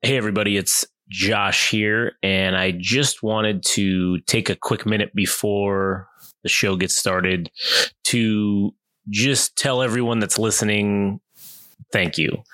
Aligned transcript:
Hey, 0.00 0.16
everybody, 0.16 0.56
it's 0.56 0.86
Josh 1.08 1.70
here, 1.70 2.12
and 2.22 2.56
I 2.56 2.70
just 2.70 3.20
wanted 3.24 3.64
to 3.70 4.20
take 4.20 4.48
a 4.48 4.54
quick 4.54 4.86
minute 4.86 5.12
before 5.12 6.08
the 6.44 6.48
show 6.48 6.76
gets 6.76 6.94
started 6.94 7.50
to 8.04 8.76
just 9.10 9.56
tell 9.56 9.82
everyone 9.82 10.20
that's 10.20 10.38
listening 10.38 11.18
thank 11.92 12.16
you. 12.16 12.44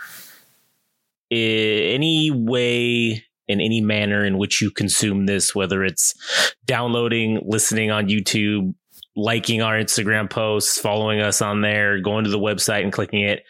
Any 1.30 2.30
way, 2.30 3.22
in 3.46 3.60
any 3.60 3.82
manner 3.82 4.24
in 4.24 4.38
which 4.38 4.62
you 4.62 4.70
consume 4.70 5.26
this, 5.26 5.54
whether 5.54 5.84
it's 5.84 6.14
downloading, 6.64 7.42
listening 7.44 7.90
on 7.90 8.08
YouTube, 8.08 8.74
liking 9.16 9.60
our 9.60 9.74
Instagram 9.74 10.30
posts, 10.30 10.80
following 10.80 11.20
us 11.20 11.42
on 11.42 11.60
there, 11.60 12.00
going 12.00 12.24
to 12.24 12.30
the 12.30 12.38
website 12.38 12.84
and 12.84 12.92
clicking 12.92 13.20
it. 13.20 13.44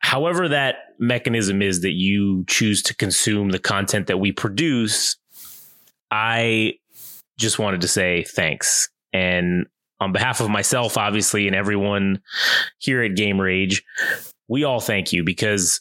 However, 0.00 0.48
that 0.48 0.85
mechanism 0.98 1.62
is 1.62 1.82
that 1.82 1.92
you 1.92 2.44
choose 2.46 2.82
to 2.82 2.94
consume 2.94 3.50
the 3.50 3.58
content 3.58 4.06
that 4.06 4.18
we 4.18 4.32
produce, 4.32 5.16
I 6.10 6.74
just 7.38 7.58
wanted 7.58 7.82
to 7.82 7.88
say 7.88 8.24
thanks. 8.24 8.88
And 9.12 9.66
on 10.00 10.12
behalf 10.12 10.40
of 10.40 10.50
myself, 10.50 10.96
obviously, 10.96 11.46
and 11.46 11.56
everyone 11.56 12.20
here 12.78 13.02
at 13.02 13.16
Game 13.16 13.40
Rage, 13.40 13.82
we 14.48 14.64
all 14.64 14.80
thank 14.80 15.12
you 15.12 15.24
because 15.24 15.80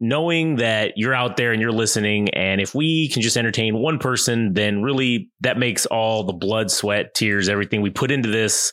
knowing 0.00 0.56
that 0.56 0.94
you're 0.96 1.14
out 1.14 1.36
there 1.36 1.52
and 1.52 1.60
you're 1.60 1.72
listening, 1.72 2.30
and 2.30 2.60
if 2.60 2.74
we 2.74 3.08
can 3.08 3.22
just 3.22 3.36
entertain 3.36 3.76
one 3.76 3.98
person, 3.98 4.54
then 4.54 4.82
really 4.82 5.30
that 5.40 5.58
makes 5.58 5.86
all 5.86 6.24
the 6.24 6.32
blood, 6.32 6.70
sweat, 6.70 7.14
tears, 7.14 7.48
everything 7.48 7.82
we 7.82 7.90
put 7.90 8.10
into 8.10 8.30
this 8.30 8.72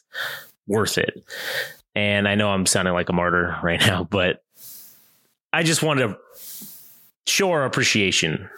worth 0.68 0.98
it. 0.98 1.24
And 1.94 2.28
I 2.28 2.36
know 2.36 2.50
I'm 2.50 2.66
sounding 2.66 2.94
like 2.94 3.10
a 3.10 3.14
martyr 3.14 3.58
right 3.64 3.80
now, 3.80 4.06
but 4.06 4.42
I 5.54 5.64
just 5.64 5.84
wanted 5.84 6.08
to 6.08 6.18
show 7.26 7.52
our 7.52 7.66
appreciation, 7.66 8.50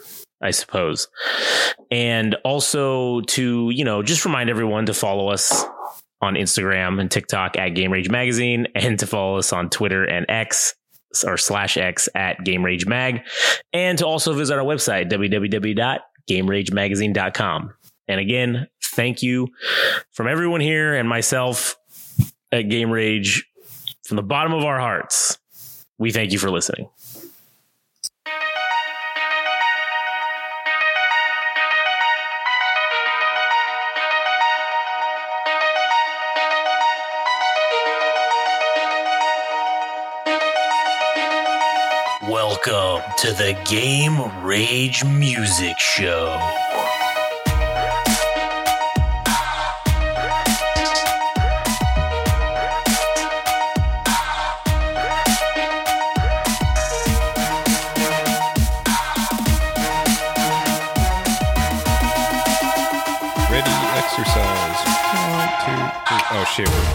I 0.41 0.51
suppose. 0.51 1.07
And 1.91 2.35
also 2.43 3.21
to, 3.21 3.71
you 3.71 3.83
know, 3.83 4.03
just 4.03 4.25
remind 4.25 4.49
everyone 4.49 4.85
to 4.87 4.93
follow 4.93 5.29
us 5.29 5.65
on 6.21 6.33
Instagram 6.35 6.99
and 6.99 7.09
TikTok 7.09 7.57
at 7.57 7.69
Game 7.69 7.91
Rage 7.91 8.09
Magazine 8.09 8.67
and 8.75 8.99
to 8.99 9.07
follow 9.07 9.37
us 9.37 9.53
on 9.53 9.69
Twitter 9.69 10.03
and 10.03 10.25
X 10.29 10.75
or 11.25 11.37
slash 11.37 11.77
X 11.77 12.09
at 12.13 12.43
Game 12.43 12.61
Rage 12.63 12.85
Mag 12.85 13.21
and 13.73 13.97
to 13.97 14.05
also 14.05 14.33
visit 14.33 14.57
our 14.57 14.65
website, 14.65 15.09
www.gameragemagazine.com. 15.09 17.73
And 18.07 18.19
again, 18.19 18.67
thank 18.83 19.23
you 19.23 19.47
from 20.11 20.27
everyone 20.27 20.61
here 20.61 20.95
and 20.95 21.07
myself 21.07 21.77
at 22.51 22.63
Game 22.63 22.91
Rage 22.91 23.45
from 24.03 24.17
the 24.17 24.23
bottom 24.23 24.51
of 24.53 24.65
our 24.65 24.79
hearts. 24.79 25.37
We 25.99 26.11
thank 26.11 26.31
you 26.31 26.39
for 26.39 26.49
listening. 26.49 26.87
Welcome 42.29 43.03
to 43.17 43.33
the 43.33 43.59
Game 43.65 44.45
Rage 44.45 45.03
Music 45.03 45.77
Show. 45.79 46.68
Shit, 66.55 66.67
we're- 66.67 66.85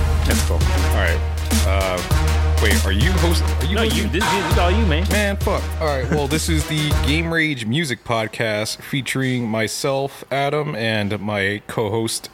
All 0.50 0.58
right. 0.94 1.20
Uh, 1.66 2.58
wait, 2.62 2.84
are 2.84 2.92
you 2.92 3.10
host? 3.12 3.42
Are 3.62 3.64
you? 3.66 3.74
No, 3.76 3.82
hosting? 3.82 4.04
you. 4.04 4.08
This, 4.10 4.24
this 4.24 4.52
is 4.52 4.58
all 4.58 4.70
you, 4.70 4.84
man. 4.86 5.06
Man, 5.10 5.36
fuck. 5.36 5.62
All 5.80 5.86
right. 5.86 6.08
Well, 6.10 6.26
this 6.28 6.48
is 6.48 6.66
the 6.68 6.90
Game 7.06 7.32
Rage 7.32 7.64
Music 7.66 8.04
Podcast 8.04 8.80
featuring 8.82 9.46
myself, 9.48 10.24
Adam, 10.30 10.74
and 10.74 11.18
my 11.20 11.62
co-host. 11.66 12.30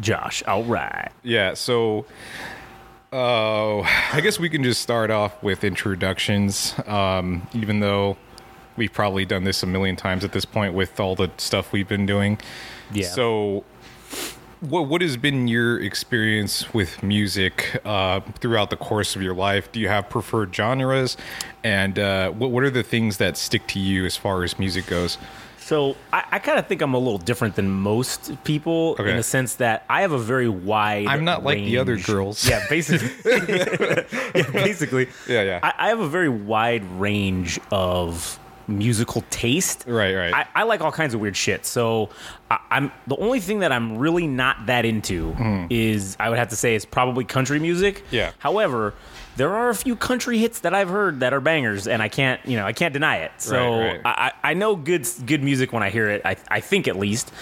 Josh, 0.00 0.42
all 0.44 0.64
right. 0.64 1.10
Yeah. 1.22 1.54
So, 1.54 2.06
uh, 3.12 3.80
I 3.80 4.20
guess 4.22 4.38
we 4.38 4.48
can 4.48 4.62
just 4.62 4.80
start 4.80 5.10
off 5.10 5.42
with 5.42 5.64
introductions. 5.64 6.74
Um, 6.86 7.46
even 7.52 7.80
though 7.80 8.16
we've 8.76 8.92
probably 8.92 9.24
done 9.24 9.44
this 9.44 9.62
a 9.62 9.66
million 9.66 9.96
times 9.96 10.24
at 10.24 10.32
this 10.32 10.44
point 10.44 10.74
with 10.74 10.98
all 11.00 11.14
the 11.16 11.30
stuff 11.38 11.72
we've 11.72 11.88
been 11.88 12.06
doing. 12.06 12.38
Yeah. 12.92 13.08
So, 13.08 13.64
what 14.60 14.86
what 14.88 15.02
has 15.02 15.16
been 15.16 15.48
your 15.48 15.80
experience 15.80 16.72
with 16.74 17.02
music 17.02 17.80
uh, 17.84 18.20
throughout 18.40 18.70
the 18.70 18.76
course 18.76 19.16
of 19.16 19.22
your 19.22 19.34
life? 19.34 19.70
Do 19.72 19.80
you 19.80 19.88
have 19.88 20.08
preferred 20.08 20.54
genres, 20.54 21.16
and 21.62 21.98
uh, 21.98 22.30
what 22.30 22.50
what 22.50 22.64
are 22.64 22.70
the 22.70 22.82
things 22.82 23.18
that 23.18 23.36
stick 23.36 23.66
to 23.68 23.78
you 23.78 24.04
as 24.04 24.16
far 24.16 24.42
as 24.44 24.58
music 24.58 24.86
goes? 24.86 25.18
So 25.58 25.96
I, 26.14 26.24
I 26.32 26.38
kind 26.38 26.58
of 26.58 26.66
think 26.66 26.80
I'm 26.80 26.94
a 26.94 26.98
little 26.98 27.18
different 27.18 27.54
than 27.54 27.68
most 27.70 28.42
people 28.44 28.96
Okay. 28.98 29.10
in 29.10 29.18
the 29.18 29.22
sense 29.22 29.56
that 29.56 29.84
I 29.90 30.00
have 30.00 30.12
a 30.12 30.18
very 30.18 30.48
wide. 30.48 31.06
I'm 31.06 31.24
not 31.24 31.44
like 31.44 31.58
the 31.58 31.76
other 31.76 31.98
girls. 31.98 32.48
Yeah, 32.48 32.64
basically. 32.70 33.10
yeah, 34.34 34.50
basically. 34.50 35.08
Yeah, 35.28 35.42
yeah. 35.42 35.60
I, 35.62 35.74
I 35.76 35.88
have 35.88 36.00
a 36.00 36.08
very 36.08 36.30
wide 36.30 36.84
range 36.98 37.60
of 37.70 38.38
musical 38.68 39.24
taste. 39.30 39.84
Right, 39.86 40.14
right. 40.14 40.34
I, 40.34 40.46
I 40.54 40.62
like 40.64 40.80
all 40.80 40.92
kinds 40.92 41.14
of 41.14 41.20
weird 41.20 41.36
shit. 41.36 41.64
So 41.66 42.10
I, 42.50 42.58
I'm 42.70 42.92
the 43.06 43.16
only 43.16 43.40
thing 43.40 43.60
that 43.60 43.72
I'm 43.72 43.98
really 43.98 44.26
not 44.26 44.66
that 44.66 44.84
into 44.84 45.32
hmm. 45.32 45.66
is 45.70 46.16
I 46.20 46.28
would 46.28 46.38
have 46.38 46.48
to 46.50 46.56
say 46.56 46.74
is 46.74 46.84
probably 46.84 47.24
country 47.24 47.58
music. 47.58 48.04
Yeah. 48.10 48.32
However, 48.38 48.94
there 49.36 49.54
are 49.54 49.70
a 49.70 49.74
few 49.74 49.96
country 49.96 50.38
hits 50.38 50.60
that 50.60 50.74
I've 50.74 50.88
heard 50.88 51.20
that 51.20 51.32
are 51.32 51.40
bangers, 51.40 51.86
and 51.86 52.02
I 52.02 52.08
can't, 52.08 52.44
you 52.44 52.56
know, 52.56 52.66
I 52.66 52.72
can't 52.72 52.92
deny 52.92 53.18
it. 53.18 53.32
So 53.38 53.78
Right, 53.78 53.92
right. 53.92 54.00
I, 54.04 54.32
I 54.44 54.50
I 54.50 54.54
know 54.54 54.76
good 54.76 55.06
good 55.24 55.42
music 55.42 55.72
when 55.72 55.82
I 55.82 55.90
hear 55.90 56.10
it. 56.10 56.22
I 56.24 56.36
I 56.48 56.60
think 56.60 56.88
at 56.88 56.96
least, 56.96 57.32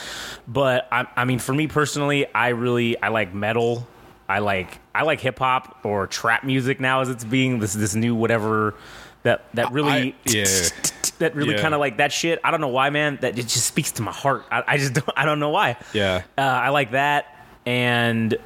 but 0.47 0.87
I 0.93 1.06
I 1.16 1.25
mean 1.25 1.38
for 1.38 1.54
me 1.54 1.66
personally, 1.66 2.26
I 2.34 2.48
really 2.48 3.00
I 3.03 3.08
like 3.08 3.34
metal. 3.34 3.87
I 4.28 4.41
like 4.41 4.78
I 4.94 5.03
like 5.03 5.20
hip 5.20 5.38
hop 5.38 5.81
or 5.84 6.06
trap 6.06 6.44
music 6.44 6.81
now 6.81 7.00
as 7.00 7.08
it's 7.08 7.25
being 7.25 7.60
this 7.60 7.75
this 7.75 7.94
new 7.94 8.14
whatever 8.14 8.75
that 9.26 9.44
that 9.54 9.72
really 9.72 9.91
I- 9.91 10.14
yeah. 10.25 10.44
that 11.19 11.34
really 11.34 11.54
Yeah. 11.54 11.60
kind 11.62 11.75
of 11.75 11.81
like 11.81 11.97
that 11.98 12.12
shit. 12.12 12.41
I 12.44 12.50
don't 12.50 12.60
know 12.60 12.69
why, 12.69 12.91
man. 12.91 13.19
That 13.20 13.38
it 13.38 13.42
just 13.47 13.66
speaks 13.66 13.92
to 13.92 14.03
my 14.03 14.12
heart. 14.12 14.44
I, 14.50 14.62
I 14.66 14.76
just 14.78 14.92
don't, 14.98 15.10
I 15.16 15.25
don't 15.25 15.41
know 15.41 15.50
why. 15.50 15.76
Yeah. 15.92 16.22
uh, 16.37 16.41
I 16.42 16.70
like 16.70 16.91
that 16.92 17.32
and 17.66 18.37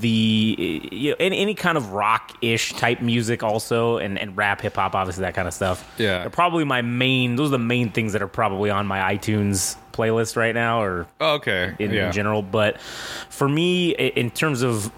the 0.00 0.88
you 0.92 1.10
know, 1.10 1.16
any, 1.20 1.38
any 1.38 1.54
kind 1.54 1.76
of 1.76 1.92
rock 1.92 2.32
ish 2.42 2.72
type 2.74 3.00
music 3.02 3.42
also 3.42 3.98
and, 3.98 4.18
and 4.18 4.34
rap 4.36 4.60
hip 4.62 4.76
hop 4.76 4.94
obviously 4.94 5.22
that 5.22 5.34
kind 5.34 5.46
of 5.48 5.54
stuff. 5.54 5.88
Yeah. 5.98 6.20
They're 6.20 6.30
probably 6.30 6.64
my 6.64 6.80
main. 6.82 7.36
Those 7.36 7.48
are 7.48 7.52
the 7.52 7.58
main 7.58 7.90
things 7.90 8.12
that 8.14 8.22
are 8.22 8.28
probably 8.28 8.70
on 8.70 8.86
my 8.86 9.14
iTunes 9.16 9.76
playlist 9.92 10.36
right 10.36 10.54
now 10.54 10.82
or 10.82 11.06
Oh, 11.20 11.34
okay. 11.34 11.74
in, 11.78 11.90
yeah. 11.92 12.06
in 12.06 12.12
general. 12.12 12.42
But 12.42 12.80
for 13.28 13.48
me, 13.48 13.90
in 13.90 14.30
terms 14.30 14.62
of, 14.62 14.90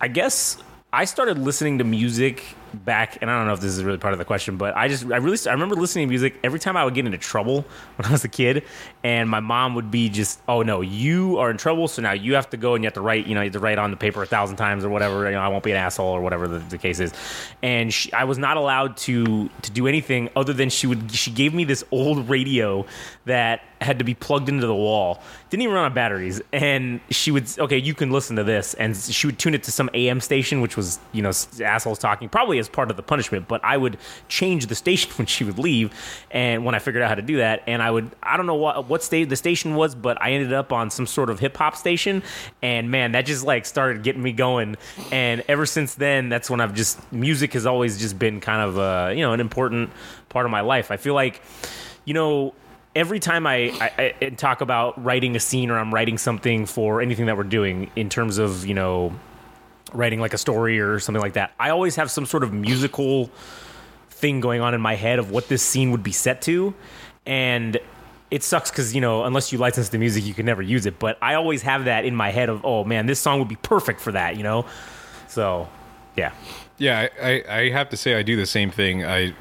I 0.00 0.08
guess 0.08 0.56
I 0.92 1.04
started 1.04 1.38
listening 1.38 1.78
to 1.78 1.84
music 1.84 2.44
back, 2.74 3.18
and 3.20 3.30
I 3.30 3.38
don't 3.38 3.46
know 3.46 3.52
if 3.52 3.60
this 3.60 3.72
is 3.72 3.84
really 3.84 3.98
part 3.98 4.12
of 4.12 4.18
the 4.18 4.24
question, 4.24 4.56
but 4.56 4.76
I 4.76 4.88
just 4.88 5.04
I 5.06 5.16
really 5.16 5.38
I 5.46 5.52
remember 5.52 5.76
listening 5.76 6.06
to 6.06 6.10
music 6.10 6.38
every 6.42 6.58
time 6.58 6.76
I 6.76 6.84
would 6.84 6.94
get 6.94 7.04
into 7.04 7.18
trouble 7.18 7.64
when 7.96 8.06
I 8.06 8.12
was 8.12 8.24
a 8.24 8.28
kid, 8.28 8.64
and 9.04 9.28
my 9.28 9.40
mom 9.40 9.74
would 9.74 9.90
be 9.90 10.08
just, 10.08 10.40
oh 10.48 10.62
no, 10.62 10.80
you 10.80 11.38
are 11.38 11.50
in 11.50 11.56
trouble, 11.56 11.88
so 11.88 12.02
now 12.02 12.12
you 12.12 12.34
have 12.34 12.50
to 12.50 12.56
go 12.56 12.74
and 12.74 12.84
you 12.84 12.86
have 12.86 12.94
to 12.94 13.00
write, 13.00 13.26
you 13.26 13.34
know, 13.34 13.40
you 13.40 13.46
have 13.46 13.54
to 13.54 13.60
write 13.60 13.78
on 13.78 13.90
the 13.90 13.96
paper 13.96 14.22
a 14.22 14.26
thousand 14.26 14.56
times 14.56 14.84
or 14.84 14.90
whatever. 14.90 15.24
You 15.26 15.32
know, 15.32 15.40
I 15.40 15.48
won't 15.48 15.64
be 15.64 15.70
an 15.70 15.76
asshole 15.76 16.08
or 16.08 16.20
whatever 16.20 16.48
the, 16.48 16.58
the 16.58 16.78
case 16.78 17.00
is, 17.00 17.12
and 17.62 17.92
she, 17.92 18.12
I 18.12 18.24
was 18.24 18.38
not 18.38 18.56
allowed 18.56 18.96
to 18.98 19.48
to 19.48 19.70
do 19.70 19.86
anything 19.86 20.28
other 20.36 20.52
than 20.52 20.70
she 20.70 20.86
would 20.86 21.12
she 21.12 21.30
gave 21.30 21.54
me 21.54 21.64
this 21.64 21.84
old 21.90 22.28
radio 22.28 22.86
that 23.24 23.62
had 23.82 23.98
to 23.98 24.04
be 24.04 24.14
plugged 24.14 24.48
into 24.48 24.66
the 24.66 24.74
wall. 24.74 25.20
Didn't 25.50 25.62
even 25.62 25.74
run 25.74 25.84
on 25.84 25.94
batteries. 25.94 26.40
And 26.52 27.00
she 27.10 27.30
would, 27.30 27.46
okay, 27.58 27.78
you 27.78 27.94
can 27.94 28.10
listen 28.10 28.36
to 28.36 28.44
this. 28.44 28.74
And 28.74 28.96
she 28.96 29.26
would 29.26 29.38
tune 29.38 29.54
it 29.54 29.62
to 29.64 29.72
some 29.72 29.90
AM 29.92 30.20
station, 30.20 30.60
which 30.60 30.76
was, 30.76 30.98
you 31.12 31.22
know, 31.22 31.32
assholes 31.62 31.98
talking, 31.98 32.28
probably 32.28 32.58
as 32.62 32.68
part 32.68 32.90
of 32.90 32.96
the 32.96 33.02
punishment. 33.02 33.46
But 33.48 33.62
I 33.62 33.76
would 33.76 33.98
change 34.28 34.66
the 34.66 34.74
station 34.74 35.10
when 35.16 35.26
she 35.26 35.44
would 35.44 35.58
leave. 35.58 35.92
And 36.30 36.64
when 36.64 36.74
I 36.74 36.78
figured 36.78 37.02
out 37.02 37.08
how 37.08 37.14
to 37.16 37.22
do 37.22 37.36
that, 37.36 37.62
and 37.66 37.82
I 37.82 37.90
would, 37.90 38.10
I 38.22 38.36
don't 38.38 38.46
know 38.46 38.54
what, 38.54 38.88
what 38.88 39.02
state 39.02 39.28
the 39.28 39.36
station 39.36 39.74
was, 39.74 39.94
but 39.94 40.20
I 40.22 40.32
ended 40.32 40.52
up 40.52 40.72
on 40.72 40.90
some 40.90 41.06
sort 41.06 41.28
of 41.28 41.38
hip 41.40 41.56
hop 41.56 41.76
station. 41.76 42.22
And 42.62 42.90
man, 42.90 43.12
that 43.12 43.26
just 43.26 43.44
like 43.44 43.66
started 43.66 44.02
getting 44.02 44.22
me 44.22 44.32
going. 44.32 44.76
And 45.10 45.44
ever 45.48 45.66
since 45.66 45.94
then, 45.94 46.28
that's 46.30 46.48
when 46.48 46.60
I've 46.60 46.74
just, 46.74 47.12
music 47.12 47.52
has 47.52 47.66
always 47.66 48.00
just 48.00 48.18
been 48.18 48.40
kind 48.40 48.62
of, 48.62 48.78
uh, 48.78 49.12
you 49.12 49.20
know, 49.20 49.32
an 49.32 49.40
important 49.40 49.90
part 50.28 50.46
of 50.46 50.50
my 50.50 50.62
life. 50.62 50.90
I 50.90 50.96
feel 50.96 51.14
like, 51.14 51.42
you 52.04 52.14
know, 52.14 52.54
every 52.94 53.20
time 53.20 53.46
I, 53.46 53.72
I, 53.80 54.14
I 54.20 54.28
talk 54.30 54.60
about 54.60 55.02
writing 55.02 55.36
a 55.36 55.40
scene 55.40 55.70
or 55.70 55.78
I'm 55.78 55.92
writing 55.92 56.18
something 56.18 56.66
for 56.66 57.00
anything 57.00 57.26
that 57.26 57.36
we're 57.36 57.44
doing 57.44 57.90
in 57.96 58.08
terms 58.08 58.38
of, 58.38 58.66
you 58.66 58.74
know, 58.74 59.12
writing 59.94 60.20
like 60.20 60.34
a 60.34 60.38
story 60.38 60.80
or 60.80 60.98
something 60.98 61.22
like 61.22 61.34
that, 61.34 61.52
I 61.58 61.70
always 61.70 61.96
have 61.96 62.10
some 62.10 62.26
sort 62.26 62.44
of 62.44 62.52
musical 62.52 63.30
thing 64.08 64.40
going 64.40 64.60
on 64.60 64.74
in 64.74 64.80
my 64.80 64.94
head 64.94 65.18
of 65.18 65.30
what 65.30 65.48
this 65.48 65.62
scene 65.62 65.90
would 65.90 66.02
be 66.02 66.12
set 66.12 66.42
to, 66.42 66.74
and 67.26 67.78
it 68.30 68.42
sucks 68.42 68.70
because 68.70 68.94
you 68.94 69.00
know 69.00 69.24
unless 69.24 69.52
you 69.52 69.58
license 69.58 69.90
the 69.90 69.98
music, 69.98 70.24
you 70.24 70.34
can 70.34 70.46
never 70.46 70.62
use 70.62 70.86
it. 70.86 70.98
But 70.98 71.18
I 71.20 71.34
always 71.34 71.62
have 71.62 71.84
that 71.86 72.04
in 72.04 72.14
my 72.14 72.30
head 72.30 72.48
of 72.48 72.64
oh 72.64 72.84
man, 72.84 73.06
this 73.06 73.20
song 73.20 73.38
would 73.38 73.48
be 73.48 73.56
perfect 73.56 74.00
for 74.00 74.12
that, 74.12 74.36
you 74.36 74.42
know. 74.42 74.66
So, 75.28 75.66
yeah, 76.14 76.32
Yeah, 76.76 77.08
I, 77.22 77.42
I, 77.48 77.70
have 77.70 77.88
to 77.88 77.96
say 77.96 78.16
I 78.16 78.22
do 78.22 78.36
the 78.36 78.44
same 78.44 78.70
thing. 78.70 79.02
I 79.02 79.34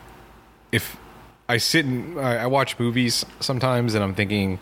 if 0.71 0.95
I 1.49 1.57
sit 1.57 1.85
and 1.85 2.17
I 2.17 2.47
watch 2.47 2.79
movies 2.79 3.25
sometimes, 3.41 3.93
and 3.93 4.01
I'm 4.01 4.15
thinking, 4.15 4.57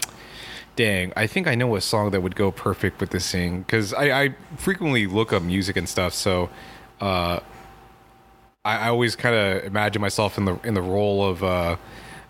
dang, 0.79 1.11
I 1.17 1.27
think 1.27 1.45
I 1.45 1.55
know 1.55 1.75
a 1.75 1.81
song 1.81 2.11
that 2.11 2.21
would 2.21 2.37
go 2.37 2.51
perfect 2.53 3.01
with 3.01 3.09
this 3.09 3.29
thing 3.29 3.63
because 3.63 3.93
I, 3.93 4.23
I 4.23 4.35
frequently 4.55 5.07
look 5.07 5.33
up 5.33 5.43
music 5.43 5.75
and 5.75 5.89
stuff. 5.89 6.13
So 6.13 6.49
uh, 7.01 7.41
I, 8.63 8.77
I 8.77 8.87
always 8.87 9.17
kind 9.17 9.35
of 9.35 9.65
imagine 9.65 10.01
myself 10.01 10.37
in 10.37 10.45
the 10.45 10.57
in 10.63 10.75
the 10.75 10.81
role 10.81 11.27
of. 11.27 11.43
Uh, 11.43 11.75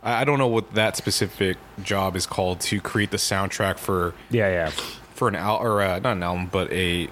I 0.01 0.21
I 0.21 0.23
don't 0.23 0.39
know 0.39 0.47
what 0.47 0.73
that 0.73 0.97
specific 0.97 1.57
job 1.83 2.15
is 2.15 2.25
called 2.25 2.59
to 2.61 2.81
create 2.81 3.11
the 3.11 3.17
soundtrack 3.17 3.77
for 3.77 4.15
yeah, 4.31 4.49
yeah. 4.49 4.69
for 5.13 5.27
an 5.27 5.35
al 5.35 5.57
or 5.57 5.83
uh, 5.83 5.99
not 5.99 6.13
an 6.13 6.23
album, 6.23 6.47
but 6.51 6.71
a 6.71 7.07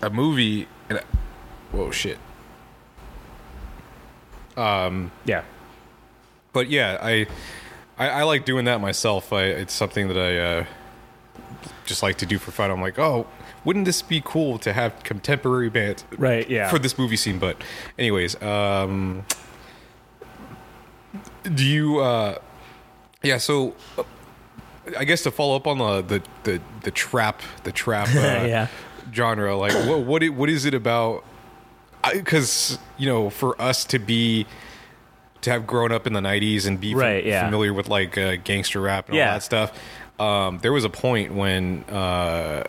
a 0.00 0.08
movie. 0.08 0.66
And 0.88 0.98
whoa, 1.72 1.90
shit. 1.90 2.16
um 4.56 5.12
Yeah. 5.26 5.42
but 6.54 6.70
yeah, 6.70 6.96
I, 7.02 7.26
I 7.98 8.08
I 8.08 8.22
like 8.24 8.44
doing 8.44 8.64
that 8.66 8.80
myself. 8.80 9.32
I 9.32 9.44
it's 9.44 9.72
something 9.72 10.08
that 10.08 10.18
I 10.18 10.38
uh, 10.38 10.64
just 11.86 12.02
like 12.02 12.16
to 12.18 12.26
do 12.26 12.38
for 12.38 12.50
fun. 12.50 12.70
I'm 12.70 12.80
like, 12.80 12.98
oh, 12.98 13.26
wouldn't 13.64 13.84
this 13.84 14.02
be 14.02 14.20
cool 14.24 14.58
to 14.58 14.72
have 14.72 15.02
contemporary 15.04 15.70
bands 15.70 16.04
Right, 16.18 16.48
yeah. 16.48 16.68
for 16.70 16.78
this 16.78 16.98
movie 16.98 17.16
scene? 17.16 17.38
But 17.38 17.56
anyways, 17.98 18.40
um, 18.42 19.24
do 21.54 21.64
you? 21.64 22.00
Uh, 22.00 22.38
yeah, 23.22 23.38
so. 23.38 23.74
uh, 23.98 24.02
I 24.98 25.04
guess 25.04 25.22
to 25.22 25.30
follow 25.30 25.56
up 25.56 25.66
on 25.66 25.78
the 25.78 26.02
the 26.02 26.22
the, 26.50 26.60
the 26.82 26.90
trap 26.90 27.40
the 27.62 27.72
trap 27.72 28.08
uh, 28.14 28.44
Yeah. 28.46 28.66
genre, 29.14 29.56
like 29.56 29.72
what 29.88 30.00
what 30.00 30.22
it, 30.22 30.28
what 30.30 30.50
is 30.50 30.66
it 30.66 30.74
about? 30.74 31.24
Because 32.12 32.78
you 32.98 33.06
know, 33.08 33.30
for 33.30 33.60
us 33.60 33.86
to 33.86 33.98
be 33.98 34.46
to 35.44 35.50
have 35.50 35.66
grown 35.66 35.92
up 35.92 36.06
in 36.06 36.12
the 36.12 36.20
'90s 36.20 36.66
and 36.66 36.80
be 36.80 36.94
Right, 36.94 37.24
yeah. 37.24 37.44
familiar 37.44 37.72
with 37.72 37.88
like 37.88 38.18
uh, 38.18 38.36
gangster 38.44 38.80
rap 38.80 39.08
and 39.08 39.16
Yeah. 39.16 39.28
all 39.28 39.34
that 39.36 39.42
stuff, 39.42 39.78
um, 40.20 40.58
there 40.62 40.72
was 40.72 40.84
a 40.84 40.90
point 40.90 41.34
when 41.34 41.84
uh, 41.84 42.64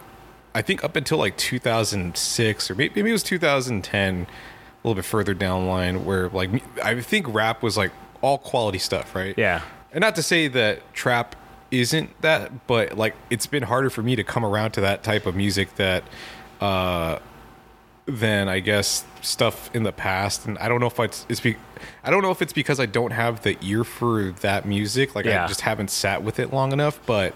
I 0.54 0.62
think 0.62 0.84
up 0.84 0.96
until 0.96 1.18
like 1.18 1.36
2006 1.38 2.72
or 2.72 2.76
maybe, 2.76 2.94
maybe 2.96 3.10
it 3.10 3.14
was 3.14 3.24
2010, 3.24 4.16
a 4.24 4.28
little 4.88 4.96
bit 4.96 5.06
further 5.06 5.34
down 5.34 5.64
the 5.66 5.70
line, 5.70 6.06
where 6.06 6.30
like 6.30 6.50
I 6.84 7.00
think 7.02 7.28
rap 7.34 7.62
was 7.64 7.78
like 7.78 7.92
all 8.22 8.38
quality 8.38 8.78
stuff, 8.80 9.14
right? 9.16 9.34
Yeah. 9.38 9.62
And 9.92 10.02
not 10.02 10.16
to 10.16 10.24
say 10.24 10.48
that 10.50 10.94
trap 10.94 11.36
isn't 11.72 12.22
that, 12.22 12.68
but 12.68 12.98
like 12.98 13.16
it's 13.30 13.48
been 13.48 13.64
harder 13.64 13.90
for 13.90 14.02
me 14.04 14.16
to 14.16 14.24
come 14.24 14.46
around 14.46 14.72
to 14.72 14.82
that 14.82 15.04
type 15.04 15.26
of 15.26 15.36
music 15.36 15.76
that 15.76 16.04
uh 16.62 17.20
than 18.06 18.48
I 18.48 18.60
guess 18.60 19.04
stuff 19.22 19.74
in 19.76 19.84
the 19.84 19.92
past. 19.92 20.46
And 20.46 20.58
I 20.60 20.68
don't 20.68 20.80
know 20.80 20.88
if 20.88 21.00
it's, 21.00 21.26
it's 21.30 21.40
be, 21.40 21.56
I 22.04 22.12
don't 22.12 22.22
know 22.22 22.32
if 22.32 22.42
it's 22.42 22.54
because 22.54 22.80
I 22.80 22.86
don't 22.86 23.12
have 23.12 23.42
the 23.44 23.58
ear 23.62 23.84
for 23.84 24.32
that 24.42 24.66
music. 24.66 25.16
Like 25.16 25.26
I 25.26 25.48
just 25.48 25.62
haven't 25.62 25.90
sat 25.90 26.24
with 26.24 26.40
it 26.40 26.54
long 26.54 26.72
enough. 26.72 27.00
But 27.06 27.34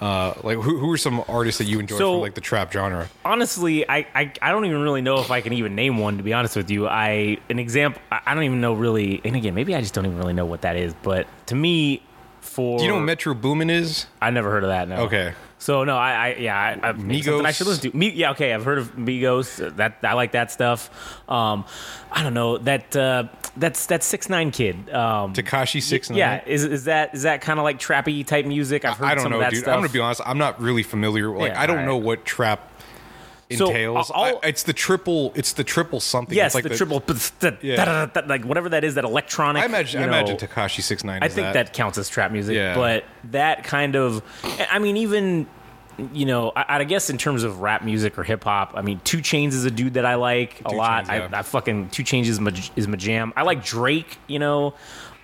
uh 0.00 0.34
like 0.42 0.58
who, 0.58 0.78
who 0.78 0.90
are 0.90 0.96
some 0.96 1.22
artists 1.28 1.58
that 1.58 1.66
you 1.66 1.78
enjoy 1.78 1.96
So- 1.96 2.14
from 2.14 2.20
like 2.22 2.34
the 2.34 2.40
trap 2.40 2.72
genre? 2.72 3.08
honestly, 3.24 3.88
I, 3.88 3.98
I 4.14 4.32
I 4.42 4.50
don't 4.50 4.64
even 4.64 4.80
really 4.82 5.00
know 5.00 5.20
if 5.20 5.30
I 5.30 5.40
can 5.40 5.52
even 5.52 5.74
name 5.76 5.96
one. 5.98 6.16
To 6.16 6.22
be 6.22 6.32
honest 6.32 6.56
with 6.56 6.70
you, 6.70 6.88
I 6.88 7.38
an 7.48 7.58
example. 7.58 8.02
I 8.10 8.20
I 8.26 8.34
don't 8.34 8.42
even 8.44 8.60
know 8.60 8.74
really. 8.74 9.20
And 9.24 9.36
again, 9.36 9.54
maybe 9.54 9.74
I 9.76 9.80
just 9.80 9.94
don't 9.94 10.04
even 10.04 10.18
really 10.18 10.32
know 10.34 10.44
what 10.46 10.62
that 10.62 10.76
is. 10.76 10.92
But 11.02 11.26
to 11.46 11.54
me, 11.54 12.02
for 12.40 12.78
Do 12.78 12.84
you 12.84 12.90
know 12.90 12.96
what 12.96 13.04
Metro 13.04 13.32
Boomin 13.32 13.70
is? 13.70 14.06
I 14.20 14.30
never 14.30 14.50
heard 14.50 14.64
of 14.64 14.70
that. 14.70 14.88
No. 14.88 14.96
Okay. 15.04 15.34
So 15.62 15.84
no, 15.84 15.96
I, 15.96 16.10
I 16.10 16.34
yeah, 16.40 16.78
I, 16.82 16.88
I 16.88 16.92
Migos? 16.94 17.44
I 17.46 17.52
should 17.52 17.68
listen 17.68 17.92
to. 17.92 17.96
Me, 17.96 18.10
yeah, 18.10 18.32
okay, 18.32 18.52
I've 18.52 18.64
heard 18.64 18.78
of 18.78 18.96
Migos. 18.96 19.76
That 19.76 19.98
I 20.02 20.14
like 20.14 20.32
that 20.32 20.50
stuff. 20.50 20.90
Um, 21.30 21.64
I 22.10 22.24
don't 22.24 22.34
know 22.34 22.58
that 22.58 22.96
uh, 22.96 23.28
that's 23.56 23.86
that 23.86 24.02
six 24.02 24.28
nine 24.28 24.50
kid. 24.50 24.90
Um, 24.90 25.32
Tekashi 25.34 25.80
Six 25.80 26.10
Nine. 26.10 26.18
yeah, 26.18 26.42
is 26.46 26.64
is 26.64 26.84
that 26.86 27.14
is 27.14 27.22
that 27.22 27.42
kind 27.42 27.60
of 27.60 27.62
like 27.62 27.78
trappy 27.78 28.26
type 28.26 28.44
music? 28.44 28.84
I've 28.84 28.96
heard 28.96 29.06
I 29.06 29.14
don't 29.14 29.22
some 29.22 29.30
know, 29.30 29.36
of 29.38 29.42
that 29.42 29.52
dude. 29.52 29.60
stuff. 29.60 29.74
I'm 29.74 29.82
gonna 29.82 29.92
be 29.92 30.00
honest. 30.00 30.20
I'm 30.26 30.38
not 30.38 30.60
really 30.60 30.82
familiar. 30.82 31.30
Like, 31.30 31.52
Yeah, 31.52 31.60
I 31.60 31.66
don't 31.66 31.76
alright. 31.76 31.86
know 31.86 31.96
what 31.96 32.24
trap 32.24 32.71
entails. 33.60 34.10
I'll- 34.14 34.40
I- 34.42 34.48
it's 34.48 34.62
the 34.62 34.72
triple. 34.72 35.32
It's 35.34 35.52
the 35.52 35.64
triple 35.64 36.00
something. 36.00 36.36
Yes, 36.36 36.46
it's 36.48 36.54
like 36.56 36.64
the, 36.64 36.76
triple, 36.76 37.00
the, 37.00 37.56
Yeah. 37.62 38.08
like 38.26 38.44
whatever 38.44 38.68
that 38.70 38.84
is, 38.84 38.94
that 38.94 39.04
electronic. 39.04 39.62
I 39.62 39.66
imagine. 39.66 40.00
you 40.00 40.06
I 40.06 40.08
imagine 40.08 40.36
Tekashi 40.36 40.80
Six 40.82 41.04
Nine. 41.04 41.22
I 41.22 41.28
think 41.28 41.52
that. 41.52 41.72
counts 41.72 41.98
as 41.98 42.08
trap 42.08 42.32
music. 42.32 42.54
Yeah. 42.56 42.74
But 42.74 43.04
that 43.30 43.64
kind 43.64 43.96
of, 43.96 44.22
I 44.70 44.78
mean, 44.78 44.96
even, 44.96 45.46
you 46.12 46.26
know, 46.26 46.52
I, 46.56 46.78
I 46.78 46.84
guess 46.84 47.10
in 47.10 47.18
terms 47.18 47.42
of 47.44 47.60
rap 47.60 47.82
music 47.84 48.18
or 48.18 48.24
hip 48.24 48.44
hop, 48.44 48.72
I 48.74 48.82
mean, 48.82 49.00
2 49.04 49.18
Chainz 49.18 49.48
is 49.48 49.64
a 49.64 49.70
dude 49.70 49.94
that 49.94 50.06
I 50.06 50.14
like 50.16 50.60
a 50.64 50.72
lot. 50.74 51.04
Chainz, 51.04 51.08
yeah. 51.08 51.28
I, 51.32 51.38
I 51.40 51.42
fucking 51.42 51.90
2 51.90 52.02
Chainz 52.02 52.26
is 52.26 52.40
my 52.40 52.52
is 52.76 52.88
my 52.88 52.96
jam. 52.96 53.32
I 53.36 53.42
like 53.42 53.64
Drake, 53.64 54.18
you 54.26 54.38
know, 54.38 54.74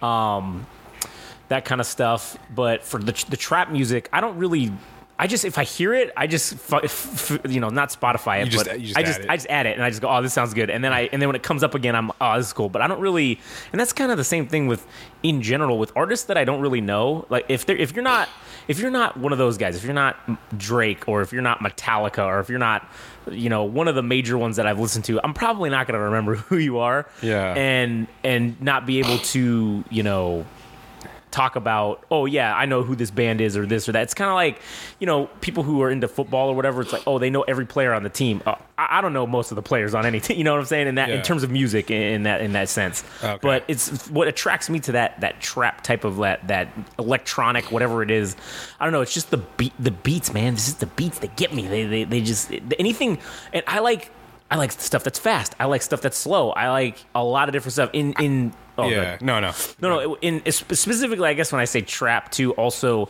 um, 0.02 0.66
that 1.48 1.64
kind 1.64 1.80
of 1.80 1.86
stuff. 1.86 2.36
But 2.54 2.84
for 2.84 3.00
the 3.00 3.12
the 3.30 3.36
trap 3.36 3.70
music, 3.70 4.08
I 4.12 4.20
don't 4.20 4.36
really. 4.38 4.72
I 5.20 5.26
just 5.26 5.44
if 5.44 5.58
I 5.58 5.64
hear 5.64 5.94
it, 5.94 6.12
I 6.16 6.26
just 6.28 6.52
f- 6.52 6.84
f- 6.84 7.38
you 7.48 7.58
know 7.60 7.70
not 7.70 7.88
Spotify 7.90 8.42
it, 8.42 8.52
You 8.52 8.58
but 8.58 8.78
just 8.78 8.96
I 8.96 9.02
just. 9.02 9.20
I 9.28 9.36
just 9.36 9.48
add 9.48 9.66
it 9.66 9.74
and 9.74 9.82
I 9.82 9.90
just 9.90 10.00
go, 10.00 10.08
oh, 10.08 10.22
this 10.22 10.32
sounds 10.32 10.54
good, 10.54 10.70
and 10.70 10.84
then 10.84 10.92
I 10.92 11.08
and 11.12 11.20
then 11.20 11.28
when 11.28 11.34
it 11.36 11.42
comes 11.42 11.64
up 11.64 11.74
again, 11.74 11.96
I'm 11.96 12.12
oh, 12.20 12.36
this 12.36 12.46
is 12.46 12.52
cool. 12.52 12.68
But 12.68 12.82
I 12.82 12.86
don't 12.86 13.00
really, 13.00 13.40
and 13.72 13.80
that's 13.80 13.92
kind 13.92 14.12
of 14.12 14.16
the 14.16 14.24
same 14.24 14.46
thing 14.46 14.68
with 14.68 14.86
in 15.24 15.42
general 15.42 15.78
with 15.78 15.90
artists 15.96 16.26
that 16.26 16.38
I 16.38 16.44
don't 16.44 16.60
really 16.60 16.80
know. 16.80 17.26
Like 17.30 17.46
if 17.48 17.66
they're 17.66 17.76
if 17.76 17.94
you're 17.96 18.04
not 18.04 18.28
if 18.68 18.78
you're 18.78 18.90
not 18.92 19.16
one 19.16 19.32
of 19.32 19.38
those 19.38 19.58
guys, 19.58 19.74
if 19.76 19.82
you're 19.84 19.92
not 19.92 20.16
Drake 20.56 21.08
or 21.08 21.22
if 21.22 21.32
you're 21.32 21.42
not 21.42 21.60
Metallica 21.60 22.24
or 22.24 22.38
if 22.38 22.48
you're 22.48 22.58
not 22.60 22.88
you 23.28 23.48
know 23.48 23.64
one 23.64 23.88
of 23.88 23.94
the 23.96 24.02
major 24.04 24.38
ones 24.38 24.54
that 24.56 24.66
I've 24.68 24.78
listened 24.78 25.04
to, 25.06 25.20
I'm 25.24 25.34
probably 25.34 25.68
not 25.68 25.86
going 25.88 25.98
to 25.98 26.04
remember 26.04 26.36
who 26.48 26.58
you 26.58 26.78
are. 26.78 27.06
Yeah. 27.22 27.54
and 27.54 28.06
and 28.22 28.60
not 28.62 28.86
be 28.86 29.00
able 29.00 29.18
to 29.18 29.82
you 29.90 30.02
know 30.04 30.46
talk 31.30 31.56
about 31.56 32.04
oh 32.10 32.24
yeah 32.26 32.54
i 32.56 32.64
know 32.66 32.82
who 32.82 32.96
this 32.96 33.10
band 33.10 33.40
is 33.40 33.56
or 33.56 33.66
this 33.66 33.88
or 33.88 33.92
that 33.92 34.02
it's 34.02 34.14
kind 34.14 34.28
of 34.30 34.34
like 34.34 34.60
you 34.98 35.06
know 35.06 35.26
people 35.40 35.62
who 35.62 35.82
are 35.82 35.90
into 35.90 36.08
football 36.08 36.48
or 36.48 36.54
whatever 36.54 36.80
it's 36.80 36.92
like 36.92 37.02
oh 37.06 37.18
they 37.18 37.30
know 37.30 37.42
every 37.42 37.66
player 37.66 37.92
on 37.92 38.02
the 38.02 38.08
team 38.08 38.42
uh, 38.46 38.54
I, 38.78 38.98
I 38.98 39.00
don't 39.00 39.12
know 39.12 39.26
most 39.26 39.50
of 39.50 39.56
the 39.56 39.62
players 39.62 39.94
on 39.94 40.06
any 40.06 40.20
team 40.20 40.36
you 40.38 40.44
know 40.44 40.52
what 40.52 40.60
i'm 40.60 40.66
saying 40.66 40.86
in 40.86 40.94
that 40.96 41.10
in 41.10 41.22
terms 41.22 41.42
of 41.42 41.50
music 41.50 41.90
in, 41.90 42.00
in 42.02 42.22
that 42.24 42.40
in 42.40 42.52
that 42.52 42.68
sense 42.68 43.04
Okay. 43.22 43.38
but 43.42 43.64
it's 43.68 44.08
what 44.10 44.28
attracts 44.28 44.70
me 44.70 44.80
to 44.80 44.92
that 44.92 45.20
that 45.20 45.40
trap 45.40 45.82
type 45.82 46.04
of 46.04 46.16
that 46.18 46.46
that 46.48 46.68
electronic 46.98 47.70
whatever 47.70 48.02
it 48.02 48.10
is 48.10 48.36
i 48.80 48.84
don't 48.84 48.92
know 48.92 49.00
it's 49.00 49.14
just 49.14 49.30
the 49.30 49.38
beat 49.38 49.72
the 49.78 49.90
beats 49.90 50.32
man 50.32 50.54
this 50.54 50.68
is 50.68 50.76
the 50.76 50.86
beats 50.86 51.18
that 51.18 51.36
get 51.36 51.52
me 51.52 51.66
they 51.66 51.84
they, 51.84 52.04
they 52.04 52.20
just 52.20 52.50
anything 52.78 53.18
and 53.52 53.62
i 53.66 53.78
like 53.80 54.10
I 54.50 54.56
like 54.56 54.72
stuff 54.72 55.04
that's 55.04 55.18
fast. 55.18 55.54
I 55.60 55.66
like 55.66 55.82
stuff 55.82 56.00
that's 56.00 56.16
slow. 56.16 56.52
I 56.52 56.70
like 56.70 57.04
a 57.14 57.22
lot 57.22 57.50
of 57.50 57.52
different 57.52 57.74
stuff. 57.74 57.90
In 57.92 58.14
in 58.18 58.54
oh, 58.78 58.88
yeah. 58.88 59.16
good. 59.16 59.26
No. 59.26 59.40
No. 59.40 59.52
No, 59.80 59.88
no. 60.00 60.16
In 60.22 60.50
specifically, 60.52 61.28
I 61.28 61.34
guess 61.34 61.52
when 61.52 61.60
I 61.60 61.64
say 61.66 61.80
trap 61.80 62.30
too, 62.30 62.52
also, 62.54 63.08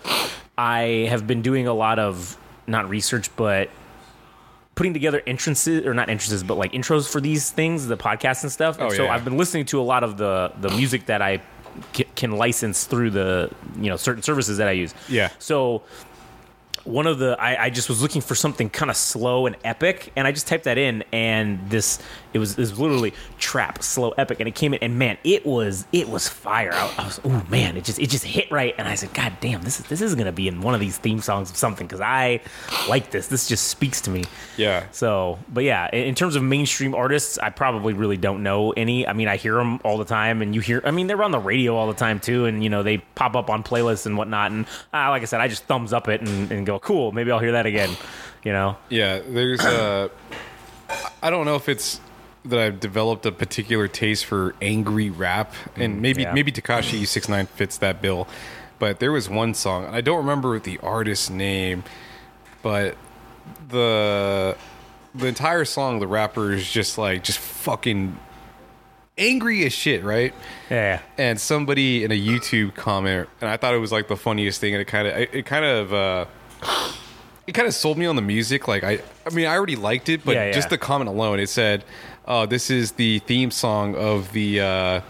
I 0.57 1.07
have 1.11 1.27
been 1.27 1.43
doing 1.43 1.67
a 1.67 1.75
lot 1.75 1.99
of 1.99 2.37
not 2.67 2.89
research, 2.89 3.35
but 3.37 3.71
putting 4.75 4.93
together 4.93 5.23
entrances 5.27 5.85
or 5.87 5.93
not 5.95 6.09
entrances, 6.09 6.43
but 6.45 6.57
like 6.57 6.73
intros 6.73 7.11
for 7.11 7.21
these 7.21 7.51
things, 7.51 7.87
the 7.87 7.97
podcasts 7.97 8.43
and 8.43 8.53
stuff. 8.53 8.79
And 8.79 8.93
Oh, 8.93 8.95
so 8.95 9.05
yeah. 9.05 9.13
I've 9.15 9.25
been 9.25 9.37
listening 9.37 9.67
to 9.67 9.81
a 9.81 9.83
lot 9.83 10.05
of 10.05 10.17
the 10.17 10.53
the 10.61 10.71
music 10.71 11.07
that 11.07 11.21
I 11.23 11.41
can 12.17 12.33
license 12.33 12.85
through 12.85 13.11
the 13.11 13.51
you 13.77 13.89
know 13.89 13.97
certain 13.97 14.23
services 14.23 14.59
that 14.59 14.69
I 14.69 14.73
use. 14.73 14.95
Yeah. 15.09 15.31
So 15.39 15.83
one 16.85 17.07
of 17.07 17.19
the 17.19 17.37
I, 17.39 17.65
I 17.65 17.71
just 17.71 17.89
was 17.89 18.01
looking 18.01 18.23
for 18.23 18.35
something 18.35 18.71
kind 18.71 18.91
of 18.91 18.97
slow 18.97 19.47
and 19.47 19.57
epic, 19.65 20.13
and 20.17 20.27
I 20.27 20.33
just 20.33 20.47
typed 20.47 20.65
that 20.65 20.79
in, 20.79 21.05
and 21.13 21.69
this 21.69 21.99
it 22.33 22.39
was 22.39 22.53
it 22.53 22.59
was 22.59 22.79
literally 22.79 23.15
trap 23.39 23.83
slow 23.83 24.11
epic, 24.11 24.41
and 24.41 24.49
it 24.49 24.55
came 24.55 24.75
in, 24.75 24.81
and 24.83 24.99
man, 24.99 25.19
it 25.25 25.47
was 25.47 25.87
it 25.93 26.09
was 26.09 26.29
fire. 26.29 26.73
I, 26.73 26.95
I 26.99 27.05
was 27.07 27.21
oh 27.25 27.47
man, 27.49 27.77
it 27.77 27.85
just 27.85 27.99
it 27.99 28.11
just 28.11 28.25
hit 28.25 28.51
right, 28.51 28.75
and 28.79 28.89
I 28.89 28.95
said, 28.95 29.13
God 29.15 29.33
damn, 29.41 29.63
this 29.63 29.81
is 29.81 29.87
this 29.87 30.01
is 30.01 30.15
gonna 30.15 30.33
be 30.33 30.49
in 30.49 30.61
one 30.61 30.75
of 30.75 30.81
these 30.81 30.99
theme 30.99 31.21
songs 31.21 31.51
of 31.51 31.57
something 31.57 31.87
because 31.87 32.01
I 32.01 32.41
like 32.89 33.11
this. 33.11 33.29
This 33.29 33.49
just 33.49 33.69
speaks 33.69 34.01
to 34.03 34.11
me. 34.11 34.25
Yeah. 34.57 34.87
So, 34.93 35.39
but 35.53 35.65
yeah, 35.65 35.89
in 35.93 36.09
in 36.09 36.15
terms 36.15 36.37
of 36.37 36.43
mainstream 36.43 36.95
artists, 36.95 37.39
I 37.39 37.51
probably 37.51 37.93
really 37.93 38.17
don't 38.17 38.43
know 38.43 38.73
any. 38.73 39.07
I 39.07 39.13
mean, 39.13 39.29
I 39.29 39.37
hear 39.37 39.55
them 39.55 39.81
all 39.85 39.99
the 39.99 40.05
time, 40.05 40.43
and 40.43 40.55
you 40.55 40.61
hear. 40.61 40.83
I 40.85 40.91
mean, 40.91 41.07
they're 41.07 41.23
on 41.23 41.31
the 41.31 41.39
radio 41.39 41.77
all 41.77 41.87
the 41.87 41.95
time 41.95 42.21
too, 42.21 42.47
and 42.47 42.63
you 42.63 42.71
know 42.71 42.83
they 42.83 42.99
pop 42.99 43.37
up 43.37 43.51
on 43.51 43.63
playlists 43.63 44.07
and 44.07 44.17
whatnot. 44.17 44.51
And 44.51 44.67
uh, 44.93 45.11
like 45.11 45.23
I 45.23 45.27
said, 45.27 45.41
I 45.41 45.49
just 45.49 45.65
thumbs 45.65 45.93
up 45.93 46.09
it 46.09 46.21
and, 46.21 46.51
and 46.51 46.67
go, 46.67 46.79
cool. 46.79 47.13
Maybe 47.13 47.31
I'll 47.31 47.39
hear 47.39 47.53
that 47.53 47.67
again. 47.67 47.97
You 48.45 48.53
know? 48.53 48.77
Yeah, 48.89 49.21
there's 49.27 49.61
uh 49.61 50.09
I 51.23 51.31
don't 51.31 51.45
know 51.45 51.57
if 51.57 51.69
it's 51.69 52.01
that 52.49 52.59
I've 52.59 52.81
developed 52.81 53.27
a 53.27 53.33
particular 53.33 53.89
taste 53.89 54.25
for 54.25 54.55
angry 54.63 55.11
rap 55.11 55.53
and 55.77 56.01
maybe 56.03 56.23
yeah. 56.23 56.33
maybe 56.33 56.51
Tekashi 56.53 57.07
69 57.07 57.47
fits 57.47 57.79
that 57.79 58.01
bill. 58.03 58.27
But 58.79 59.01
there 59.01 59.11
was 59.13 59.29
one 59.29 59.55
song, 59.55 59.85
and 59.87 59.95
I 59.95 60.01
don't 60.01 60.19
remember 60.19 60.59
the 60.61 60.79
artist's 60.79 61.31
name, 61.31 61.85
but 62.63 62.97
the 63.69 64.57
the 65.15 65.27
entire 65.27 65.65
song 65.65 65.99
the 65.99 66.07
rapper 66.07 66.53
is 66.53 66.71
just 66.71 66.97
like 66.99 67.25
just 67.25 67.39
fucking 67.39 68.17
angry 69.17 69.65
as 69.65 69.73
shit, 69.73 70.05
right? 70.05 70.33
Yeah. 70.71 71.01
and 71.17 71.41
somebody 71.41 72.05
in 72.05 72.13
a 72.13 72.19
YouTube 72.19 72.75
comment, 72.75 73.29
and 73.41 73.51
I 73.51 73.57
thought 73.57 73.75
it 73.75 73.79
was 73.79 73.93
like 73.93 74.09
the 74.09 74.17
funniest 74.17 74.61
thing, 74.61 74.75
and 74.75 74.81
it 74.81 74.85
kind 74.87 75.09
of, 75.09 75.17
it, 75.17 75.31
it 75.33 75.47
kind 75.47 75.65
of, 75.65 75.93
uh, 75.93 76.27
it 77.47 77.53
kind 77.53 77.67
of 77.67 77.75
sold 77.75 77.99
me 77.99 78.07
on 78.07 78.17
the 78.17 78.23
music. 78.23 78.69
Like 78.69 78.85
I, 78.85 79.01
I 79.27 79.31
mean, 79.35 79.47
I 79.47 79.57
already 79.57 79.77
liked 79.77 80.09
it, 80.09 80.25
but 80.25 80.35
Yeah, 80.37 80.47
yeah. 80.47 80.53
just 80.53 80.71
the 80.71 80.79
comment 80.79 81.09
alone, 81.09 81.41
it 81.41 81.49
said, 81.49 81.85
"Oh, 82.29 82.47
this 82.47 82.71
is 82.71 82.93
the 82.93 83.19
theme 83.21 83.51
song 83.51 83.97
of 83.97 84.33
the." 84.33 84.61
Uh, 84.61 85.01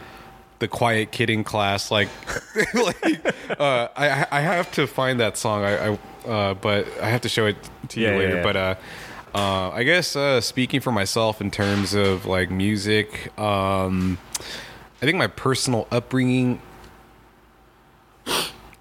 the 0.60 0.66
quiet 0.66 1.12
kidding 1.12 1.44
class, 1.44 1.88
like, 1.92 2.08
like 2.74 3.24
uh, 3.60 3.86
I 3.96 4.26
I 4.28 4.40
have 4.40 4.72
to 4.72 4.88
find 4.88 5.20
that 5.20 5.36
song. 5.36 5.62
I, 5.62 5.90
I 5.92 5.98
uh, 6.28 6.54
but 6.54 6.88
I 7.00 7.08
have 7.10 7.20
to 7.20 7.28
show 7.28 7.46
it 7.46 7.56
to 7.90 8.00
Yeah, 8.00 8.08
you 8.08 8.12
yeah, 8.14 8.18
later. 8.18 8.36
yeah. 8.38 8.42
But 8.42 8.56
uh, 8.56 8.74
uh, 9.36 9.70
I 9.70 9.84
guess 9.84 10.16
uh, 10.16 10.40
speaking 10.40 10.80
for 10.80 10.90
myself 10.90 11.40
in 11.40 11.52
terms 11.52 11.94
of 11.94 12.26
like 12.26 12.50
music, 12.50 13.30
um, 13.38 14.18
I 15.00 15.06
think 15.06 15.16
my 15.16 15.28
personal 15.28 15.86
upbringing. 15.92 16.60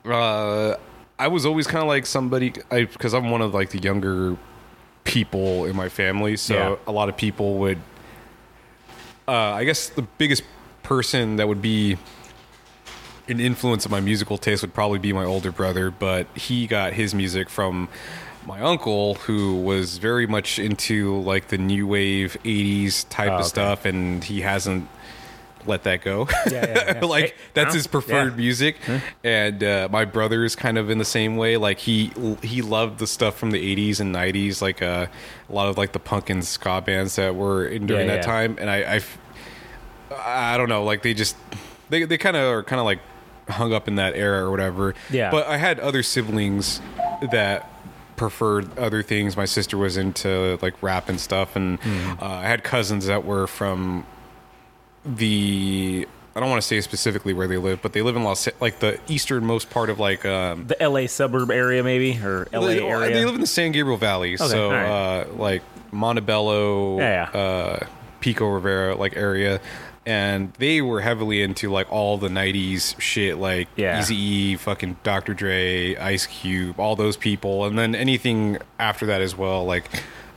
Uh, 0.06 0.76
I 1.20 1.28
was 1.28 1.46
always 1.46 1.68
kind 1.68 1.82
of 1.84 1.88
like 1.88 2.06
somebody, 2.06 2.54
because 2.70 3.14
I'm 3.14 3.30
one 3.30 3.42
of 3.42 3.54
like 3.54 3.70
the 3.72 3.80
younger 3.80 4.38
people 5.04 5.66
in 5.66 5.76
my 5.76 5.90
family, 5.90 6.38
so 6.38 6.54
Yeah. 6.56 6.76
a 6.88 6.92
lot 6.92 7.08
of 7.10 7.18
people 7.18 7.56
would. 7.60 7.80
Uh, 9.28 9.32
I 9.32 9.64
guess 9.66 9.90
the 9.90 10.04
biggest 10.04 10.44
person 10.84 11.36
that 11.36 11.48
would 11.48 11.62
be 11.62 11.98
an 13.28 13.42
influence 13.42 13.84
of 13.86 13.92
my 13.92 14.00
musical 14.00 14.38
taste 14.38 14.62
would 14.62 14.74
probably 14.74 15.00
be 15.00 15.12
my 15.12 15.26
older 15.26 15.52
brother, 15.52 15.92
but 15.92 16.28
he 16.36 16.66
got 16.66 16.94
his 16.94 17.14
music 17.14 17.50
from 17.50 17.90
my 18.46 18.62
uncle, 18.62 19.16
who 19.16 19.56
was 19.56 19.98
very 19.98 20.26
much 20.26 20.60
into 20.60 21.20
like 21.22 21.50
the 21.50 21.58
new 21.58 21.86
wave 21.86 22.38
'80s 22.46 23.06
type 23.10 23.32
Oh, 23.32 23.36
of 23.36 23.40
okay. 23.42 23.48
stuff, 23.50 23.84
and 23.84 24.24
he 24.24 24.40
hasn't 24.40 24.88
let 25.68 25.84
that 25.84 26.02
go. 26.02 26.28
Yeah, 26.50 26.66
yeah, 26.66 26.94
yeah. 26.96 27.00
like 27.06 27.24
Hey, 27.26 27.34
that's 27.54 27.74
his 27.74 27.88
preferred 27.88 28.38
music, 28.38 28.78
and 29.24 29.64
uh, 29.64 29.88
my 29.92 30.06
brother 30.06 30.44
is 30.46 30.56
kind 30.56 30.78
of 30.78 30.90
in 30.90 30.98
the 30.98 31.06
same 31.06 31.38
way. 31.38 31.58
Like 31.58 31.80
he 31.80 32.12
he 32.42 32.62
loved 32.62 33.00
the 33.00 33.08
stuff 33.08 33.38
from 33.38 33.52
the 33.52 33.76
'80s 33.76 34.00
and 34.00 34.14
'90s, 34.16 34.62
like 34.62 34.82
uh, 34.82 35.08
a 35.50 35.54
lot 35.54 35.68
of 35.70 35.78
like 35.78 35.92
the 35.92 36.00
punk 36.00 36.30
and 36.30 36.44
ska 36.46 36.82
bands 36.82 37.16
that 37.18 37.36
were 37.36 37.68
in 37.68 37.86
during 37.88 38.08
that 38.08 38.24
time, 38.24 38.58
and 38.60 38.70
I, 38.70 38.96
I, 40.12 40.54
I 40.54 40.58
don't 40.58 40.70
know, 40.70 40.84
like 40.84 41.02
they 41.04 41.14
just 41.14 41.36
they 41.90 42.04
they 42.06 42.18
kind 42.18 42.36
of 42.38 42.44
are 42.44 42.64
kind 42.64 42.80
of 42.80 42.86
like 42.86 43.00
hung 43.50 43.74
up 43.74 43.88
in 43.88 43.96
that 43.96 44.16
era 44.16 44.44
or 44.46 44.52
whatever. 44.52 44.94
Yeah. 45.10 45.32
But 45.32 45.48
I 45.48 45.58
had 45.58 45.80
other 45.80 46.04
siblings 46.04 46.82
that 47.32 47.70
preferred 48.18 48.78
other 48.78 49.04
things. 49.04 49.38
My 49.38 49.46
sister 49.46 49.78
was 49.78 49.96
into 49.96 50.58
like 50.62 50.74
rap 50.82 51.08
and 51.10 51.20
stuff, 51.20 51.56
and 51.56 51.80
Hmm. 51.80 52.12
uh, 52.22 52.26
I 52.28 52.44
had 52.48 52.64
cousins 52.64 53.06
that 53.06 53.24
were 53.26 53.48
from 53.48 54.06
the. 55.16 56.08
I 56.36 56.40
don't 56.40 56.50
want 56.52 56.62
to 56.62 56.68
say 56.68 56.82
specifically 56.82 57.34
where 57.34 57.48
they 57.48 57.58
live, 57.58 57.82
but 57.82 57.94
they 57.94 58.04
live 58.04 58.16
in 58.16 58.24
Los, 58.24 58.48
like 58.62 58.80
the 58.80 59.00
easternmost 59.08 59.72
part 59.72 59.90
of 59.90 60.00
like 60.00 60.24
um, 60.24 60.68
The 60.68 60.78
LA 60.88 61.08
suburb 61.08 61.50
area, 61.50 61.84
maybe, 61.84 62.16
or 62.24 62.48
LA 62.54 62.68
they, 62.68 62.80
area. 62.88 63.12
They 63.12 63.26
live 63.26 63.34
in 63.34 63.42
the 63.42 63.48
San 63.48 63.72
Gabriel 63.72 63.98
Valley, 63.98 64.38
so 64.38 64.68
alright. 64.68 64.86
uh, 64.86 65.34
like 65.34 65.64
Montebello, 65.92 67.00
Yeah, 67.00 67.30
yeah. 67.34 67.40
Uh, 67.40 67.88
Pico 68.20 68.48
Rivera, 68.50 68.96
like 68.96 69.18
area, 69.18 69.60
and 70.06 70.54
they 70.60 70.80
were 70.80 71.02
heavily 71.02 71.42
into 71.42 71.72
like 71.72 71.92
all 71.92 72.20
the 72.20 72.30
'90s 72.30 73.00
shit, 73.02 73.38
like 73.40 73.68
Yeah. 73.76 74.00
Easy 74.00 74.16
E, 74.16 74.56
fucking 74.58 74.98
Dr. 75.02 75.34
Dre, 75.34 75.96
Ice 75.96 76.28
Cube, 76.28 76.80
all 76.80 76.96
those 76.96 77.18
people, 77.18 77.66
and 77.66 77.80
then 77.80 77.96
anything 77.96 78.60
after 78.78 79.08
that 79.08 79.22
as 79.22 79.36
well. 79.36 79.66
Like 79.66 79.90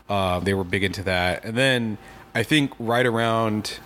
uh, 0.09 0.41
they 0.41 0.55
were 0.55 0.65
big 0.65 0.83
into 0.83 1.03
that, 1.03 1.45
and 1.45 1.59
then 1.59 1.99
I 2.35 2.43
think 2.43 2.73
right 2.79 3.05
around 3.05 3.79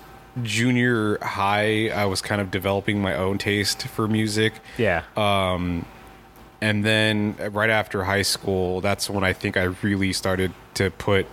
junior 0.43 1.19
high, 1.23 1.89
I 1.91 2.07
was 2.07 2.21
kind 2.23 2.41
of 2.41 2.51
developing 2.51 3.01
my 3.01 3.15
own 3.15 3.39
taste 3.39 3.87
for 3.87 4.09
music 4.09 4.55
yeah. 4.79 5.03
Um, 5.17 5.85
and 6.61 6.85
then 6.85 7.37
right 7.53 7.71
after 7.71 8.05
high 8.05 8.23
school 8.23 8.81
that's 8.81 9.11
when 9.11 9.23
i 9.25 9.33
think 9.33 9.57
i 9.57 9.65
really 9.83 10.13
started 10.13 10.53
to 10.75 10.89
put 10.93 11.27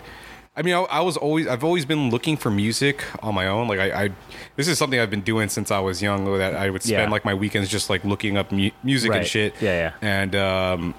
i 0.58 0.62
mean 0.63 0.74
i, 0.74 0.81
I 0.81 1.01
was 1.01 1.15
always 1.15 1.48
i've 1.48 1.63
always 1.63 1.86
been 1.86 2.10
looking 2.10 2.36
for 2.38 2.50
music 2.51 3.03
on 3.24 3.34
my 3.36 3.48
own 3.48 3.67
like 3.67 3.79
I, 3.79 4.05
I 4.05 4.10
this 4.58 4.67
is 4.67 4.77
something 4.79 5.00
i've 5.00 5.12
been 5.12 5.22
doing 5.22 5.48
since 5.48 5.70
i 5.72 5.79
was 5.79 6.01
young 6.01 6.25
that 6.39 6.55
i 6.55 6.70
would 6.70 6.81
spend 6.84 7.03
Yeah. 7.03 7.10
like 7.10 7.24
my 7.24 7.36
weekends 7.36 7.70
just 7.70 7.89
like 7.89 8.03
looking 8.03 8.36
up 8.36 8.51
mu- 8.51 8.72
music 8.84 9.13
and 9.13 9.25
shit 9.25 9.53
Yeah, 9.62 9.91
yeah. 10.01 10.08
and 10.24 10.36
um 10.36 10.96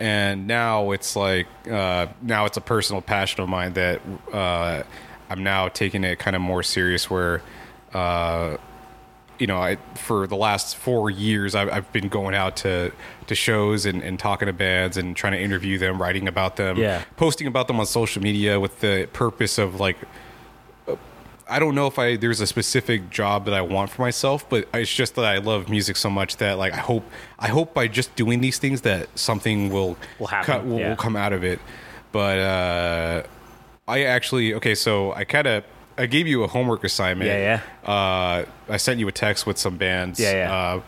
and 0.00 0.46
now 0.46 0.92
it's 0.92 1.14
like 1.16 1.48
uh 1.70 2.06
now 2.22 2.46
it's 2.46 2.56
a 2.56 2.60
personal 2.62 3.02
passion 3.02 3.42
of 3.42 3.48
mine 3.48 3.72
that 3.74 4.00
uh 4.32 4.82
i'm 5.32 5.42
now 5.42 5.68
taking 5.68 6.04
it 6.04 6.18
kind 6.18 6.36
of 6.36 6.42
more 6.42 6.62
serious 6.62 7.08
where 7.10 7.42
uh 7.94 8.56
you 9.38 9.46
know, 9.48 9.56
I 9.58 9.76
for 9.96 10.28
the 10.28 10.36
last 10.36 10.76
four 10.76 11.10
years, 11.10 11.56
I've, 11.56 11.68
I've 11.72 11.92
been 11.92 12.06
going 12.08 12.32
out 12.32 12.54
to 12.58 12.92
to 13.26 13.34
shows 13.34 13.86
and, 13.86 14.00
and 14.00 14.16
talking 14.16 14.46
to 14.46 14.52
bands 14.52 14.96
and 14.96 15.16
trying 15.16 15.32
to 15.32 15.40
interview 15.40 15.78
them, 15.78 16.00
writing 16.00 16.28
about 16.28 16.54
them, 16.56 16.76
Yeah. 16.76 17.02
posting 17.16 17.48
about 17.48 17.66
them 17.66 17.80
on 17.80 17.86
social 17.86 18.22
media 18.22 18.60
with 18.60 18.78
the 18.80 19.08
purpose 19.12 19.58
of 19.58 19.80
like, 19.80 19.96
I 21.48 21.58
don't 21.58 21.74
know 21.74 21.88
if 21.88 21.98
I 21.98 22.14
there's 22.16 22.40
a 22.40 22.46
specific 22.46 23.10
job 23.10 23.46
that 23.46 23.54
I 23.54 23.62
want 23.62 23.90
for 23.90 24.02
myself, 24.02 24.48
but 24.48 24.68
it's 24.74 24.94
just 24.94 25.16
that 25.16 25.24
I 25.24 25.38
love 25.38 25.68
music 25.68 25.96
so 25.96 26.08
much 26.08 26.36
that 26.36 26.56
like 26.56 26.72
I 26.72 26.76
hope 26.78 27.04
I 27.38 27.48
hope 27.48 27.74
by 27.74 27.88
just 27.88 28.14
doing 28.14 28.40
these 28.42 28.58
things 28.58 28.82
that 28.82 29.08
something 29.18 29.70
will 29.70 29.96
Will 30.20 30.28
happen, 30.28 30.46
cut- 30.46 30.64
will, 30.66 30.78
yeah. 30.78 30.88
will 30.90 30.96
come 30.96 31.16
out 31.16 31.32
of 31.32 31.42
it. 31.42 31.58
But 32.12 32.38
uh, 32.38 33.22
I 33.88 34.04
actually 34.04 34.54
okay, 34.54 34.74
so 34.74 35.12
I 35.12 35.24
kind 35.24 35.46
of. 35.46 35.64
I 35.98 36.06
gave 36.06 36.26
you 36.26 36.42
a 36.42 36.46
homework 36.46 36.84
assignment. 36.84 37.28
Yeah, 37.28 37.60
yeah. 37.84 37.90
Uh, 37.92 38.46
I 38.72 38.78
sent 38.78 38.98
you 38.98 39.06
a 39.08 39.12
text 39.12 39.46
with 39.46 39.58
some 39.58 39.76
bands. 39.76 40.18
Yeah, 40.18 40.32
yeah. 40.32 40.80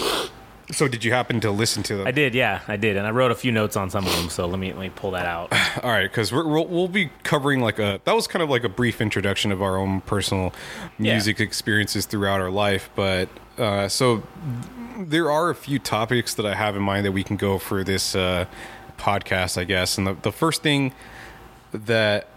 Uh, 0.00 0.28
so 0.70 0.86
did 0.86 1.02
you 1.02 1.12
happen 1.12 1.40
to 1.40 1.50
listen 1.50 1.82
to 1.84 1.96
them? 1.96 2.06
I 2.06 2.12
did, 2.12 2.34
yeah, 2.34 2.60
I 2.68 2.76
did, 2.76 2.96
and 2.96 3.04
I 3.06 3.10
wrote 3.10 3.32
a 3.32 3.34
few 3.34 3.50
notes 3.50 3.74
on 3.76 3.90
some 3.90 4.06
of 4.06 4.14
them. 4.14 4.28
So 4.28 4.46
let 4.46 4.60
me 4.60 4.72
let 4.72 4.80
me 4.80 4.90
pull 4.94 5.10
that 5.12 5.26
out. 5.26 5.52
All 5.82 5.90
right, 5.90 6.08
because 6.08 6.30
we'll 6.30 6.66
we'll 6.66 6.86
be 6.88 7.10
covering 7.24 7.60
like 7.60 7.78
a 7.80 8.00
that 8.04 8.14
was 8.14 8.28
kind 8.28 8.42
of 8.42 8.48
like 8.48 8.62
a 8.62 8.68
brief 8.68 9.00
introduction 9.00 9.50
of 9.50 9.60
our 9.60 9.76
own 9.76 10.02
personal 10.02 10.54
Yeah. 10.98 11.14
music 11.14 11.40
experiences 11.40 12.06
throughout 12.06 12.40
our 12.40 12.50
life. 12.50 12.90
But 12.94 13.28
uh, 13.58 13.88
so 13.88 14.22
there 14.98 15.30
are 15.32 15.50
a 15.50 15.54
few 15.54 15.78
topics 15.80 16.34
that 16.34 16.46
I 16.46 16.54
have 16.54 16.76
in 16.76 16.82
mind 16.82 17.04
that 17.06 17.12
we 17.12 17.24
can 17.24 17.36
go 17.36 17.58
for 17.58 17.82
this 17.82 18.14
uh, 18.14 18.44
podcast, 18.98 19.58
I 19.58 19.64
guess. 19.64 19.98
And 19.98 20.06
the 20.06 20.14
the 20.14 20.32
first 20.32 20.62
thing 20.62 20.92
that 21.72 22.28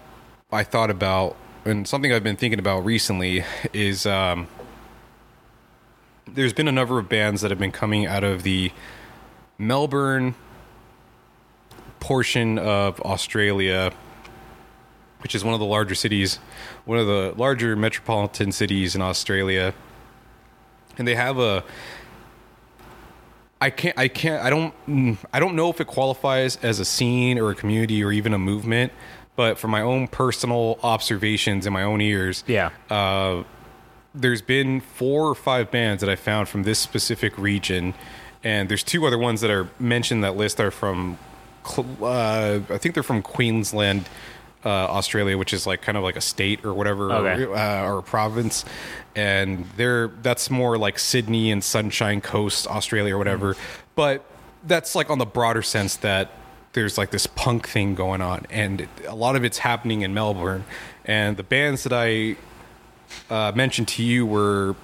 I 0.52 0.64
thought 0.64 0.90
about 0.90 1.36
and 1.64 1.88
something 1.88 2.12
I've 2.12 2.24
been 2.24 2.38
thinking 2.38 2.60
about 2.60 2.84
recently 2.86 3.44
is 3.72 4.06
um, 4.06 4.48
there's 6.26 6.54
been 6.54 6.68
a 6.68 6.72
number 6.72 6.98
of 6.98 7.08
bands 7.08 7.42
that 7.42 7.52
have 7.52 7.60
been 7.60 7.72
coming 7.72 8.08
out 8.08 8.24
of 8.24 8.44
the 8.44 8.72
Melbourne 9.60 10.34
portion 12.00 12.58
of 12.58 13.00
Australia, 13.02 13.92
which 15.20 15.36
is 15.36 15.44
one 15.44 15.54
of 15.54 15.60
the 15.60 15.66
larger 15.68 15.94
cities, 15.94 16.38
one 16.86 16.98
of 16.98 17.06
the 17.06 17.34
larger 17.38 17.76
metropolitan 17.76 18.52
cities 18.52 18.96
in 18.96 19.02
Australia. 19.02 19.76
And 20.98 21.08
they 21.08 21.16
have 21.16 21.38
a 21.38 21.64
I 23.62 23.70
can't 23.70 23.98
I 24.00 24.08
can't 24.08 24.44
I 24.44 24.50
don't 24.50 25.20
I 25.32 25.40
don't 25.40 25.56
know 25.56 25.70
if 25.70 25.80
it 25.80 25.86
qualifies 25.86 26.58
as 26.64 26.80
a 26.80 26.86
scene 26.86 27.38
or 27.38 27.52
a 27.52 27.56
community 27.56 28.04
or 28.04 28.12
even 28.12 28.34
a 28.34 28.40
movement, 28.40 28.92
but 29.42 29.58
from 29.58 29.72
my 29.72 29.82
own 29.82 30.08
personal 30.08 30.78
observations 30.84 31.66
in 31.66 31.74
my 31.74 31.82
own 31.82 32.00
ears, 32.00 32.44
Yeah, 32.46 32.70
uh, 32.92 33.42
there's 34.14 34.44
been 34.44 34.82
four 34.82 35.26
or 35.30 35.34
five 35.34 35.72
bands 35.72 36.02
that 36.02 36.12
I 36.12 36.16
found 36.16 36.48
from 36.48 36.62
this 36.62 36.78
specific 36.78 37.36
region, 37.40 37.96
and 38.44 38.70
there's 38.70 38.84
two 38.84 39.04
other 39.08 39.18
ones 39.18 39.42
that 39.42 39.50
are 39.50 39.68
mentioned 39.80 40.20
in 40.20 40.22
that 40.22 40.36
list 40.38 40.60
are 40.60 40.70
from, 40.70 41.18
uh, 42.04 42.60
I 42.70 42.78
think 42.78 42.94
they're 42.94 43.02
from 43.02 43.24
Queensland, 43.24 44.08
uh, 44.64 44.70
Australia, 44.70 45.40
which 45.40 45.54
is 45.54 45.66
like 45.66 45.82
kind 45.82 45.98
of 45.98 46.04
like 46.04 46.18
a 46.18 46.22
state 46.22 46.64
or 46.64 46.76
whatever, 46.76 47.12
Okay. 47.12 47.44
or, 47.46 47.56
uh, 47.56 47.82
or 47.90 47.98
a 47.98 48.04
province, 48.04 48.64
and 49.16 49.66
they're 49.76 50.10
that's 50.22 50.52
more 50.52 50.78
like 50.78 51.00
Sydney 51.00 51.50
and 51.52 51.64
Sunshine 51.64 52.22
Coast, 52.22 52.68
Australia 52.68 53.16
or 53.16 53.18
whatever, 53.18 53.56
but 53.96 54.24
that's 54.68 54.94
like 54.94 55.10
on 55.10 55.18
the 55.18 55.26
broader 55.26 55.64
sense 55.64 55.96
that 55.96 56.30
there's 56.74 56.98
like 56.98 57.12
this 57.12 57.28
punk 57.28 57.68
thing 57.68 57.96
going 57.96 58.22
on, 58.22 58.46
and 58.50 58.88
a 59.08 59.16
lot 59.16 59.36
of 59.36 59.44
it's 59.44 59.60
happening 59.60 60.02
in 60.02 60.14
Melbourne, 60.14 60.64
and 61.06 61.38
the 61.38 61.44
bands 61.44 61.84
that 61.84 61.94
I 61.94 62.36
uh, 63.30 63.52
mentioned 63.56 63.88
to 63.90 64.04
you 64.04 64.26
were 64.26 64.76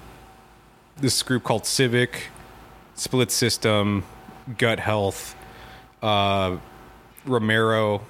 this 0.97 1.21
group 1.23 1.43
called 1.43 1.65
Civic, 1.65 2.27
Split 2.95 3.31
System, 3.31 4.03
Gut 4.57 4.79
Health, 4.79 5.35
uh, 6.01 6.57
Romero, 7.25 8.01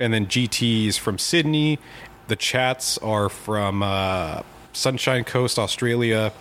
and 0.00 0.12
then 0.12 0.26
GTs 0.26 0.98
from 0.98 1.18
Sydney. 1.18 1.78
The 2.28 2.36
chats 2.36 2.98
are 2.98 3.28
from 3.28 3.82
uh, 3.82 4.42
Sunshine 4.72 5.24
Coast, 5.24 5.58
Australia. 5.58 6.32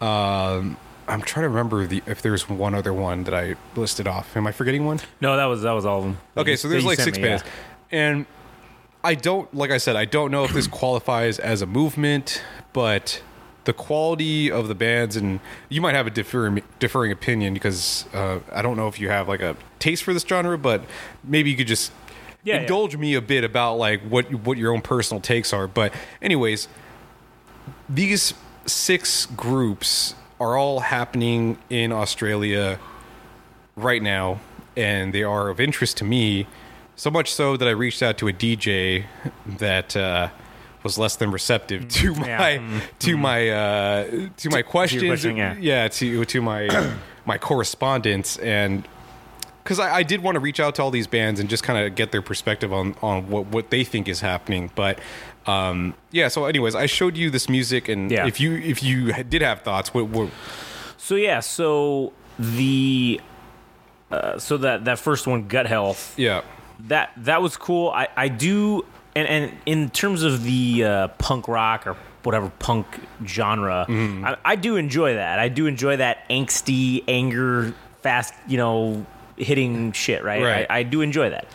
Um, 0.00 0.76
I'm 1.10 1.22
trying 1.22 1.44
to 1.44 1.48
remember 1.48 1.86
the 1.86 2.02
if 2.06 2.22
there's 2.22 2.48
one 2.48 2.74
other 2.74 2.92
one 2.94 3.24
that 3.24 3.34
I 3.34 3.56
listed 3.76 4.06
off. 4.08 4.36
Am 4.36 4.46
I 4.46 4.52
forgetting 4.52 4.84
one? 4.86 5.00
no, 5.20 5.36
that 5.36 5.44
was 5.46 5.62
that 5.62 5.72
was 5.72 5.84
all 5.84 5.98
of 5.98 6.04
them. 6.04 6.18
Okay, 6.36 6.56
so 6.56 6.68
there's 6.68 6.84
like 6.84 6.98
six 7.00 7.18
me, 7.18 7.24
yeah. 7.24 7.28
bands, 7.36 7.44
and 7.90 8.26
I 9.04 9.14
don't 9.14 9.52
like 9.54 9.70
I 9.70 9.78
said 9.78 9.96
I 9.96 10.04
don't 10.04 10.30
know 10.30 10.44
if 10.44 10.52
this 10.52 10.66
qualifies 10.66 11.38
as 11.38 11.62
a 11.62 11.66
movement, 11.66 12.42
but 12.72 13.22
the 13.64 13.72
quality 13.74 14.50
of 14.50 14.68
the 14.68 14.74
bands, 14.74 15.16
and 15.16 15.40
you 15.68 15.80
might 15.80 15.94
have 15.94 16.06
a 16.06 16.10
differing 16.10 16.62
differing 16.78 17.12
opinion 17.12 17.52
because 17.54 18.06
uh, 18.14 18.38
I 18.52 18.62
don't 18.62 18.76
know 18.76 18.88
if 18.88 18.98
you 19.00 19.08
have 19.10 19.28
like 19.28 19.40
a 19.42 19.56
taste 19.78 20.02
for 20.04 20.14
this 20.14 20.22
genre, 20.22 20.56
but 20.56 20.84
maybe 21.24 21.50
you 21.50 21.56
could 21.56 21.66
just 21.66 21.92
Yeah, 22.42 22.54
yeah. 22.54 22.60
indulge 22.62 22.96
me 22.96 23.14
a 23.14 23.20
bit 23.20 23.44
about 23.44 23.76
like 23.76 24.00
what 24.02 24.32
what 24.32 24.56
your 24.58 24.72
own 24.72 24.80
personal 24.80 25.20
takes 25.20 25.52
are. 25.52 25.66
But 25.66 25.92
anyways, 26.22 26.68
these 27.88 28.34
six 28.66 29.26
groups 29.26 30.14
are 30.40 30.56
all 30.56 30.80
happening 30.80 31.58
in 31.68 31.92
Australia 31.92 32.80
right 33.76 34.02
now, 34.02 34.40
and 34.76 35.12
they 35.12 35.22
are 35.22 35.48
of 35.50 35.60
interest 35.60 35.98
to 35.98 36.04
me. 36.04 36.46
So 36.96 37.10
much 37.10 37.32
so 37.32 37.56
that 37.56 37.68
I 37.68 37.72
reached 37.72 38.02
out 38.02 38.18
to 38.18 38.28
a 38.28 38.32
DJ 38.32 39.04
that 39.46 39.94
uh, 39.96 40.28
was 40.82 40.98
less 40.98 41.16
than 41.16 41.30
receptive 41.30 41.88
to 41.88 42.14
my 42.14 42.26
Yeah. 42.26 42.58
Mm. 42.58 42.80
to 43.00 43.16
my 43.16 43.48
uh, 43.50 44.28
to 44.38 44.50
my 44.50 44.62
questions. 44.62 45.04
question, 45.04 45.36
yeah. 45.36 45.88
to 45.88 46.24
to 46.24 46.42
my 46.42 46.94
my 47.26 47.38
correspondence 47.38 48.38
and 48.38 48.86
because 49.62 49.78
I, 49.78 49.96
I 49.96 50.02
did 50.02 50.22
want 50.22 50.36
to 50.36 50.40
reach 50.40 50.58
out 50.58 50.74
to 50.76 50.82
all 50.82 50.90
these 50.90 51.06
bands 51.06 51.38
and 51.38 51.48
just 51.48 51.62
kind 51.62 51.86
of 51.86 51.94
get 51.94 52.12
their 52.12 52.22
perspective 52.22 52.72
on 52.72 52.96
on 53.02 53.28
what 53.28 53.46
what 53.46 53.70
they 53.70 53.84
think 53.84 54.08
is 54.08 54.20
happening. 54.20 54.70
But 54.74 54.98
um, 55.46 55.94
yeah, 56.10 56.28
so 56.28 56.44
anyways, 56.44 56.74
I 56.74 56.86
showed 56.86 57.16
you 57.16 57.30
this 57.30 57.48
music, 57.48 57.88
and 57.88 58.10
Yeah. 58.10 58.26
if 58.26 58.40
you 58.40 58.54
if 58.56 58.82
you 58.82 59.12
did 59.24 59.42
have 59.42 59.62
thoughts, 59.62 59.92
what, 59.94 60.06
what 60.08 60.30
So 60.98 61.14
yeah, 61.16 61.40
so 61.40 62.12
the 62.38 63.20
uh, 64.10 64.38
so 64.38 64.56
that 64.58 64.84
that 64.84 64.98
first 64.98 65.26
one, 65.26 65.48
gut 65.48 65.66
health. 65.66 66.14
yeah 66.18 66.42
that 66.88 67.12
that 67.18 67.42
was 67.42 67.56
cool. 67.56 67.90
I 67.90 68.08
I 68.16 68.28
do, 68.28 68.84
and 69.14 69.28
and 69.28 69.52
in 69.66 69.90
terms 69.90 70.22
of 70.22 70.42
the 70.44 70.84
uh, 70.84 71.08
punk 71.18 71.46
rock 71.48 71.86
or 71.86 71.96
whatever 72.22 72.50
punk 72.58 72.86
genre, 73.26 73.86
Mm-hmm. 73.88 74.24
I, 74.26 74.36
I 74.44 74.56
do 74.56 74.76
enjoy 74.76 75.14
that. 75.14 75.38
I 75.38 75.48
do 75.48 75.66
enjoy 75.66 75.96
that 75.98 76.28
angsty, 76.28 77.02
anger, 77.08 77.72
fast, 78.02 78.34
you 78.46 78.56
know, 78.58 79.04
hitting 79.36 79.92
shit. 79.92 80.22
Right. 80.24 80.42
Right. 80.42 80.66
I, 80.70 80.78
I 80.80 80.82
do 80.82 81.00
enjoy 81.02 81.30
that. 81.30 81.46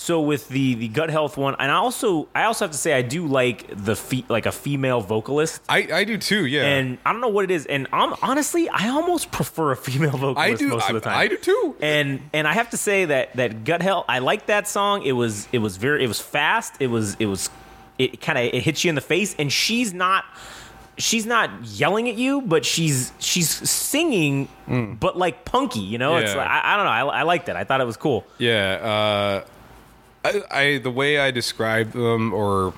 So 0.00 0.22
with 0.22 0.48
the 0.48 0.76
the 0.76 0.88
gut 0.88 1.10
health 1.10 1.36
one, 1.36 1.56
and 1.58 1.70
I 1.70 1.74
also 1.74 2.26
I 2.34 2.44
also 2.44 2.64
have 2.64 2.72
to 2.72 2.78
say 2.78 2.94
I 2.94 3.02
do 3.02 3.26
like 3.26 3.66
the 3.84 3.94
fe- 3.94 4.24
like 4.30 4.46
a 4.46 4.50
female 4.52 5.02
vocalist. 5.02 5.60
I 5.68 5.88
I 5.92 6.04
do 6.04 6.16
too. 6.16 6.46
Yeah, 6.46 6.64
And 6.64 6.96
I 7.04 7.12
don't 7.12 7.20
know 7.20 7.28
what 7.28 7.44
it 7.44 7.50
is, 7.50 7.66
and 7.66 7.86
I'm 7.92 8.14
honestly 8.22 8.66
I 8.70 8.88
almost 8.88 9.30
prefer 9.38 9.72
a 9.72 9.76
female 9.76 10.12
vocalist 10.16 10.38
I 10.38 10.54
do 10.54 10.68
most 10.68 10.84
I, 10.84 10.88
of 10.88 10.94
the 10.94 11.00
time. 11.02 11.18
I 11.18 11.28
do 11.28 11.36
too. 11.36 11.76
And 11.82 12.22
and 12.32 12.48
I 12.48 12.54
have 12.54 12.70
to 12.70 12.78
say 12.78 13.04
that 13.04 13.36
that 13.36 13.64
gut 13.64 13.82
health, 13.82 14.06
I 14.08 14.20
like 14.20 14.46
that 14.46 14.66
song. 14.66 15.02
It 15.02 15.12
was 15.12 15.46
it 15.52 15.58
was 15.58 15.76
very 15.76 16.02
it 16.02 16.08
was 16.08 16.18
fast. 16.18 16.76
It 16.80 16.86
was 16.86 17.14
it 17.18 17.26
was 17.26 17.50
it 17.98 18.22
kind 18.22 18.38
of 18.38 18.44
it 18.54 18.62
hits 18.62 18.82
you 18.82 18.88
in 18.88 18.94
the 18.94 19.02
face. 19.02 19.36
And 19.38 19.52
she's 19.52 19.92
not 19.92 20.24
she's 20.96 21.26
not 21.26 21.50
yelling 21.62 22.08
at 22.08 22.14
you, 22.14 22.40
but 22.40 22.64
she's 22.64 23.12
she's 23.18 23.50
singing, 23.68 24.48
but 24.98 25.18
like 25.18 25.44
punky. 25.44 25.80
You 25.80 25.98
know, 25.98 26.16
it's 26.16 26.32
Hmm. 26.32 26.38
Like 26.38 26.48
I, 26.48 26.72
I 26.72 26.76
don't 26.76 26.86
know. 26.86 27.10
I, 27.10 27.20
I 27.20 27.22
liked 27.24 27.50
it. 27.50 27.56
I 27.56 27.64
thought 27.64 27.82
it 27.82 27.86
was 27.86 27.98
cool. 27.98 28.24
Yeah, 28.38 29.42
uh, 29.44 29.44
I, 30.24 30.42
I 30.50 30.78
the 30.78 30.90
way 30.90 31.18
I 31.18 31.30
describe 31.30 31.92
them 31.92 32.32
or 32.34 32.74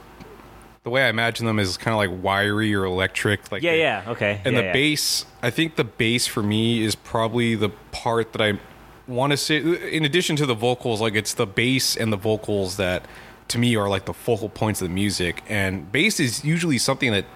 the 0.84 0.90
way 0.90 1.04
I 1.04 1.08
imagine 1.08 1.46
them 1.46 1.58
is 1.58 1.76
kind 1.76 1.92
of 1.92 1.98
like 1.98 2.22
wiry 2.24 2.74
or 2.74 2.84
electric. 2.84 3.50
Like 3.52 3.62
Yeah, 3.62 3.72
they- 3.72 3.80
yeah, 3.80 4.04
okay. 4.08 4.40
And 4.44 4.54
yeah, 4.54 4.60
the 4.60 4.66
yeah. 4.68 4.72
bass, 4.72 5.24
I 5.42 5.50
think 5.50 5.76
the 5.76 5.84
bass 5.84 6.26
for 6.26 6.42
me 6.42 6.82
is 6.82 6.94
probably 6.94 7.54
the 7.54 7.68
part 7.92 8.32
that 8.32 8.42
I 8.42 8.58
want 9.06 9.30
to 9.32 9.36
say. 9.36 9.58
In 9.58 10.04
addition 10.04 10.36
to 10.36 10.46
the 10.46 10.54
vocals, 10.54 11.00
like 11.00 11.14
it's 11.14 11.34
the 11.34 11.46
bass 11.46 11.96
and 11.96 12.12
the 12.12 12.16
vocals 12.16 12.76
that 12.78 13.04
to 13.48 13.58
me 13.58 13.76
are 13.76 13.88
like 13.88 14.06
the 14.06 14.14
focal 14.14 14.48
points 14.48 14.80
of 14.82 14.88
the 14.88 14.94
music. 14.94 15.42
And 15.48 15.90
bass 15.92 16.18
is 16.20 16.44
usually 16.44 16.78
something 16.78 17.12
that 17.12 17.26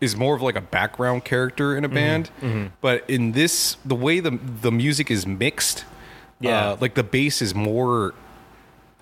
is 0.00 0.16
more 0.16 0.34
of 0.36 0.42
like 0.42 0.56
a 0.56 0.60
background 0.60 1.24
character 1.24 1.76
in 1.76 1.84
a 1.84 1.88
Mm-hmm, 1.88 1.94
band. 2.42 2.70
But 2.80 3.08
in 3.08 3.32
this, 3.32 3.76
the 3.84 3.94
way 3.94 4.20
the 4.20 4.30
the 4.62 4.70
music 4.72 5.10
is 5.10 5.26
mixed, 5.26 5.84
Yeah. 6.40 6.70
uh, 6.70 6.76
like 6.80 6.94
the 6.94 7.02
bass 7.04 7.40
is 7.42 7.54
more 7.54 8.14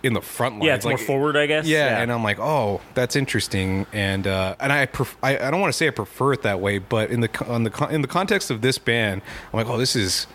in 0.03 0.13
the 0.15 0.21
front 0.21 0.57
line. 0.59 0.67
Yeah, 0.67 0.75
it's 0.75 0.85
more 0.85 0.99
forward, 0.99 1.37
I 1.37 1.47
guess. 1.47 1.67
Yeah, 1.67 2.01
and 2.01 2.13
I'm 2.13 2.23
like, 2.25 2.39
oh, 2.39 2.81
that's 2.95 3.17
interesting, 3.17 3.87
and 3.93 4.27
uh, 4.27 4.57
and 4.61 4.73
I, 4.73 4.87
pref- 4.87 5.17
I 5.23 5.39
I 5.39 5.51
don't 5.51 5.61
want 5.61 5.73
to 5.73 5.77
say 5.77 5.87
I 5.87 5.91
prefer 5.91 6.33
it 6.33 6.43
that 6.43 6.61
way, 6.61 6.79
but 6.79 7.11
in 7.11 7.21
the 7.21 7.47
on 7.47 7.65
the 7.65 7.71
con- 7.71 7.91
in 7.93 8.03
the 8.03 8.09
context 8.09 8.51
of 8.51 8.61
this 8.61 8.79
band, 8.79 9.23
I'm 9.53 9.57
like, 9.59 9.67
oh, 9.69 9.79
this 9.79 9.95
is 9.97 10.27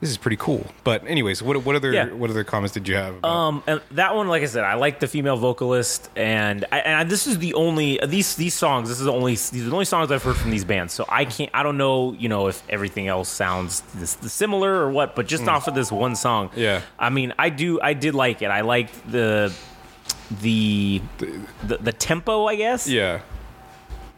this 0.00 0.08
is 0.10 0.16
pretty 0.16 0.36
cool. 0.38 0.64
But 0.82 1.06
anyways, 1.06 1.42
what 1.42 1.62
what 1.64 1.76
other 1.76 1.92
Yeah. 1.92 2.06
what 2.06 2.30
other 2.30 2.42
comments 2.44 2.72
did 2.74 2.88
you 2.88 2.94
have? 2.96 3.16
about- 3.16 3.28
Um, 3.30 3.62
and 3.66 3.80
that 3.92 4.14
one, 4.14 4.28
like 4.28 4.42
I 4.42 4.46
said, 4.46 4.64
I 4.64 4.74
like 4.74 4.98
the 5.00 5.06
female 5.06 5.36
vocalist, 5.36 6.08
and 6.16 6.64
I, 6.72 6.78
and 6.78 6.94
I, 7.00 7.04
this 7.04 7.26
is 7.26 7.38
the 7.38 7.54
only 7.54 8.00
these 8.06 8.34
these 8.36 8.54
songs. 8.54 8.88
This 8.88 8.98
is 8.98 9.04
the 9.04 9.12
only 9.12 9.32
these 9.32 9.62
are 9.66 9.68
the 9.68 9.72
only 9.72 9.84
songs 9.84 10.10
I've 10.10 10.22
heard 10.22 10.36
from 10.36 10.50
these 10.50 10.64
bands. 10.64 10.94
So 10.94 11.04
I 11.08 11.24
can't, 11.26 11.50
I 11.52 11.62
don't 11.62 11.76
know, 11.76 12.12
you 12.14 12.28
know, 12.28 12.46
if 12.48 12.62
everything 12.68 13.08
else 13.08 13.28
sounds 13.28 13.82
this, 13.94 14.16
similar 14.32 14.72
or 14.82 14.90
what. 14.90 15.14
But 15.14 15.26
just 15.26 15.46
off 15.48 15.68
of 15.68 15.74
this 15.74 15.92
one 15.92 16.16
song. 16.16 16.50
Yeah. 16.56 16.80
I 16.98 17.10
mean, 17.10 17.34
I 17.38 17.50
do, 17.50 17.78
I 17.82 17.92
did 17.92 18.14
like 18.14 18.40
it. 18.42 18.46
I 18.50 18.62
liked 18.62 18.94
the 19.10 19.52
the 20.40 21.02
the, 21.66 21.76
the 21.78 21.92
tempo. 21.92 22.46
I 22.46 22.54
guess 22.56 22.88
yeah, 22.88 23.20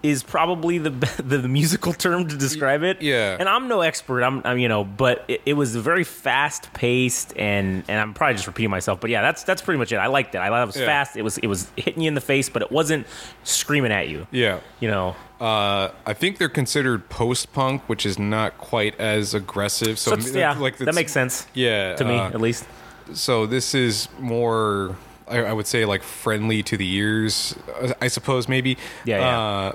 is 0.03 0.23
probably 0.23 0.79
the, 0.79 0.91
the 1.25 1.39
the 1.39 1.49
musical 1.49 1.93
term 1.93 2.27
to 2.29 2.37
describe 2.37 2.83
it. 2.83 3.01
Yeah. 3.03 3.37
And 3.39 3.49
I'm 3.49 3.69
no 3.69 3.81
expert. 3.83 4.23
I'm, 4.23 4.43
I'm 4.45 4.59
you 4.59 4.69
know, 4.69 4.85
but 4.85 5.25
it, 5.29 5.43
it 5.47 5.53
was 5.55 5.77
very 5.77 6.05
fast 6.05 6.73
paced, 6.73 7.37
and 7.37 7.85
and 7.89 8.01
I'm 8.01 8.15
probably 8.15 8.35
just 8.35 8.47
repeating 8.47 8.71
myself. 8.71 9.01
But 9.01 9.11
yeah, 9.11 9.23
that's 9.23 9.45
that's 9.45 9.63
pretty 9.63 9.79
much 9.79 9.93
it. 9.93 9.97
I 9.97 10.09
liked 10.09 10.35
it. 10.35 10.39
I 10.39 10.49
thought 10.49 10.63
it 10.63 10.67
was 10.67 10.77
Yeah. 10.77 10.87
fast. 10.87 11.17
It 11.17 11.23
was 11.23 11.39
it 11.39 11.47
was 11.47 11.71
hitting 11.77 12.03
you 12.03 12.09
in 12.09 12.15
the 12.15 12.21
face, 12.21 12.49
but 12.49 12.63
it 12.63 12.73
wasn't 12.73 13.07
screaming 13.45 13.93
at 13.93 14.09
you. 14.09 14.27
yeah. 14.31 14.61
You 14.81 14.89
know. 14.89 15.17
Uh, 15.41 15.91
I 16.07 16.13
think 16.15 16.39
they're 16.39 16.49
considered 16.49 17.09
post 17.09 17.53
punk, 17.53 17.83
which 17.89 18.07
is 18.07 18.17
not 18.17 18.59
quite 18.59 18.95
as 19.01 19.35
aggressive. 19.35 19.99
So, 19.99 20.17
So 20.17 20.39
yeah, 20.39 20.57
like 20.57 20.77
that 20.79 20.95
makes 20.95 21.11
sense. 21.11 21.49
Yeah, 21.53 21.97
To 21.97 22.05
me, 22.05 22.17
uh, 22.17 22.29
at 22.29 22.41
least. 22.41 22.65
so 23.13 23.47
this 23.47 23.75
is 23.75 24.09
more 24.21 24.97
I, 25.27 25.39
I 25.39 25.53
would 25.53 25.67
say 25.67 25.85
like 25.85 26.03
friendly 26.05 26.63
to 26.65 26.77
the 26.77 26.89
ears 26.95 27.57
i 28.01 28.07
suppose 28.09 28.49
maybe 28.49 28.77
Yeah, 29.05 29.19
yeah. 29.19 29.41
Uh, 29.41 29.73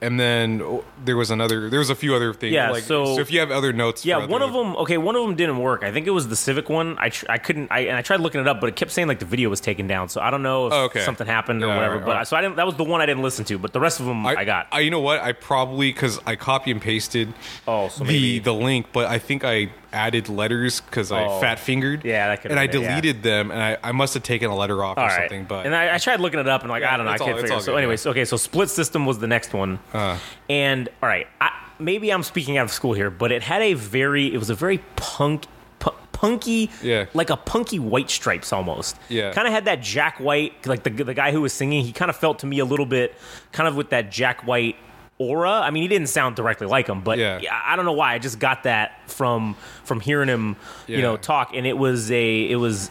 and 0.00 0.18
then 0.18 0.60
oh, 0.62 0.84
there 1.04 1.16
was 1.16 1.30
another 1.30 1.68
there 1.70 1.78
was 1.78 1.90
a 1.90 1.94
few 1.94 2.14
other 2.14 2.32
things 2.34 2.52
Yeah, 2.52 2.70
like 2.70 2.82
so- 2.84 3.18
if 3.18 3.30
you 3.30 3.40
have 3.40 3.50
other 3.50 3.72
notes 3.72 4.04
Yeah, 4.04 4.26
one 4.26 4.42
of 4.42 4.52
them. 4.52 4.76
Okay, 4.76 4.98
one 4.98 5.16
of 5.16 5.22
them 5.26 5.34
didn't 5.36 5.58
work. 5.58 5.82
I 5.84 5.92
think 5.92 6.06
it 6.06 6.10
was 6.10 6.28
the 6.28 6.36
Civic 6.36 6.68
one. 6.68 6.96
I 6.98 7.08
tr- 7.10 7.26
I 7.28 7.38
couldn't. 7.38 7.70
I 7.70 7.80
and 7.80 7.96
I 7.96 8.02
tried 8.02 8.20
looking 8.20 8.40
it 8.40 8.48
up, 8.48 8.60
but 8.60 8.68
it 8.68 8.76
kept 8.76 8.90
saying 8.90 9.08
like 9.08 9.18
the 9.18 9.24
video 9.26 9.48
was 9.50 9.60
taken 9.60 9.86
down. 9.86 10.08
So 10.08 10.20
I 10.20 10.30
don't 10.30 10.42
know 10.42 10.66
if 10.68 10.72
Oh, 10.72 10.84
okay. 10.84 11.00
something 11.04 11.26
happened 11.26 11.62
or 11.62 11.68
Yeah, 11.68 11.76
whatever. 11.76 11.96
right, 11.96 12.04
But 12.06 12.16
right. 12.16 12.28
so 12.28 12.36
I 12.36 12.40
didn't. 12.40 12.56
That 12.56 12.66
was 12.66 12.76
the 12.76 12.84
one 12.84 13.00
I 13.00 13.06
didn't 13.06 13.22
listen 13.22 13.44
to. 13.46 13.58
But 13.58 13.72
the 13.72 13.80
rest 13.80 14.00
of 14.00 14.06
them 14.06 14.26
I, 14.26 14.44
got. 14.44 14.68
I, 14.72 14.80
you 14.80 14.90
know 14.90 15.00
what 15.00 15.20
i 15.20 15.32
probably 15.32 15.92
because 15.92 16.18
i 16.26 16.34
copy 16.36 16.70
and 16.70 16.80
pasted 16.80 17.32
Oh, 17.66 17.88
so 17.88 18.04
the 18.04 18.04
maybe- 18.12 18.38
the 18.40 18.54
link 18.54 18.86
but 18.92 19.06
i 19.06 19.18
think 19.18 19.44
i 19.44 19.70
added 19.92 20.28
letters 20.28 20.80
because 20.80 21.10
i 21.12 21.24
Oh. 21.24 21.40
fat 21.40 21.58
fingered 21.58 22.04
Yeah, 22.04 22.28
that 22.28 22.42
could've 22.42 22.50
and 22.52 22.60
i 22.60 22.66
been 22.66 22.76
it, 22.76 22.82
yeah. 22.84 22.88
deleted 23.00 23.22
them 23.22 23.50
and 23.50 23.62
I, 23.62 23.78
I 23.82 23.92
must 23.92 24.14
have 24.14 24.22
taken 24.22 24.50
a 24.50 24.56
letter 24.56 24.82
off 24.84 24.98
All 24.98 25.04
or 25.04 25.08
right. 25.08 25.20
something 25.22 25.44
but 25.44 25.64
and 25.66 25.74
I, 25.74 25.94
I 25.94 25.98
tried 25.98 26.20
looking 26.20 26.40
it 26.40 26.48
up 26.48 26.62
and 26.62 26.70
like 26.70 26.82
Yeah, 26.82 26.94
I 26.94 26.96
don't 26.96 27.06
know, 27.06 27.12
I 27.12 27.14
it's 27.14 27.22
can't 27.22 27.32
all- 27.32 27.38
it's 27.38 27.42
figure. 27.42 27.54
all 27.54 27.60
it. 27.60 27.64
So, 27.64 27.72
good, 27.72 27.78
anyways, 27.78 28.06
okay, 28.06 28.24
so 28.24 28.36
Split 28.36 28.68
System 28.70 29.06
was 29.06 29.18
the 29.18 29.26
next 29.26 29.52
one, 29.54 29.78
Uh. 29.94 30.18
and 30.50 30.88
all 31.02 31.08
right, 31.08 31.26
I, 31.40 31.50
maybe 31.78 32.10
I'm 32.12 32.22
speaking 32.22 32.58
out 32.58 32.64
of 32.64 32.70
school 32.72 32.92
here, 32.92 33.10
but 33.10 33.32
it 33.32 33.42
had 33.42 33.62
a 33.62 33.74
very, 33.74 34.32
it 34.32 34.38
was 34.38 34.50
a 34.50 34.54
very 34.54 34.78
punk. 34.96 35.44
pu- 35.78 35.92
Punky, 36.12 36.68
Yeah. 36.82 37.06
like 37.14 37.30
a 37.30 37.36
punky 37.36 37.78
White 37.78 38.10
Stripes 38.10 38.52
almost. 38.52 38.96
Yeah. 39.08 39.32
kind 39.32 39.46
of 39.46 39.54
had 39.54 39.66
that 39.66 39.80
Jack 39.80 40.18
White, 40.18 40.66
like 40.66 40.82
the 40.82 40.90
the 40.90 41.14
guy 41.14 41.30
who 41.30 41.40
was 41.40 41.52
singing. 41.52 41.84
He 41.84 41.92
kind 41.92 42.08
of 42.10 42.16
felt 42.16 42.40
to 42.40 42.46
me 42.46 42.58
a 42.58 42.64
little 42.64 42.86
bit, 42.86 43.14
kind 43.52 43.68
of 43.68 43.76
with 43.76 43.90
that 43.90 44.10
Jack 44.10 44.44
White 44.44 44.74
aura. 45.18 45.50
I 45.50 45.70
mean, 45.70 45.82
he 45.82 45.88
didn't 45.88 46.08
sound 46.08 46.36
directly 46.36 46.66
like 46.66 46.86
him, 46.88 47.00
but 47.00 47.18
Yeah. 47.18 47.40
I 47.64 47.76
don't 47.76 47.84
know 47.84 47.92
why. 47.92 48.14
I 48.14 48.18
just 48.18 48.38
got 48.38 48.62
that 48.64 48.92
from 49.10 49.54
from 49.84 50.00
hearing 50.00 50.28
him, 50.28 50.56
you 50.86 51.02
know, 51.02 51.16
talk, 51.16 51.52
and 51.54 51.66
it 51.66 51.76
was 51.76 52.10
a, 52.10 52.50
it 52.50 52.56
was 52.56 52.90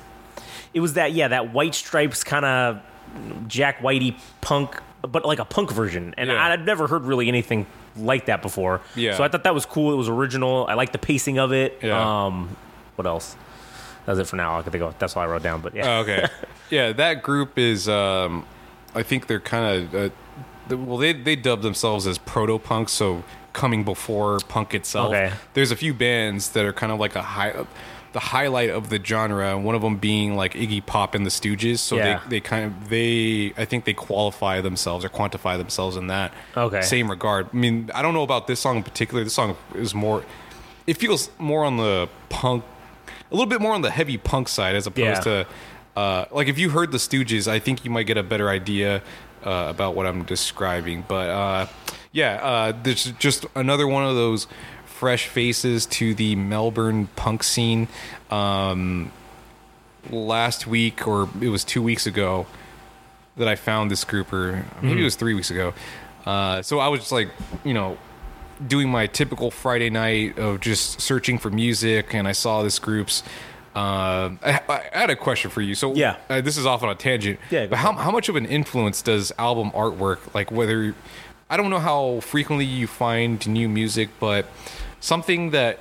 it 0.73 0.79
was 0.81 0.93
that 0.93 1.13
yeah 1.13 1.29
that 1.29 1.53
white 1.53 1.73
stripes 1.73 2.23
kind 2.23 2.45
of 2.45 2.79
jack 3.47 3.79
whitey 3.79 4.15
punk 4.41 4.79
but 5.01 5.23
like 5.25 5.39
a 5.39 5.45
punk 5.45 5.71
version 5.71 6.13
and 6.17 6.29
Yeah. 6.29 6.43
i'd 6.49 6.65
never 6.65 6.87
heard 6.87 7.03
really 7.05 7.27
anything 7.29 7.65
like 7.95 8.25
that 8.25 8.41
before 8.41 8.81
Yeah. 8.93 9.15
so 9.15 9.23
i 9.23 9.27
thought 9.29 9.45
that 9.45 9.53
was 9.55 9.65
cool 9.65 9.93
it 9.93 9.95
was 9.95 10.09
original 10.09 10.67
i 10.67 10.73
like 10.73 10.91
the 10.91 10.97
pacing 10.97 11.39
of 11.39 11.53
it 11.53 11.79
Yeah. 11.81 12.25
um 12.25 12.55
what 12.97 13.07
else 13.07 13.35
That's 14.05 14.19
it 14.19 14.25
for 14.27 14.35
now 14.35 14.59
i 14.59 14.61
could 14.61 14.71
think 14.73 14.83
of 14.83 14.99
that's 14.99 15.15
all 15.15 15.23
i 15.23 15.25
wrote 15.25 15.41
down 15.41 15.61
but 15.61 15.73
yeah 15.73 15.97
Oh, 15.97 16.01
okay. 16.01 16.27
yeah, 16.69 16.91
that 16.91 17.23
group 17.23 17.57
is. 17.57 17.87
Um, 17.87 18.45
I 18.93 19.01
think 19.03 19.27
they're 19.27 19.39
kind 19.39 19.65
of. 19.83 19.95
Uh, 19.95 20.09
well, 20.69 20.97
they 20.97 21.13
they 21.13 21.35
dub 21.35 21.61
themselves 21.61 22.07
as 22.07 22.17
proto 22.17 22.59
punk, 22.59 22.89
so 22.89 23.23
coming 23.53 23.83
before 23.83 24.39
punk 24.47 24.73
itself. 24.73 25.09
Okay. 25.09 25.31
There's 25.53 25.71
a 25.71 25.75
few 25.75 25.93
bands 25.93 26.49
that 26.51 26.65
are 26.65 26.73
kind 26.73 26.91
of 26.91 26.99
like 26.99 27.15
a 27.15 27.21
high. 27.21 27.65
The 28.13 28.19
highlight 28.21 28.69
of 28.71 28.89
the 28.89 29.03
genre, 29.03 29.57
one 29.59 29.75
of 29.75 29.81
them 29.81 29.97
being 29.97 30.35
like 30.35 30.53
Iggy 30.53 30.83
Pop 30.83 31.13
and 31.13 31.23
the 31.25 31.29
Stooges, 31.29 31.79
so 31.79 31.97
Yeah. 31.97 32.21
they, 32.23 32.29
they 32.29 32.39
kind 32.39 32.65
of 32.65 32.89
they 32.89 33.53
I 33.57 33.65
think 33.65 33.85
they 33.85 33.93
qualify 33.93 34.61
themselves 34.61 35.05
or 35.05 35.09
quantify 35.09 35.57
themselves 35.57 35.97
in 35.97 36.07
that 36.07 36.33
Okay. 36.55 36.81
same 36.81 37.11
regard. 37.11 37.47
I 37.53 37.55
mean, 37.55 37.91
I 37.93 38.01
don't 38.01 38.13
know 38.15 38.23
about 38.23 38.47
this 38.47 38.59
song 38.59 38.77
in 38.77 38.83
particular. 38.83 39.23
This 39.23 39.33
song 39.33 39.55
is 39.75 39.93
more, 39.93 40.23
it 40.87 40.95
feels 40.97 41.29
more 41.37 41.63
on 41.65 41.77
the 41.77 42.07
punk, 42.29 42.63
a 43.29 43.35
little 43.35 43.45
bit 43.49 43.61
more 43.61 43.73
on 43.73 43.81
the 43.81 43.91
heavy 43.91 44.17
punk 44.17 44.47
side 44.47 44.75
as 44.75 44.87
opposed 44.87 45.25
Yeah. 45.27 45.43
to, 45.43 45.47
uh, 45.97 46.25
like 46.31 46.47
if 46.47 46.57
you 46.57 46.69
heard 46.71 46.91
the 46.93 46.97
Stooges, 46.99 47.47
I 47.47 47.59
think 47.59 47.83
you 47.85 47.91
might 47.91 48.07
get 48.07 48.17
a 48.17 48.23
better 48.23 48.49
idea 48.49 49.03
uh, 49.45 49.67
about 49.69 49.95
what 49.95 50.05
I'm 50.05 50.23
describing. 50.23 51.03
But 51.07 51.29
uh, 51.29 51.67
yeah, 52.11 52.39
uh, 52.41 52.73
there's 52.83 53.11
just 53.13 53.45
another 53.55 53.87
one 53.87 54.05
of 54.05 54.15
those 54.15 54.47
fresh 54.85 55.27
faces 55.27 55.85
to 55.85 56.13
the 56.15 56.35
Melbourne 56.35 57.07
punk 57.15 57.43
scene. 57.43 57.87
Um, 58.31 59.11
last 60.09 60.67
week, 60.67 61.07
or 61.07 61.29
it 61.41 61.49
was 61.49 61.63
two 61.63 61.81
weeks 61.81 62.05
ago, 62.05 62.47
that 63.35 63.47
I 63.47 63.55
found 63.55 63.91
this 63.91 64.03
group, 64.03 64.33
or 64.33 64.65
maybe 64.81 65.01
it 65.01 65.03
was 65.03 65.15
three 65.15 65.33
weeks 65.33 65.51
ago. 65.51 65.73
Uh, 66.25 66.61
so 66.61 66.79
I 66.79 66.87
was 66.87 67.01
just 67.01 67.11
like, 67.11 67.29
you 67.63 67.73
know, 67.73 67.97
doing 68.65 68.89
my 68.89 69.07
typical 69.07 69.51
Friday 69.51 69.89
night 69.89 70.39
of 70.39 70.59
just 70.59 70.99
searching 70.99 71.37
for 71.37 71.49
music, 71.49 72.13
and 72.13 72.27
I 72.27 72.31
saw 72.31 72.63
this 72.63 72.79
group's. 72.79 73.23
Uh, 73.77 74.31
I, 74.43 74.61
I 74.93 74.99
had 74.99 75.09
a 75.11 75.15
question 75.15 75.51
for 75.51 75.61
you. 75.61 75.75
So 75.75 75.93
Yeah. 75.93 76.15
uh, 76.29 76.41
this 76.41 76.57
is 76.57 76.65
off 76.65 76.81
on 76.83 76.89
a 76.89 76.95
tangent. 76.95 77.39
Yeah, 77.51 77.67
but 77.67 77.77
how 77.77 77.93
how 77.93 78.11
much 78.11 78.27
of 78.29 78.35
an 78.35 78.45
influence 78.45 79.01
does 79.03 79.31
album 79.37 79.69
artwork, 79.71 80.19
like 80.33 80.49
whether 80.51 80.95
I 81.49 81.57
don't 81.57 81.69
know 81.69 81.79
how 81.91 82.19
frequently 82.21 82.65
you 82.65 82.87
find 82.87 83.45
new 83.47 83.69
music, 83.69 84.09
but 84.19 84.43
something 84.99 85.51
that 85.51 85.79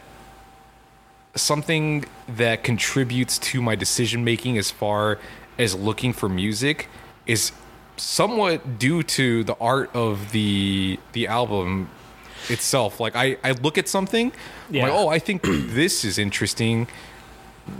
something 1.35 2.04
that 2.28 2.62
contributes 2.64 3.38
to 3.38 3.61
my 3.62 3.74
decision 3.74 4.24
making 4.24 4.56
as 4.59 4.70
far 4.70 5.18
as 5.59 5.74
looking 5.74 6.12
for 6.12 6.28
music 6.28 6.88
is 7.26 7.52
somewhat 7.96 8.78
due 8.78 9.02
to 9.02 9.44
the 9.44 9.54
art 9.59 9.90
of 9.94 10.32
the 10.32 10.98
the 11.12 11.26
album 11.26 11.88
itself 12.48 13.00
like 13.00 13.16
i 13.16 13.37
i 13.42 13.50
look 13.52 13.76
at 13.78 13.88
something 13.88 14.30
I'm 14.68 14.74
Yeah. 14.74 14.82
like 14.85 14.92
oh 14.92 15.09
i 15.09 15.18
think 15.18 15.42
this 15.80 16.04
is 16.04 16.18
interesting 16.18 16.88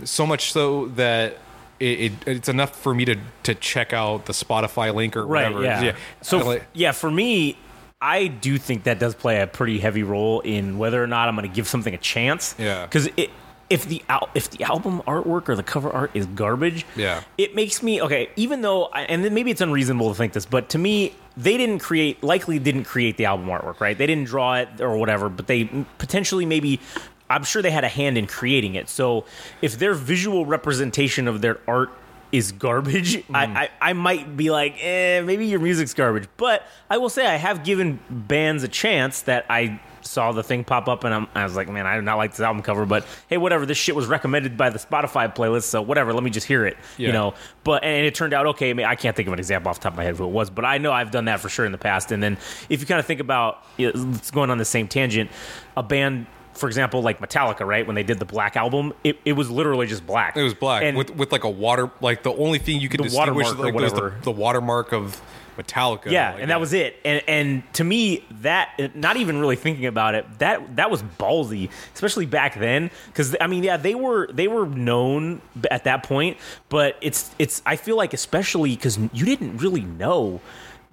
so 0.03 0.25
much 0.25 0.51
so 0.51 0.87
that 0.89 1.37
it, 1.79 1.99
it 1.99 2.11
it's 2.25 2.49
enough 2.49 2.75
for 2.75 2.93
me 2.93 3.05
to 3.05 3.15
to 3.43 3.55
check 3.55 3.93
out 3.93 4.25
the 4.25 4.33
spotify 4.33 4.93
link 4.93 5.15
or 5.15 5.25
right 5.25 5.53
whatever. 5.53 5.85
yeah, 5.85 5.95
so 6.21 6.39
I 6.39 6.43
like- 6.43 6.65
yeah 6.73 6.91
for 6.91 7.09
me 7.11 7.57
i 8.01 8.27
do 8.27 8.57
think 8.57 8.83
that 8.83 8.99
does 8.99 9.15
play 9.15 9.41
a 9.41 9.47
pretty 9.47 9.79
heavy 9.79 10.03
role 10.03 10.39
in 10.41 10.77
whether 10.77 11.01
or 11.03 11.07
not 11.07 11.27
i'm 11.29 11.35
going 11.35 11.47
to 11.49 11.55
give 11.55 11.67
something 11.67 11.93
a 11.93 11.97
chance. 11.97 12.55
Yeah. 12.57 12.85
because 12.85 13.07
it 13.17 13.29
if 13.69 13.85
the 13.85 14.01
al- 14.07 14.29
if 14.33 14.49
the 14.51 14.63
album 14.63 15.01
artwork 15.05 15.49
or 15.49 15.55
the 15.55 15.63
cover 15.63 15.91
art 15.91 16.11
is 16.13 16.25
garbage 16.27 16.85
Yeah. 16.95 17.21
it 17.37 17.53
makes 17.53 17.83
me 17.83 18.01
okay 18.01 18.29
even 18.37 18.61
though 18.61 18.85
I, 18.85 19.01
and 19.03 19.23
then 19.25 19.33
maybe 19.33 19.51
it's 19.51 19.61
unreasonable 19.61 20.09
to 20.09 20.15
think 20.15 20.31
this 20.33 20.45
but 20.45 20.69
to 20.69 20.77
me 20.77 21.13
they 21.35 21.57
didn't 21.57 21.79
create 21.79 22.23
likely 22.23 22.59
didn't 22.59 22.85
create 22.85 23.17
the 23.17 23.25
album 23.25 23.47
artwork 23.47 23.79
right? 23.81 23.95
They 23.97 24.07
didn't 24.07 24.23
draw 24.25 24.55
it 24.55 24.79
or 24.79 24.97
whatever 24.97 25.27
but 25.29 25.47
they 25.47 25.65
potentially 25.97 26.45
maybe 26.45 26.79
i'm 27.29 27.43
sure 27.43 27.61
they 27.61 27.71
had 27.71 27.83
a 27.83 27.89
hand 27.89 28.17
in 28.17 28.27
creating 28.27 28.75
it. 28.75 28.89
So 28.89 29.25
if 29.61 29.77
their 29.79 29.93
visual 29.93 30.45
representation 30.45 31.27
of 31.27 31.41
their 31.41 31.59
art 31.67 31.89
is 32.31 32.51
garbage 32.51 33.15
I, 33.33 33.45
I, 33.45 33.69
I 33.89 33.93
might 33.93 34.35
be 34.35 34.49
like 34.51 34.75
eh, 34.83 35.21
maybe 35.21 35.45
your 35.47 35.59
music's 35.61 35.93
garbage. 35.93 36.27
But 36.37 36.63
i 36.89 36.97
will 36.97 37.09
say 37.09 37.25
i 37.25 37.35
have 37.35 37.63
given 37.63 37.99
bands 38.09 38.63
a 38.63 38.67
chance 38.67 39.21
that 39.23 39.45
i 39.49 39.79
saw 40.01 40.31
the 40.31 40.43
thing 40.43 40.63
pop 40.63 40.87
up 40.87 41.03
and 41.03 41.13
I'm, 41.13 41.27
i 41.35 41.43
was 41.43 41.55
like 41.57 41.67
man 41.67 41.85
i 41.85 41.95
do 41.95 42.01
not 42.01 42.15
like 42.15 42.31
this 42.31 42.39
album 42.39 42.63
cover 42.63 42.85
but 42.85 43.05
hey 43.27 43.37
whatever. 43.37 43.65
This 43.65 43.77
shit 43.77 43.93
was 43.95 44.07
recommended 44.07 44.55
by 44.55 44.69
the 44.69 44.79
spotify 44.79 45.33
playlist 45.33 45.63
so 45.63 45.81
whatever. 45.81 46.13
Let 46.13 46.23
me 46.23 46.29
just 46.29 46.47
hear 46.47 46.65
it 46.65 46.77
Yeah. 46.97 47.07
you 47.07 47.13
know? 47.13 47.33
But 47.65 47.83
and 47.83 48.05
it 48.05 48.15
turned 48.15 48.33
out 48.33 48.45
okay. 48.47 48.69
I, 48.69 48.73
mean, 48.73 48.85
I 48.85 48.95
can't 48.95 49.15
think 49.17 49.27
of 49.27 49.33
an 49.33 49.39
example 49.39 49.69
off 49.69 49.79
the 49.79 49.83
top 49.83 49.93
of 49.93 49.97
my 49.97 50.03
head 50.05 50.15
who 50.15 50.23
it 50.25 50.31
was 50.31 50.49
but 50.49 50.63
i 50.65 50.77
know 50.77 50.91
i've 50.93 51.11
done 51.11 51.25
that 51.25 51.39
for 51.41 51.49
sure 51.49 51.65
in 51.65 51.71
the 51.73 51.77
past. 51.77 52.11
And 52.11 52.21
then 52.23 52.37
if 52.69 52.79
you 52.81 52.85
kind 52.87 52.99
of 52.99 53.05
think 53.05 53.19
about 53.19 53.63
you 53.77 53.91
know, 53.91 54.11
it's 54.15 54.31
going 54.31 54.49
on 54.49 54.57
the 54.57 54.65
same 54.65 54.87
tangent 54.87 55.29
a 55.75 55.83
band 55.83 56.25
for 56.57 56.67
example 56.67 57.01
like 57.01 57.19
metallica 57.19 57.65
right? 57.65 57.85
When 57.85 57.95
they 57.95 58.03
did 58.03 58.19
the 58.19 58.25
black 58.25 58.55
album 58.55 58.93
it, 59.03 59.19
it 59.25 59.33
was 59.33 59.49
literally 59.49 59.87
just 59.87 60.05
black. 60.05 60.35
It 60.35 60.43
was 60.43 60.53
black 60.53 60.83
and 60.83 60.97
with 60.97 61.11
with 61.15 61.31
like 61.31 61.43
a 61.43 61.49
water 61.49 61.89
like 62.01 62.23
the 62.23 62.33
only 62.33 62.59
thing 62.59 62.81
you 62.81 62.89
could 62.89 62.99
The 62.99 63.05
distinguish 63.05 63.51
like 63.53 63.73
was 63.73 63.93
the, 63.93 64.13
the 64.23 64.31
watermark 64.31 64.91
of 64.93 65.21
Metallica. 65.57 66.11
yeah 66.11 66.33
like 66.33 66.41
and 66.41 66.51
that 66.51 66.59
was 66.59 66.71
it. 66.73 66.97
And 67.03 67.21
and 67.27 67.73
to 67.73 67.83
me 67.83 68.23
that 68.41 68.95
not 68.95 69.17
even 69.17 69.39
really 69.39 69.55
thinking 69.55 69.87
about 69.87 70.13
it 70.13 70.25
that 70.39 70.75
that 70.75 70.91
was 70.91 71.01
ballsy 71.01 71.69
especially 71.95 72.25
back 72.27 72.59
then. 72.59 72.91
Because 73.07 73.35
i 73.41 73.47
mean 73.47 73.63
yeah 73.63 73.77
they 73.77 73.95
were 73.95 74.27
they 74.31 74.47
were 74.47 74.67
known 74.67 75.41
at 75.71 75.85
that 75.85 76.03
point 76.03 76.37
but 76.69 76.97
it's 77.01 77.31
it's 77.39 77.61
i 77.65 77.75
feel 77.75 77.97
like 77.97 78.13
especially 78.13 78.75
because 78.75 78.99
you 79.13 79.25
didn't 79.25 79.57
really 79.57 79.81
know 79.81 80.41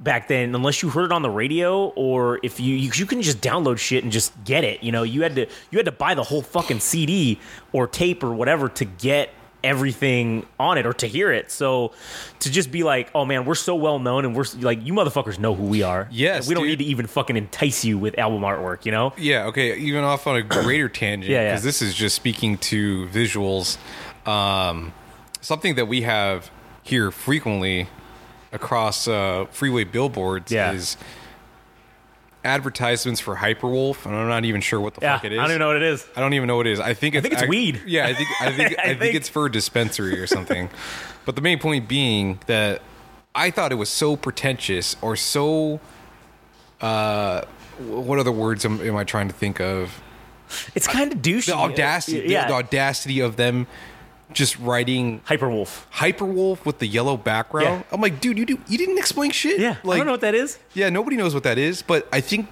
back 0.00 0.28
then 0.28 0.54
unless 0.54 0.82
you 0.82 0.88
heard 0.90 1.04
it 1.06 1.12
on 1.12 1.22
the 1.22 1.30
radio 1.30 1.86
or 1.90 2.40
if 2.42 2.58
you 2.58 2.74
you, 2.74 2.90
you 2.94 3.06
couldn't 3.06 3.22
just 3.22 3.40
download 3.40 3.78
shit 3.78 4.02
and 4.02 4.12
just 4.12 4.32
get 4.44 4.64
it 4.64 4.82
you 4.82 4.90
know 4.90 5.02
you 5.04 5.22
had 5.22 5.34
to 5.36 5.46
you 5.70 5.78
had 5.78 5.86
to 5.86 5.92
buy 5.92 6.14
the 6.14 6.22
whole 6.22 6.42
fucking 6.42 6.80
cd 6.80 7.38
or 7.72 7.86
tape 7.86 8.22
or 8.24 8.34
whatever 8.34 8.68
to 8.68 8.84
get 8.84 9.30
everything 9.62 10.46
on 10.60 10.76
it 10.78 10.84
or 10.86 10.92
to 10.92 11.06
hear 11.06 11.32
it. 11.32 11.50
So 11.50 11.92
to 12.40 12.50
just 12.50 12.70
be 12.70 12.82
like, 12.82 13.10
oh 13.14 13.24
man, 13.24 13.46
we're 13.46 13.54
so 13.54 13.74
well 13.74 13.98
known 13.98 14.26
and 14.26 14.36
we're 14.36 14.44
like, 14.60 14.84
you 14.84 14.92
motherfuckers 14.92 15.38
know 15.38 15.54
who 15.54 15.64
we 15.64 15.82
are. 15.82 16.06
Yes, 16.12 16.46
we 16.46 16.54
don't 16.54 16.64
dude. 16.64 16.78
need 16.78 16.84
to 16.84 16.90
even 16.90 17.06
fucking 17.06 17.36
entice 17.36 17.82
you 17.82 17.96
with 17.96 18.18
album 18.18 18.42
artwork. 18.42 18.84
You 18.84 18.92
know? 18.92 19.14
Yeah, 19.16 19.46
okay. 19.46 19.74
Even 19.78 20.04
off 20.04 20.26
on 20.26 20.36
a 20.36 20.42
greater 20.42 20.90
tangent, 20.90 21.30
Yeah, 21.30 21.40
yeah. 21.40 21.50
because 21.52 21.64
this 21.64 21.80
is 21.80 21.94
just 21.94 22.14
speaking 22.14 22.58
to 22.58 23.06
visuals. 23.08 23.78
Um, 24.28 24.92
something 25.40 25.76
that 25.76 25.86
we 25.86 26.02
have 26.02 26.50
here 26.82 27.10
frequently 27.10 27.88
across 28.54 29.06
uh, 29.08 29.44
freeway 29.50 29.84
billboards 29.84 30.50
Yeah. 30.50 30.72
is 30.72 30.96
advertisements 32.44 33.20
for 33.20 33.36
Hyperwolf, 33.36 34.04
and 34.04 34.14
I'm 34.14 34.28
not 34.28 34.44
even 34.44 34.60
sure 34.60 34.78
what 34.80 34.94
the 34.94 35.00
Yeah, 35.02 35.16
fuck 35.16 35.24
it 35.24 35.32
is. 35.32 35.38
I 35.38 35.42
don't 35.42 35.50
even 35.52 35.60
know 35.60 35.66
what 35.68 35.76
it 35.76 35.82
is. 35.82 36.06
I 36.14 36.20
don't 36.20 36.34
even 36.34 36.46
know 36.46 36.56
what 36.56 36.66
it 36.66 36.72
is. 36.74 36.80
I 36.80 36.94
think 36.94 37.14
it's, 37.14 37.22
think 37.22 37.32
it's 37.34 37.42
ac- 37.42 37.48
weed. 37.48 37.82
Yeah, 37.86 38.06
I 38.06 38.14
think 38.14 38.28
I 38.40 38.52
think 38.52 38.78
I, 38.78 38.82
I 38.82 38.86
think, 38.88 39.00
think- 39.00 39.14
it's 39.16 39.28
for 39.28 39.46
a 39.46 39.52
dispensary 39.52 40.18
or 40.20 40.26
something. 40.26 40.68
but 41.24 41.36
the 41.36 41.40
main 41.42 41.58
point 41.58 41.88
being 41.88 42.38
that 42.46 42.82
I 43.34 43.50
thought 43.50 43.72
it 43.72 43.76
was 43.76 43.88
so 43.88 44.16
pretentious 44.16 44.96
or 45.02 45.16
so. 45.16 45.80
Uh, 46.80 47.42
what 47.78 48.18
other 48.18 48.30
words 48.32 48.64
am, 48.64 48.80
am 48.82 48.94
I 48.96 49.04
trying 49.04 49.28
to 49.28 49.34
think 49.34 49.60
of? 49.60 50.00
It's 50.74 50.86
kind 50.86 51.12
of 51.12 51.20
douchey. 51.20 51.46
the 51.46 51.54
audacity, 51.56 52.24
Yeah. 52.28 52.42
the, 52.42 52.48
the 52.48 52.54
audacity 52.54 53.20
of 53.20 53.36
them 53.36 53.66
just 54.32 54.58
writing 54.58 55.20
Hyperwolf. 55.26 55.84
Hyperwolf 55.92 56.64
with 56.64 56.78
the 56.78 56.86
yellow 56.86 57.16
background. 57.16 57.84
Yeah. 57.86 57.94
I'm 57.94 58.00
like, 58.00 58.20
dude, 58.20 58.38
you 58.38 58.46
do 58.46 58.58
you 58.68 58.78
didn't 58.78 58.98
explain 58.98 59.30
shit. 59.30 59.60
Yeah. 59.60 59.76
like 59.84 59.96
I 59.96 59.98
don't 59.98 60.06
know 60.06 60.12
what 60.12 60.20
that 60.22 60.34
is. 60.34 60.58
yeah, 60.74 60.88
nobody 60.90 61.16
knows 61.16 61.34
what 61.34 61.42
that 61.44 61.58
is, 61.58 61.82
but 61.82 62.08
I 62.12 62.20
think 62.20 62.48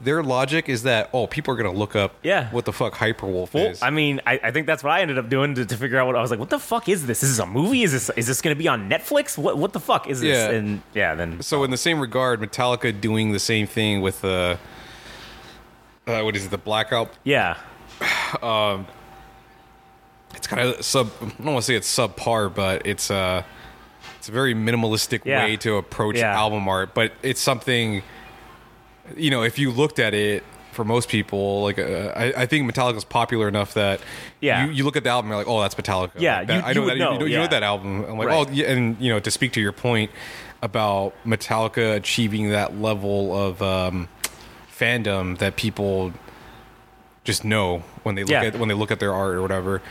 their 0.00 0.20
logic 0.24 0.68
is 0.68 0.82
that 0.82 1.08
oh, 1.12 1.28
people 1.28 1.54
are 1.54 1.56
gonna 1.56 1.70
look 1.72 1.94
up 1.94 2.16
Yeah. 2.24 2.50
what 2.50 2.64
the 2.64 2.72
fuck 2.72 2.94
Hyperwolf 2.94 3.54
Well, 3.54 3.66
is. 3.68 3.80
I 3.82 3.90
mean, 3.90 4.20
I, 4.26 4.40
I 4.42 4.50
think 4.50 4.66
that's 4.66 4.82
what 4.82 4.90
I 4.90 5.00
ended 5.00 5.16
up 5.16 5.28
doing 5.28 5.54
to, 5.54 5.64
to 5.64 5.76
figure 5.76 5.96
out 5.98 6.06
what 6.08 6.16
I 6.16 6.20
was 6.20 6.30
like. 6.32 6.40
What 6.40 6.50
the 6.50 6.58
fuck 6.58 6.88
is 6.88 7.06
this? 7.06 7.22
Is 7.22 7.30
this 7.30 7.38
a 7.38 7.46
movie? 7.46 7.84
Is 7.84 7.92
this 7.92 8.10
is 8.16 8.26
this 8.26 8.42
going 8.42 8.54
to 8.54 8.58
be 8.58 8.66
on 8.66 8.90
Netflix? 8.90 9.38
What 9.38 9.56
what 9.58 9.72
the 9.72 9.80
fuck 9.80 10.08
is 10.08 10.20
this? 10.20 10.36
Yeah. 10.36 10.50
And 10.56 10.82
yeah, 10.92 11.14
then 11.14 11.40
so 11.40 11.62
in 11.62 11.70
the 11.70 11.76
same 11.76 12.00
regard, 12.00 12.40
Metallica 12.40 12.98
doing 13.00 13.30
the 13.30 13.38
same 13.38 13.68
thing 13.68 14.00
with 14.00 14.20
the 14.22 14.58
uh, 16.08 16.20
what 16.22 16.34
is 16.34 16.46
it, 16.46 16.50
the 16.50 16.58
blackout? 16.58 17.10
yeah, 17.22 17.56
It's 20.34 20.46
kind 20.46 20.62
of 20.68 20.84
sub. 20.84 21.10
I 21.20 21.26
don't 21.26 21.44
want 21.44 21.58
to 21.58 21.62
say 21.62 21.74
it's 21.74 21.94
subpar, 21.96 22.54
but 22.54 22.86
it's 22.86 23.10
uh 23.10 23.42
it's 24.18 24.28
a 24.28 24.32
very 24.32 24.54
minimalistic 24.54 25.22
Yeah. 25.24 25.44
way 25.44 25.56
to 25.58 25.76
approach 25.76 26.16
Yeah. 26.16 26.34
album 26.38 26.68
art. 26.68 26.94
But 26.94 27.12
it's 27.22 27.40
something, 27.40 28.02
you 29.16 29.30
know, 29.30 29.42
if 29.42 29.58
you 29.58 29.70
looked 29.70 29.98
at 29.98 30.14
it. 30.14 30.44
For 30.72 30.86
most 30.86 31.10
people, 31.10 31.64
like 31.64 31.78
uh, 31.78 32.14
I, 32.16 32.32
I 32.34 32.46
think 32.46 32.64
Metallica's 32.72 33.04
popular 33.04 33.46
enough 33.46 33.74
that 33.74 34.00
Yeah. 34.40 34.64
you, 34.64 34.72
you 34.72 34.84
look 34.84 34.96
at 34.96 35.04
the 35.04 35.10
album, 35.10 35.28
you're 35.30 35.36
like, 35.36 35.46
oh, 35.46 35.60
that's 35.60 35.74
Metallica. 35.74 36.12
Yeah, 36.16 36.38
Like 36.38 36.46
that- 36.46 36.54
you- 36.56 36.62
I 36.62 36.72
know 36.72 36.80
would 36.80 36.90
that. 36.92 36.98
know, 36.98 37.12
you, 37.12 37.18
know, 37.18 37.24
you 37.26 37.36
know 37.36 37.46
that 37.46 37.62
album. 37.62 38.06
I'm 38.08 38.16
like, 38.16 38.28
Right. 38.28 38.48
oh, 38.48 38.50
yeah, 38.50 38.70
and 38.72 38.96
you 38.98 39.12
know, 39.12 39.20
to 39.20 39.30
speak 39.30 39.52
to 39.52 39.60
your 39.60 39.72
point 39.72 40.10
about 40.62 41.12
Metallica 41.26 41.94
achieving 41.96 42.48
that 42.52 42.80
level 42.80 43.36
of 43.38 43.60
um, 43.60 44.08
fandom 44.74 45.36
that 45.38 45.56
people 45.56 46.14
just 47.24 47.44
know 47.44 47.82
when 48.02 48.14
they 48.14 48.22
look 48.22 48.30
Yeah. 48.30 48.44
at 48.44 48.56
when 48.58 48.70
they 48.70 48.74
look 48.74 48.90
at 48.90 48.98
their 48.98 49.12
art 49.12 49.34
or 49.34 49.42
whatever. 49.42 49.82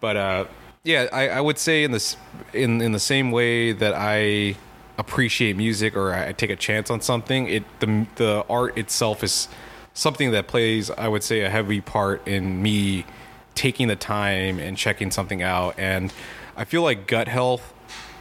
But 0.00 0.16
uh, 0.16 0.44
yeah, 0.84 1.06
I, 1.12 1.28
I 1.28 1.40
would 1.40 1.58
say 1.58 1.84
in 1.84 1.90
this 1.92 2.16
in 2.52 2.80
in 2.80 2.92
the 2.92 3.00
same 3.00 3.30
way 3.30 3.72
that 3.72 3.94
I 3.94 4.56
appreciate 4.96 5.56
music 5.56 5.96
or 5.96 6.12
I 6.12 6.32
take 6.32 6.50
a 6.50 6.56
chance 6.56 6.90
on 6.90 7.00
something, 7.00 7.48
it 7.48 7.64
the 7.80 8.06
the 8.16 8.44
art 8.48 8.76
itself 8.78 9.22
is 9.24 9.48
something 9.94 10.30
that 10.32 10.46
plays 10.46 10.90
I 10.90 11.08
would 11.08 11.22
say 11.22 11.40
a 11.40 11.50
heavy 11.50 11.80
part 11.80 12.26
in 12.28 12.62
me 12.62 13.04
taking 13.54 13.88
the 13.88 13.96
time 13.96 14.58
and 14.60 14.76
checking 14.76 15.10
something 15.10 15.42
out. 15.42 15.74
And 15.78 16.12
I 16.56 16.64
feel 16.64 16.82
like 16.82 17.06
Gut 17.06 17.28
Health. 17.28 17.74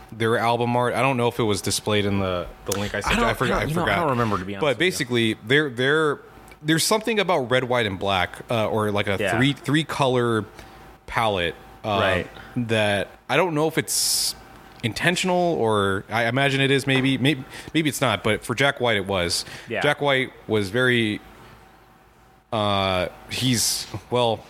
Their 0.10 0.38
album 0.38 0.74
art. 0.78 0.94
I 0.94 1.02
don't 1.02 1.18
know 1.18 1.28
if 1.28 1.38
it 1.38 1.44
was 1.44 1.62
displayed 1.62 2.06
in 2.06 2.20
the, 2.20 2.48
the 2.64 2.80
link 2.80 2.96
I 2.96 3.02
sent. 3.02 3.18
you. 3.20 3.26
I 3.26 3.34
forgot. 3.34 3.58
I 3.58 3.64
I, 3.64 3.66
don't- 3.66 3.76
know, 3.76 3.82
I 3.82 3.86
forgot. 3.86 3.96
don't 4.00 4.10
remember, 4.12 4.38
to 4.38 4.46
be 4.46 4.56
honest 4.56 4.62
But 4.62 4.78
basically, 4.80 5.36
they're 5.46 5.70
they're 5.70 6.20
there's 6.64 6.86
something 6.86 7.20
about 7.20 7.52
red, 7.52 7.66
white, 7.66 7.86
and 7.86 8.00
black, 8.00 8.40
uh, 8.50 8.70
or 8.70 8.90
like 8.90 9.08
a 9.08 9.18
Yeah. 9.20 9.36
three 9.38 9.52
three 9.52 9.84
color 9.84 10.46
palette, 11.08 11.56
uh, 11.88 12.00
Right. 12.00 12.28
That 12.68 13.10
I 13.30 13.38
don't 13.38 13.54
know 13.56 13.68
if 13.68 13.78
it's 13.78 14.36
intentional 14.84 15.56
or 15.60 16.04
I 16.10 16.26
imagine 16.26 16.62
it 16.62 16.72
is. 16.72 16.86
Maybe 16.88 17.18
maybe 17.18 17.44
maybe 17.74 17.90
it's 17.90 18.02
not. 18.02 18.24
But 18.24 18.44
for 18.44 18.56
Jack 18.56 18.80
White, 18.80 18.98
it 18.98 19.06
was. 19.08 19.46
Yeah. 19.70 19.82
Jack 19.82 20.02
White 20.02 20.32
was 20.48 20.70
very. 20.70 21.22
Uh, 22.52 23.08
he's 23.30 23.88
well. 24.10 24.44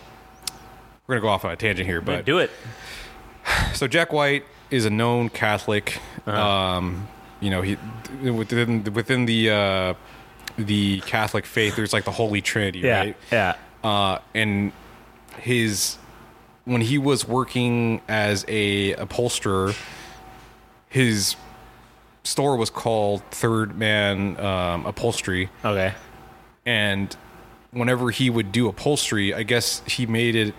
We're 1.06 1.16
gonna 1.16 1.22
go 1.22 1.28
off 1.28 1.44
on 1.44 1.50
a 1.52 1.56
tangent 1.56 1.88
here, 1.88 2.00
but 2.00 2.24
do 2.24 2.38
it. 2.38 2.50
so 3.74 3.86
Jack 3.86 4.12
White 4.12 4.44
is 4.70 4.84
a 4.84 4.90
known 4.90 5.30
Catholic. 5.30 5.98
Uh-huh. 6.26 6.38
Um, 6.38 7.08
you 7.40 7.50
know, 7.50 7.62
he 7.62 7.76
within 8.22 8.84
within 8.92 9.24
the 9.26 9.50
uh, 9.50 9.94
the 10.58 11.00
Catholic 11.00 11.46
faith, 11.46 11.76
there's 11.76 11.92
like 11.92 12.04
the 12.04 12.10
Holy 12.12 12.40
Trinity, 12.42 12.80
Yeah, 12.80 12.98
right? 12.98 13.16
yeah, 13.32 13.54
uh, 13.82 14.18
and 14.34 14.72
his 15.40 15.96
when 16.68 16.82
he 16.82 16.98
was 16.98 17.26
working 17.26 18.02
as 18.08 18.44
a 18.46 18.92
upholsterer, 18.92 19.72
his 20.90 21.34
store 22.24 22.56
was 22.56 22.68
called 22.68 23.22
Third 23.30 23.76
Man 23.76 24.38
um, 24.38 24.84
Upholstery, 24.84 25.48
okay, 25.64 25.94
and 26.66 27.16
whenever 27.70 28.10
he 28.10 28.28
would 28.28 28.52
do 28.52 28.68
upholstery, 28.68 29.32
I 29.32 29.44
guess 29.44 29.82
he 29.86 30.04
made 30.04 30.36
it. 30.36 30.54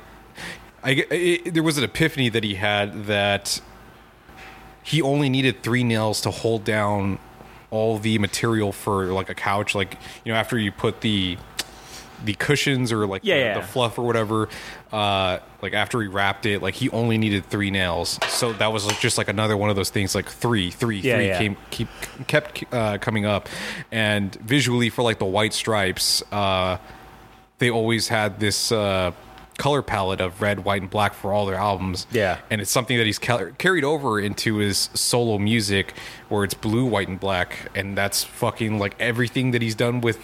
I 0.83 0.91
it, 1.11 1.53
there 1.53 1.63
was 1.63 1.77
an 1.77 1.83
epiphany 1.83 2.29
that 2.29 2.43
he 2.43 2.55
had 2.55 3.05
that 3.05 3.61
he 4.81 5.03
only 5.03 5.29
needed 5.29 5.61
three 5.61 5.83
nails 5.83 6.21
to 6.21 6.31
hold 6.31 6.63
down 6.63 7.19
all 7.69 7.99
the 7.99 8.17
material 8.17 8.71
for 8.71 9.05
like 9.07 9.29
a 9.29 9.35
couch, 9.35 9.75
like 9.75 9.95
you 10.25 10.33
know 10.33 10.39
after 10.39 10.57
you 10.57 10.71
put 10.71 11.01
the 11.01 11.37
the 12.25 12.33
cushions 12.33 12.91
or 12.91 13.05
like 13.07 13.21
Yeah, 13.23 13.35
the, 13.35 13.41
yeah. 13.41 13.53
the 13.61 13.65
fluff 13.67 13.97
or 13.97 14.03
whatever 14.03 14.49
uh 14.91 15.39
like 15.61 15.73
after 15.73 16.01
he 16.01 16.07
wrapped 16.07 16.45
it 16.45 16.61
like 16.61 16.73
he 16.73 16.89
only 16.89 17.17
needed 17.17 17.45
three 17.45 17.71
nails. 17.71 18.19
So 18.27 18.53
that 18.53 18.73
was 18.73 18.85
just 18.99 19.17
like 19.17 19.27
another 19.29 19.55
one 19.55 19.69
of 19.69 19.75
those 19.75 19.89
things 19.89 20.15
like 20.15 20.27
three 20.27 20.71
three 20.71 20.99
Yeah, 20.99 21.15
three 21.37 21.45
came 21.47 21.57
keep 21.69 21.87
kept 22.27 22.63
uh 22.73 22.97
coming 22.99 23.25
up. 23.25 23.47
And 23.91 24.33
visually 24.35 24.89
for 24.89 25.01
like 25.03 25.19
the 25.19 25.25
white 25.25 25.53
stripes 25.53 26.21
uh 26.31 26.77
they 27.59 27.69
always 27.69 28.07
had 28.07 28.39
this 28.39 28.71
uh 28.71 29.11
color 29.57 29.81
palette 29.81 30.21
of 30.21 30.41
red 30.41 30.63
white 30.63 30.81
and 30.81 30.89
black 30.89 31.13
for 31.13 31.33
all 31.33 31.45
their 31.45 31.57
albums. 31.57 32.07
Yeah. 32.11 32.37
and 32.49 32.61
it's 32.61 32.71
something 32.71 32.97
that 32.97 33.05
he's 33.05 33.19
cal- 33.19 33.51
carried 33.57 33.83
over 33.83 34.17
into 34.19 34.55
his 34.55 34.89
solo 34.93 35.37
music 35.37 35.93
where 36.29 36.45
it's 36.45 36.53
blue 36.53 36.85
white 36.85 37.09
and 37.09 37.19
black. 37.19 37.69
And 37.75 37.97
that's 37.97 38.23
fucking 38.23 38.79
like 38.79 38.95
everything 39.01 39.51
that 39.51 39.61
he's 39.61 39.75
done 39.75 39.99
with 39.99 40.17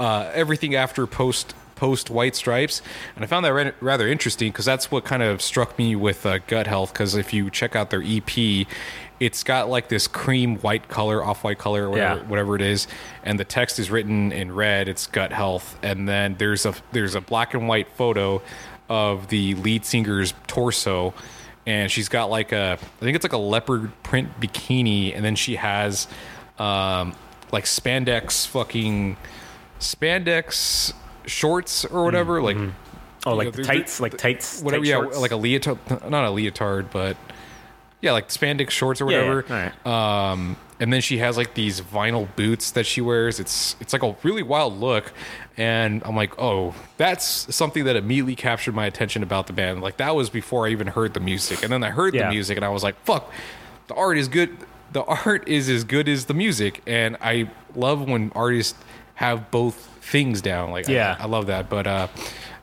uh, 0.00 0.30
everything 0.34 0.74
after 0.74 1.06
post 1.06 1.54
post 1.76 2.10
White 2.10 2.34
Stripes, 2.34 2.82
and 3.14 3.24
I 3.24 3.28
found 3.28 3.44
that 3.44 3.74
rather 3.80 4.08
interesting 4.08 4.50
because 4.50 4.64
that's 4.64 4.90
what 4.90 5.04
kind 5.04 5.22
of 5.22 5.40
struck 5.40 5.78
me 5.78 5.94
with 5.96 6.26
uh, 6.26 6.38
Gut 6.46 6.66
Health. 6.66 6.92
Because 6.92 7.14
if 7.14 7.32
you 7.32 7.50
check 7.50 7.76
out 7.76 7.90
their 7.90 8.02
EP, 8.04 8.66
it's 9.20 9.44
got 9.44 9.68
like 9.68 9.88
this 9.88 10.08
cream 10.08 10.56
white 10.56 10.88
color, 10.88 11.22
off 11.24 11.44
white 11.44 11.58
color, 11.58 11.84
or 11.86 11.90
whatever, 11.90 12.20
Yeah. 12.20 12.26
whatever 12.26 12.56
it 12.56 12.62
is, 12.62 12.88
and 13.22 13.38
the 13.38 13.44
text 13.44 13.78
is 13.78 13.90
written 13.90 14.32
in 14.32 14.52
red. 14.52 14.88
It's 14.88 15.06
Gut 15.06 15.32
Health, 15.32 15.78
and 15.82 16.08
then 16.08 16.34
there's 16.38 16.66
a 16.66 16.74
there's 16.92 17.14
a 17.14 17.20
black 17.20 17.54
and 17.54 17.68
white 17.68 17.88
photo 17.96 18.42
of 18.88 19.28
the 19.28 19.54
lead 19.56 19.84
singer's 19.84 20.34
torso. 20.46 21.14
And 21.66 21.90
she's 21.90 22.08
got 22.08 22.30
like 22.30 22.50
a, 22.52 22.78
I 22.80 23.04
think 23.04 23.14
it's 23.14 23.24
like 23.24 23.34
a 23.34 23.36
leopard 23.36 23.92
print 24.02 24.40
bikini, 24.40 25.14
and 25.14 25.22
then 25.22 25.36
she 25.36 25.56
has 25.56 26.08
um, 26.58 27.14
like 27.52 27.64
spandex 27.64 28.46
fucking 28.46 29.18
spandex 29.78 30.92
shorts 31.26 31.84
or 31.84 32.04
whatever, 32.04 32.42
like 32.42 32.56
oh, 33.26 33.34
like 33.34 33.46
know, 33.46 33.50
the 33.52 33.64
tights, 33.64 34.00
like 34.00 34.16
tights, 34.16 34.62
whatever. 34.62 34.82
tight 34.84 34.88
yeah, 34.88 34.94
shorts? 34.96 35.18
like 35.18 35.30
a 35.32 35.36
leotard, 35.36 35.78
not 36.10 36.24
a 36.24 36.30
leotard, 36.30 36.90
but 36.90 37.16
yeah, 38.00 38.12
like 38.12 38.28
spandex 38.28 38.70
shorts 38.70 39.00
or 39.00 39.10
Yeah, 39.10 39.22
yeah, 39.22 39.34
whatever. 39.34 39.88
Um, 39.88 40.56
and 40.80 40.92
then 40.92 41.00
she 41.00 41.18
has 41.18 41.36
like 41.36 41.54
these 41.54 41.80
vinyl 41.80 42.28
boots 42.36 42.70
that 42.72 42.86
she 42.86 43.00
wears. 43.00 43.40
It's 43.40 43.74
it's 43.80 43.92
like 43.92 44.02
a 44.04 44.16
really 44.22 44.42
wild 44.44 44.78
look, 44.78 45.12
and 45.56 46.02
I'm 46.04 46.14
like, 46.14 46.38
oh, 46.38 46.74
that's 46.96 47.52
something 47.54 47.84
that 47.84 47.96
immediately 47.96 48.36
captured 48.36 48.74
my 48.74 48.86
attention 48.86 49.22
about 49.22 49.48
the 49.48 49.52
band. 49.52 49.82
Like 49.82 49.96
that 49.96 50.14
was 50.14 50.30
before 50.30 50.66
I 50.66 50.70
even 50.70 50.86
heard 50.88 51.14
the 51.14 51.20
music, 51.20 51.62
and 51.62 51.72
then 51.72 51.82
I 51.82 51.90
heard 51.90 52.14
Yeah. 52.14 52.26
the 52.26 52.30
music, 52.30 52.56
and 52.56 52.64
I 52.64 52.68
was 52.68 52.82
like, 52.84 52.94
fuck, 53.04 53.32
the 53.88 53.94
art 53.94 54.18
is 54.18 54.28
good. 54.28 54.56
The 54.92 55.02
art 55.04 55.46
is 55.48 55.68
as 55.68 55.84
good 55.84 56.08
as 56.08 56.26
the 56.26 56.34
music, 56.34 56.80
and 56.86 57.16
I 57.20 57.50
love 57.74 58.08
when 58.08 58.30
artists 58.34 58.78
have 59.18 59.50
both 59.50 59.74
things 60.00 60.40
down. 60.40 60.70
Like, 60.70 60.86
Yeah. 60.86 61.16
I, 61.18 61.26
love 61.26 61.46
that. 61.46 61.68
But 61.68 61.88
uh, 61.88 62.06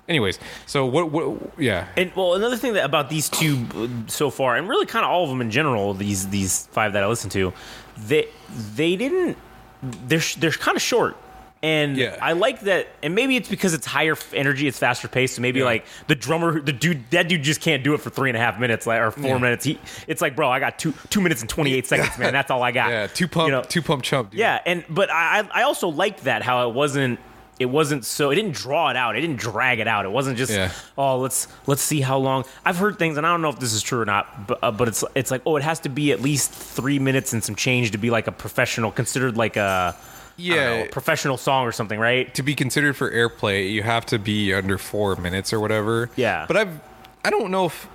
anyways, 0.08 0.40
so 0.66 0.86
what? 0.86 1.12
What? 1.12 1.38
Yeah, 1.60 1.86
And 1.98 2.14
well, 2.16 2.36
another 2.36 2.56
thing 2.56 2.74
that 2.76 2.86
about 2.86 3.10
these 3.10 3.28
two 3.28 3.66
uh, 3.76 3.88
so 4.08 4.30
far, 4.30 4.56
and 4.56 4.70
really 4.70 4.86
kind 4.86 5.04
of 5.04 5.12
all 5.12 5.24
of 5.26 5.30
them 5.30 5.42
in 5.42 5.52
general, 5.52 5.94
these 5.94 6.30
these 6.30 6.68
five 6.68 6.94
that 6.94 7.04
I 7.04 7.08
listened 7.08 7.34
to, 7.34 7.52
they 7.98 8.30
they 8.76 8.96
didn't. 8.96 9.38
They're 9.84 10.22
they're 10.40 10.52
kind 10.52 10.78
of 10.78 10.82
short, 10.82 11.18
and 11.66 11.98
Yeah. 11.98 12.18
I 12.22 12.34
like 12.34 12.60
that. 12.62 12.88
And 13.02 13.16
maybe 13.16 13.36
it's 13.36 13.50
because 13.50 13.74
it's 13.74 13.88
higher 13.88 14.16
energy, 14.34 14.68
it's 14.68 14.78
faster 14.78 15.08
paced. 15.08 15.36
So 15.36 15.42
maybe 15.42 15.60
Yeah. 15.60 15.66
like 15.66 15.86
the 16.08 16.14
drummer, 16.16 16.62
the 16.62 16.72
dude, 16.72 17.10
that 17.10 17.28
dude 17.28 17.42
just 17.42 17.60
can't 17.60 17.84
do 17.84 17.94
it 17.96 18.02
for 18.02 18.12
three 18.12 18.30
and 18.30 18.38
a 18.38 18.40
half 18.40 18.60
minutes, 18.60 18.86
like 18.86 19.02
or 19.02 19.10
four 19.12 19.24
Yeah. 19.32 19.38
minutes. 19.40 19.66
He, 19.66 19.80
it's 20.08 20.22
like, 20.22 20.36
bro, 20.36 20.50
I 20.50 20.60
got 20.60 20.78
two 20.78 20.94
two 21.10 21.22
minutes 21.22 21.42
and 21.42 21.50
twenty 21.50 21.74
eight 21.74 21.88
seconds, 21.88 22.18
man. 22.20 22.32
That's 22.34 22.52
all 22.52 22.62
I 22.62 22.72
got. 22.72 22.90
yeah, 22.92 23.08
two 23.08 23.28
pump, 23.28 23.48
You 23.48 23.52
know? 23.54 23.64
two 23.64 23.82
pump 23.82 24.04
chump. 24.04 24.30
Dude. 24.32 24.40
Yeah, 24.40 24.60
and 24.66 24.84
but 24.90 25.10
I 25.12 25.44
I 25.52 25.64
also 25.64 25.88
liked 25.88 26.26
that 26.26 26.44
how 26.44 26.70
it 26.70 26.74
wasn't 26.76 27.20
it 27.58 27.68
wasn't 27.68 28.04
so 28.04 28.32
it 28.32 28.36
didn't 28.36 28.54
draw 28.54 28.90
it 28.90 28.98
out. 28.98 29.16
It 29.16 29.22
didn't 29.22 29.40
drag 29.40 29.80
it 29.80 29.88
out. 29.88 30.04
It 30.06 30.12
wasn't 30.12 30.38
just 30.38 30.52
Yeah. 30.52 30.70
oh 30.98 31.18
let's 31.20 31.48
let's 31.68 31.82
see 31.82 32.02
how 32.02 32.18
long. 32.18 32.44
I've 32.66 32.78
heard 32.78 33.00
things 33.00 33.18
and 33.18 33.26
I 33.26 33.32
don't 33.32 33.42
know 33.42 33.50
if 33.50 33.60
this 33.60 33.74
is 33.74 33.82
true 33.82 34.02
or 34.02 34.06
not, 34.06 34.46
but 34.48 34.60
uh, 34.62 34.72
but 34.72 34.88
it's 34.90 35.04
it's 35.16 35.32
like 35.32 35.42
oh 35.46 35.56
it 35.56 35.64
has 35.64 35.80
to 35.80 35.90
be 35.90 36.12
at 36.12 36.22
least 36.22 36.52
three 36.52 37.00
minutes 37.00 37.34
and 37.34 37.42
some 37.44 37.56
change 37.56 37.92
to 37.92 37.98
be 37.98 38.10
like 38.12 38.28
a 38.28 38.32
professional 38.32 38.92
considered 38.92 39.36
like 39.38 39.56
a 39.58 39.96
Yeah. 40.38 40.56
know, 40.84 40.88
professional 40.92 41.38
song 41.38 41.66
or 41.66 41.72
something, 41.72 42.00
right? 42.00 42.34
to 42.36 42.44
be 42.44 42.56
considered 42.56 42.96
for 42.96 43.10
airplay, 43.12 43.72
you 43.72 43.84
have 43.84 44.06
to 44.08 44.20
be 44.20 44.54
under 44.54 44.78
four 44.78 45.16
minutes 45.16 45.54
or 45.54 45.60
whatever. 45.60 46.10
Yeah. 46.16 46.46
But 46.48 46.58
I've 46.58 46.80
I 47.24 47.30
don't 47.30 47.52
know 47.52 47.66
if 47.66 47.88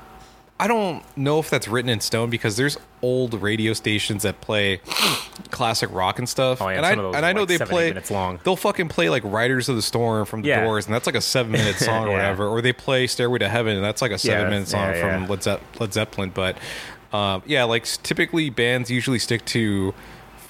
I 0.59 0.67
don't 0.69 1.03
know 1.17 1.39
if 1.39 1.49
that's 1.49 1.69
written 1.69 1.89
in 1.89 2.01
stone 2.01 2.29
because 2.29 2.57
there's 2.59 2.77
old 3.01 3.33
radio 3.41 3.73
stations 3.73 4.25
that 4.25 4.43
play 4.43 4.81
classic 5.51 5.89
rock 5.91 6.19
and 6.19 6.29
stuff. 6.29 6.61
Oh, 6.61 6.69
yeah, 6.69 6.77
and 6.77 6.85
I 6.87 6.93
and 6.93 7.25
I 7.25 7.33
know 7.33 7.41
like 7.41 7.49
they 7.49 7.57
seven, 7.59 7.73
play 7.73 7.89
minutes 7.89 8.11
long. 8.11 8.41
They'll 8.45 8.57
fucking 8.57 8.89
play 8.89 9.09
like 9.09 9.23
Riders 9.25 9.71
on 9.71 9.77
the 9.77 9.83
Storm 9.83 10.27
from 10.27 10.43
the 10.43 10.49
Yeah. 10.49 10.65
Doors, 10.65 10.85
and 10.85 10.95
that's 10.95 11.07
like 11.07 11.15
a 11.15 11.21
seven 11.23 11.53
minute 11.53 11.77
song 11.79 12.09
or 12.09 12.13
whatever. 12.13 12.47
Or 12.47 12.61
they 12.61 12.75
play 12.75 13.07
Stairway 13.07 13.39
to 13.39 13.49
Heaven, 13.49 13.75
and 13.75 13.83
that's 13.85 14.03
like 14.03 14.11
a 14.13 14.19
seven 14.19 14.51
minute 14.51 14.69
song 14.69 14.91
yeah, 14.91 15.01
from 15.01 15.23
yeah. 15.23 15.29
Led, 15.29 15.43
Zepp- 15.43 15.81
Led 15.81 15.93
Zeppelin. 15.95 16.31
But 16.31 16.59
um, 17.13 17.43
yeah, 17.47 17.65
like 17.65 17.85
typically 18.03 18.51
bands 18.51 18.91
usually 18.91 19.19
stick 19.19 19.45
to 19.47 19.95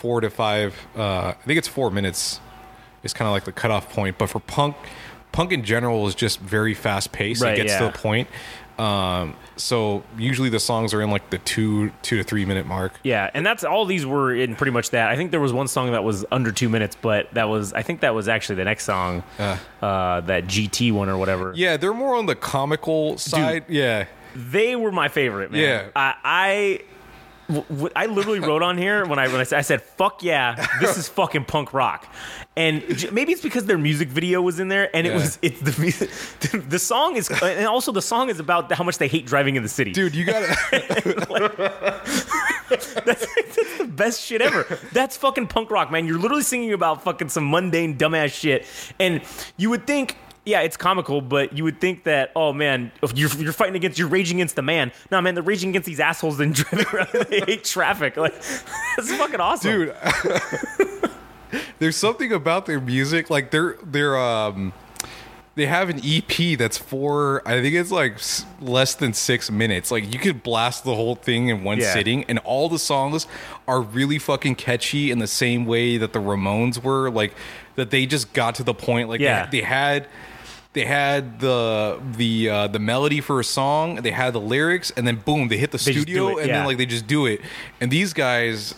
four 0.00 0.20
to 0.22 0.30
five. 0.30 0.74
Uh, 0.96 1.28
I 1.28 1.44
think 1.44 1.58
it's 1.58 1.68
four 1.68 1.90
minutes 1.90 2.40
is 3.02 3.12
kind 3.12 3.28
of 3.28 3.32
like 3.32 3.44
the 3.44 3.52
cutoff 3.52 3.92
point. 3.92 4.18
But 4.18 4.30
for 4.30 4.40
punk, 4.40 4.76
punk 5.32 5.52
in 5.52 5.62
general 5.62 6.06
is 6.06 6.14
just 6.14 6.40
very 6.40 6.74
fast 6.74 7.12
paced. 7.12 7.42
Right, 7.42 7.54
it 7.54 7.62
gets 7.62 7.72
yeah. 7.72 7.78
to 7.80 7.84
the 7.92 7.98
point. 7.98 8.28
Um, 8.78 9.36
so 9.56 10.02
usually 10.16 10.48
the 10.48 10.58
songs 10.58 10.94
are 10.94 11.02
in 11.02 11.10
like 11.10 11.28
the 11.28 11.36
two 11.36 11.90
two 12.00 12.16
to 12.16 12.24
three 12.24 12.46
minute 12.46 12.66
mark. 12.66 12.94
Yeah, 13.02 13.30
and 13.34 13.44
that's 13.44 13.62
all 13.62 13.84
these 13.84 14.06
were 14.06 14.34
in 14.34 14.56
pretty 14.56 14.70
much 14.70 14.90
that. 14.90 15.10
I 15.10 15.16
think 15.16 15.32
there 15.32 15.40
was 15.40 15.52
one 15.52 15.68
song 15.68 15.92
that 15.92 16.02
was 16.02 16.24
under 16.32 16.50
two 16.50 16.70
minutes, 16.70 16.96
but 17.00 17.32
that 17.34 17.50
was 17.50 17.74
I 17.74 17.82
think 17.82 18.00
that 18.00 18.14
was 18.14 18.26
actually 18.26 18.56
the 18.56 18.64
next 18.64 18.84
song, 18.84 19.22
Uh. 19.38 19.58
uh, 19.82 20.20
that 20.22 20.44
GT 20.44 20.92
one 20.92 21.10
or 21.10 21.18
whatever. 21.18 21.52
Yeah, 21.54 21.76
they're 21.76 21.92
more 21.92 22.14
on 22.14 22.24
the 22.24 22.34
comical 22.34 23.18
side. 23.18 23.64
Yeah. 23.68 24.06
They 24.34 24.76
were 24.76 24.92
my 24.92 25.08
favorite, 25.08 25.50
man. 25.50 25.60
Yeah. 25.60 25.88
I, 25.96 26.14
I, 26.24 26.80
I 27.96 28.06
literally 28.06 28.40
wrote 28.40 28.62
on 28.62 28.78
here 28.78 29.04
when 29.06 29.18
I 29.18 29.28
when 29.28 29.40
I 29.40 29.44
said, 29.44 29.58
I 29.58 29.62
said, 29.62 29.82
"Fuck 29.82 30.22
yeah, 30.22 30.66
this 30.80 30.96
is 30.96 31.08
fucking 31.08 31.44
punk 31.46 31.72
rock," 31.74 32.06
and 32.56 32.82
j- 32.96 33.10
maybe 33.10 33.32
it's 33.32 33.42
because 33.42 33.66
their 33.66 33.78
music 33.78 34.08
video 34.08 34.40
was 34.42 34.60
in 34.60 34.68
there, 34.68 34.94
and 34.94 35.06
it 35.06 35.10
Yeah. 35.10 35.16
was 35.16 35.38
it's 35.42 35.60
the 35.60 35.80
music, 35.80 36.10
the 36.68 36.78
song 36.78 37.16
is, 37.16 37.30
and 37.42 37.66
also 37.66 37.92
the 37.92 38.02
song 38.02 38.28
is 38.30 38.38
about 38.40 38.70
how 38.72 38.84
much 38.84 38.98
they 38.98 39.08
hate 39.08 39.26
driving 39.26 39.56
in 39.56 39.62
the 39.62 39.68
city. 39.68 39.92
Dude, 39.92 40.14
you 40.14 40.24
gotta 40.24 40.46
That's, 42.70 42.94
that's 43.04 43.78
the 43.78 43.84
best 43.88 44.20
shit 44.22 44.40
ever. 44.40 44.78
That's 44.92 45.16
fucking 45.16 45.48
punk 45.48 45.70
rock, 45.72 45.90
man. 45.90 46.06
You're 46.06 46.18
literally 46.20 46.44
singing 46.44 46.72
about 46.72 47.02
fucking 47.02 47.28
some 47.28 47.50
mundane, 47.50 47.98
dumbass 47.98 48.32
shit. 48.32 48.64
And 49.00 49.22
you 49.56 49.70
would 49.70 49.86
think, 49.88 50.16
yeah, 50.50 50.60
it's 50.60 50.76
comical, 50.76 51.20
but 51.20 51.56
you 51.56 51.64
would 51.64 51.80
think 51.80 52.04
that, 52.04 52.32
oh 52.36 52.52
man, 52.52 52.90
you're, 53.14 53.30
you're 53.38 53.52
fighting 53.52 53.76
against, 53.76 53.98
you're 53.98 54.08
raging 54.08 54.38
against 54.38 54.56
the 54.56 54.62
man. 54.62 54.92
No, 55.10 55.20
man, 55.20 55.34
they're 55.34 55.42
raging 55.42 55.70
against 55.70 55.86
these 55.86 56.00
assholes 56.00 56.38
and 56.44 56.54
they 56.56 57.40
hate 57.46 57.64
traffic. 57.64 58.16
Like, 58.16 58.34
that's 58.96 59.12
fucking 59.16 59.40
awesome. 59.40 59.70
dude 59.70 59.94
there's 61.78 61.96
something 61.96 62.32
about 62.32 62.66
their 62.66 62.80
music 62.80 63.28
like 63.30 63.50
they're 63.50 63.76
they're 63.82 64.16
um 64.16 64.72
they 65.56 65.66
have 65.66 65.90
an 65.90 66.00
ep 66.04 66.56
that's 66.58 66.78
four. 66.78 67.42
i 67.46 67.60
think 67.60 67.74
it's 67.74 67.90
like 67.90 68.18
less 68.60 68.94
than 68.94 69.12
six 69.12 69.50
minutes 69.50 69.90
like 69.90 70.12
you 70.12 70.20
could 70.20 70.42
blast 70.44 70.84
the 70.84 70.94
whole 70.94 71.16
thing 71.16 71.48
in 71.48 71.64
one 71.64 71.78
Yeah. 71.78 71.92
sitting 71.92 72.24
and 72.24 72.38
all 72.40 72.68
the 72.68 72.78
songs 72.78 73.26
are 73.66 73.80
really 73.80 74.18
fucking 74.18 74.54
catchy 74.56 75.10
in 75.10 75.18
the 75.18 75.26
same 75.26 75.66
way 75.66 75.96
that 75.96 76.12
the 76.12 76.20
ramones 76.20 76.82
were 76.82 77.10
like 77.10 77.34
that 77.74 77.90
they 77.90 78.06
just 78.06 78.32
got 78.32 78.54
to 78.56 78.62
the 78.62 78.74
point 78.74 79.08
like 79.08 79.20
Yeah. 79.20 79.46
they, 79.46 79.60
they 79.60 79.64
had 79.66 80.06
they 80.72 80.84
had 80.84 81.40
the 81.40 82.00
the 82.16 82.48
uh, 82.48 82.66
the 82.68 82.78
melody 82.78 83.20
for 83.20 83.40
a 83.40 83.44
song, 83.44 83.96
they 83.96 84.12
had 84.12 84.32
the 84.32 84.40
lyrics, 84.40 84.90
and 84.96 85.06
then 85.06 85.16
boom, 85.16 85.48
they 85.48 85.56
hit 85.58 85.70
the 85.72 85.78
They 85.78 85.92
just 85.92 86.06
do 86.06 86.12
studio, 86.12 86.28
it, 86.38 86.42
and 86.42 86.48
yeah. 86.48 86.56
then 86.58 86.66
like 86.66 86.78
they 86.78 86.86
just 86.86 87.06
do 87.06 87.26
it. 87.26 87.40
And 87.80 87.90
these 87.90 88.12
guys, 88.12 88.74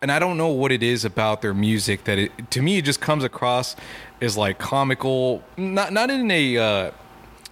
and 0.00 0.10
I 0.10 0.18
don't 0.18 0.36
know 0.36 0.48
what 0.48 0.72
it 0.72 0.82
is 0.82 1.04
about 1.04 1.42
their 1.42 1.54
music 1.54 2.04
that 2.04 2.18
it 2.18 2.50
to 2.52 2.62
me 2.62 2.78
it 2.78 2.84
just 2.84 3.00
comes 3.00 3.24
across 3.24 3.76
as 4.22 4.36
like 4.36 4.58
comical, 4.58 5.42
not 5.58 5.92
not 5.92 6.08
in 6.10 6.30
a 6.30 6.56
uh, 6.56 6.90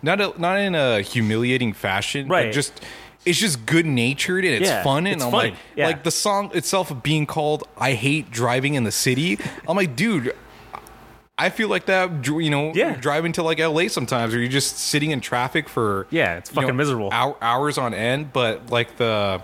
not 0.03 0.21
a, 0.21 0.33
not 0.41 0.59
in 0.59 0.75
a 0.75 1.03
humiliating 1.03 1.73
fashion, 1.75 2.29
but 2.29 2.35
Right. 2.35 2.53
just 2.53 2.81
it's 3.25 3.39
just 3.39 3.67
good 3.67 3.87
natured 3.87 4.45
and 4.45 4.55
it's 4.55 4.69
Yeah, 4.69 4.83
fun 4.83 5.07
and 5.07 5.17
it's 5.17 5.25
I'm 5.25 5.31
funny. 5.31 5.51
like 5.51 5.59
Yeah. 5.77 5.87
like 5.87 6.03
the 6.03 6.11
song 6.11 6.51
itself 6.55 6.93
being 7.03 7.25
called 7.27 7.63
I 7.79 7.93
hate 7.93 8.31
driving 8.31 8.75
in 8.75 8.85
the 8.85 8.91
city. 8.91 9.39
I'm 9.69 9.77
like, 9.77 9.95
dude, 9.95 10.35
I 11.43 11.51
feel 11.51 11.69
like 11.69 11.87
that 11.87 12.27
you 12.27 12.51
know, 12.51 12.73
Yeah. 12.75 12.95
driving 12.97 13.33
to 13.33 13.43
like 13.43 13.59
LA 13.59 13.89
sometimes 13.89 14.35
or 14.35 14.39
you're 14.41 14.49
just 14.49 14.79
sitting 14.79 15.11
in 15.11 15.21
traffic 15.21 15.69
for 15.69 16.07
Yeah, 16.11 16.37
it's 16.37 16.51
you 16.51 16.57
know, 16.57 16.63
fucking 16.63 16.77
miserable. 16.77 17.11
hou- 17.11 17.37
hours 17.43 17.79
on 17.79 17.93
end, 17.95 18.33
but 18.33 18.71
like 18.71 18.97
the 18.97 19.43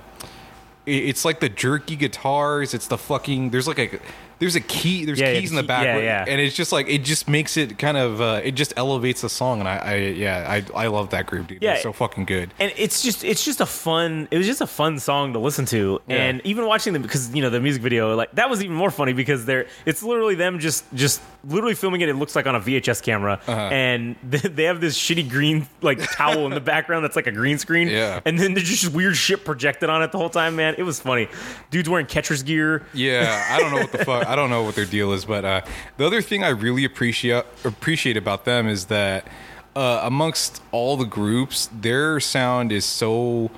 it's 0.87 1.25
like 1.25 1.41
the 1.41 1.49
jerky 1.49 1.97
guitars, 1.97 2.73
it's 2.73 2.87
the 2.87 2.97
fucking 2.99 3.51
there's 3.51 3.69
like 3.69 3.79
a 3.79 3.99
there's 4.39 4.57
a 4.57 4.61
key 4.61 5.05
there's 5.05 5.19
Yeah, 5.21 5.33
keys 5.39 5.51
in 5.51 5.57
the 5.57 5.63
back 5.63 5.85
yeah, 5.85 5.99
yeah. 5.99 6.25
and 6.29 6.41
it's 6.41 6.55
just 6.57 6.71
like 6.73 6.89
it 6.89 7.05
just 7.05 7.29
makes 7.29 7.57
it 7.57 7.79
kind 7.79 7.97
of 7.97 8.21
uh, 8.21 8.41
it 8.45 8.53
just 8.53 8.73
elevates 8.77 9.21
the 9.23 9.29
song 9.29 9.61
and 9.61 9.69
I, 9.69 9.77
I 9.79 9.95
yeah 9.97 10.63
I 10.75 10.85
I 10.85 10.87
love 10.89 11.11
that 11.11 11.27
group 11.27 11.49
dude 11.49 11.63
Yeah. 11.63 11.75
they're 11.75 11.83
so 11.83 11.93
fucking 11.93 12.25
good 12.27 12.53
and 12.59 12.73
it's 12.77 13.03
just 13.03 13.25
it's 13.25 13.45
just 13.45 13.61
a 13.61 13.67
fun 13.67 14.29
it 14.31 14.39
was 14.39 14.47
just 14.47 14.61
a 14.61 14.67
fun 14.67 14.99
song 14.99 15.33
to 15.33 15.39
listen 15.39 15.65
to 15.67 16.01
and 16.09 16.41
even 16.45 16.67
watching 16.67 16.93
them 16.93 17.03
because 17.03 17.35
you 17.35 17.43
know 17.43 17.51
the 17.51 17.61
music 17.61 17.83
video 17.83 18.15
like 18.15 18.31
that 18.33 18.49
was 18.49 18.63
even 18.63 18.77
more 18.77 18.91
funny 18.91 19.13
because 19.13 19.45
they're 19.45 19.67
it's 19.87 20.03
literally 20.03 20.35
them 20.35 20.59
just 20.59 20.85
just 20.95 21.21
literally 21.45 21.75
filming 21.75 22.01
it 22.01 22.09
it 22.09 22.15
looks 22.15 22.35
like 22.37 22.47
on 22.47 22.55
a 22.55 22.61
vhs 22.61 23.03
camera 23.03 23.41
Uh-huh. 23.47 23.61
and 23.73 24.17
they 24.29 24.39
they 24.39 24.65
have 24.65 24.81
this 24.81 24.97
shitty 24.99 25.29
green 25.29 25.67
like 25.83 25.99
towel 26.13 26.47
in 26.47 26.53
the 26.53 26.61
background 26.61 27.05
that's 27.05 27.17
like 27.17 27.27
a 27.27 27.33
green 27.33 27.59
screen 27.59 27.89
Yeah. 27.89 28.21
and 28.25 28.39
then 28.39 28.55
there's 28.55 28.69
just 28.69 28.93
weird 28.95 29.17
shit 29.17 29.45
projected 29.45 29.91
on 29.91 30.03
it 30.03 30.13
the 30.13 30.19
whole 30.19 30.31
time 30.31 30.57
man 30.57 30.75
it 30.79 30.83
was 30.85 31.01
funny 31.01 31.29
dude's 31.71 31.89
wearing 31.89 32.07
catcher's 32.07 32.43
gear 32.43 32.87
Yeah, 32.95 33.45
I 33.51 33.59
don't 33.61 33.71
know 33.71 33.79
what 33.79 33.93
the 33.93 33.99
fuck. 34.05 34.28
I 34.29 34.37
don't 34.37 34.51
know 34.51 34.63
what 34.63 34.75
their 34.75 34.85
deal 34.85 35.13
is, 35.13 35.25
but 35.25 35.45
uh, 35.45 35.63
the 35.97 36.07
other 36.07 36.21
thing 36.21 36.45
I 36.45 36.51
really 36.51 36.85
appreciate 36.85 37.45
appreciate 37.65 38.17
about 38.17 38.45
them 38.45 38.69
is 38.69 38.87
that 38.87 39.27
uh, 39.75 40.01
amongst 40.03 40.63
all 40.71 40.97
the 40.97 41.07
groups, 41.07 41.69
their 41.73 42.21
sound 42.21 42.71
is 42.73 42.85
so. 42.85 43.51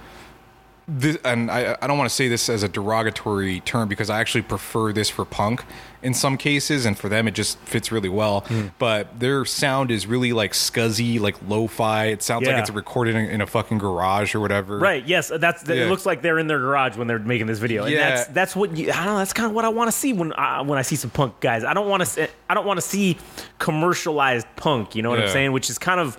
This, 0.87 1.19
and 1.25 1.51
I, 1.51 1.77
I 1.81 1.87
don't 1.87 1.99
want 1.99 2.11
to 2.11 2.15
say 2.15 2.27
this 2.27 2.49
as 2.49 2.65
a 2.65 2.69
derogatory 2.69 3.61
term 3.61 3.89
because 3.89 4.11
I 4.11 4.19
actually 4.19 4.43
prefer 4.43 4.93
this 4.93 5.09
for 5.09 5.25
punk 5.25 5.65
in 6.03 6.15
some 6.15 6.37
cases, 6.37 6.87
and 6.87 6.97
for 6.99 7.09
them 7.09 7.29
it 7.29 7.35
just 7.35 7.59
fits 7.59 7.93
really 7.93 8.09
well. 8.09 8.41
Hmm. 8.43 8.69
But 8.79 9.21
their 9.21 9.45
sound 9.45 9.91
is 9.91 10.07
really 10.07 10.33
like 10.33 10.53
scuzzy, 10.53 11.21
like 11.21 11.37
lo-fi. 11.47 12.07
It 12.07 12.23
sounds 12.23 12.47
Yeah. 12.47 12.55
like 12.55 12.63
it's 12.63 12.71
recorded 12.71 13.15
in, 13.17 13.27
in 13.27 13.41
a 13.41 13.47
fucking 13.47 13.79
garage 13.79 14.35
or 14.35 14.41
whatever. 14.41 14.79
Right. 14.79 15.05
Yes. 15.07 15.31
That's. 15.35 15.67
Yeah. 15.69 15.75
It 15.85 15.89
looks 15.89 16.07
like 16.07 16.23
they're 16.23 16.39
in 16.39 16.47
their 16.47 16.59
garage 16.59 16.97
when 16.97 17.07
they're 17.07 17.19
making 17.19 17.47
this 17.47 17.59
video. 17.59 17.85
And 17.85 17.93
Yeah. 17.93 18.09
that's 18.11 18.27
that's 18.29 18.57
what 18.57 18.77
you, 18.77 18.91
I 18.91 18.97
don't 18.97 19.07
know. 19.07 19.19
That's 19.19 19.33
kind 19.33 19.47
of 19.49 19.55
what 19.55 19.65
I 19.65 19.69
want 19.69 19.89
to 19.91 19.97
see 19.97 20.13
when 20.13 20.33
I, 20.35 20.63
when 20.63 20.79
I 20.79 20.83
see 20.83 20.97
some 20.97 21.11
punk 21.11 21.41
guys. 21.41 21.65
I 21.65 21.75
don't 21.75 21.89
want 21.89 22.05
to. 22.05 22.29
I 22.49 22.55
don't 22.55 22.67
want 22.67 22.79
to 22.79 22.83
see 22.87 23.19
commercialized 23.59 24.47
punk. 24.57 24.95
You 24.97 25.03
know 25.03 25.11
what 25.11 25.21
I'm 25.21 25.29
saying? 25.29 25.53
Which 25.53 25.71
is 25.71 25.79
kind 25.79 26.01
of. 26.01 26.17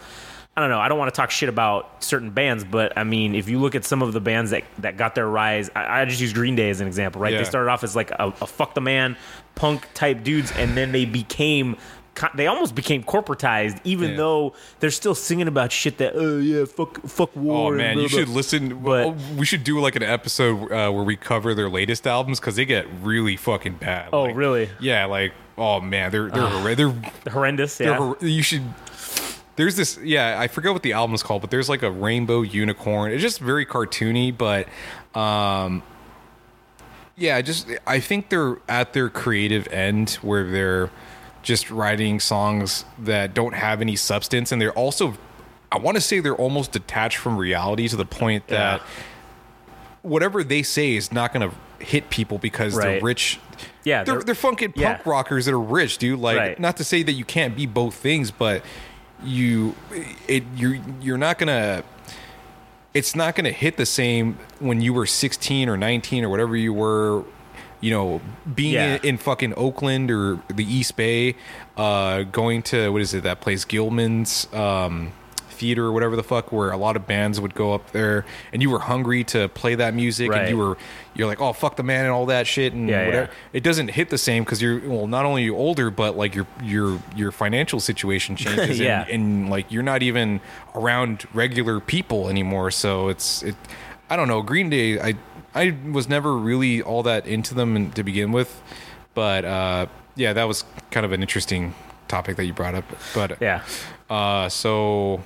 I 0.61 0.67
don't 0.67 0.77
know. 0.77 0.79
I 0.79 0.87
don't 0.89 0.97
want 0.99 1.13
to 1.13 1.17
talk 1.17 1.31
shit 1.31 1.49
about 1.49 2.03
certain 2.03 2.29
bands, 2.29 2.63
but 2.63 2.97
I 2.97 3.03
mean, 3.03 3.35
if 3.35 3.49
you 3.49 3.59
look 3.59 3.75
at 3.75 3.83
some 3.85 4.01
of 4.01 4.13
the 4.13 4.21
bands 4.21 4.51
that, 4.51 4.63
that 4.79 4.97
got 4.97 5.15
their 5.15 5.27
rise, 5.27 5.69
I, 5.75 6.01
I 6.01 6.05
just 6.05 6.21
use 6.21 6.33
Green 6.33 6.55
Day 6.55 6.69
as 6.69 6.81
an 6.81 6.87
example, 6.87 7.21
right? 7.21 7.33
Yeah. 7.33 7.39
They 7.39 7.45
started 7.45 7.69
off 7.69 7.83
as 7.83 7.95
like 7.95 8.11
a, 8.11 8.33
a 8.41 8.47
fuck 8.47 8.73
the 8.73 8.81
man 8.81 9.17
punk 9.55 9.87
type 9.93 10.23
dudes, 10.23 10.51
and 10.51 10.77
then 10.77 10.91
they 10.91 11.05
became 11.05 11.75
they 12.35 12.45
almost 12.47 12.75
became 12.75 13.03
corporatized, 13.03 13.79
even 13.85 14.11
Yeah. 14.11 14.17
though 14.17 14.53
they're 14.79 14.91
still 14.91 15.15
singing 15.15 15.47
about 15.47 15.71
shit 15.71 15.97
that 15.99 16.11
oh 16.15 16.39
yeah 16.39 16.65
fuck 16.65 17.01
fuck 17.07 17.33
war. 17.35 17.73
Oh 17.73 17.77
man, 17.77 17.95
blah, 17.95 18.03
you 18.03 18.09
blah. 18.09 18.19
should 18.19 18.29
listen. 18.29 18.83
But- 18.83 19.15
we 19.37 19.45
should 19.45 19.63
do 19.63 19.79
like 19.79 19.95
an 19.95 20.03
episode 20.03 20.71
uh, 20.71 20.91
where 20.91 21.03
we 21.05 21.15
cover 21.15 21.55
their 21.55 21.69
latest 21.69 22.05
albums 22.05 22.39
because 22.39 22.57
they 22.57 22.65
get 22.65 22.85
really 23.01 23.37
fucking 23.37 23.75
bad. 23.75 24.09
Oh, 24.13 24.23
Like, 24.23 24.35
really? 24.35 24.69
Yeah, 24.81 25.05
like 25.05 25.33
oh 25.57 25.79
man, 25.79 26.11
they're 26.11 26.29
they're 26.29 26.75
they're, 26.75 26.93
horrendous. 27.31 27.77
they're 27.77 27.89
Yeah. 27.91 27.97
hor- 27.97 28.17
you 28.21 28.43
should. 28.43 28.63
There's 29.57 29.75
this, 29.75 29.97
yeah, 30.01 30.39
I 30.39 30.47
forget 30.47 30.71
what 30.73 30.81
the 30.81 30.93
album's 30.93 31.23
called, 31.23 31.41
but 31.41 31.51
there's 31.51 31.69
like 31.69 31.83
a 31.83 31.91
rainbow 31.91 32.41
unicorn. 32.41 33.11
It's 33.11 33.21
just 33.21 33.39
very 33.39 33.65
cartoony, 33.65 34.35
but 34.35 34.67
um, 35.19 35.83
yeah, 37.17 37.35
I 37.35 37.41
just 37.41 37.67
I 37.85 37.99
think 37.99 38.29
they're 38.29 38.57
at 38.69 38.93
their 38.93 39.09
creative 39.09 39.67
end 39.67 40.11
where 40.21 40.49
they're 40.49 40.89
just 41.43 41.69
writing 41.69 42.19
songs 42.19 42.85
that 42.99 43.33
don't 43.33 43.53
have 43.53 43.81
any 43.81 43.95
substance, 43.95 44.51
and 44.51 44.61
they're 44.61 44.71
also, 44.73 45.15
I 45.71 45.77
want 45.79 45.95
to 45.97 46.01
say 46.01 46.19
they're 46.21 46.35
almost 46.35 46.71
detached 46.71 47.17
from 47.17 47.37
reality 47.37 47.87
to 47.89 47.95
the 47.95 48.05
point 48.05 48.47
that 48.47 48.79
Yeah. 48.79 48.87
whatever 50.01 50.43
they 50.43 50.63
say 50.63 50.95
is 50.95 51.11
not 51.11 51.33
going 51.33 51.49
to 51.49 51.55
hit 51.85 52.09
people 52.09 52.37
because 52.37 52.75
they're 52.77 53.01
rich. 53.01 53.39
Yeah, 53.83 54.03
they're, 54.03 54.15
they're- 54.15 54.23
they're 54.23 54.35
fucking 54.35 54.73
yeah. 54.75 54.93
punk 54.95 55.05
rockers 55.07 55.45
that 55.45 55.53
are 55.53 55.59
rich, 55.59 55.97
dude. 55.97 56.19
Like, 56.19 56.37
Right. 56.37 56.59
not 56.59 56.77
to 56.77 56.83
say 56.83 57.03
that 57.03 57.13
you 57.13 57.25
can't 57.25 57.55
be 57.55 57.65
both 57.65 57.95
things, 57.95 58.29
but 58.31 58.63
you, 59.23 59.75
it, 60.27 60.43
you're 60.55 60.77
you're 61.01 61.17
not 61.17 61.37
gonna. 61.37 61.83
It's 62.93 63.15
not 63.15 63.35
gonna 63.35 63.51
hit 63.51 63.77
the 63.77 63.85
same 63.85 64.37
when 64.59 64.81
you 64.81 64.93
were 64.93 65.05
16 65.05 65.69
or 65.69 65.77
19 65.77 66.25
or 66.25 66.29
whatever 66.29 66.55
you 66.55 66.73
were. 66.73 67.23
You 67.79 67.89
know, 67.91 68.21
being 68.53 68.73
Yeah. 68.73 68.95
in, 68.97 69.01
in 69.11 69.17
fucking 69.17 69.55
Oakland 69.57 70.11
or 70.11 70.39
the 70.49 70.63
East 70.63 70.95
Bay, 70.95 71.35
uh, 71.77 72.23
going 72.23 72.61
to 72.63 72.91
what 72.91 73.01
is 73.01 73.13
it 73.15 73.23
that 73.23 73.41
place 73.41 73.65
Gilman's 73.65 74.47
um, 74.53 75.13
theater 75.61 75.85
or 75.85 75.91
whatever 75.91 76.15
the 76.15 76.23
fuck, 76.23 76.51
where 76.51 76.71
a 76.71 76.77
lot 76.77 76.95
of 76.95 77.05
bands 77.05 77.39
would 77.39 77.53
go 77.53 77.73
up 77.73 77.91
there, 77.91 78.25
and 78.51 78.61
you 78.63 78.69
were 78.69 78.79
hungry 78.79 79.23
to 79.25 79.47
play 79.49 79.75
that 79.75 79.93
music, 79.93 80.31
and 80.33 80.49
you 80.49 80.57
were 80.57 80.75
you're 81.13 81.27
like, 81.27 81.39
oh 81.39 81.53
fuck 81.53 81.75
the 81.75 81.83
man 81.83 82.05
and 82.05 82.13
all 82.13 82.25
that 82.25 82.47
shit, 82.47 82.73
and 82.73 82.89
Yeah, 82.89 83.05
whatever. 83.05 83.29
yeah. 83.31 83.37
It 83.53 83.63
doesn't 83.63 83.89
hit 83.89 84.09
the 84.09 84.17
same 84.17 84.43
because 84.43 84.61
you're 84.61 84.79
well, 84.89 85.07
not 85.07 85.23
only 85.25 85.43
you 85.43 85.55
older, 85.55 85.89
but 85.91 86.17
like 86.17 86.33
your 86.35 86.47
your 86.63 86.99
your 87.15 87.31
financial 87.31 87.79
situation 87.79 88.35
changes, 88.43 88.79
Yeah. 88.79 89.03
and, 89.03 89.11
and 89.11 89.49
like 89.49 89.71
you're 89.71 89.83
not 89.83 90.01
even 90.03 90.41
around 90.75 91.25
regular 91.33 91.79
people 91.79 92.27
anymore. 92.29 92.71
So 92.71 93.09
it's 93.09 93.43
it. 93.43 93.55
I 94.09 94.15
don't 94.17 94.27
know. 94.27 94.41
Green 94.41 94.69
Day, 94.69 94.99
I 94.99 95.13
I 95.53 95.75
was 95.91 96.09
never 96.09 96.35
really 96.35 96.81
all 96.81 97.03
that 97.03 97.27
into 97.27 97.53
them 97.53 97.91
to 97.91 98.03
begin 98.03 98.31
with, 98.31 98.61
but 99.13 99.45
uh, 99.45 99.85
yeah, 100.15 100.33
that 100.33 100.47
was 100.47 100.65
kind 100.91 101.05
of 101.05 101.11
an 101.11 101.21
interesting 101.21 101.73
topic 102.07 102.35
that 102.37 102.45
you 102.45 102.53
brought 102.53 102.75
up. 102.75 102.83
But 103.13 103.37
Yeah. 103.41 103.61
uh, 104.09 104.49
so 104.49 105.21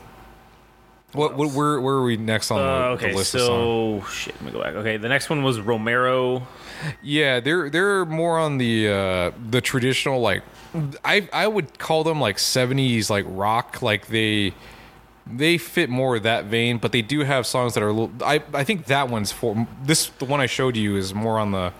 what, 1.16 1.36
what 1.36 1.52
where 1.54 1.80
where 1.82 1.96
are 1.96 2.04
we 2.04 2.18
next 2.18 2.52
on 2.52 2.58
the, 2.58 2.64
Uh, 2.64 2.80
the 2.98 3.06
okay, 3.06 3.14
list 3.16 3.36
of 3.36 3.42
so 3.42 4.04
shit. 4.12 4.36
Let 4.36 4.44
me 4.44 4.52
go 4.52 4.62
back. 4.62 4.76
Okay, 4.76 4.98
the 4.98 5.10
next 5.10 5.30
one 5.30 5.44
was 5.44 5.60
Romero. 5.60 6.46
Yeah, 7.02 7.40
they're 7.40 7.70
they're 7.70 8.06
more 8.06 8.38
on 8.38 8.58
the 8.58 8.90
uh 8.90 9.32
the 9.50 9.62
traditional 9.62 10.20
like 10.22 10.44
I 11.04 11.28
I 11.32 11.48
would 11.48 11.80
call 11.80 12.04
them 12.04 12.20
like 12.20 12.38
70s 12.38 13.10
like 13.10 13.26
rock 13.28 13.82
like 13.82 14.08
they 14.08 14.54
they 15.28 15.58
fit 15.58 15.90
more 15.90 16.18
of 16.18 16.24
that 16.24 16.46
vein, 16.46 16.78
but 16.78 16.92
they 16.92 17.02
do 17.02 17.22
have 17.22 17.48
songs 17.48 17.74
that 17.74 17.82
are 17.84 17.88
a 17.90 17.94
little 17.94 18.12
I 18.24 18.44
I 18.54 18.64
think 18.64 18.86
that 18.86 19.10
one's 19.10 19.32
for 19.32 19.68
this 19.84 20.08
the 20.20 20.26
one 20.26 20.40
I 20.42 20.46
showed 20.46 20.76
you 20.78 20.96
is 20.98 21.14
more 21.14 21.40
on 21.40 21.52
the 21.52 21.72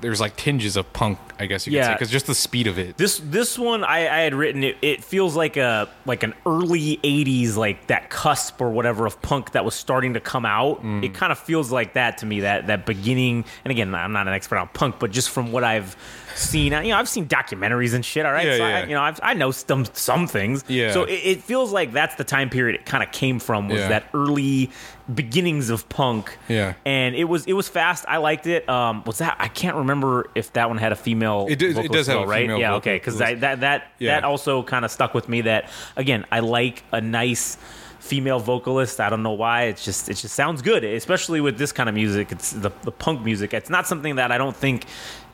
there's 0.00 0.20
like 0.20 0.36
tinges 0.36 0.76
of 0.76 0.92
punk, 0.92 1.18
I 1.38 1.46
guess 1.46 1.66
you 1.66 1.72
could 1.72 1.84
say, 1.84 1.92
because 1.92 2.10
just 2.10 2.26
the 2.26 2.34
speed 2.34 2.66
of 2.66 2.78
it. 2.78 2.96
This 2.96 3.18
this 3.18 3.58
one 3.58 3.82
I, 3.82 3.98
I 3.98 4.20
had 4.20 4.34
written 4.34 4.62
it, 4.62 4.76
it 4.80 5.02
feels 5.02 5.34
like 5.34 5.56
a 5.56 5.88
like 6.06 6.22
an 6.22 6.34
early 6.46 6.98
'80s 6.98 7.56
like 7.56 7.88
that 7.88 8.10
cusp 8.10 8.60
or 8.60 8.70
whatever 8.70 9.06
of 9.06 9.20
punk 9.22 9.52
that 9.52 9.64
was 9.64 9.74
starting 9.74 10.14
to 10.14 10.20
come 10.20 10.46
out. 10.46 10.82
Mm. 10.82 11.04
It 11.04 11.14
kind 11.14 11.32
of 11.32 11.38
feels 11.38 11.72
like 11.72 11.94
that 11.94 12.18
to 12.18 12.26
me. 12.26 12.40
That 12.40 12.68
that 12.68 12.86
beginning. 12.86 13.44
And 13.64 13.72
again, 13.72 13.92
I'm 13.94 14.12
not 14.12 14.28
an 14.28 14.34
expert 14.34 14.58
on 14.58 14.68
punk, 14.68 15.00
but 15.00 15.10
just 15.10 15.30
from 15.30 15.50
what 15.50 15.64
I've 15.64 15.96
seen, 16.40 16.72
you 16.72 16.80
know, 16.88 16.96
I've 16.96 17.08
seen 17.08 17.26
documentaries 17.28 17.94
and 17.94 18.04
shit. 18.04 18.26
All 18.26 18.32
right, 18.32 18.46
Yeah, 18.46 18.56
so 18.56 18.64
I, 18.64 18.82
you 18.84 18.94
know, 18.94 19.02
I've, 19.02 19.20
I 19.22 19.34
know 19.34 19.50
some 19.50 19.84
some 19.92 20.26
things. 20.26 20.64
Yeah. 20.68 20.92
So 20.92 21.04
it, 21.04 21.12
it 21.12 21.42
feels 21.42 21.72
like 21.72 21.92
that's 21.92 22.14
the 22.16 22.24
time 22.24 22.50
period 22.50 22.74
it 22.80 22.86
kind 22.86 23.02
of 23.04 23.12
came 23.12 23.38
from 23.38 23.68
was 23.68 23.78
Yeah. 23.80 23.88
that 23.88 24.04
early 24.14 24.70
beginnings 25.12 25.70
of 25.70 25.88
punk. 25.88 26.36
Yeah. 26.48 26.74
And 26.84 27.14
it 27.14 27.24
was 27.24 27.44
it 27.46 27.52
was 27.52 27.68
fast. 27.68 28.04
I 28.08 28.18
liked 28.18 28.46
it. 28.46 28.68
Um, 28.68 29.02
was 29.04 29.18
that 29.18 29.36
I 29.38 29.48
can't 29.48 29.76
remember 29.76 30.30
if 30.34 30.52
that 30.54 30.68
one 30.68 30.78
had 30.78 30.92
a 30.92 30.96
female. 30.96 31.46
It 31.48 31.58
does- 31.58 31.76
it 31.76 31.90
does 31.92 32.06
have 32.06 32.16
though, 32.18 32.22
a 32.24 32.26
right. 32.26 32.42
female 32.44 32.58
yeah. 32.58 32.74
Okay. 32.74 32.96
Because 32.96 33.18
that 33.18 33.40
that 33.40 33.88
Yeah. 33.98 34.14
that 34.14 34.24
also 34.24 34.62
kind 34.62 34.84
of 34.84 34.90
stuck 34.90 35.14
with 35.14 35.28
me. 35.28 35.42
That 35.42 35.68
again, 35.96 36.24
I 36.30 36.40
like 36.40 36.82
a 36.92 37.00
nice 37.00 37.56
female 38.00 38.40
vocalist. 38.40 39.00
I 39.00 39.08
don't 39.08 39.22
know 39.22 39.32
why. 39.32 39.64
It's 39.64 39.84
just 39.84 40.08
it 40.08 40.14
just 40.14 40.34
sounds 40.34 40.62
good, 40.62 40.82
especially 40.84 41.40
with 41.40 41.58
this 41.58 41.70
kind 41.70 41.88
of 41.88 41.94
music. 41.94 42.32
It's 42.32 42.50
the 42.50 42.72
the 42.82 42.92
punk 42.92 43.24
music. 43.24 43.54
It's 43.54 43.70
not 43.70 43.86
something 43.86 44.16
that 44.16 44.32
I 44.32 44.38
don't 44.38 44.56
think 44.56 44.86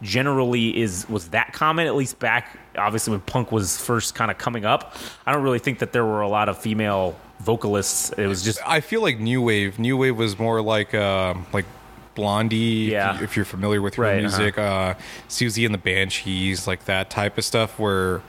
generally 0.03 0.79
is 0.79 1.09
was 1.09 1.29
that 1.29 1.53
common. 1.53 1.87
At 1.87 1.95
least 1.95 2.19
back 2.19 2.59
obviously 2.77 3.13
when 3.13 3.21
punk 3.21 3.53
was 3.53 3.79
first 3.79 4.15
kind 4.15 4.31
of 4.31 4.39
coming 4.39 4.65
up. 4.65 4.95
I 5.25 5.33
don't 5.33 5.43
really 5.43 5.59
think 5.59 5.79
that 5.79 5.93
there 5.93 6.05
were 6.05 6.21
a 6.21 6.29
lot 6.29 6.49
of 6.49 6.59
female 6.59 7.17
vocalists. 7.41 8.11
It 8.11 8.27
was 8.27 8.43
just 8.43 8.61
I 8.67 8.81
feel 8.81 9.01
like 9.01 9.19
new 9.19 9.41
wave. 9.43 9.79
New 9.79 9.97
wave 9.97 10.17
was 10.17 10.39
more 10.39 10.61
like 10.61 10.95
uh, 10.95 11.35
like 11.53 11.67
Blondie. 12.15 12.89
Yeah. 12.91 13.15
If, 13.15 13.37
you, 13.37 13.41
you're 13.41 13.45
familiar 13.45 13.81
with 13.81 13.95
her 13.95 14.03
Right, 14.03 14.25
uh-huh. 14.25 14.39
music, 14.39 14.59
uh 14.59 14.95
Siouxsie 15.29 15.65
and 15.65 15.75
the 15.75 15.79
Banshees, 15.79 16.67
like 16.67 16.85
that 16.87 17.11
type 17.11 17.39
of 17.39 17.45
stuff. 17.45 17.79
Where, 17.79 18.23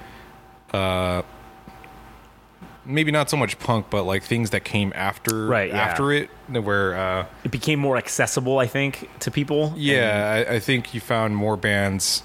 uh, 0.73 1.23
maybe 2.87 3.11
not 3.11 3.29
so 3.29 3.37
much 3.37 3.59
punk, 3.59 3.87
but 3.89 4.03
like 4.03 4.23
things 4.23 4.49
that 4.51 4.63
came 4.63 4.91
after 4.95 5.45
Right, 5.47 5.69
yeah. 5.69 5.77
after 5.81 6.11
it. 6.11 6.29
Where, 6.49 6.95
uh, 6.97 7.25
it 7.43 7.51
became 7.51 7.79
more 7.79 7.97
accessible. 7.97 8.57
I 8.59 8.67
think 8.67 9.09
to 9.19 9.29
people. 9.31 9.73
yeah, 9.75 10.45
I, 10.49 10.55
I 10.55 10.59
think 10.59 10.93
you 10.93 11.01
found 11.01 11.35
more 11.35 11.57
bands 11.57 12.23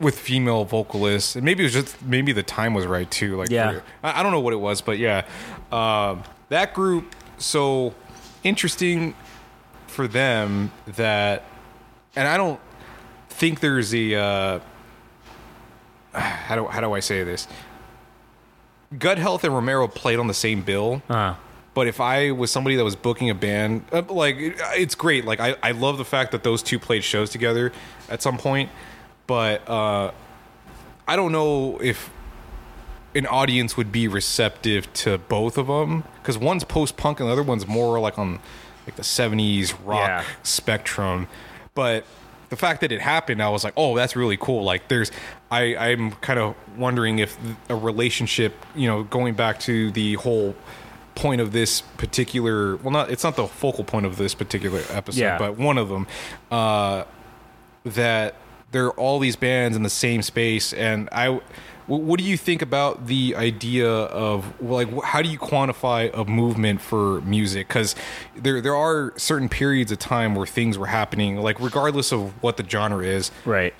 with 0.00 0.18
female 0.18 0.64
vocalists, 0.64 1.34
and 1.34 1.44
maybe 1.44 1.62
it 1.64 1.66
was 1.66 1.72
just 1.72 2.02
maybe 2.02 2.32
the 2.32 2.42
time 2.42 2.74
was 2.74 2.86
right 2.86 3.10
too. 3.10 3.36
Like, 3.36 3.50
Yeah. 3.50 3.80
I, 4.04 4.20
I 4.20 4.22
don't 4.22 4.30
know 4.32 4.40
what 4.40 4.52
it 4.52 4.60
was, 4.60 4.80
but 4.80 4.98
yeah, 4.98 5.24
um, 5.72 6.22
that 6.50 6.74
group. 6.74 7.14
So 7.38 7.94
interesting 8.44 9.14
for 9.86 10.06
them 10.06 10.70
that, 10.86 11.44
and 12.14 12.28
I 12.28 12.36
don't 12.36 12.60
think 13.30 13.60
there's 13.60 13.94
a 13.94 14.14
uh, 14.14 14.60
how 16.12 16.56
do 16.56 16.66
how 16.66 16.80
do 16.80 16.92
I 16.92 17.00
say 17.00 17.24
this? 17.24 17.48
Gut 18.96 19.18
Health 19.18 19.44
and 19.44 19.54
Romero 19.54 19.86
played 19.88 20.18
on 20.18 20.26
the 20.28 20.34
same 20.34 20.62
bill, 20.62 21.02
Uh, 21.10 21.34
but 21.74 21.86
if 21.86 22.00
I 22.00 22.30
was 22.30 22.50
somebody 22.50 22.76
that 22.76 22.84
was 22.84 22.96
booking 22.96 23.28
a 23.30 23.34
band, 23.34 23.84
uh, 23.92 24.02
like 24.08 24.36
it's 24.38 24.94
great. 24.94 25.24
Like 25.24 25.40
I, 25.40 25.56
I 25.62 25.72
love 25.72 25.98
the 25.98 26.04
fact 26.04 26.32
that 26.32 26.42
those 26.42 26.62
two 26.62 26.78
played 26.78 27.04
shows 27.04 27.30
together 27.30 27.72
at 28.08 28.22
some 28.22 28.38
point, 28.38 28.70
but 29.26 29.68
uh, 29.68 30.10
I 31.06 31.16
don't 31.16 31.32
know 31.32 31.78
if 31.82 32.10
an 33.14 33.26
audience 33.26 33.76
would 33.76 33.92
be 33.92 34.08
receptive 34.08 34.92
to 34.94 35.18
both 35.18 35.58
of 35.58 35.66
them 35.66 36.04
because 36.22 36.38
one's 36.38 36.64
post 36.64 36.96
punk 36.96 37.20
and 37.20 37.28
the 37.28 37.32
other 37.32 37.42
one's 37.42 37.66
more 37.66 38.00
like 38.00 38.18
on 38.18 38.38
like 38.86 38.96
the 38.96 39.02
'70s 39.02 39.74
rock 39.84 40.08
Yeah. 40.08 40.24
spectrum. 40.42 41.28
But 41.74 42.04
the 42.48 42.56
fact 42.56 42.80
that 42.80 42.90
it 42.90 43.00
happened, 43.02 43.42
I 43.42 43.50
was 43.50 43.62
like, 43.62 43.74
oh, 43.76 43.94
that's 43.94 44.16
really 44.16 44.36
cool. 44.38 44.64
Like 44.64 44.88
there's, 44.88 45.12
I 45.50 45.76
I'm 45.76 46.12
kind 46.12 46.38
of 46.38 46.54
wondering 46.76 47.18
if 47.20 47.38
a 47.68 47.74
relationship, 47.76 48.54
you 48.74 48.86
know, 48.88 49.02
going 49.04 49.34
back 49.34 49.60
to 49.60 49.90
the 49.90 50.14
whole 50.14 50.54
point 51.14 51.40
of 51.40 51.50
this 51.50 51.80
particular 51.80 52.76
well 52.76 52.92
not 52.92 53.10
it's 53.10 53.24
not 53.24 53.34
the 53.34 53.44
focal 53.48 53.82
point 53.82 54.06
of 54.06 54.16
this 54.18 54.34
particular 54.34 54.80
episode 54.90 55.20
Yeah. 55.20 55.36
but 55.36 55.58
one 55.58 55.76
of 55.76 55.88
them 55.88 56.06
uh 56.52 57.02
that 57.84 58.36
there 58.70 58.86
are 58.86 58.92
all 58.92 59.18
these 59.18 59.34
bands 59.34 59.76
in 59.76 59.82
the 59.82 59.90
same 59.90 60.22
space 60.22 60.72
and 60.72 61.08
i 61.10 61.40
what 61.88 62.18
do 62.20 62.24
you 62.24 62.36
think 62.36 62.62
about 62.62 63.06
the 63.08 63.34
idea 63.34 63.88
of 63.90 64.60
like 64.62 64.88
how 65.02 65.20
do 65.20 65.28
you 65.28 65.38
quantify 65.40 66.08
a 66.16 66.24
movement 66.24 66.80
for 66.80 67.20
music 67.22 67.66
because 67.66 67.96
there 68.36 68.60
there 68.60 68.76
are 68.76 69.12
certain 69.16 69.48
periods 69.48 69.90
of 69.90 69.98
time 69.98 70.36
where 70.36 70.46
things 70.46 70.78
were 70.78 70.86
happening 70.86 71.36
like 71.38 71.58
regardless 71.58 72.12
of 72.12 72.30
what 72.44 72.58
the 72.58 72.64
genre 72.68 73.04
is 73.04 73.32
right. 73.44 73.74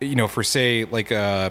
You 0.00 0.14
know, 0.16 0.28
for 0.28 0.42
say 0.42 0.84
like 0.84 1.10
uh 1.12 1.50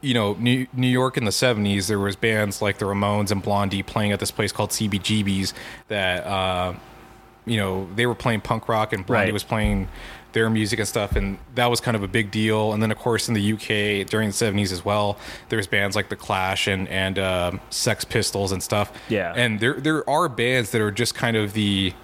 you 0.00 0.14
know, 0.14 0.32
New, 0.34 0.66
New 0.72 0.88
York 0.88 1.16
in 1.16 1.24
the 1.24 1.30
70s, 1.30 1.86
there 1.86 1.98
was 1.98 2.16
bands 2.16 2.60
like 2.62 2.78
the 2.78 2.86
Ramones 2.86 3.30
and 3.30 3.42
Blondie 3.42 3.82
playing 3.82 4.10
at 4.12 4.18
this 4.20 4.30
place 4.30 4.50
called 4.50 4.70
CBGB's 4.70 5.54
that 5.88 6.26
uh 6.26 6.74
you 7.44 7.56
know, 7.58 7.88
they 7.94 8.06
were 8.06 8.14
playing 8.16 8.40
punk 8.40 8.68
rock 8.68 8.92
and 8.92 9.06
Blondie 9.06 9.26
Right. 9.26 9.32
was 9.32 9.44
playing 9.44 9.88
their 10.32 10.50
music 10.50 10.78
and 10.80 10.88
stuff 10.88 11.14
and 11.16 11.38
that 11.54 11.66
was 11.70 11.80
kind 11.80 11.96
of 11.96 12.02
a 12.02 12.08
big 12.08 12.30
deal 12.30 12.72
and 12.74 12.82
then 12.82 12.90
of 12.90 12.98
course 12.98 13.26
in 13.28 13.32
the 13.34 13.52
UK 13.54 14.06
during 14.06 14.28
the 14.28 14.34
70s 14.34 14.70
as 14.70 14.84
well 14.84 15.16
there's 15.48 15.66
bands 15.66 15.96
like 15.96 16.10
the 16.10 16.16
Clash 16.16 16.66
and 16.66 16.86
and 16.88 17.18
um 17.18 17.58
Sex 17.70 18.04
Pistols 18.04 18.52
and 18.52 18.62
stuff 18.62 18.92
Yeah. 19.08 19.32
and 19.34 19.60
there 19.60 19.74
there 19.80 20.08
are 20.10 20.28
bands 20.28 20.72
that 20.72 20.80
are 20.82 20.90
just 20.90 21.14
kind 21.14 21.38
of 21.38 21.54
the 21.54 21.94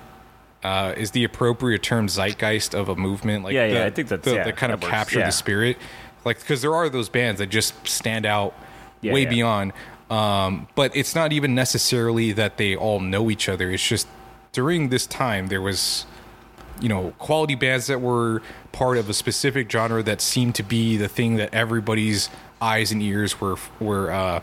uh, 0.65 0.95
is 0.97 1.11
the 1.11 1.25
appropriate 1.25 1.83
term 1.83 2.09
zeitgeist 2.09 2.75
of 2.75 2.89
a 2.89 2.97
movement 2.97 3.45
like 3.45 3.53
Yeah, 3.55 3.67
yeah, 3.67 3.85
I 3.85 3.91
think 3.91 4.09
that's- 4.09 4.25
the, 4.31 4.37
yeah, 4.39 4.45
that 4.45 4.57
kind 4.57 4.73
of 4.73 4.81
that 4.81 4.91
capture 4.91 5.19
Yeah. 5.21 5.27
the 5.27 5.33
spirit 5.33 5.77
like 6.25 6.39
because 6.39 6.63
there 6.63 6.75
are 6.75 6.89
those 6.89 7.09
bands 7.09 7.39
that 7.41 7.49
just 7.49 7.75
stand 7.87 8.25
out 8.27 8.55
Yeah, 9.01 9.13
way 9.13 9.27
beyond 9.27 9.73
um, 10.11 10.69
but 10.75 10.95
it's 10.95 11.15
not 11.15 11.33
even 11.33 11.55
necessarily 11.55 12.33
that 12.33 12.59
they 12.59 12.77
all 12.77 13.01
know 13.01 13.31
each 13.31 13.49
other 13.49 13.71
it's 13.71 13.87
just 13.87 14.07
during 14.53 14.89
this 14.91 15.07
time 15.07 15.49
there 15.49 15.63
was 15.63 16.07
you 16.81 16.89
know 16.89 17.13
quality 17.19 17.55
bands 17.55 17.87
that 17.87 18.01
were 18.01 18.43
part 18.73 18.97
of 18.99 19.09
a 19.09 19.15
specific 19.15 19.71
genre 19.71 20.03
that 20.03 20.21
seemed 20.21 20.55
to 20.55 20.63
be 20.63 20.97
the 20.97 21.09
thing 21.09 21.37
that 21.37 21.53
everybody's 21.55 22.29
eyes 22.61 22.93
and 22.93 23.03
ears 23.03 23.41
were 23.41 23.57
were 23.81 24.11
uh, 24.11 24.41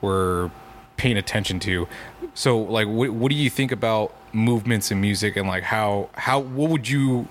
were 0.00 0.50
paying 0.96 1.16
attention 1.16 1.58
to. 1.60 1.86
So 2.34 2.58
like, 2.58 2.86
what 2.86 3.10
what 3.10 3.30
do 3.30 3.36
you 3.36 3.48
think 3.48 3.72
about 3.72 4.12
movements 4.32 4.90
in 4.90 5.00
music 5.00 5.36
and 5.36 5.48
like 5.48 5.62
how 5.64 6.08
how 6.14 6.38
what 6.38 6.70
would 6.70 6.88
you 6.88 7.26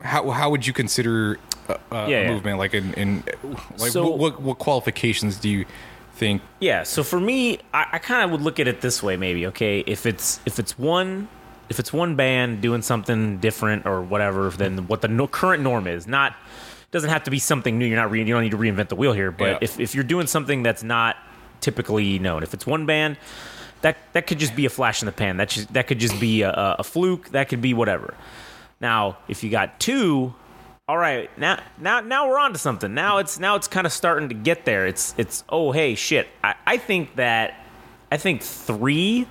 how 0.00 0.30
how 0.30 0.50
would 0.50 0.66
you 0.66 0.72
consider 0.72 1.38
a, 1.68 1.78
a 1.92 2.10
Yeah, 2.10 2.22
yeah. 2.22 2.32
movement 2.32 2.58
like 2.58 2.74
in, 2.74 2.92
in 2.94 3.22
like 3.78 3.90
So- 3.92 4.04
what, 4.08 4.18
what 4.18 4.42
what 4.42 4.58
qualifications 4.58 5.36
do 5.38 5.48
you 5.48 5.64
think? 6.16 6.42
Yeah, 6.60 6.84
so 6.84 7.02
for 7.02 7.18
me, 7.18 7.58
I, 7.72 7.86
I 7.94 7.98
kind 7.98 8.24
of 8.24 8.30
would 8.30 8.40
look 8.40 8.60
at 8.60 8.68
it 8.68 8.80
this 8.80 9.02
way, 9.02 9.16
maybe. 9.16 9.46
Okay, 9.48 9.80
if 9.80 10.06
it's 10.06 10.40
if 10.46 10.58
it's 10.58 10.78
one 10.78 11.28
if 11.68 11.78
it's 11.78 11.92
one 11.92 12.14
band 12.14 12.60
doing 12.60 12.82
something 12.82 13.38
different 13.38 13.86
or 13.86 14.02
whatever 14.02 14.50
than 14.50 14.86
what 14.86 15.00
the 15.00 15.08
no, 15.08 15.26
current 15.26 15.62
norm 15.62 15.86
is, 15.86 16.06
not 16.06 16.36
doesn't 16.90 17.10
have 17.10 17.24
to 17.24 17.30
be 17.30 17.38
something 17.38 17.78
new. 17.78 17.86
You're 17.86 17.96
not 17.96 18.10
re, 18.10 18.20
you 18.22 18.26
don't 18.32 18.42
need 18.42 18.50
to 18.50 18.58
reinvent 18.58 18.88
the 18.88 18.96
wheel 18.96 19.12
here. 19.12 19.30
But 19.32 19.44
Yeah. 19.48 19.58
if 19.62 19.80
if 19.80 19.94
you're 19.94 20.04
doing 20.04 20.26
something 20.26 20.62
that's 20.62 20.82
not 20.82 21.16
typically 21.60 22.18
known, 22.18 22.42
if 22.42 22.52
it's 22.54 22.66
one 22.66 22.84
band, 22.86 23.16
that 23.84 23.98
that 24.14 24.26
could 24.26 24.38
just 24.38 24.56
be 24.56 24.64
a 24.64 24.70
flash 24.70 25.02
in 25.02 25.06
the 25.06 25.12
pan. 25.12 25.36
That 25.36 25.50
just, 25.50 25.72
that 25.74 25.86
could 25.86 25.98
just 25.98 26.18
be 26.18 26.40
a, 26.40 26.76
a, 26.78 26.82
fluke. 26.82 27.28
That 27.30 27.50
could 27.50 27.60
be 27.60 27.74
whatever. 27.74 28.14
Now, 28.80 29.18
if 29.28 29.44
you 29.44 29.50
got 29.50 29.78
two, 29.78 30.34
all 30.88 30.96
right, 30.96 31.30
now 31.38 31.62
now 31.78 32.00
now 32.00 32.26
we're 32.26 32.38
on 32.38 32.54
to 32.54 32.58
something. 32.58 32.94
Now 32.94 33.18
it's 33.18 33.38
now 33.38 33.56
it's 33.56 33.68
kind 33.68 33.86
of 33.86 33.92
starting 33.92 34.30
to 34.30 34.34
get 34.34 34.64
there. 34.64 34.86
It's 34.86 35.14
it's 35.18 35.44
oh 35.50 35.70
hey 35.70 35.96
shit. 35.96 36.26
I, 36.42 36.54
I 36.66 36.76
think 36.78 37.16
that 37.16 37.62
I 38.10 38.16
think 38.16 38.40
three. 38.42 39.28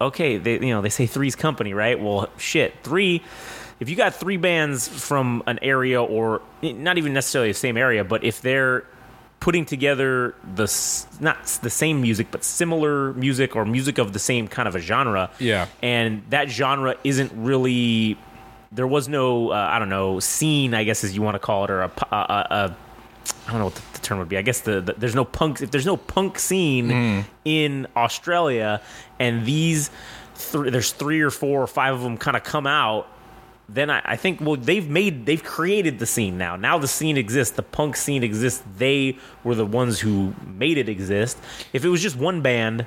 Okay, 0.00 0.38
they 0.38 0.54
you 0.54 0.70
know 0.70 0.80
they 0.80 0.88
say 0.88 1.06
three's 1.06 1.36
company, 1.36 1.74
right? 1.74 2.00
Well, 2.00 2.30
shit, 2.38 2.74
three. 2.82 3.22
If 3.78 3.90
you 3.90 3.96
got 3.96 4.14
three 4.14 4.38
bands 4.38 4.88
from 4.88 5.42
an 5.46 5.58
area 5.60 6.02
or 6.02 6.40
not 6.62 6.96
even 6.96 7.12
necessarily 7.12 7.50
the 7.50 7.58
same 7.58 7.76
area, 7.76 8.04
but 8.04 8.24
if 8.24 8.40
they're 8.40 8.86
putting 9.42 9.64
together 9.64 10.36
the 10.54 10.66
not 11.18 11.44
the 11.62 11.68
same 11.70 12.00
music 12.00 12.28
but 12.30 12.44
similar 12.44 13.12
music 13.14 13.56
or 13.56 13.64
music 13.64 13.98
of 13.98 14.12
the 14.12 14.18
same 14.20 14.46
kind 14.46 14.68
of 14.68 14.76
a 14.76 14.78
genre 14.78 15.30
Yeah. 15.40 15.66
and 15.82 16.22
that 16.30 16.48
genre 16.48 16.94
isn't 17.02 17.32
really 17.34 18.16
there 18.70 18.86
was 18.86 19.08
no 19.08 19.50
uh, 19.50 19.56
i 19.74 19.80
don't 19.80 19.88
know 19.88 20.20
scene 20.20 20.74
i 20.74 20.84
guess 20.84 21.02
as 21.02 21.16
you 21.16 21.22
want 21.22 21.34
to 21.34 21.40
call 21.40 21.64
it 21.64 21.70
or 21.70 21.82
a, 21.82 21.90
I 22.12 23.50
don't 23.50 23.58
know 23.58 23.64
what 23.66 23.74
the, 23.74 23.82
the 23.94 23.98
term 23.98 24.18
would 24.18 24.28
be. 24.28 24.36
I 24.38 24.42
guess 24.42 24.60
the, 24.62 24.80
the 24.80 24.92
there's 24.94 25.14
no 25.14 25.24
punk 25.24 25.60
if 25.62 25.70
there's 25.70 25.86
no 25.86 25.96
punk 25.96 26.38
scene 26.40 27.24
in 27.44 27.86
Australia, 27.96 28.80
and 29.20 29.44
these 29.46 29.90
three 30.34 30.70
there's 30.70 30.90
three 30.92 31.20
or 31.20 31.30
four 31.30 31.60
or 31.62 31.66
five 31.68 31.94
of 31.94 32.02
them 32.02 32.16
kind 32.18 32.36
of 32.36 32.42
come 32.42 32.66
out. 32.66 33.06
Then 33.72 33.90
I, 33.90 34.02
I 34.04 34.16
think 34.16 34.40
well 34.40 34.56
they've 34.56 34.88
made 34.88 35.26
they've 35.26 35.42
created 35.42 35.98
the 35.98 36.06
scene 36.06 36.36
now. 36.38 36.56
Now 36.56 36.78
the 36.78 36.88
scene 36.88 37.16
exists. 37.16 37.56
The 37.56 37.62
punk 37.62 37.96
scene 37.96 38.22
exists. 38.22 38.62
They 38.76 39.18
were 39.44 39.54
the 39.54 39.66
ones 39.66 40.00
who 40.00 40.34
made 40.46 40.78
it 40.78 40.88
exist. 40.88 41.38
If 41.72 41.84
it 41.84 41.88
was 41.88 42.02
just 42.02 42.16
one 42.16 42.40
band, 42.42 42.84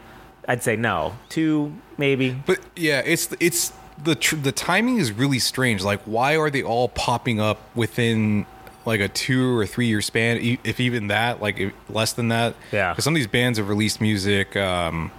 I'd 0.48 0.62
say 0.64 0.76
no. 0.76 1.16
Two 1.30 1.74
maybe. 1.98 2.32
But 2.46 2.60
yeah, 2.76 3.02
it's 3.06 3.34
it's 3.40 3.74
the 4.04 4.16
tr- 4.16 4.36
the 4.36 4.52
timing 4.52 4.98
is 4.98 5.12
really 5.12 5.40
strange. 5.40 5.84
Like, 5.84 6.02
why 6.04 6.38
are 6.38 6.50
they 6.50 6.62
all 6.64 6.90
popping 6.90 7.40
up 7.40 7.60
within 7.76 8.46
like 8.86 9.00
a 9.00 9.08
two 9.08 9.58
or 9.58 9.66
three 9.66 9.88
year 9.88 10.02
span? 10.02 10.60
If 10.64 10.80
even 10.80 11.08
that, 11.08 11.42
like 11.42 11.58
if- 11.60 11.74
less 11.90 12.14
than 12.14 12.28
that. 12.28 12.56
Yeah. 12.72 12.92
Because 12.92 13.06
some 13.06 13.14
of 13.14 13.18
these 13.18 13.28
bands 13.28 13.58
have 13.58 13.70
released 13.70 14.02
music, 14.02 14.56
um, 14.56 15.12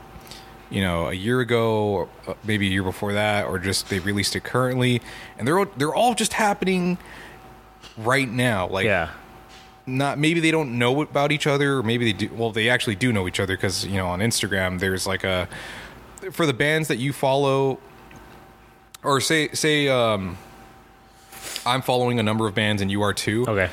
you 0.70 0.80
know, 0.80 1.08
a 1.08 1.12
year 1.14 1.40
ago, 1.40 1.84
or 1.84 2.08
uh, 2.26 2.34
maybe 2.44 2.66
a 2.66 2.70
year 2.70 2.82
before 2.82 3.12
that, 3.12 3.46
or 3.46 3.58
just 3.58 3.88
they 3.88 3.98
released 4.00 4.34
it 4.36 4.44
currently, 4.44 5.00
and 5.38 5.46
they're 5.46 5.58
all, 5.58 5.66
they're 5.76 5.94
all 5.94 6.14
just 6.14 6.32
happening 6.32 6.98
right 7.96 8.28
now. 8.28 8.66
Like, 8.68 8.84
Yeah. 8.86 9.10
not 9.86 10.18
maybe 10.18 10.40
they 10.40 10.50
don't 10.50 10.78
know 10.78 11.00
about 11.02 11.30
each 11.32 11.46
other 11.46 11.78
or 11.78 11.82
maybe 11.84 12.10
they 12.10 12.26
do 12.26 12.34
well 12.34 12.50
they 12.50 12.68
actually 12.68 12.96
do 12.96 13.12
know 13.12 13.28
each 13.28 13.38
other 13.38 13.56
because 13.56 13.86
you 13.86 13.94
know 13.94 14.08
on 14.08 14.18
instagram 14.18 14.80
there's 14.80 15.06
like 15.06 15.22
a 15.22 15.46
for 16.32 16.44
the 16.44 16.52
bands 16.52 16.88
that 16.88 16.96
you 16.96 17.12
follow 17.12 17.78
or 19.04 19.20
say 19.20 19.48
say 19.52 19.86
um 19.88 20.36
i'm 21.64 21.80
following 21.82 22.18
a 22.18 22.22
number 22.24 22.48
of 22.48 22.54
bands 22.56 22.82
and 22.82 22.90
you 22.90 23.00
are 23.02 23.12
too 23.14 23.44
Okay. 23.46 23.70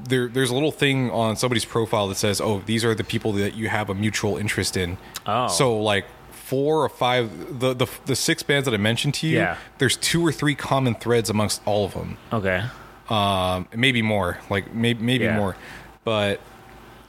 there 0.00 0.26
there's 0.28 0.48
a 0.48 0.54
little 0.54 0.72
thing 0.72 1.10
on 1.10 1.36
somebody's 1.36 1.66
profile 1.66 2.08
that 2.08 2.16
says 2.16 2.40
oh 2.40 2.62
these 2.64 2.82
are 2.82 2.94
the 2.94 3.04
people 3.04 3.32
that 3.32 3.54
you 3.54 3.68
have 3.68 3.90
a 3.90 3.94
mutual 3.94 4.38
interest 4.38 4.78
in 4.78 4.96
Oh. 5.26 5.48
so 5.48 5.78
like 5.78 6.06
four 6.52 6.84
or 6.84 6.88
five 6.90 7.24
the 7.60 7.72
the, 7.82 7.86
the 8.04 8.14
six 8.16 8.42
bands 8.42 8.64
that 8.66 8.74
i 8.74 8.76
mentioned 8.90 9.14
to 9.14 9.26
you 9.26 9.36
Yeah. 9.38 9.56
there's 9.78 9.96
two 9.96 10.20
or 10.26 10.32
three 10.32 10.54
common 10.54 10.94
threads 10.94 11.30
amongst 11.30 11.62
all 11.64 11.84
of 11.86 11.94
them 11.94 12.16
Okay. 12.38 12.60
um, 13.08 13.66
maybe 13.74 14.02
more, 14.02 14.38
like 14.50 14.64
maybe 14.74 15.02
maybe 15.02 15.24
Yeah. 15.24 15.36
more, 15.40 15.56
but 16.04 16.40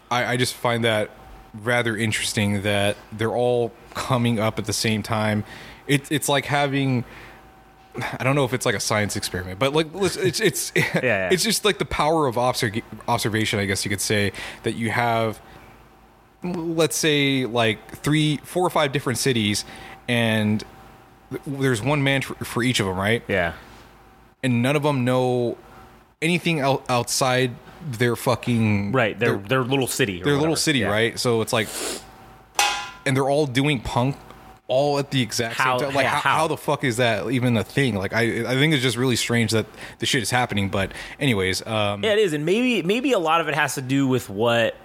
I, 0.09 0.19
I 0.33 0.37
just 0.37 0.53
find 0.53 0.83
that 0.85 1.09
rather 1.53 1.95
interesting 1.97 2.61
that 2.63 2.95
they're 3.17 3.35
all 3.45 3.71
coming 3.93 4.39
up 4.39 4.59
at 4.59 4.65
the 4.65 4.73
same 4.73 5.01
time. 5.03 5.43
It, 5.87 6.11
it's 6.11 6.29
like 6.29 6.45
having. 6.45 7.03
I 8.19 8.23
don't 8.23 8.35
know 8.35 8.43
if 8.45 8.53
it's 8.53 8.65
like 8.65 8.75
a 8.75 8.79
science 8.79 9.15
experiment, 9.15 9.59
but 9.59 9.73
like 9.73 9.87
it's 9.93 10.39
it's 10.39 10.71
yeah. 10.75 11.29
it's 11.31 11.43
just 11.43 11.63
like 11.65 11.77
the 11.77 11.85
power 11.85 12.27
of 12.27 12.37
observ- 12.37 12.81
observation, 13.07 13.59
I 13.59 13.65
guess 13.65 13.85
you 13.85 13.89
could 13.89 14.01
say 14.01 14.31
that 14.63 14.73
you 14.75 14.89
have 14.89 15.39
let's 16.43 16.95
say 16.95 17.45
like 17.45 17.97
three, 17.97 18.37
four 18.43 18.65
or 18.65 18.69
five 18.69 18.91
different 18.91 19.19
cities, 19.19 19.65
and 20.07 20.63
there's 21.47 21.81
one 21.81 22.03
man 22.03 22.21
for, 22.21 22.61
each 22.63 22.79
of 22.79 22.85
them, 22.85 22.97
right? 22.97 23.23
Yeah. 23.27 23.53
and 24.43 24.61
none 24.61 24.75
of 24.75 24.83
them 24.83 25.05
know 25.05 25.57
anything 26.21 26.59
outside 26.59 27.51
their 27.97 28.15
fucking 28.15 28.91
Right. 28.91 29.17
Their 29.17 29.37
their 29.37 29.63
little 29.63 29.87
city. 29.87 30.21
their 30.21 30.35
little 30.37 30.55
city, 30.57 30.79
Yeah. 30.79 30.89
right? 30.89 31.17
So 31.19 31.41
it's 31.41 31.53
like, 31.53 31.67
and 33.05 33.15
they're 33.15 33.29
all 33.29 33.45
doing 33.45 33.79
punk 33.81 34.15
all 34.67 34.97
at 34.99 35.11
the 35.11 35.21
exact 35.21 35.55
How- 35.55 35.77
same 35.77 35.87
time. 35.87 35.95
Like 35.95 36.03
yeah, 36.05 36.09
how, 36.11 36.19
how? 36.19 36.37
how 36.39 36.47
the 36.47 36.57
fuck 36.57 36.83
is 36.83 36.97
that 36.97 37.29
even 37.29 37.55
a 37.57 37.63
thing? 37.63 37.95
Like 37.95 38.13
I 38.13 38.21
I 38.49 38.53
think 38.55 38.73
it's 38.73 38.81
just 38.83 38.95
really 38.97 39.15
strange 39.17 39.51
that 39.51 39.65
the 39.99 40.05
shit 40.05 40.21
is 40.23 40.29
happening. 40.29 40.69
But 40.69 40.91
anyways, 41.19 41.65
um, 41.67 42.03
Yeah, 42.03 42.13
it 42.13 42.19
is, 42.19 42.33
and 42.33 42.45
maybe 42.45 42.81
maybe 42.81 43.11
a 43.11 43.19
lot 43.19 43.41
of 43.41 43.47
it 43.49 43.55
has 43.55 43.75
to 43.75 43.81
do 43.81 44.07
with 44.07 44.29
what 44.29 44.75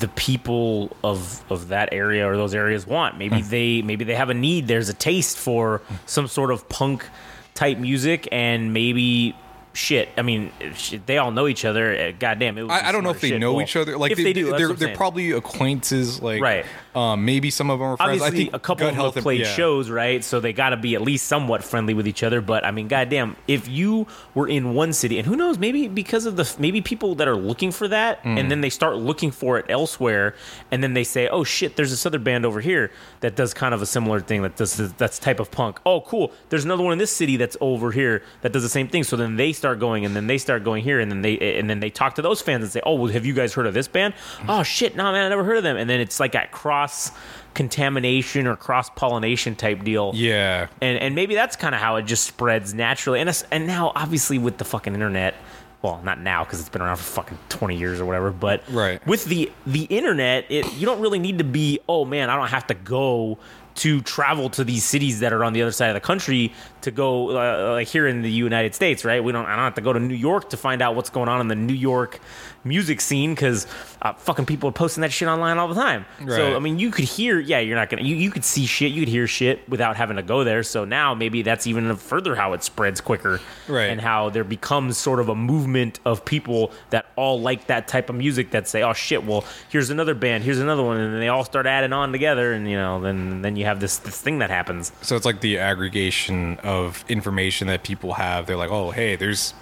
the 0.00 0.08
people 0.08 0.96
of 1.02 1.42
of 1.50 1.68
that 1.68 1.90
area 1.92 2.28
or 2.28 2.36
those 2.36 2.54
areas 2.54 2.86
want. 2.86 3.14
Hmm. 3.14 3.18
Maybe 3.18 3.42
they 3.42 3.82
maybe 3.82 4.04
they 4.04 4.14
have 4.14 4.30
a 4.30 4.34
need. 4.34 4.68
There's 4.68 4.88
a 4.88 4.94
taste 4.94 5.38
for 5.38 5.82
some 6.06 6.28
sort 6.28 6.50
of 6.50 6.68
punk 6.68 7.06
type 7.54 7.78
music, 7.78 8.28
and 8.32 8.72
maybe. 8.72 9.34
Shit, 9.74 10.08
I 10.16 10.22
mean, 10.22 10.50
shit, 10.74 11.06
they 11.06 11.18
all 11.18 11.30
know 11.30 11.46
each 11.46 11.64
other. 11.64 11.94
uh, 11.96 12.12
Goddamn, 12.18 12.58
it 12.58 12.64
I, 12.68 12.88
I 12.88 12.92
don't 12.92 13.04
know 13.04 13.10
if 13.10 13.20
they 13.20 13.38
know 13.38 13.60
each 13.60 13.76
other. 13.76 13.96
Like 13.96 14.10
if 14.12 14.18
they 14.18 14.32
do, 14.32 14.56
they're 14.56 14.72
they're 14.72 14.96
probably 14.96 15.30
acquaintances. 15.32 16.20
Like 16.22 16.40
Right. 16.42 16.64
Um, 16.94 17.24
maybe 17.24 17.50
some 17.50 17.70
of 17.70 17.78
them 17.78 17.88
are 17.88 17.96
friends. 17.96 18.22
obviously 18.22 18.26
I 18.26 18.44
think 18.44 18.54
a 18.54 18.58
couple 18.58 18.86
of 18.88 18.94
them 18.96 19.04
have 19.04 19.14
and- 19.16 19.22
played 19.22 19.42
yeah. 19.42 19.46
shows, 19.54 19.88
right? 19.88 20.24
So 20.24 20.40
they 20.40 20.52
got 20.52 20.70
to 20.70 20.76
be 20.76 20.94
at 20.96 21.02
least 21.02 21.26
somewhat 21.28 21.62
friendly 21.62 21.94
with 21.94 22.08
each 22.08 22.22
other. 22.24 22.40
But 22.40 22.64
I 22.64 22.72
mean, 22.72 22.88
goddamn, 22.88 23.36
if 23.46 23.68
you 23.68 24.08
were 24.34 24.48
in 24.48 24.74
one 24.74 24.92
city, 24.92 25.16
and 25.18 25.26
who 25.26 25.36
knows, 25.36 25.58
maybe 25.58 25.86
because 25.86 26.26
of 26.26 26.34
the 26.36 26.52
maybe 26.58 26.80
people 26.80 27.14
that 27.16 27.28
are 27.28 27.36
looking 27.36 27.70
for 27.70 27.86
that, 27.88 28.22
Mm. 28.24 28.38
and 28.40 28.50
then 28.50 28.62
they 28.62 28.70
start 28.70 28.96
looking 28.96 29.30
for 29.30 29.58
it 29.58 29.66
elsewhere, 29.68 30.34
and 30.72 30.82
then 30.82 30.94
they 30.94 31.04
say, 31.04 31.28
oh 31.28 31.44
shit, 31.44 31.76
there's 31.76 31.90
this 31.90 32.04
other 32.04 32.18
band 32.18 32.44
over 32.44 32.60
here 32.60 32.90
that 33.20 33.36
does 33.36 33.54
kind 33.54 33.74
of 33.74 33.80
a 33.82 33.86
similar 33.86 34.18
thing 34.18 34.42
that 34.42 34.56
does 34.56 34.76
that's 34.94 35.20
type 35.20 35.38
of 35.38 35.52
punk. 35.52 35.78
Oh, 35.86 36.00
cool. 36.00 36.32
There's 36.48 36.64
another 36.64 36.82
one 36.82 36.92
in 36.92 36.98
this 36.98 37.12
city 37.14 37.36
that's 37.36 37.56
over 37.60 37.92
here 37.92 38.22
that 38.40 38.52
does 38.52 38.62
the 38.64 38.68
same 38.68 38.88
thing. 38.88 39.04
So 39.04 39.14
then 39.16 39.36
they 39.36 39.52
start 39.58 39.78
going, 39.78 40.06
and 40.06 40.16
then 40.16 40.26
they 40.26 40.38
start 40.38 40.64
going 40.64 40.82
here, 40.82 40.98
and 41.00 41.10
then 41.10 41.20
they 41.20 41.58
and 41.58 41.68
then 41.68 41.80
they 41.80 41.90
talk 41.90 42.14
to 42.14 42.22
those 42.22 42.40
fans 42.40 42.62
and 42.64 42.72
say, 42.72 42.80
oh, 42.86 42.94
well, 42.94 43.12
have 43.12 43.26
you 43.26 43.34
guys 43.34 43.52
heard 43.52 43.66
of 43.66 43.74
this 43.74 43.88
band? 43.88 44.14
Oh 44.48 44.62
shit, 44.62 44.96
no 44.96 45.04
man, 45.12 45.26
I 45.26 45.28
never 45.28 45.44
heard 45.44 45.58
of 45.58 45.62
them. 45.64 45.76
And 45.76 45.88
then 45.90 46.00
it's 46.00 46.18
like 46.18 46.32
that 46.32 46.50
cross 46.52 47.10
contamination 47.54 48.46
or 48.46 48.56
cross 48.56 48.88
pollination 48.90 49.54
type 49.56 49.84
deal. 49.84 50.12
Yeah. 50.14 50.68
And 50.80 50.98
and 50.98 51.14
maybe 51.14 51.34
that's 51.34 51.56
kind 51.56 51.74
of 51.74 51.80
how 51.80 51.96
it 51.96 52.02
just 52.02 52.24
spreads 52.24 52.72
naturally. 52.72 53.20
And 53.20 53.44
and 53.50 53.66
now 53.66 53.92
obviously 53.94 54.38
with 54.38 54.58
the 54.58 54.64
fucking 54.64 54.94
internet, 54.94 55.34
well, 55.82 56.00
not 56.04 56.20
now 56.20 56.44
because 56.44 56.60
it's 56.60 56.68
been 56.68 56.82
around 56.82 56.96
for 56.96 57.02
fucking 57.04 57.38
twenty 57.48 57.76
years 57.76 58.00
or 58.00 58.06
whatever. 58.06 58.30
But 58.30 58.62
Right. 58.70 59.04
with 59.06 59.24
the 59.26 59.50
the 59.66 59.84
internet, 59.84 60.46
it 60.50 60.72
you 60.74 60.86
don't 60.86 61.00
really 61.00 61.18
need 61.18 61.38
to 61.38 61.44
be. 61.44 61.80
Oh 61.88 62.04
man, 62.04 62.30
I 62.30 62.36
don't 62.36 62.48
have 62.48 62.66
to 62.68 62.74
go 62.74 63.38
to 63.78 64.00
travel 64.00 64.50
to 64.50 64.64
these 64.64 64.84
cities 64.84 65.20
that 65.20 65.32
are 65.32 65.44
on 65.44 65.52
the 65.52 65.62
other 65.62 65.72
side 65.72 65.88
of 65.88 65.94
the 65.94 66.00
country 66.00 66.52
to 66.82 66.90
go 66.90 67.30
uh, 67.30 67.72
like 67.72 67.88
here 67.88 68.06
in 68.06 68.22
the 68.22 68.30
United 68.30 68.74
States, 68.74 69.04
right? 69.04 69.22
We 69.22 69.32
don't. 69.32 69.46
I 69.46 69.54
don't 69.54 69.64
have 69.64 69.74
to 69.74 69.80
go 69.80 69.92
to 69.92 70.00
New 70.00 70.14
York 70.14 70.50
to 70.50 70.56
find 70.56 70.82
out 70.82 70.96
what's 70.96 71.10
going 71.10 71.28
on 71.28 71.40
in 71.40 71.48
the 71.48 71.54
New 71.54 71.74
York 71.74 72.20
music 72.68 73.00
scene 73.00 73.34
because 73.34 73.66
uh, 74.02 74.12
fucking 74.12 74.46
people 74.46 74.68
are 74.68 74.72
posting 74.72 75.00
that 75.00 75.12
shit 75.12 75.28
online 75.28 75.58
all 75.58 75.68
the 75.68 75.74
time. 75.74 76.04
Right. 76.20 76.36
So 76.36 76.56
I 76.56 76.58
mean, 76.58 76.78
you 76.78 76.90
could 76.90 77.04
hear. 77.04 77.40
Yeah, 77.40 77.60
you're 77.60 77.76
not 77.76 77.88
gonna. 77.88 78.02
You, 78.02 78.14
you 78.14 78.30
could 78.30 78.44
see 78.44 78.66
shit. 78.66 78.92
You 78.92 79.02
could 79.02 79.08
hear 79.08 79.26
shit 79.26 79.68
without 79.68 79.96
having 79.96 80.16
to 80.16 80.22
go 80.22 80.44
there. 80.44 80.62
So 80.62 80.84
now 80.84 81.14
maybe 81.14 81.42
that's 81.42 81.66
even 81.66 81.96
further 81.96 82.34
how 82.34 82.52
it 82.52 82.62
spreads 82.62 83.00
quicker, 83.00 83.40
Right. 83.66 83.86
And 83.86 84.00
how 84.00 84.30
there 84.30 84.44
becomes 84.44 84.98
sort 84.98 85.20
of 85.20 85.28
a 85.28 85.34
movement 85.34 86.00
of 86.04 86.24
people 86.24 86.70
that 86.90 87.06
all 87.16 87.40
like 87.40 87.66
that 87.66 87.88
type 87.88 88.10
of 88.10 88.16
music 88.16 88.50
that 88.50 88.68
say, 88.68 88.82
"Oh 88.82 88.92
shit, 88.92 89.24
well 89.24 89.44
here's 89.68 89.90
another 89.90 90.14
band, 90.14 90.44
here's 90.44 90.60
another 90.60 90.82
one," 90.82 90.98
and 90.98 91.12
then 91.12 91.20
they 91.20 91.28
all 91.28 91.44
start 91.44 91.66
adding 91.66 91.92
on 91.92 92.12
together, 92.12 92.52
and 92.52 92.70
you 92.70 92.76
know, 92.76 93.00
then 93.00 93.42
then 93.42 93.56
you 93.56 93.64
have 93.64 93.80
this 93.80 93.98
this 93.98 94.20
thing 94.20 94.38
that 94.38 94.50
happens. 94.50 94.92
So 95.02 95.16
it's 95.16 95.24
like 95.24 95.40
the 95.40 95.58
aggregation 95.58 96.58
of 96.62 97.04
information 97.08 97.68
that 97.68 97.82
people 97.82 98.14
have. 98.14 98.46
They're 98.46 98.56
like, 98.56 98.70
oh, 98.70 98.90
hey, 98.90 99.16
there's, 99.16 99.54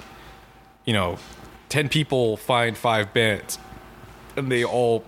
you 0.84 0.92
know, 0.92 1.18
10 1.68 1.88
people 1.88 2.36
find 2.36 2.76
five 2.76 3.12
bands. 3.12 3.58
And 4.36 4.50
they 4.52 4.64
all, 4.64 5.04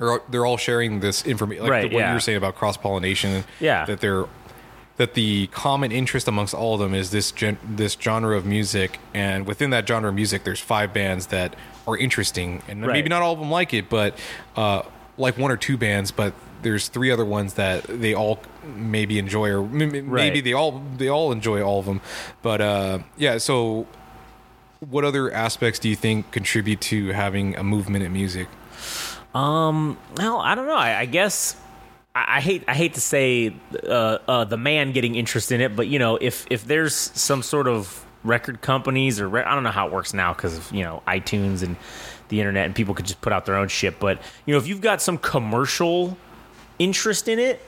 are, 0.00 0.22
they're 0.28 0.46
all 0.46 0.56
sharing 0.56 1.00
this 1.00 1.24
information. 1.26 1.62
Like 1.64 1.70
Right, 1.70 1.84
what 1.92 2.00
yeah. 2.00 2.08
you 2.10 2.14
were 2.14 2.20
saying 2.20 2.38
about 2.38 2.56
cross 2.56 2.76
pollination. 2.76 3.44
Yeah. 3.60 3.84
That 3.86 4.00
they're, 4.00 4.24
that 4.96 5.14
the 5.14 5.48
common 5.48 5.92
interest 5.92 6.28
amongst 6.28 6.54
all 6.54 6.74
of 6.74 6.80
them 6.80 6.94
is 6.94 7.10
this 7.10 7.30
gen, 7.32 7.58
this 7.64 7.96
genre 8.00 8.36
of 8.36 8.44
music. 8.46 8.98
And 9.12 9.46
within 9.46 9.70
that 9.70 9.86
genre 9.88 10.08
of 10.08 10.14
music, 10.14 10.44
there's 10.44 10.60
five 10.60 10.92
bands 10.92 11.28
that 11.28 11.54
are 11.86 11.96
interesting. 11.96 12.62
And 12.68 12.80
maybe 12.80 13.08
not 13.08 13.22
all 13.22 13.32
of 13.32 13.38
them 13.38 13.50
like 13.50 13.74
it, 13.74 13.88
but 13.88 14.18
uh, 14.56 14.82
like 15.18 15.36
one 15.38 15.50
or 15.50 15.56
two 15.56 15.76
bands, 15.76 16.10
but 16.10 16.32
there's 16.62 16.88
three 16.88 17.10
other 17.10 17.24
ones 17.26 17.54
that 17.54 17.82
they 17.84 18.14
all 18.14 18.40
maybe 18.64 19.18
enjoy 19.18 19.50
or 19.50 19.62
m- 19.62 19.82
m- 19.82 19.90
maybe 19.92 20.00
Right. 20.08 20.44
they 20.44 20.52
all 20.54 20.82
they 20.96 21.08
all 21.08 21.30
enjoy 21.30 21.60
all 21.62 21.78
of 21.80 21.84
them 21.84 22.00
but 22.40 22.62
uh 22.62 23.00
yeah 23.18 23.36
so 23.36 23.86
what 24.90 25.04
other 25.04 25.32
aspects 25.32 25.78
do 25.78 25.88
you 25.88 25.96
think 25.96 26.30
contribute 26.30 26.80
to 26.80 27.08
having 27.08 27.56
a 27.56 27.62
movement 27.62 28.04
in 28.04 28.12
music 28.12 28.48
Well, 30.16 30.38
I 30.38 30.54
don't 30.54 30.66
know. 30.66 30.76
I, 30.76 31.00
I 31.00 31.06
guess 31.06 31.56
I, 32.14 32.36
I 32.36 32.40
hate 32.40 32.64
I 32.68 32.74
hate 32.74 32.94
to 32.94 33.00
say 33.00 33.54
uh, 33.82 34.18
uh, 34.28 34.44
the 34.44 34.56
man 34.56 34.92
getting 34.92 35.16
interest 35.16 35.50
in 35.50 35.60
it, 35.60 35.74
but 35.74 35.88
you 35.88 35.98
know, 35.98 36.16
if 36.16 36.46
if 36.50 36.64
there's 36.64 36.94
some 36.94 37.42
sort 37.42 37.66
of 37.66 38.04
record 38.22 38.60
companies 38.62 39.20
or 39.20 39.28
re- 39.28 39.42
I 39.42 39.54
don't 39.54 39.64
know 39.64 39.70
how 39.70 39.88
it 39.88 39.92
works 39.92 40.14
now 40.14 40.32
because 40.32 40.70
you 40.72 40.84
know 40.84 41.02
iTunes 41.06 41.62
and 41.62 41.76
the 42.28 42.40
internet 42.40 42.64
and 42.64 42.74
people 42.74 42.94
could 42.94 43.06
just 43.06 43.20
put 43.20 43.32
out 43.32 43.44
their 43.44 43.56
own 43.56 43.68
shit. 43.68 43.98
But 43.98 44.22
you 44.46 44.54
know, 44.54 44.58
if 44.58 44.68
you've 44.68 44.80
got 44.80 45.02
some 45.02 45.18
commercial 45.18 46.16
interest 46.78 47.26
in 47.26 47.40
it, 47.40 47.60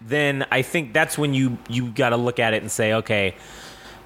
then 0.00 0.46
I 0.50 0.62
think 0.62 0.94
that's 0.94 1.18
when 1.18 1.34
you 1.34 1.58
you 1.68 1.90
got 1.90 2.10
to 2.10 2.16
look 2.16 2.38
at 2.38 2.54
it 2.54 2.62
and 2.62 2.70
say, 2.70 2.94
okay, 2.94 3.36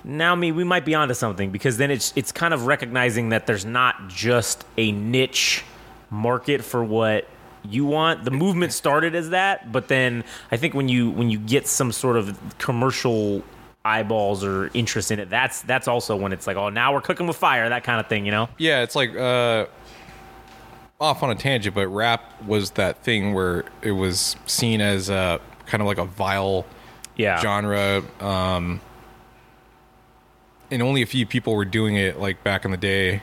now 0.05 0.34
me 0.34 0.52
we 0.52 0.64
might 0.64 0.84
be 0.84 0.94
onto 0.94 1.14
something 1.14 1.50
because 1.50 1.76
then 1.78 1.90
it's 1.90 2.12
it's 2.16 2.30
kind 2.32 2.52
of 2.55 2.66
recognizing 2.66 3.30
that 3.30 3.46
there's 3.46 3.64
not 3.64 4.09
just 4.09 4.64
a 4.76 4.92
niche 4.92 5.64
market 6.11 6.62
for 6.62 6.84
what 6.84 7.26
you 7.66 7.86
want. 7.86 8.24
The 8.24 8.30
movement 8.30 8.72
started 8.72 9.14
as 9.14 9.30
that, 9.30 9.72
but 9.72 9.88
then 9.88 10.22
I 10.52 10.57
think 10.59 10.74
when 10.74 10.88
you 10.88 11.11
when 11.11 11.30
you 11.30 11.38
get 11.38 11.66
some 11.66 11.90
sort 11.92 12.16
of 12.16 12.38
commercial 12.59 13.42
eyeballs 13.86 14.44
or 14.44 14.70
interest 14.74 15.11
in 15.11 15.18
it, 15.18 15.30
that's 15.30 15.62
that's 15.62 15.88
also 15.88 16.14
when 16.16 16.32
it's 16.32 16.46
like, 16.46 16.57
oh, 16.57 16.68
now 16.68 16.92
we're 16.92 17.00
cooking 17.00 17.26
with 17.26 17.36
fire, 17.36 17.68
that 17.68 17.84
kind 17.84 18.00
of 18.00 18.07
thing, 18.07 18.24
you 18.26 18.32
know? 18.32 18.48
yeah 18.59 18.82
it's 18.82 18.94
like 18.94 19.16
uh 19.16 19.66
off 21.00 21.22
on 21.22 21.30
a 21.30 21.34
tangent 21.34 21.74
but 21.74 21.88
rap 21.88 22.22
was 22.46 22.70
that 22.72 22.96
thing 23.02 23.34
where 23.34 23.64
it 23.82 23.90
was 23.90 24.36
seen 24.46 24.80
as 24.80 25.11
uh 25.11 25.38
kind 25.66 25.80
of 25.80 25.86
like 25.86 25.98
a 25.98 26.05
vile 26.05 26.64
Yeah. 27.16 27.40
genre 27.40 28.02
um 28.20 28.80
and 30.71 30.83
only 30.83 31.03
a 31.03 31.07
few 31.07 31.27
people 31.27 31.55
were 31.55 31.65
doing 31.65 31.97
it 31.97 32.19
like 32.19 32.43
back 32.45 32.65
in 32.65 32.71
the 32.71 32.77
day 32.77 33.23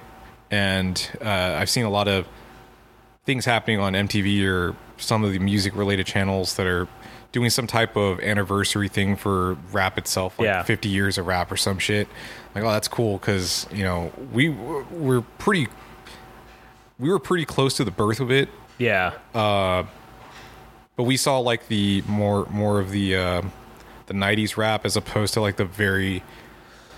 and 0.49 1.11
uh, 1.21 1.55
i've 1.59 1.69
seen 1.69 1.85
a 1.85 1.89
lot 1.89 2.07
of 2.07 2.27
things 3.25 3.45
happening 3.45 3.79
on 3.79 3.93
mtv 3.93 4.45
or 4.47 4.75
some 4.97 5.23
of 5.23 5.31
the 5.31 5.39
music 5.39 5.75
related 5.75 6.05
channels 6.05 6.55
that 6.55 6.67
are 6.67 6.87
doing 7.31 7.49
some 7.49 7.65
type 7.67 7.95
of 7.95 8.19
anniversary 8.19 8.87
thing 8.89 9.15
for 9.15 9.53
rap 9.71 9.97
itself 9.97 10.37
like 10.37 10.45
Yeah. 10.45 10.63
50 10.63 10.89
years 10.89 11.17
of 11.17 11.25
rap 11.27 11.51
or 11.51 11.57
some 11.57 11.79
shit 11.79 12.07
like 12.53 12.63
oh 12.63 12.71
that's 12.71 12.87
cool 12.87 13.17
because 13.17 13.65
you 13.71 13.83
know 13.83 14.11
we 14.33 14.49
we're 14.49 15.21
pretty 15.21 15.67
we 16.99 17.09
were 17.09 17.19
pretty 17.19 17.45
close 17.45 17.75
to 17.77 17.83
the 17.83 17.91
birth 17.91 18.19
of 18.19 18.29
it 18.31 18.49
Yeah. 18.77 19.13
but 20.95 21.03
we 21.03 21.17
saw 21.17 21.39
like 21.39 21.67
the 21.67 22.03
more 22.07 22.45
more 22.49 22.79
of 22.79 22.91
the 22.91 23.15
uh, 23.15 23.41
the 24.07 24.13
'90s 24.13 24.57
rap 24.57 24.85
as 24.85 24.97
opposed 24.97 25.33
to 25.35 25.41
like 25.41 25.55
the 25.55 25.65
very 25.65 26.21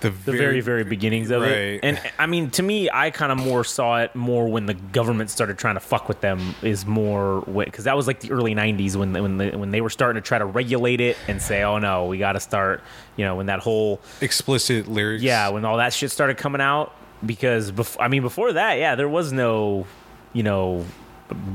the, 0.04 0.10
the 0.32 0.32
very 0.32 0.62
very 0.62 0.84
beginnings 0.84 1.32
of 1.32 1.42
Right. 1.42 1.50
it 1.52 1.80
and 1.84 2.00
i 2.20 2.28
mean 2.28 2.50
to 2.52 2.62
me 2.62 2.90
i 2.94 3.10
kind 3.10 3.32
of 3.32 3.40
more 3.40 3.64
saw 3.64 4.00
it 4.02 4.14
more 4.16 4.48
when 4.48 4.68
the 4.68 4.76
government 4.76 5.30
started 5.32 5.58
trying 5.58 5.74
to 5.76 5.80
fuck 5.80 6.08
with 6.08 6.22
them 6.22 6.54
is 6.62 6.86
more 6.86 7.42
because 7.42 7.86
that 7.86 7.98
was 7.98 8.06
like 8.06 8.20
the 8.20 8.32
early 8.32 8.54
90s 8.54 8.96
when 8.96 9.14
when 9.14 9.38
the, 9.38 9.58
when 9.58 9.72
they 9.72 9.82
were 9.82 9.90
starting 9.90 10.22
to 10.22 10.26
try 10.28 10.38
to 10.38 10.46
regulate 10.46 11.02
it 11.02 11.18
and 11.28 11.42
say 11.42 11.64
oh 11.64 11.80
no 11.80 12.06
we 12.06 12.18
got 12.20 12.34
to 12.34 12.40
start 12.40 12.82
you 13.18 13.26
know 13.26 13.36
when 13.36 13.48
that 13.48 13.60
whole 13.60 14.00
explicit 14.22 14.88
lyrics. 14.88 15.24
yeah 15.24 15.50
when 15.50 15.66
all 15.66 15.78
that 15.78 15.92
shit 15.94 16.12
started 16.12 16.38
coming 16.38 16.62
out 16.62 16.94
because 17.26 17.72
bef- 17.72 17.98
i 18.00 18.08
mean 18.08 18.22
before 18.22 18.54
that 18.54 18.78
yeah 18.78 18.96
there 18.96 19.10
was 19.10 19.32
no 19.32 19.86
you 20.34 20.44
know 20.44 20.86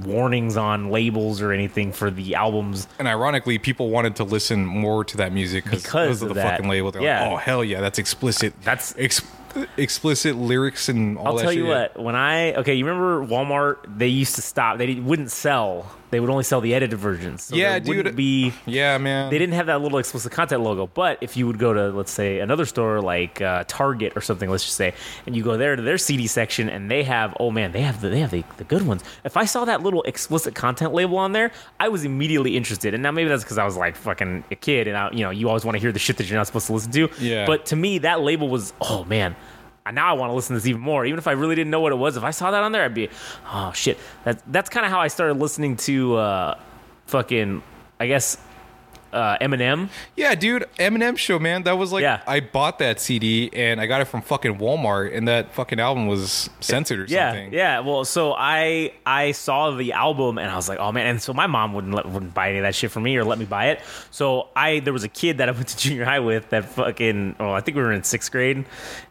warnings 0.05 0.57
on 0.57 0.91
labels 0.91 1.41
or 1.43 1.53
anything 1.53 1.93
for 1.93 2.11
the 2.11 2.35
albums 2.35 2.87
and 2.99 3.07
ironically, 3.09 3.59
people 3.59 3.91
wanted 3.91 4.17
to 4.17 4.25
listen 4.25 4.65
more 4.65 5.05
to 5.05 5.17
that 5.19 5.33
music 5.33 5.65
Because 5.71 6.23
of 6.23 6.29
of 6.31 6.35
the 6.35 6.35
that. 6.35 6.51
fucking 6.59 6.69
label. 6.69 6.91
They're 6.91 7.03
Yeah. 7.03 7.23
like, 7.25 7.33
oh 7.33 7.37
hell 7.37 7.65
yeah, 7.65 7.81
that's 7.81 7.99
explicit. 7.99 8.55
That's- 8.63 8.95
Ex- 8.99 9.23
explicit 9.77 10.37
lyrics 10.37 10.89
and 10.89 11.17
all 11.19 11.25
that. 11.25 11.31
I'll 11.31 11.39
tell 11.39 11.51
shit. 11.51 11.59
you 11.59 11.67
what. 11.67 11.99
When 11.99 12.15
I 12.15 12.55
okay, 12.55 12.75
you 12.75 12.85
remember 12.87 13.25
Walmart? 13.27 13.79
They 13.99 14.09
used 14.09 14.35
to 14.37 14.43
stop. 14.43 14.79
They 14.79 14.95
wouldn't 14.95 15.31
sell. 15.31 15.91
They 16.11 16.21
would 16.21 16.31
only 16.31 16.45
sell 16.45 16.61
the 16.61 16.75
edited 16.75 16.99
versions. 16.99 17.45
So 17.45 17.57
Yeah, 17.57 17.79
there 17.79 18.03
dude. 18.03 18.17
Be 18.17 18.53
Yeah, 18.67 18.99
man. 18.99 19.31
they 19.31 19.39
didn't 19.39 19.55
have 19.55 19.67
that 19.67 19.81
little 19.81 19.99
explicit 19.99 20.33
content 20.33 20.63
logo. 20.63 20.87
But 20.87 21.19
if 21.21 21.37
you 21.37 21.47
would 21.47 21.59
go 21.59 21.73
to 21.73 21.89
let's 21.91 22.11
say 22.11 22.41
another 22.41 22.65
store 22.65 23.01
like 23.01 23.41
uh, 23.41 23.65
Target 23.69 24.15
or 24.17 24.21
something, 24.21 24.51
let's 24.51 24.65
just 24.65 24.77
say, 24.77 24.95
and 25.27 25.37
you 25.37 25.43
go 25.43 25.57
there 25.57 25.77
to 25.77 25.83
their 25.83 25.99
CD 25.99 26.27
section, 26.27 26.69
and 26.69 26.91
they 26.91 27.03
have 27.05 27.37
oh 27.41 27.51
man, 27.51 27.73
they 27.73 27.83
have 27.83 28.01
the, 28.01 28.09
they 28.09 28.21
have 28.21 28.31
the, 28.31 28.45
the 28.57 28.65
good 28.65 28.87
ones. 28.87 29.03
If 29.25 29.37
I 29.37 29.45
saw 29.45 29.65
that 29.67 29.83
little 29.83 30.03
explicit 30.05 30.55
content 30.55 30.93
label 30.95 31.19
on 31.19 31.33
there, 31.33 31.51
I 31.79 31.89
was 31.89 32.05
immediately 32.05 32.57
interested. 32.57 32.95
And 32.95 33.03
now 33.03 33.11
maybe 33.11 33.29
that's 33.29 33.45
because 33.45 33.59
I 33.59 33.65
was 33.65 33.77
like 33.77 33.97
fucking 33.97 34.45
a 34.51 34.55
kid, 34.55 34.89
and 34.89 34.97
I, 34.97 35.11
you 35.11 35.25
know 35.25 35.31
you 35.31 35.49
always 35.49 35.65
want 35.65 35.77
to 35.77 35.81
hear 35.81 35.93
the 35.93 35.99
shit 35.99 36.17
that 36.19 36.29
you're 36.29 36.39
not 36.39 36.47
supposed 36.47 36.67
to 36.67 36.73
listen 36.73 36.93
to. 36.93 37.09
Yeah. 37.21 37.47
But 37.47 37.67
to 37.67 37.77
me, 37.77 37.99
that 37.99 38.21
label 38.21 38.49
was 38.49 38.73
oh 38.81 39.05
man. 39.05 39.37
Now 39.91 40.09
I 40.11 40.13
want 40.15 40.31
to 40.31 40.35
listen 40.35 40.55
to 40.55 40.61
this 40.61 40.67
even 40.69 40.81
more. 40.81 41.05
Even 41.07 41.19
if 41.19 41.27
I 41.27 41.33
really 41.33 41.55
didn't 41.55 41.71
know 41.71 41.81
what 41.81 41.93
it 41.93 41.97
was, 41.97 42.17
if 42.17 42.25
I 42.25 42.31
saw 42.31 42.51
that 42.51 42.63
on 42.63 42.73
there, 42.73 42.85
I'd 42.85 42.95
be, 42.95 43.09
oh 43.53 43.73
shit. 43.75 43.99
That, 44.25 44.43
that's 44.51 44.69
kind 44.71 44.85
of 44.87 44.93
how 44.93 45.01
I 45.01 45.09
started 45.09 45.35
listening 45.39 45.77
to 45.79 46.17
uh, 46.17 46.59
fucking, 47.07 47.63
I 48.01 48.07
guess, 48.07 48.39
uh, 49.11 49.39
Eminem. 49.39 49.89
Yeah, 50.17 50.35
dude, 50.35 50.67
Eminem 50.79 51.17
show, 51.17 51.39
man. 51.39 51.63
That 51.63 51.79
was 51.79 51.93
like 51.93 52.03
Yeah. 52.03 52.21
I 52.27 52.41
bought 52.41 52.79
that 52.81 53.01
CD 53.01 53.49
and 53.55 53.81
I 53.81 53.87
got 53.87 54.03
it 54.03 54.05
from 54.05 54.21
fucking 54.21 54.59
Walmart, 54.59 55.17
and 55.17 55.27
that 55.29 55.55
fucking 55.55 55.81
album 55.81 56.09
was 56.09 56.51
censored 56.61 57.01
or 57.01 57.05
Yeah, 57.07 57.31
something. 57.33 57.53
yeah. 57.55 57.59
Yeah. 57.59 57.81
Well, 57.81 58.05
so 58.05 58.35
I 58.37 58.93
I 59.07 59.33
saw 59.33 59.71
the 59.71 59.95
album 59.95 60.37
and 60.37 60.51
I 60.51 60.57
was 60.57 60.69
like, 60.69 60.79
oh 60.79 60.93
man. 60.93 61.07
And 61.07 61.23
so 61.23 61.33
my 61.33 61.47
mom 61.47 61.73
wouldn't 61.73 61.95
let, 61.95 62.05
wouldn't 62.05 62.35
buy 62.35 62.51
any 62.51 62.59
of 62.59 62.65
that 62.65 62.75
shit 62.75 62.91
for 62.91 63.01
me 63.01 63.17
or 63.17 63.25
let 63.25 63.39
me 63.39 63.47
buy 63.47 63.69
it. 63.71 63.81
So 64.11 64.49
I 64.55 64.81
there 64.81 64.93
was 64.93 65.05
a 65.05 65.09
kid 65.09 65.39
that 65.39 65.49
I 65.49 65.53
went 65.53 65.69
to 65.69 65.77
junior 65.89 66.05
high 66.05 66.21
with 66.21 66.51
that 66.51 66.67
fucking. 66.67 67.37
Oh, 67.41 67.51
I 67.53 67.63
think 67.63 67.79
we 67.79 67.83
were 67.83 67.93
in 67.93 68.03
sixth 68.05 68.31
grade, 68.31 68.67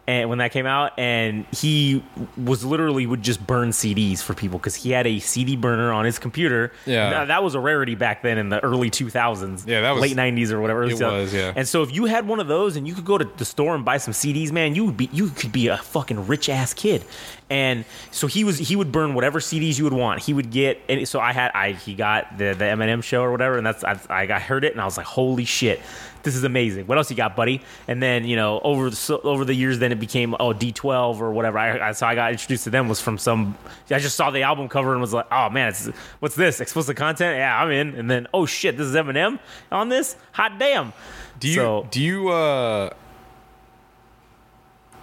and 0.07 0.29
when 0.29 0.37
that 0.37 0.51
came 0.53 0.65
out, 0.65 0.93
and 0.97 1.45
he 1.51 2.03
was 2.37 2.63
literally 2.63 3.05
would 3.05 3.21
just 3.21 3.45
burn 3.45 3.69
CDs 3.71 4.21
for 4.21 4.33
people 4.33 4.57
because 4.57 4.73
he 4.75 4.91
had 4.91 5.05
a 5.05 5.19
CD 5.19 5.55
burner 5.57 5.91
on 5.91 6.05
his 6.05 6.17
computer. 6.17 6.71
Yeah. 6.85 7.09
Now, 7.09 7.25
that 7.25 7.43
was 7.43 7.55
a 7.55 7.59
rarity 7.59 7.95
back 7.95 8.21
then 8.23 8.37
in 8.37 8.47
the 8.49 8.63
early 8.63 8.89
2000s. 8.89 9.67
Yeah, 9.67 9.81
that 9.81 9.91
was- 9.95 10.01
late 10.01 10.15
90s 10.15 10.51
or 10.51 10.61
whatever. 10.61 10.83
It 10.85 10.91
2000s. 10.93 11.11
was, 11.23 11.33
yeah. 11.33 11.53
And 11.55 11.67
so 11.67 11.83
if 11.83 11.93
you 11.93 12.05
had 12.05 12.25
one 12.27 12.39
of 12.39 12.47
those 12.47 12.77
and 12.77 12.87
you 12.87 12.95
could 12.95 13.05
go 13.05 13.17
to 13.17 13.25
the 13.25 13.45
store 13.45 13.75
and 13.75 13.83
buy 13.83 13.97
some 13.97 14.13
CDs, 14.13 14.51
man, 14.51 14.73
you 14.75 14.85
would 14.85 14.95
be 14.97 15.09
you 15.11 15.29
could 15.29 15.51
be 15.51 15.67
a 15.67 15.77
fucking 15.77 16.25
rich 16.27 16.47
ass 16.47 16.73
kid. 16.73 17.03
And 17.49 17.85
so 18.11 18.27
he 18.27 18.43
was 18.43 18.57
he 18.57 18.75
would 18.75 18.91
burn 18.91 19.13
whatever 19.13 19.39
CDs 19.39 19.77
you 19.77 19.85
would 19.85 19.93
want. 19.93 20.21
He 20.21 20.33
would 20.33 20.49
get 20.51 20.81
and 20.89 21.07
so 21.07 21.21
I 21.21 21.31
had 21.31 21.51
I 21.53 21.71
he 21.71 21.95
got 21.95 22.37
the 22.37 22.53
the 22.53 22.65
Eminem 22.65 23.01
show 23.01 23.21
or 23.23 23.31
whatever, 23.31 23.57
and 23.57 23.65
that's 23.65 23.85
I, 23.85 23.97
I 24.09 24.25
got 24.25 24.41
heard 24.41 24.65
it 24.65 24.73
and 24.73 24.81
I 24.81 24.85
was 24.85 24.97
like, 24.97 25.05
holy 25.05 25.45
shit, 25.45 25.79
this 26.23 26.35
is 26.35 26.43
amazing. 26.43 26.87
What 26.87 26.97
else 26.97 27.09
you 27.09 27.15
got, 27.15 27.37
buddy? 27.37 27.61
And 27.87 28.03
then 28.03 28.25
you 28.25 28.35
know 28.35 28.59
over 28.65 28.89
the 28.89 29.19
over 29.23 29.45
the 29.45 29.53
years, 29.53 29.79
then 29.79 29.93
it 29.93 29.99
became 29.99 30.35
oh 30.41 30.51
D12 30.51 31.21
or 31.21 31.31
whatever. 31.31 31.57
I, 31.57 31.87
I 31.87 31.91
so 31.93 32.05
I 32.05 32.15
got 32.15 32.33
introduced 32.33 32.65
to 32.65 32.69
them 32.69 32.89
was 32.89 32.99
from 32.99 33.17
some. 33.17 33.57
I 33.89 33.99
just 33.99 34.17
saw 34.17 34.29
the 34.29 34.41
album 34.41 34.67
cover 34.67 34.91
and 34.91 34.99
was 34.99 35.13
like, 35.13 35.27
oh 35.31 35.49
man, 35.49 35.69
it's 35.69 35.85
what's 36.19 36.35
this 36.35 36.59
explicit 36.59 36.97
content? 36.97 37.37
Yeah, 37.37 37.63
I'm 37.63 37.71
in. 37.71 37.95
And 37.95 38.11
then 38.11 38.27
oh 38.33 38.45
shit, 38.45 38.75
this 38.75 38.87
is 38.87 38.93
Eminem 38.93 39.39
on 39.71 39.87
this. 39.87 40.17
Hot 40.33 40.59
damn. 40.59 40.91
Do 41.39 41.47
you 41.47 41.55
So- 41.55 41.87
do 41.91 42.01
you 42.01 42.27
uh 42.27 42.89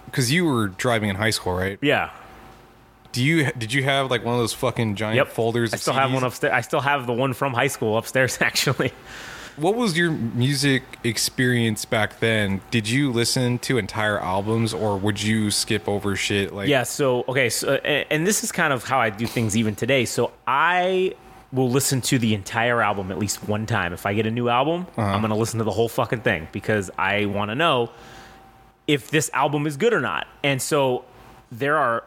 because 0.05 0.31
you 0.31 0.45
were 0.45 0.67
driving 0.67 1.09
in 1.09 1.15
high 1.15 1.31
school, 1.31 1.55
right? 1.55 1.79
Yeah. 1.81 2.11
Do 3.15 3.23
you 3.23 3.49
did 3.57 3.71
you 3.71 3.81
have 3.83 4.11
like 4.11 4.25
one 4.25 4.33
of 4.35 4.41
those 4.41 4.53
fucking 4.53 4.95
giant 4.95 5.15
Yep. 5.15 5.29
folders? 5.29 5.73
I 5.73 5.77
still 5.77 5.93
have 5.93 6.11
one 6.13 6.25
upstairs. 6.25 6.51
I 6.53 6.59
still 6.59 6.81
have 6.81 7.07
the 7.07 7.13
one 7.13 7.31
from 7.31 7.53
high 7.53 7.67
school 7.67 7.97
upstairs, 7.97 8.37
actually. 8.41 8.91
What 9.55 9.75
was 9.75 9.97
your 9.97 10.11
music 10.11 10.83
experience 11.05 11.85
back 11.85 12.19
then? 12.19 12.59
Did 12.71 12.89
you 12.89 13.13
listen 13.13 13.57
to 13.59 13.77
entire 13.77 14.19
albums 14.19 14.73
or 14.73 14.97
would 14.97 15.23
you 15.23 15.49
skip 15.49 15.87
over 15.87 16.17
shit 16.17 16.53
like 16.53 16.67
Yeah. 16.67 16.83
So 16.83 17.23
okay. 17.29 17.49
So 17.49 17.75
and, 17.75 18.05
and 18.11 18.27
this 18.27 18.43
is 18.43 18.51
kind 18.51 18.73
of 18.73 18.83
how 18.83 18.99
I 18.99 19.11
do 19.11 19.25
things 19.25 19.55
even 19.55 19.75
today. 19.75 20.03
So 20.03 20.33
I 20.45 21.15
will 21.53 21.69
listen 21.69 22.01
to 22.01 22.19
the 22.19 22.33
entire 22.33 22.81
album 22.81 23.11
at 23.11 23.17
least 23.17 23.47
one 23.47 23.65
time. 23.65 23.93
If 23.93 24.05
I 24.05 24.13
get 24.13 24.25
a 24.25 24.31
new 24.31 24.49
album, 24.49 24.87
uh-huh. 24.97 25.01
I'm 25.01 25.21
gonna 25.21 25.37
listen 25.37 25.59
to 25.59 25.63
the 25.63 25.71
whole 25.71 25.87
fucking 25.87 26.19
thing 26.19 26.49
because 26.51 26.91
I 26.97 27.27
want 27.27 27.49
to 27.49 27.55
know 27.55 27.91
if 28.87 29.09
this 29.09 29.29
album 29.33 29.65
is 29.67 29.77
good 29.77 29.93
or 29.93 30.01
not. 30.01 30.27
And 30.43 30.61
so 30.61 31.05
there 31.49 31.77
are 31.77 32.03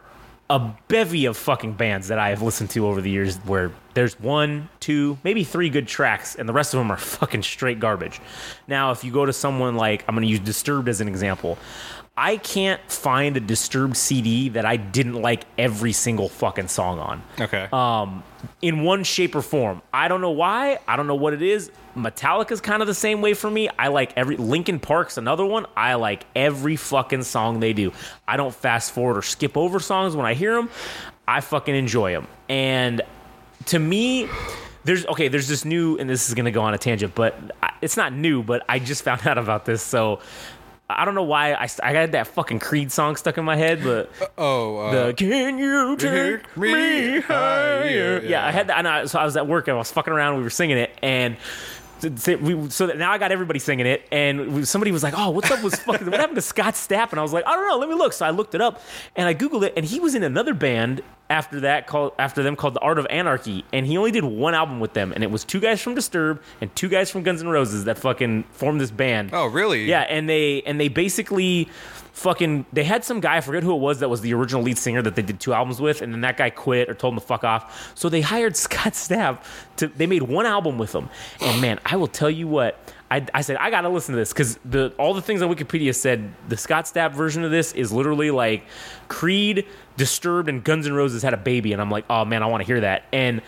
a 0.51 0.75
bevy 0.89 1.27
of 1.27 1.37
fucking 1.37 1.75
bands 1.75 2.09
that 2.09 2.19
I 2.19 2.31
have 2.31 2.41
listened 2.41 2.71
to 2.71 2.87
over 2.87 3.03
the 3.03 3.11
years 3.11 3.37
where 3.39 3.71
there's 3.93 4.19
one, 4.19 4.71
two, 4.81 5.19
maybe 5.23 5.45
three 5.45 5.69
good 5.69 5.87
tracks, 5.87 6.37
and 6.37 6.49
the 6.49 6.55
rest 6.55 6.73
of 6.73 6.79
them 6.79 6.91
are 6.91 6.97
fucking 7.19 7.43
straight 7.43 7.81
garbage. 7.81 8.21
Now, 8.67 8.91
if 8.91 9.05
you 9.05 9.13
go 9.13 9.27
to 9.27 9.33
someone 9.33 9.77
like, 9.77 10.05
I'm 10.09 10.15
going 10.15 10.27
to 10.27 10.31
use 10.31 10.41
Disturbed 10.41 10.89
as 10.89 11.01
an 11.03 11.09
example, 11.09 11.59
I 12.21 12.37
can't 12.39 12.81
find 12.91 13.37
a 13.37 13.41
Disturbed 13.41 13.97
CD 13.97 14.49
that 14.49 14.65
I 14.67 14.77
didn't 14.77 15.15
like 15.23 15.45
every 15.57 15.93
single 15.93 16.29
fucking 16.29 16.67
song 16.67 16.99
on 16.99 17.23
Okay. 17.41 17.69
um, 17.73 18.25
in 18.61 18.83
one 18.83 19.05
shape 19.05 19.37
or 19.37 19.43
form. 19.43 19.83
I 19.95 20.09
don't 20.09 20.21
know 20.21 20.33
why. 20.33 20.81
I 20.89 20.97
don't 20.97 21.07
know 21.07 21.15
what 21.15 21.33
it 21.33 21.43
is. 21.43 21.71
Metallica's 21.97 22.61
kind 22.61 22.83
of 22.83 22.89
the 22.89 22.95
same 22.95 23.21
way 23.21 23.35
for 23.35 23.49
me. 23.49 23.69
I 23.79 23.87
like 23.89 24.13
every 24.17 24.37
Linkin 24.37 24.81
Park's 24.81 25.17
another 25.17 25.45
one. 25.45 25.67
I 25.77 25.95
like 25.95 26.27
every 26.35 26.75
fucking 26.75 27.23
song 27.23 27.61
they 27.61 27.73
do. 27.73 27.93
I 28.27 28.37
don't 28.37 28.53
fast 28.55 28.91
forward 28.91 29.17
or 29.17 29.23
skip 29.23 29.57
over 29.57 29.79
songs 29.79 30.17
when 30.17 30.27
I 30.27 30.35
hear 30.35 30.55
them. 30.57 30.71
I 31.29 31.41
fucking 31.41 31.75
enjoy 31.77 32.13
them. 32.13 32.27
And 32.49 33.01
to 33.67 33.79
me, 33.79 34.29
there's 34.83 35.07
okay. 35.07 35.29
There's 35.29 35.47
this 35.47 35.65
new, 35.65 35.97
and 35.99 36.11
this 36.11 36.29
is 36.29 36.35
gonna 36.35 36.51
go 36.51 36.63
on 36.63 36.75
a 36.75 36.79
tangent, 36.79 37.15
but 37.15 37.39
it's 37.81 37.97
not 37.97 38.13
new. 38.13 38.43
But 38.43 38.65
I 38.69 38.81
just 38.81 39.05
found 39.05 39.25
out 39.27 39.39
about 39.39 39.65
this, 39.67 39.83
so. 39.83 40.19
I 40.91 41.05
don't 41.05 41.15
know 41.15 41.23
why 41.23 41.53
I, 41.53 41.69
I 41.83 41.93
got 41.93 42.13
that 42.13 42.29
fucking 42.29 42.61
Creed 42.61 42.91
song 42.91 43.17
stuck 43.17 43.37
in 43.37 43.45
my 43.45 43.57
head, 43.57 43.83
but 43.85 44.11
oh, 44.39 44.79
uh, 44.79 45.07
the 45.09 45.15
Can 45.15 45.59
you 45.59 45.97
take 45.99 46.57
me 46.57 46.73
me 46.73 47.21
higher? 47.21 47.83
higher? 47.83 48.21
Yeah, 48.25 48.47
I 48.47 48.51
had 48.53 48.69
that. 48.69 48.79
And 48.79 48.89
I, 48.89 49.05
so 49.05 49.19
I 49.19 49.25
was 49.27 49.37
at 49.37 49.47
work 49.47 49.69
and 49.69 49.75
I 49.75 49.79
was 49.79 49.91
fucking 49.93 50.13
around. 50.13 50.39
We 50.39 50.45
were 50.45 50.51
singing 50.51 50.79
it, 50.79 50.91
and 51.03 51.37
so 52.17 52.37
we- 52.37 52.71
so 52.71 52.87
that 52.87 52.99
now 52.99 53.13
I 53.13 53.19
got 53.19 53.33
everybody 53.33 53.59
singing 53.59 53.87
it. 53.87 54.07
And 54.13 54.67
somebody 54.67 54.93
was 54.93 55.03
like, 55.03 55.15
"Oh, 55.17 55.31
what's 55.31 55.51
up 55.51 55.63
with 55.63 55.75
fucking 55.81 56.11
what 56.11 56.21
happened 56.21 56.37
to 56.37 56.43
Scott 56.43 56.75
Stapp?" 56.75 57.11
And 57.11 57.19
I 57.19 57.23
was 57.23 57.33
like, 57.33 57.47
"I 57.47 57.55
don't 57.55 57.67
know. 57.69 57.79
Let 57.79 57.89
me 57.89 57.95
look." 57.95 58.13
So 58.13 58.25
I 58.27 58.31
looked 58.31 58.55
it 58.55 58.61
up 58.61 58.81
and 59.17 59.27
I 59.29 59.35
googled 59.35 59.65
it, 59.65 59.73
and 59.77 59.85
he 59.85 60.01
was 60.01 60.15
in 60.15 60.23
another 60.23 60.55
band 60.55 61.01
after 61.31 61.61
that 61.61 61.87
called 61.87 62.13
after 62.19 62.43
them 62.43 62.57
called 62.57 62.75
the 62.75 62.81
Art 62.81 62.99
of 62.99 63.07
Anarchy, 63.11 63.65
and 63.73 63.87
he 63.87 63.97
only 63.99 64.11
did 64.11 64.25
one 64.25 64.55
album 64.55 64.81
with 64.81 64.95
them, 64.95 65.13
and 65.13 65.23
it 65.23 65.31
was 65.31 65.45
two 65.45 65.61
guys 65.61 65.81
from 65.81 65.95
Disturb 65.95 66.41
and 66.61 66.75
two 66.75 66.89
guys 66.89 67.11
from 67.11 67.23
Guns 67.23 67.43
N' 67.43 67.49
Roses 67.49 67.85
that 67.85 67.99
fucking 67.99 68.45
formed 68.53 68.81
this 68.81 68.91
band. 68.91 69.31
oh, 69.33 69.47
really? 69.47 69.85
Yeah, 69.85 70.01
and 70.03 70.29
they 70.29 70.63
and 70.67 70.81
they 70.81 70.89
basically 70.89 71.69
fucking 72.19 72.67
they 72.73 72.83
had 72.83 73.05
some 73.05 73.21
guy 73.21 73.37
I 73.37 73.41
forget 73.41 73.63
who 73.63 73.73
it 73.73 73.79
was 73.79 74.01
that 74.01 74.11
was 74.11 74.21
the 74.21 74.35
original 74.35 74.63
lead 74.63 74.77
singer 74.77 75.01
that 75.03 75.15
they 75.15 75.23
did 75.23 75.39
two 75.39 75.53
albums 75.53 75.81
with, 75.81 76.03
and 76.03 76.13
then 76.13 76.21
that 76.23 76.37
guy 76.37 76.51
quit 76.51 76.91
or 76.91 76.95
told 76.95 77.15
him 77.15 77.21
to 77.21 77.25
fuck 77.25 77.45
off. 77.45 77.93
So 77.97 78.09
they 78.09 78.21
hired 78.21 78.57
Scott 78.69 78.95
Stapp 78.95 79.45
to 79.77 79.87
they 79.87 80.07
made 80.07 80.23
one 80.23 80.45
album 80.45 80.79
with 80.79 80.95
him, 80.95 81.09
and 81.41 81.61
man, 81.61 81.79
I 81.85 81.97
will 81.97 82.09
tell 82.09 82.31
you 82.31 82.49
what. 82.49 82.79
I, 83.11 83.25
I 83.33 83.41
said 83.41 83.57
I 83.57 83.71
gotta 83.71 83.89
listen 83.89 84.13
to 84.13 84.19
this 84.19 84.35
because 84.35 84.59
the 84.67 84.93
all 84.99 85.15
the 85.15 85.23
things 85.23 85.41
on 85.41 85.55
Wikipedia 85.55 85.95
said 85.95 86.31
the 86.49 86.59
Scott 86.59 86.85
Stapp 86.85 87.15
version 87.15 87.43
of 87.43 87.51
this 87.51 87.73
is 87.73 87.91
literally 87.91 88.31
like 88.31 88.67
Creed, 89.09 89.65
Disturbed, 89.97 90.51
and 90.51 90.63
Guns 90.63 90.87
N' 90.87 90.93
Roses 90.93 91.23
had 91.23 91.33
a 91.33 91.39
baby, 91.39 91.73
and 91.73 91.81
I'm 91.81 91.91
like, 91.91 92.05
oh 92.11 92.27
man, 92.27 92.43
I 92.43 92.47
want 92.47 92.61
to 92.61 92.67
hear 92.67 92.81
that. 92.81 93.05
And 93.13 93.41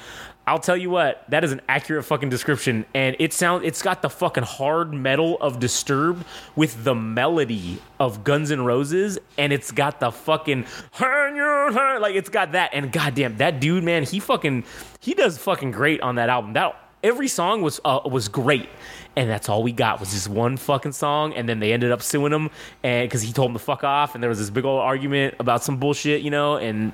I'll 0.47 0.59
tell 0.59 0.77
you 0.77 0.91
what, 0.91 1.25
that 1.29 1.45
is 1.45 1.53
an 1.53 1.61
accurate 1.69 2.05
fucking 2.05 2.29
description, 2.29 2.85
and 2.95 3.15
it 3.21 3.33
sounds 3.33 3.65
it's 3.65 3.83
got 3.83 4.03
the 4.03 4.11
fucking 4.11 4.43
hard 4.43 4.93
metal 4.93 5.39
of 5.41 5.61
Disturbed 5.61 6.25
with 6.57 6.83
the 6.83 6.95
melody 6.95 7.81
of 8.01 8.25
Guns 8.25 8.51
N' 8.51 8.65
Roses, 8.65 9.19
and 9.39 9.53
it's 9.53 9.71
got 9.71 10.01
the 10.01 10.11
fucking 10.11 10.67
like 11.01 12.15
it's 12.15 12.31
got 12.31 12.53
that, 12.53 12.71
and 12.73 12.91
goddamn 12.91 13.37
that 13.37 13.61
dude, 13.61 13.85
man, 13.85 14.03
he 14.03 14.19
fucking 14.19 14.65
he 14.99 15.15
does 15.15 15.39
fucking 15.39 15.71
great 15.71 16.01
on 16.01 16.17
that 16.17 16.29
album. 16.29 16.55
That 16.55 16.75
every 17.03 17.29
song 17.29 17.63
was 17.63 17.81
uh, 17.85 18.01
was 18.05 18.29
great. 18.29 18.69
And 19.17 19.29
that's 19.29 19.49
all 19.49 19.65
we 19.65 19.73
got 19.73 19.99
was 19.99 20.13
just 20.13 20.29
one 20.29 20.57
fucking 20.57 20.93
song, 20.93 21.35
and 21.35 21.49
then 21.49 21.59
they 21.59 21.73
ended 21.73 21.91
up 21.91 22.01
suing 22.01 22.33
him, 22.33 22.49
and 22.85 23.09
because 23.09 23.23
he 23.23 23.33
told 23.33 23.51
him 23.51 23.55
to 23.55 23.59
fuck 23.59 23.83
off, 23.83 24.15
and 24.15 24.23
there 24.23 24.29
was 24.29 24.39
this 24.39 24.51
big 24.51 24.65
old 24.65 24.81
argument 24.81 25.35
about 25.41 25.65
some 25.65 25.79
bullshit, 25.79 26.23
you 26.23 26.31
know, 26.31 26.57
and 26.59 26.93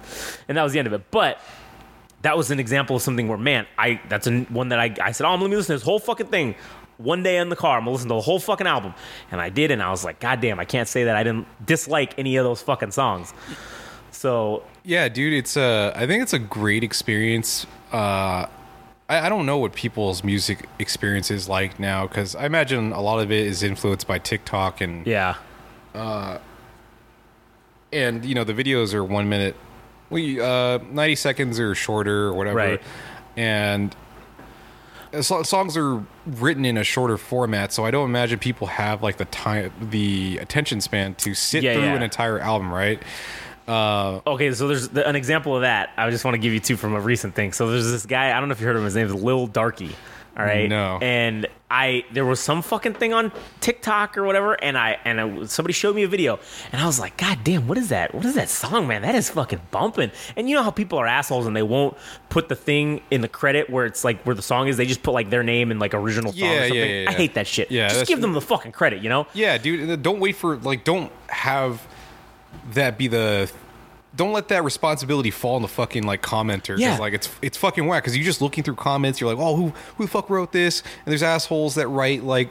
and 0.49 0.57
that 0.57 0.63
was 0.63 0.73
the 0.73 0.79
end 0.79 0.89
of 0.89 0.95
it. 0.95 1.11
But 1.11 1.39
that 2.23 2.37
was 2.37 2.51
an 2.51 2.59
example 2.59 2.97
of 2.97 3.03
something 3.03 3.29
where, 3.29 3.39
man, 3.39 3.67
I 3.79 4.01
that's 4.09 4.27
a, 4.27 4.41
one 4.45 4.71
that 4.71 4.81
I, 4.81 4.95
I 5.01 5.13
said, 5.13 5.27
oh, 5.27 5.35
let 5.35 5.51
me 5.51 5.57
listen 5.57 5.75
to 5.75 5.79
this 5.79 5.83
whole 5.83 5.99
fucking 5.99 6.27
thing. 6.27 6.55
One 6.99 7.23
day 7.23 7.37
in 7.37 7.51
the 7.51 7.57
car, 7.57 7.77
I'm 7.77 7.85
gonna 7.85 7.93
listen 7.93 8.09
to 8.09 8.15
the 8.15 8.21
whole 8.21 8.41
fucking 8.41 8.67
album, 8.67 8.95
and 9.31 9.41
I 9.41 9.51
did, 9.51 9.71
and 9.71 9.83
I 9.83 9.91
was 9.91 10.03
like, 10.05 10.19
God 10.19 10.41
damn, 10.41 10.59
I 10.59 10.65
can't 10.65 10.89
say 10.89 11.05
that 11.05 11.15
I 11.17 11.23
didn't 11.23 11.47
dislike 11.67 12.15
any 12.19 12.37
of 12.37 12.45
those 12.45 12.63
fucking 12.63 12.93
songs. 12.93 13.35
So 14.13 14.63
Yeah, 14.83 15.09
dude, 15.09 15.35
it's 15.35 15.57
a 15.57 15.93
I 15.95 16.07
think 16.07 16.23
it's 16.23 16.33
a 16.33 16.39
great 16.39 16.83
experience. 16.83 17.67
Uh 17.93 18.47
I, 19.09 19.27
I 19.27 19.29
don't 19.29 19.47
know 19.47 19.59
what 19.59 19.75
people's 19.75 20.25
music 20.25 20.69
experience 20.79 21.31
is 21.31 21.49
like 21.49 21.79
now 21.79 22.07
because 22.07 22.35
I 22.35 22.47
imagine 22.47 22.93
a 22.93 23.01
lot 23.01 23.21
of 23.21 23.31
it 23.31 23.47
is 23.47 23.63
influenced 23.63 24.07
by 24.07 24.19
TikTok 24.19 24.81
and 24.81 25.07
yeah, 25.07 25.37
uh, 25.95 26.39
and 27.93 28.25
you 28.25 28.35
know 28.35 28.45
the 28.45 28.53
videos 28.53 28.95
are 28.95 29.05
one 29.05 29.29
minute, 29.29 29.55
we 30.11 30.41
uh 30.41 30.79
ninety 30.91 31.17
seconds 31.17 31.59
or 31.61 31.75
shorter 31.75 32.27
or 32.29 32.35
whatever, 32.35 32.57
Right. 32.57 32.83
and 33.37 33.95
uh, 35.13 35.23
so- 35.23 35.43
songs 35.43 35.77
are 35.77 36.03
written 36.27 36.65
in 36.65 36.77
a 36.77 36.85
shorter 36.85 37.17
format, 37.17 37.73
so 37.73 37.85
I 37.85 37.91
don't 37.91 38.09
imagine 38.09 38.39
people 38.39 38.67
have 38.67 39.03
like 39.03 39.17
the 39.17 39.25
time, 39.27 39.73
the 39.81 40.39
attention 40.39 40.81
span 40.81 41.15
to 41.17 41.35
sit 41.35 41.63
Yeah, 41.63 41.75
through 41.75 41.85
yeah. 41.85 41.95
an 41.95 42.03
entire 42.03 42.39
album, 42.39 42.73
right? 42.73 43.01
Uh, 43.69 44.21
Okay, 44.27 44.53
so 44.53 44.69
there's 44.69 44.89
the, 44.89 45.07
an 45.09 45.17
example 45.17 45.55
of 45.57 45.63
that. 45.63 45.91
I 45.97 46.09
just 46.11 46.25
want 46.25 46.35
to 46.35 46.39
give 46.39 46.53
you 46.53 46.61
two 46.61 46.77
from 46.77 46.95
a 46.95 47.01
recent 47.01 47.35
thing. 47.35 47.53
So 47.53 47.69
there's 47.71 47.91
this 47.91 48.07
guy. 48.07 48.31
I 48.37 48.39
don't 48.39 48.49
know 48.49 48.53
if 48.53 48.61
you 48.61 48.67
heard 48.67 48.77
of 48.77 48.81
him. 48.83 48.85
His 48.85 48.95
name 48.95 49.07
is 49.07 49.15
Lil 49.15 49.49
Darkie. 49.49 49.95
All 50.39 50.45
right. 50.45 50.69
No. 50.69 50.99
And 51.03 51.49
I 51.69 52.05
there 52.13 52.25
was 52.25 52.39
some 52.39 52.63
fucking 52.63 52.95
thing 52.95 53.13
on 53.13 53.33
TikTok 53.61 54.17
or 54.17 54.23
whatever, 54.25 54.55
and 54.55 54.79
I 54.79 54.99
and 55.05 55.21
I, 55.21 55.45
somebody 55.47 55.73
showed 55.73 55.97
me 55.97 56.05
a 56.05 56.09
video, 56.09 56.39
and 56.71 56.81
I 56.81 56.87
was 56.87 57.01
like, 57.01 57.17
God 57.17 57.39
damn, 57.43 57.67
what 57.67 57.77
is 57.77 57.89
that? 57.89 58.15
What 58.15 58.25
is 58.25 58.37
that 58.37 58.49
song, 58.49 58.87
man? 58.87 59.03
That 59.03 59.17
is 59.17 59.31
fucking 59.31 59.61
bumping. 59.73 60.13
And 60.37 60.49
you 60.49 60.55
know 60.55 60.63
how 60.63 60.71
people 60.71 60.99
are 60.99 61.07
assholes 61.09 61.45
and 61.47 61.57
they 61.57 61.65
won't 61.65 61.97
put 62.29 62.49
the 62.49 62.55
thing 62.55 63.01
in 63.11 63.21
the 63.21 63.29
credit 63.29 63.69
where 63.69 63.85
it's 63.85 64.05
like 64.05 64.23
where 64.23 64.35
the 64.37 64.43
song 64.43 64.69
is. 64.69 64.77
They 64.77 64.87
just 64.87 65.03
put 65.03 65.11
like 65.13 65.29
their 65.29 65.43
name 65.43 65.73
and 65.73 65.81
like 65.81 65.93
original 65.93 66.31
song 66.33 66.39
Yeah, 66.41 66.49
or 66.51 66.53
yeah, 66.55 66.69
something. 66.69 66.91
yeah, 67.03 67.11
I 67.11 67.13
hate 67.15 67.35
that 67.35 67.47
shit. 67.49 67.71
Yeah, 67.71 67.89
just 67.89 68.07
give 68.07 68.21
them 68.21 68.33
the 68.33 68.41
fucking 68.41 68.71
credit, 68.73 69.03
you 69.03 69.09
know? 69.09 69.27
Yeah, 69.35 69.59
dude. 69.59 70.03
Don't 70.03 70.21
wait 70.21 70.37
for 70.37 70.57
like. 70.59 70.85
Don't 70.85 71.11
have 71.29 71.85
that 72.75 72.97
be 72.97 73.09
the 73.09 73.51
don't 74.17 74.33
let 74.33 74.49
that 74.49 74.65
responsibility 74.65 75.31
fall 75.31 75.57
on 75.57 75.63
the 75.63 75.69
fucking 75.69 76.05
like 76.05 76.23
commenter. 76.23 76.79
Yeah. 76.79 76.99
like 76.99 77.15
it's 77.15 77.31
it's 77.43 77.57
fucking 77.57 77.87
whack 77.87 78.03
because 78.03 78.17
you're 78.17 78.25
just 78.25 78.41
looking 78.41 78.65
through 78.65 78.77
comments. 78.77 79.21
You're 79.21 79.33
like, 79.33 79.43
oh, 79.43 79.57
who 79.57 79.69
who 79.97 80.05
the 80.05 80.11
fuck 80.11 80.31
wrote 80.31 80.53
this? 80.53 80.81
And 80.81 81.13
there's 81.13 81.23
assholes 81.23 81.75
that 81.77 81.89
write 81.89 82.25
like 82.25 82.51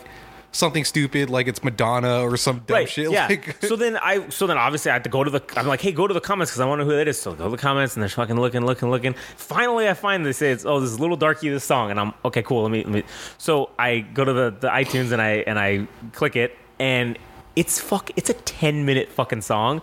something 0.52 0.86
stupid, 0.86 1.30
like 1.30 1.48
it's 1.48 1.64
Madonna 1.64 2.22
or 2.22 2.38
some 2.38 2.60
dumb 2.66 2.76
right. 2.76 2.90
shit. 2.90 3.12
Yeah. 3.12 3.28
Like, 3.28 3.58
so 3.62 3.76
then 3.76 3.98
I 3.98 4.30
so 4.30 4.48
then 4.48 4.58
obviously 4.58 4.92
I 4.92 4.96
had 4.96 5.04
to 5.04 5.10
go 5.10 5.24
to 5.24 5.30
the 5.30 5.44
I'm 5.56 5.68
like, 5.68 5.82
hey, 5.82 5.92
go 5.92 6.08
to 6.08 6.14
the 6.14 6.22
comments 6.22 6.52
because 6.52 6.62
I 6.62 6.66
want 6.66 6.80
to 6.80 6.86
know 6.86 6.92
who 6.92 6.98
that 6.98 7.08
is. 7.08 7.20
So 7.20 7.34
go 7.34 7.46
to 7.46 7.50
the 7.50 7.58
comments 7.58 7.96
and 7.96 8.04
they're 8.04 8.10
fucking 8.10 8.40
looking, 8.40 8.66
looking, 8.66 8.90
looking. 8.90 9.14
Finally, 9.36 9.90
I 9.90 9.94
find 9.94 10.26
they 10.26 10.32
say 10.32 10.52
it's 10.52 10.66
oh, 10.66 10.80
this 10.80 10.92
is 10.92 11.00
little 11.00 11.18
darky 11.18 11.50
this 11.50 11.64
song, 11.64 11.92
and 11.92 12.00
I'm 12.00 12.14
okay, 12.24 12.42
cool. 12.42 12.64
Let 12.64 12.72
me 12.72 12.84
let 12.84 12.94
me. 12.94 13.04
So 13.38 13.70
I 13.78 14.00
go 14.00 14.24
to 14.24 14.34
the 14.34 14.56
the 14.60 14.70
iTunes 14.70 15.12
and 15.12 15.22
I 15.22 15.44
and 15.48 15.60
I 15.60 15.88
click 16.14 16.36
it 16.36 16.58
and 16.80 17.18
it's 17.56 17.80
fuck 17.80 18.12
it's 18.16 18.30
a 18.30 18.34
10 18.34 18.86
minute 18.86 19.10
fucking 19.10 19.42
song 19.42 19.82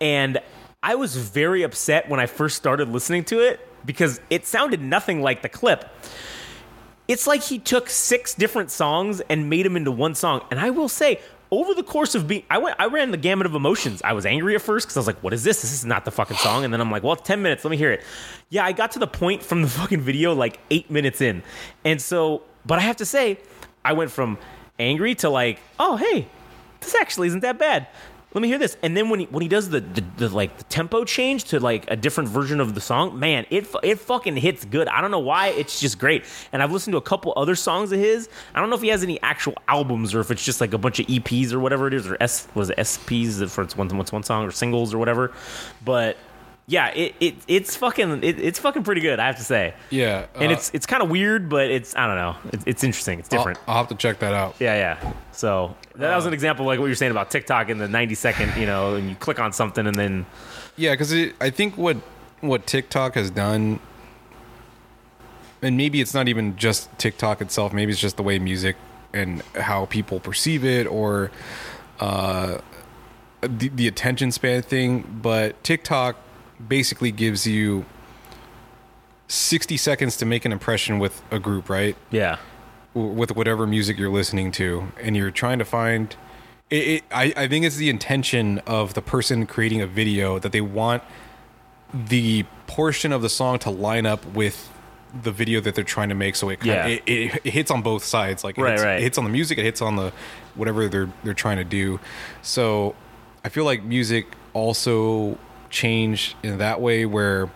and 0.00 0.40
I 0.84 0.94
was 0.96 1.16
very 1.16 1.62
upset 1.62 2.08
when 2.08 2.20
I 2.20 2.26
first 2.26 2.56
started 2.56 2.88
listening 2.88 3.24
to 3.24 3.40
it 3.40 3.60
because 3.86 4.20
it 4.30 4.46
sounded 4.46 4.80
nothing 4.80 5.22
like 5.22 5.42
the 5.42 5.48
clip 5.48 5.90
it's 7.08 7.26
like 7.26 7.42
he 7.42 7.58
took 7.58 7.90
six 7.90 8.34
different 8.34 8.70
songs 8.70 9.20
and 9.28 9.50
made 9.50 9.66
them 9.66 9.76
into 9.76 9.90
one 9.90 10.14
song. 10.14 10.42
And 10.50 10.58
I 10.58 10.70
will 10.70 10.88
say, 10.88 11.20
over 11.50 11.74
the 11.74 11.82
course 11.82 12.14
of 12.14 12.26
being, 12.26 12.42
I 12.48 12.58
went, 12.58 12.76
I 12.80 12.86
ran 12.86 13.10
the 13.10 13.16
gamut 13.16 13.46
of 13.46 13.54
emotions. 13.54 14.00
I 14.02 14.14
was 14.14 14.26
angry 14.26 14.54
at 14.54 14.62
first 14.62 14.86
because 14.86 14.96
I 14.96 15.00
was 15.00 15.06
like, 15.06 15.22
"What 15.22 15.32
is 15.32 15.44
this? 15.44 15.62
This 15.62 15.72
is 15.72 15.84
not 15.84 16.04
the 16.04 16.10
fucking 16.10 16.38
song." 16.38 16.64
And 16.64 16.72
then 16.72 16.80
I'm 16.80 16.90
like, 16.90 17.02
"Well, 17.02 17.14
ten 17.14 17.42
minutes. 17.42 17.64
Let 17.64 17.70
me 17.70 17.76
hear 17.76 17.92
it." 17.92 18.02
Yeah, 18.48 18.64
I 18.64 18.72
got 18.72 18.92
to 18.92 18.98
the 18.98 19.06
point 19.06 19.42
from 19.42 19.62
the 19.62 19.68
fucking 19.80 20.00
video 20.00 20.32
like 20.34 20.58
eight 20.70 20.90
minutes 20.90 21.20
in, 21.20 21.42
and 21.84 22.00
so, 22.00 22.42
but 22.66 22.78
I 22.78 22.82
have 22.82 22.96
to 22.96 23.06
say, 23.06 23.38
I 23.84 23.92
went 23.92 24.10
from 24.10 24.38
angry 24.78 25.14
to 25.16 25.28
like, 25.28 25.60
"Oh, 25.78 25.96
hey, 25.96 26.26
this 26.80 26.94
actually 26.96 27.28
isn't 27.28 27.40
that 27.40 27.58
bad." 27.58 27.86
Let 28.34 28.40
me 28.40 28.48
hear 28.48 28.58
this. 28.58 28.76
And 28.82 28.96
then 28.96 29.10
when 29.10 29.20
he 29.20 29.26
when 29.26 29.42
he 29.42 29.48
does 29.48 29.70
the, 29.70 29.78
the, 29.78 30.04
the 30.16 30.28
like 30.28 30.58
the 30.58 30.64
tempo 30.64 31.04
change 31.04 31.44
to 31.44 31.60
like 31.60 31.88
a 31.88 31.94
different 31.94 32.28
version 32.28 32.60
of 32.60 32.74
the 32.74 32.80
song, 32.80 33.16
man, 33.16 33.46
it 33.48 33.68
it 33.84 34.00
fucking 34.00 34.36
hits 34.36 34.64
good. 34.64 34.88
I 34.88 35.00
don't 35.00 35.12
know 35.12 35.20
why, 35.20 35.48
it's 35.48 35.78
just 35.78 36.00
great. 36.00 36.24
And 36.52 36.60
I've 36.60 36.72
listened 36.72 36.94
to 36.94 36.98
a 36.98 37.02
couple 37.02 37.32
other 37.36 37.54
songs 37.54 37.92
of 37.92 38.00
his. 38.00 38.28
I 38.52 38.60
don't 38.60 38.70
know 38.70 38.76
if 38.76 38.82
he 38.82 38.88
has 38.88 39.04
any 39.04 39.22
actual 39.22 39.54
albums 39.68 40.16
or 40.16 40.20
if 40.20 40.32
it's 40.32 40.44
just 40.44 40.60
like 40.60 40.72
a 40.72 40.78
bunch 40.78 40.98
of 40.98 41.06
EPs 41.06 41.52
or 41.52 41.60
whatever 41.60 41.86
it 41.86 41.94
is, 41.94 42.08
or 42.08 42.16
S 42.20 42.48
was 42.56 42.70
it 42.70 42.78
SPs 42.78 43.48
for 43.48 43.62
it's 43.62 43.76
one 43.76 44.00
it's 44.00 44.10
one 44.10 44.24
song 44.24 44.44
or 44.44 44.50
singles 44.50 44.92
or 44.92 44.98
whatever. 44.98 45.32
But 45.84 46.16
yeah, 46.66 46.88
it, 46.88 47.14
it 47.20 47.34
it's 47.46 47.76
fucking 47.76 48.24
it, 48.24 48.40
it's 48.40 48.58
fucking 48.58 48.84
pretty 48.84 49.02
good. 49.02 49.20
I 49.20 49.26
have 49.26 49.36
to 49.36 49.44
say. 49.44 49.74
yeah, 49.90 50.26
And 50.34 50.50
uh, 50.50 50.54
it's 50.54 50.70
it's 50.72 50.86
kind 50.86 51.02
of 51.02 51.10
weird, 51.10 51.50
but 51.50 51.70
it's 51.70 51.94
I 51.94 52.06
don't 52.06 52.16
know. 52.16 52.36
It's, 52.52 52.64
it's 52.66 52.84
interesting. 52.84 53.18
It's 53.18 53.32
I'll, 53.32 53.38
different. 53.38 53.58
I'll 53.66 53.76
have 53.76 53.88
to 53.88 53.94
check 53.94 54.20
that 54.20 54.32
out. 54.32 54.56
Yeah, 54.58 54.74
yeah. 54.74 55.12
So 55.32 55.76
that 55.96 56.16
was 56.16 56.24
an 56.24 56.32
example, 56.32 56.64
like 56.64 56.78
what 56.78 56.86
you're 56.86 56.94
saying 56.94 57.10
about 57.10 57.30
TikTok 57.30 57.68
in 57.68 57.78
the 57.78 57.88
90 57.88 58.14
second, 58.14 58.56
you 58.56 58.66
know, 58.66 58.94
and 58.94 59.10
you 59.10 59.14
click 59.16 59.38
on 59.38 59.52
something 59.52 59.86
and 59.86 59.94
then 59.94 60.24
Yeah, 60.76 60.92
because 60.92 61.12
I 61.40 61.50
think 61.50 61.76
what 61.76 61.98
what 62.40 62.66
TikTok 62.66 63.14
has 63.14 63.30
done, 63.30 63.78
and 65.60 65.76
maybe 65.76 66.00
it's 66.00 66.14
not 66.14 66.28
even 66.28 66.56
just 66.56 66.96
TikTok 66.98 67.42
itself. 67.42 67.74
Maybe 67.74 67.92
it's 67.92 68.00
just 68.00 68.16
the 68.16 68.22
way 68.22 68.38
music 68.38 68.76
and 69.12 69.42
how 69.54 69.84
people 69.86 70.18
perceive 70.18 70.64
it, 70.64 70.86
or 70.86 71.30
uh, 72.00 72.58
the, 73.42 73.68
the 73.68 73.86
attention 73.86 74.32
span 74.32 74.62
thing. 74.62 75.20
But 75.22 75.62
TikTok 75.62 76.16
basically 76.68 77.10
gives 77.12 77.46
you 77.46 77.84
sixty 79.28 79.76
seconds 79.76 80.16
to 80.18 80.26
make 80.26 80.44
an 80.44 80.52
impression 80.52 80.98
with 80.98 81.22
a 81.30 81.38
group, 81.38 81.68
right? 81.68 81.96
yeah, 82.10 82.38
w- 82.94 83.12
with 83.12 83.34
whatever 83.34 83.66
music 83.66 83.98
you're 83.98 84.10
listening 84.10 84.52
to 84.52 84.88
and 85.00 85.16
you're 85.16 85.30
trying 85.30 85.58
to 85.58 85.64
find 85.64 86.16
it, 86.70 86.76
it 86.76 87.04
I, 87.10 87.32
I 87.36 87.48
think 87.48 87.64
it's 87.64 87.76
the 87.76 87.90
intention 87.90 88.58
of 88.66 88.94
the 88.94 89.02
person 89.02 89.46
creating 89.46 89.80
a 89.80 89.86
video 89.86 90.38
that 90.38 90.52
they 90.52 90.60
want 90.60 91.02
the 91.92 92.44
portion 92.66 93.12
of 93.12 93.22
the 93.22 93.28
song 93.28 93.58
to 93.60 93.70
line 93.70 94.04
up 94.06 94.24
with 94.26 94.70
the 95.22 95.30
video 95.30 95.60
that 95.60 95.76
they're 95.76 95.84
trying 95.84 96.08
to 96.08 96.14
make 96.14 96.34
so 96.34 96.48
it 96.48 96.56
kind 96.58 96.66
Yeah. 96.72 96.86
of, 96.86 96.90
it, 96.90 97.02
it, 97.06 97.40
it 97.44 97.50
hits 97.52 97.70
on 97.70 97.82
both 97.82 98.02
sides 98.02 98.42
like 98.42 98.58
it 98.58 98.62
Right, 98.62 98.72
hits, 98.72 98.82
right. 98.82 98.98
it 98.98 99.02
hits 99.02 99.16
on 99.18 99.22
the 99.24 99.30
music 99.30 99.58
it 99.58 99.64
hits 99.64 99.80
on 99.80 99.94
the 99.94 100.12
whatever 100.56 100.88
they're 100.88 101.08
they're 101.22 101.34
trying 101.34 101.58
to 101.58 101.64
do 101.64 102.00
so 102.42 102.96
i 103.44 103.48
feel 103.48 103.64
like 103.64 103.84
music 103.84 104.26
also 104.54 105.38
changed 105.74 106.36
in 106.42 106.58
that 106.58 106.80
way 106.80 107.04
where 107.04 107.50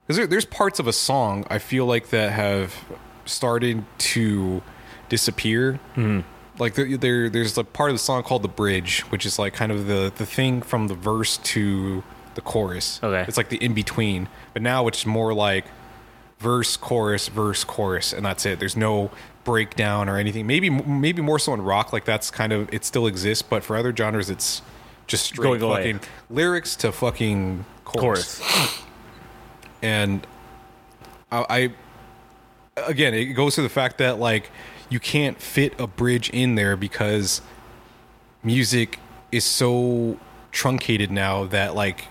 because 0.00 0.16
there, 0.16 0.26
there's 0.26 0.46
parts 0.46 0.80
of 0.80 0.88
a 0.88 0.92
song 0.92 1.44
I 1.50 1.58
feel 1.58 1.86
like 1.86 2.08
that 2.08 2.32
have 2.32 2.74
started 3.26 3.84
to 3.98 4.62
disappear. 5.08 5.78
Mm-hmm. 5.94 6.20
Like 6.58 6.74
there, 6.74 6.96
there, 6.96 7.30
there's 7.30 7.56
a 7.56 7.64
part 7.64 7.90
of 7.90 7.94
the 7.94 8.00
song 8.00 8.22
called 8.22 8.42
the 8.42 8.48
bridge, 8.48 9.00
which 9.10 9.24
is 9.24 9.38
like 9.38 9.52
kind 9.54 9.70
of 9.70 9.86
the 9.86 10.12
the 10.14 10.26
thing 10.26 10.62
from 10.62 10.88
the 10.88 10.94
verse 10.94 11.36
to 11.38 12.02
the 12.34 12.40
chorus. 12.40 12.98
Okay. 13.02 13.24
it's 13.28 13.36
like 13.36 13.50
the 13.50 13.62
in 13.62 13.74
between. 13.74 14.28
But 14.54 14.62
now 14.62 14.86
it's 14.88 15.04
more 15.04 15.34
like 15.34 15.66
verse, 16.38 16.76
chorus, 16.76 17.28
verse, 17.28 17.64
chorus, 17.64 18.12
and 18.12 18.24
that's 18.24 18.44
it. 18.46 18.58
There's 18.58 18.76
no 18.76 19.10
breakdown 19.44 20.08
or 20.08 20.16
anything. 20.16 20.46
Maybe 20.46 20.70
maybe 20.70 21.20
more 21.22 21.38
so 21.38 21.52
in 21.54 21.62
rock, 21.62 21.92
like 21.92 22.04
that's 22.04 22.30
kind 22.30 22.52
of 22.52 22.72
it 22.72 22.84
still 22.84 23.06
exists. 23.06 23.42
But 23.42 23.62
for 23.62 23.76
other 23.76 23.94
genres, 23.94 24.30
it's 24.30 24.62
just 25.06 25.24
straight 25.26 25.60
Going 25.60 25.62
away. 25.62 25.92
fucking 25.94 26.08
lyrics 26.30 26.76
to 26.76 26.92
fucking 26.92 27.64
chorus 27.84 28.40
and 29.82 30.26
I, 31.30 31.72
I 32.76 32.82
again 32.88 33.14
it 33.14 33.26
goes 33.34 33.54
to 33.56 33.62
the 33.62 33.68
fact 33.68 33.98
that 33.98 34.18
like 34.18 34.50
you 34.88 35.00
can't 35.00 35.40
fit 35.40 35.74
a 35.80 35.86
bridge 35.86 36.30
in 36.30 36.54
there 36.54 36.76
because 36.76 37.42
music 38.42 38.98
is 39.30 39.44
so 39.44 40.18
truncated 40.50 41.10
now 41.10 41.44
that 41.46 41.74
like 41.74 42.04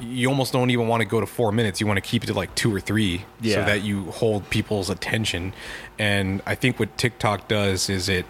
you 0.00 0.28
almost 0.28 0.52
don't 0.52 0.70
even 0.70 0.88
want 0.88 1.00
to 1.00 1.04
go 1.04 1.20
to 1.20 1.26
four 1.26 1.52
minutes 1.52 1.80
you 1.80 1.86
want 1.86 1.96
to 1.96 2.00
keep 2.00 2.24
it 2.24 2.26
to 2.26 2.34
like 2.34 2.54
two 2.54 2.74
or 2.74 2.80
three 2.80 3.18
so 3.18 3.24
Yeah. 3.42 3.64
that 3.64 3.82
you 3.82 4.10
hold 4.10 4.48
people's 4.50 4.90
attention 4.90 5.52
and 5.98 6.42
i 6.46 6.54
think 6.54 6.78
what 6.78 6.96
tiktok 6.98 7.48
does 7.48 7.88
is 7.88 8.08
it 8.08 8.26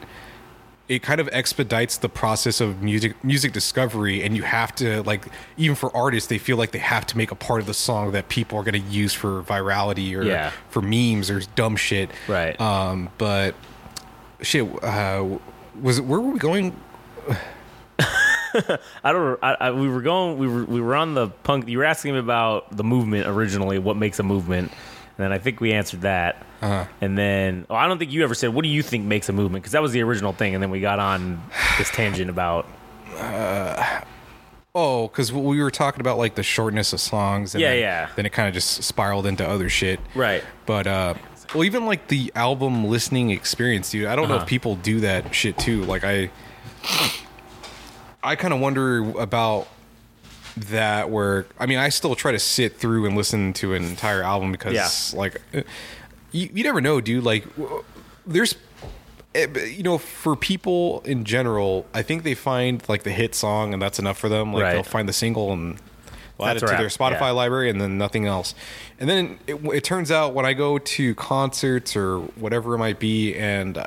it 0.87 1.03
kind 1.03 1.19
of 1.21 1.29
expedites 1.33 1.97
the 1.99 2.09
process 2.11 2.61
of 2.61 2.83
music 2.83 3.23
music 3.25 3.53
discovery 3.53 4.23
and 4.23 4.37
you 4.37 4.43
have 4.43 4.75
to 4.75 5.03
like 5.05 5.27
even 5.57 5.75
for 5.75 5.95
artists 5.97 6.29
they 6.29 6.37
feel 6.39 6.57
like 6.59 6.73
they 6.73 6.79
have 6.79 7.07
to 7.07 7.17
make 7.17 7.31
a 7.31 7.35
part 7.35 7.61
of 7.61 7.67
the 7.67 7.73
song 7.73 8.13
that 8.13 8.29
people 8.29 8.59
are 8.59 8.63
going 8.63 8.75
to 8.81 8.89
use 8.91 9.15
for 9.15 9.43
virality 9.45 10.15
or 10.15 10.23
Yeah. 10.23 10.51
for 10.69 10.83
memes 10.83 11.31
or 11.31 11.41
dumb 11.57 11.77
shit 11.77 12.11
Right. 12.29 12.61
um 12.61 13.09
but 13.17 13.55
shit 14.43 14.69
uh 14.85 15.25
was 15.81 15.99
it 15.99 16.05
where 16.05 16.21
were 16.21 16.33
we 16.33 16.39
going 16.39 16.77
I 19.03 19.13
don't. 19.13 19.39
I, 19.43 19.57
I, 19.61 19.71
we 19.73 19.89
were 19.89 20.01
going. 20.03 20.39
We 20.39 20.47
were. 20.47 20.65
We 20.65 20.81
were 20.81 20.95
on 20.95 21.15
the 21.15 21.29
punk. 21.29 21.69
You 21.69 21.79
were 21.79 21.85
asking 21.85 22.13
me 22.13 22.21
about 22.21 22.77
the 22.77 22.85
movement 22.85 23.27
originally. 23.27 23.81
What 23.81 23.97
makes 23.97 24.21
a 24.21 24.23
movement? 24.23 24.71
And 25.17 25.25
then 25.25 25.33
I 25.33 25.39
think 25.39 25.61
we 25.61 25.73
answered 25.73 26.01
that. 26.03 26.45
Uh-huh. 26.61 26.87
And 27.01 27.17
then 27.17 27.67
oh, 27.71 27.75
I 27.75 27.87
don't 27.87 27.99
think 27.99 28.11
you 28.13 28.25
ever 28.25 28.35
said 28.35 28.53
what 28.55 28.63
do 28.63 28.69
you 28.69 28.83
think 28.83 29.05
makes 29.05 29.29
a 29.29 29.33
movement 29.33 29.63
because 29.63 29.73
that 29.73 29.83
was 29.83 29.93
the 29.93 30.03
original 30.03 30.33
thing. 30.33 30.55
And 30.55 30.63
then 30.63 30.71
we 30.71 30.81
got 30.81 30.99
on 30.99 31.43
this 31.79 31.91
tangent 31.91 32.31
about 32.31 32.67
oh 34.75 35.07
because 35.09 35.33
we 35.33 35.63
were 35.63 35.71
talking 35.71 36.01
about 36.01 36.19
like 36.19 36.35
the 36.35 36.43
shortness 36.43 36.93
of 36.93 37.01
songs 37.01 37.55
and 37.55 37.63
Yeah, 37.63 37.71
then, 37.71 37.79
yeah. 37.79 38.09
then 38.17 38.27
it 38.27 38.33
kind 38.33 38.49
of 38.49 38.55
just 38.55 38.83
spiraled 38.83 39.27
into 39.27 39.47
other 39.49 39.69
shit 39.69 40.01
right. 40.17 40.43
but 40.67 40.87
uh 40.89 41.15
well 41.55 41.63
even 41.65 41.87
like 41.87 42.09
the 42.09 42.33
album 42.35 42.85
listening 42.87 43.31
experience 43.31 43.91
dude 43.91 44.07
i 44.07 44.17
don't 44.17 44.29
know 44.29 44.35
Uh-huh. 44.35 44.43
if 44.43 44.49
people 44.49 44.75
do 44.77 45.01
that 45.01 45.33
shit 45.33 45.57
too 45.59 45.85
like 45.85 46.03
i 46.03 46.29
i 48.23 48.35
kind 48.35 48.53
of 48.53 48.59
wonder 48.61 48.99
about 49.21 49.69
that 50.57 51.11
where 51.11 51.47
i 51.59 51.67
mean 51.67 51.79
i 51.79 51.89
still 51.89 52.15
try 52.15 52.31
to 52.33 52.39
sit 52.39 52.77
through 52.77 53.07
and 53.07 53.17
listen 53.17 53.53
to 53.53 53.75
an 53.75 53.83
entire 53.85 54.23
album 54.23 54.53
because 54.53 54.75
Yeah. 55.13 55.19
like 55.19 55.41
uh, 55.55 55.63
you, 56.31 56.49
you 56.53 56.63
never 56.65 56.81
know 56.81 57.01
dude 57.01 57.25
like 57.25 57.45
there's 58.27 58.55
eh, 59.35 59.47
you 59.67 59.83
know 59.83 59.99
for 59.99 60.37
people 60.37 61.01
in 61.05 61.25
general 61.25 61.87
i 61.93 62.03
think 62.03 62.23
they 62.23 62.35
find 62.35 62.89
like 62.89 63.03
the 63.03 63.11
hit 63.11 63.35
song 63.35 63.73
and 63.73 63.83
that's 63.83 63.99
enough 63.99 64.19
for 64.19 64.29
them 64.29 64.53
like 64.53 64.63
Right. 64.63 64.73
they'll 64.75 64.83
find 64.85 65.09
the 65.09 65.13
single 65.13 65.53
and 65.53 65.79
they'll 66.39 66.47
add 66.47 66.57
it 66.57 66.61
to 66.61 66.67
their 66.67 66.87
spotify 66.87 67.21
yeah. 67.21 67.31
library 67.33 67.69
and 67.69 67.81
then 67.81 67.99
nothing 67.99 68.27
else 68.27 68.55
and 69.01 69.09
then 69.11 69.39
it, 69.49 69.57
it 69.67 69.83
turns 69.85 70.11
out 70.13 70.35
when 70.35 70.47
i 70.47 70.53
go 70.53 70.79
to 70.79 71.15
concerts 71.17 71.97
or 71.97 72.19
whatever 72.37 72.75
it 72.75 72.79
might 72.79 73.01
be 73.01 73.35
and 73.35 73.77
uh, 73.79 73.87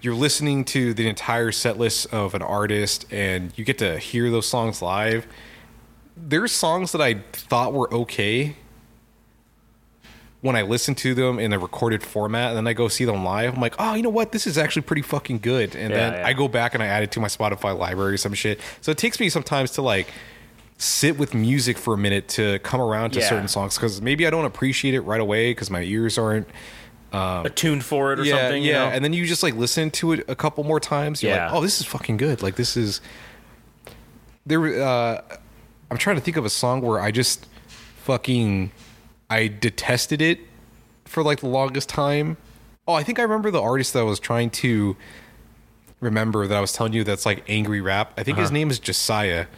you're 0.00 0.14
listening 0.16 0.64
to 0.64 0.92
the 0.94 1.08
entire 1.08 1.52
set 1.52 1.78
list 1.78 2.12
of 2.12 2.34
an 2.34 2.42
artist 2.42 3.06
and 3.12 3.52
you 3.56 3.64
get 3.64 3.78
to 3.78 4.00
hear 4.00 4.30
those 4.32 4.46
songs 4.48 4.82
live 4.82 5.26
there's 6.24 6.52
songs 6.52 6.92
that 6.92 7.00
i 7.00 7.14
thought 7.32 7.72
were 7.72 7.92
okay 7.92 8.54
when 10.40 10.56
I 10.56 10.62
listen 10.62 10.96
to 10.96 11.14
them 11.14 11.38
in 11.38 11.52
a 11.52 11.58
recorded 11.60 12.02
format 12.02 12.48
and 12.48 12.56
then 12.56 12.66
I 12.66 12.72
go 12.72 12.88
see 12.88 13.04
them 13.04 13.22
live, 13.24 13.54
I'm 13.54 13.60
like, 13.60 13.76
oh, 13.78 13.94
you 13.94 14.02
know 14.02 14.08
what? 14.10 14.32
This 14.32 14.44
is 14.48 14.58
actually 14.58 14.82
pretty 14.82 15.02
fucking 15.02 15.38
good. 15.38 15.76
And 15.76 15.90
Yeah, 15.90 15.96
then 15.96 16.12
yeah. 16.14 16.26
I 16.26 16.32
go 16.32 16.48
back 16.48 16.74
and 16.74 16.82
I 16.82 16.86
add 16.86 17.04
it 17.04 17.12
to 17.12 17.20
my 17.20 17.28
Spotify 17.28 17.78
library 17.78 18.14
or 18.14 18.16
some 18.16 18.34
shit. 18.34 18.58
So 18.80 18.90
it 18.90 18.98
takes 18.98 19.20
me 19.20 19.28
sometimes 19.28 19.70
to 19.72 19.82
like 19.82 20.08
sit 20.78 21.16
with 21.16 21.32
music 21.32 21.78
for 21.78 21.94
a 21.94 21.96
minute 21.96 22.26
to 22.30 22.58
come 22.58 22.80
around 22.80 23.12
to 23.12 23.20
Yeah. 23.20 23.28
certain 23.28 23.46
songs 23.46 23.76
because 23.76 24.02
maybe 24.02 24.26
I 24.26 24.30
don't 24.30 24.44
appreciate 24.44 24.94
it 24.94 25.02
right 25.02 25.20
away 25.20 25.52
because 25.52 25.70
my 25.70 25.82
ears 25.82 26.18
aren't. 26.18 26.48
Attuned 27.12 27.84
for 27.84 28.12
it 28.12 28.18
or 28.18 28.24
something. 28.24 28.64
yeah. 28.64 28.66
You 28.66 28.72
know? 28.72 28.96
And 28.96 29.04
then 29.04 29.12
you 29.12 29.24
just 29.26 29.44
like 29.44 29.54
listen 29.54 29.92
to 29.92 30.10
it 30.10 30.24
a 30.26 30.34
couple 30.34 30.64
more 30.64 30.80
times. 30.80 31.22
You're 31.22 31.36
Yeah. 31.36 31.44
like, 31.46 31.54
oh, 31.54 31.60
this 31.60 31.78
is 31.80 31.86
fucking 31.86 32.16
good. 32.16 32.42
Like 32.42 32.56
this 32.56 32.76
is 32.76 33.00
there. 34.44 34.82
Uh, 34.82 35.20
I'm 35.92 35.98
trying 35.98 36.16
to 36.16 36.22
think 36.22 36.38
of 36.38 36.46
a 36.46 36.50
song 36.50 36.80
where 36.80 36.98
I 36.98 37.10
just 37.10 37.46
fucking 37.98 38.72
I 39.28 39.48
detested 39.48 40.22
it 40.22 40.40
for 41.04 41.22
like 41.22 41.40
the 41.40 41.48
longest 41.48 41.90
time. 41.90 42.38
Oh, 42.88 42.94
I 42.94 43.02
think 43.02 43.18
I 43.18 43.22
remember 43.24 43.50
the 43.50 43.60
artist 43.60 43.92
that 43.92 43.98
I 43.98 44.04
was 44.04 44.18
trying 44.18 44.48
to 44.50 44.96
remember 46.00 46.46
that 46.46 46.56
I 46.56 46.62
was 46.62 46.72
telling 46.72 46.94
you 46.94 47.04
that's 47.04 47.26
like 47.26 47.44
angry 47.46 47.82
rap. 47.82 48.14
I 48.16 48.22
think 48.22 48.38
his 48.38 48.46
uh-huh. 48.46 48.54
name 48.54 48.70
is 48.70 48.78
Josiah. 48.78 49.48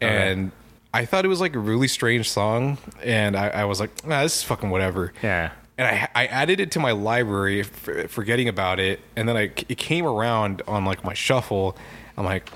And 0.00 0.50
I 0.92 1.04
thought 1.04 1.24
it 1.24 1.28
was 1.28 1.40
like 1.40 1.54
a 1.54 1.60
really 1.60 1.86
strange 1.86 2.28
song. 2.28 2.78
And 3.04 3.36
I, 3.36 3.48
I 3.48 3.64
was 3.64 3.78
like, 3.78 4.04
nah, 4.04 4.24
this 4.24 4.38
is 4.38 4.42
fucking 4.42 4.70
whatever. 4.70 5.12
Yeah. 5.22 5.52
And 5.78 5.86
I, 5.86 6.08
I 6.12 6.26
added 6.26 6.58
it 6.58 6.72
to 6.72 6.80
my 6.80 6.90
library, 6.90 7.62
forgetting 7.62 8.48
about 8.48 8.80
it. 8.80 8.98
And 9.14 9.28
then 9.28 9.36
I, 9.36 9.42
it 9.68 9.78
came 9.78 10.06
around 10.06 10.60
on 10.66 10.84
like 10.84 11.04
my 11.04 11.14
shuffle. 11.14 11.76
I'm 12.16 12.24
like, 12.24 12.50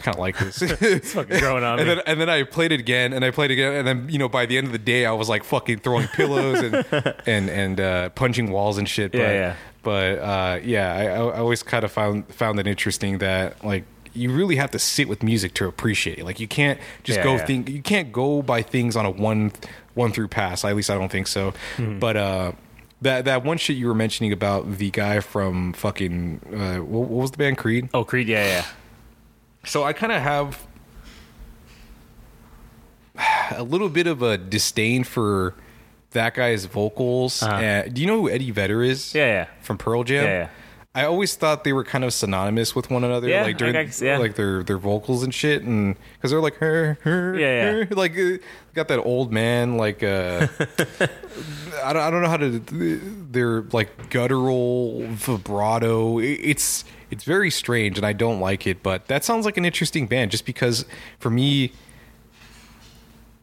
kind 0.00 0.16
of 0.16 0.20
like 0.20 0.38
this. 0.38 0.62
It's 0.80 1.12
fucking 1.12 1.38
growing 1.38 1.64
on 1.64 1.78
and 1.78 1.88
me. 1.88 1.94
then 1.94 2.04
and 2.06 2.20
then 2.20 2.28
I 2.28 2.42
played 2.42 2.72
it 2.72 2.80
again, 2.80 3.12
and 3.12 3.24
I 3.24 3.30
played 3.30 3.50
it 3.50 3.54
again, 3.54 3.74
and 3.74 3.86
then 3.86 4.08
you 4.08 4.18
know 4.18 4.28
by 4.28 4.46
the 4.46 4.56
end 4.58 4.66
of 4.66 4.72
the 4.72 4.78
day, 4.78 5.06
I 5.06 5.12
was 5.12 5.28
like 5.28 5.44
fucking 5.44 5.78
throwing 5.80 6.08
pillows 6.08 6.60
and 6.60 6.74
and 7.26 7.48
and 7.50 7.80
uh, 7.80 8.08
punching 8.10 8.50
walls 8.50 8.78
and 8.78 8.88
shit. 8.88 9.12
But, 9.12 9.18
Yeah, 9.18 9.32
yeah. 9.32 9.56
But 9.82 10.18
uh, 10.18 10.58
yeah, 10.62 10.94
I, 10.94 11.04
I 11.06 11.38
always 11.38 11.62
kind 11.62 11.84
of 11.84 11.92
found 11.92 12.26
found 12.34 12.58
it 12.60 12.66
interesting 12.66 13.18
that 13.18 13.64
like 13.64 13.84
you 14.12 14.32
really 14.32 14.56
have 14.56 14.70
to 14.72 14.78
sit 14.78 15.08
with 15.08 15.22
music 15.22 15.54
to 15.54 15.66
appreciate 15.66 16.18
it. 16.18 16.24
Like 16.24 16.40
you 16.40 16.48
can't 16.48 16.80
just 17.04 17.18
Yeah, 17.18 17.24
go 17.24 17.36
yeah. 17.36 17.46
think 17.46 17.68
you 17.70 17.80
can't 17.82 18.12
go 18.12 18.42
by 18.42 18.60
things 18.62 18.96
on 18.96 19.06
a 19.06 19.10
one 19.10 19.52
one 19.94 20.12
through 20.12 20.28
pass. 20.28 20.64
At 20.64 20.74
least 20.76 20.90
I 20.90 20.94
don't 20.98 21.10
think 21.12 21.26
so. 21.28 21.54
Hmm. 21.76 21.98
But 21.98 22.16
uh, 22.16 22.52
that 23.02 23.24
that 23.24 23.44
one 23.44 23.56
shit 23.56 23.76
you 23.76 23.86
were 23.86 23.94
mentioning 23.94 24.32
about 24.32 24.78
the 24.78 24.90
guy 24.90 25.20
from 25.20 25.72
fucking 25.72 26.40
uh, 26.52 26.84
what, 26.84 27.08
what 27.08 27.22
was 27.22 27.30
the 27.30 27.38
band 27.38 27.56
Creed? 27.56 27.88
Oh, 27.94 28.04
Creed. 28.04 28.28
Yeah, 28.28 28.44
yeah. 28.44 28.64
So 29.64 29.84
I 29.84 29.92
kind 29.92 30.12
of 30.12 30.22
have 30.22 30.66
a 33.56 33.62
little 33.62 33.88
bit 33.88 34.06
of 34.06 34.22
a 34.22 34.38
disdain 34.38 35.04
for 35.04 35.54
that 36.12 36.34
guy's 36.34 36.64
vocals. 36.64 37.42
Uh-huh. 37.42 37.54
Uh, 37.54 37.82
do 37.88 38.00
you 38.00 38.06
know 38.06 38.22
who 38.22 38.30
Eddie 38.30 38.50
Vedder 38.50 38.82
is? 38.82 39.14
Yeah, 39.14 39.26
yeah. 39.26 39.46
From 39.62 39.78
Pearl 39.78 40.04
Jam. 40.04 40.24
Yeah, 40.24 40.30
yeah. 40.30 40.48
I 40.92 41.04
always 41.04 41.36
thought 41.36 41.62
they 41.62 41.72
were 41.72 41.84
kind 41.84 42.02
of 42.02 42.12
synonymous 42.12 42.74
with 42.74 42.90
one 42.90 43.04
another, 43.04 43.28
Yeah, 43.28 43.42
like 43.44 43.58
during 43.58 43.74
guess, 43.74 44.02
yeah. 44.02 44.18
like 44.18 44.34
their 44.34 44.64
their 44.64 44.76
vocals 44.78 45.22
and 45.22 45.32
shit, 45.32 45.62
and 45.62 45.94
because 46.14 46.32
they're 46.32 46.40
like 46.40 46.56
her, 46.56 46.98
her, 47.02 47.38
Yeah, 47.38 47.46
yeah. 47.46 47.84
her, 47.84 47.86
like 47.94 48.18
uh, 48.18 48.38
got 48.74 48.88
that 48.88 48.98
old 48.98 49.32
man 49.32 49.76
like 49.76 50.02
uh, 50.02 50.48
I 51.84 51.92
don't 51.92 52.02
I 52.02 52.10
don't 52.10 52.22
know 52.22 52.28
how 52.28 52.38
to 52.38 52.58
they're 53.30 53.62
like 53.72 54.10
guttural 54.10 55.06
vibrato. 55.10 56.18
It's 56.18 56.84
it's 57.12 57.22
very 57.22 57.50
strange, 57.52 57.96
and 57.96 58.04
I 58.04 58.12
don't 58.12 58.40
like 58.40 58.66
it. 58.66 58.82
But 58.82 59.06
that 59.06 59.24
sounds 59.24 59.44
like 59.46 59.56
an 59.56 59.64
interesting 59.64 60.08
band, 60.08 60.32
just 60.32 60.44
because 60.44 60.84
for 61.20 61.30
me, 61.30 61.70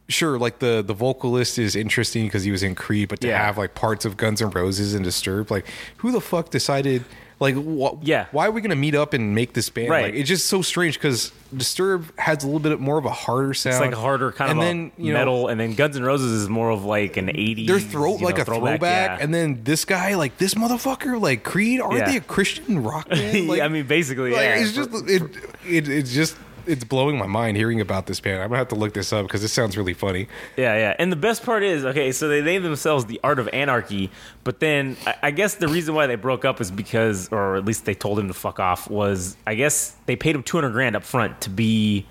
sure, 0.08 0.38
like 0.38 0.58
the 0.58 0.82
the 0.86 0.94
vocalist 0.94 1.58
is 1.58 1.74
interesting 1.76 2.26
because 2.26 2.44
he 2.44 2.50
was 2.50 2.62
in 2.62 2.74
Creed, 2.74 3.08
but 3.08 3.20
to 3.20 3.28
Yeah. 3.28 3.42
have 3.42 3.56
like 3.56 3.74
parts 3.74 4.04
of 4.04 4.18
Guns 4.18 4.42
N' 4.42 4.50
Roses 4.50 4.92
and 4.92 5.02
Disturbed, 5.02 5.50
like 5.50 5.66
who 5.98 6.10
the 6.12 6.20
fuck 6.20 6.50
decided? 6.50 7.06
Like, 7.40 7.54
wh- 7.54 7.94
Yeah. 8.02 8.26
why 8.32 8.46
are 8.46 8.50
we 8.50 8.60
gonna 8.60 8.74
meet 8.74 8.94
up 8.96 9.14
and 9.14 9.34
make 9.34 9.52
this 9.52 9.68
band? 9.70 9.90
Right. 9.90 10.06
Like, 10.06 10.14
it's 10.14 10.28
just 10.28 10.46
so 10.48 10.60
strange 10.62 10.94
because 10.94 11.30
Disturbed 11.56 12.12
has 12.18 12.42
a 12.42 12.46
little 12.46 12.58
bit 12.60 12.78
more 12.78 12.98
of 12.98 13.06
a 13.06 13.10
harder 13.10 13.54
sound. 13.54 13.74
It's 13.76 13.80
like 13.80 13.92
a 13.92 13.96
harder 13.96 14.32
kind 14.32 14.50
and 14.50 14.58
of 14.60 14.64
then, 14.66 14.92
you 14.98 15.12
know, 15.12 15.18
metal, 15.18 15.48
and 15.48 15.58
then 15.58 15.74
Guns 15.74 15.96
N' 15.96 16.02
Roses 16.02 16.30
is 16.42 16.48
more 16.48 16.68
of 16.70 16.84
like 16.84 17.16
an 17.16 17.28
'80s. 17.28 17.66
their 17.68 17.80
throat 17.80 18.20
like 18.20 18.36
know, 18.36 18.42
a 18.42 18.44
throwback, 18.44 18.80
yeah. 18.82 19.24
and 19.24 19.32
then 19.32 19.60
this 19.64 19.84
guy, 19.86 20.14
like 20.16 20.36
this 20.36 20.54
motherfucker, 20.54 21.18
like 21.18 21.44
Creed, 21.44 21.80
aren't 21.80 21.98
Yeah. 21.98 22.10
they 22.10 22.16
a 22.18 22.20
Christian 22.20 22.82
rock 22.82 23.08
band? 23.08 23.48
Like, 23.48 23.58
yeah, 23.58 23.64
I 23.64 23.68
mean, 23.68 23.86
basically, 23.86 24.32
like, 24.32 24.42
yeah. 24.42 24.56
it's 24.56 24.72
just 24.72 24.90
it, 25.08 25.22
it 25.66 25.88
it's 25.88 26.12
just 26.12 26.36
it's 26.68 26.84
blowing 26.84 27.18
my 27.18 27.26
mind 27.26 27.56
hearing 27.56 27.80
about 27.80 28.06
this 28.06 28.20
band. 28.20 28.42
I'm 28.42 28.48
gonna 28.48 28.58
have 28.58 28.68
to 28.68 28.74
look 28.74 28.94
this 28.94 29.12
up 29.12 29.26
because 29.26 29.42
this 29.42 29.52
sounds 29.52 29.76
really 29.76 29.94
funny. 29.94 30.28
Yeah, 30.56 30.76
yeah. 30.76 30.96
And 30.98 31.10
the 31.10 31.16
best 31.16 31.42
part 31.44 31.62
is, 31.62 31.84
okay, 31.84 32.12
so 32.12 32.28
they 32.28 32.42
named 32.42 32.64
themselves 32.64 33.06
the 33.06 33.18
Art 33.24 33.38
of 33.38 33.48
Anarchy, 33.48 34.10
but 34.44 34.60
then 34.60 34.96
I, 35.06 35.14
I 35.24 35.30
guess 35.30 35.54
the 35.56 35.68
reason 35.68 35.94
why 35.94 36.06
they 36.06 36.16
broke 36.16 36.44
up 36.44 36.60
is 36.60 36.70
because, 36.70 37.28
or 37.32 37.56
at 37.56 37.64
least 37.64 37.84
they 37.84 37.94
told 37.94 38.18
him 38.18 38.28
to 38.28 38.34
fuck 38.34 38.60
off, 38.60 38.88
was 38.90 39.36
I 39.46 39.54
guess 39.54 39.96
they 40.06 40.16
paid 40.16 40.34
him 40.36 40.42
200 40.42 40.70
grand 40.72 40.94
up 40.96 41.02
front 41.04 41.40
to 41.42 41.50
be, 41.50 42.06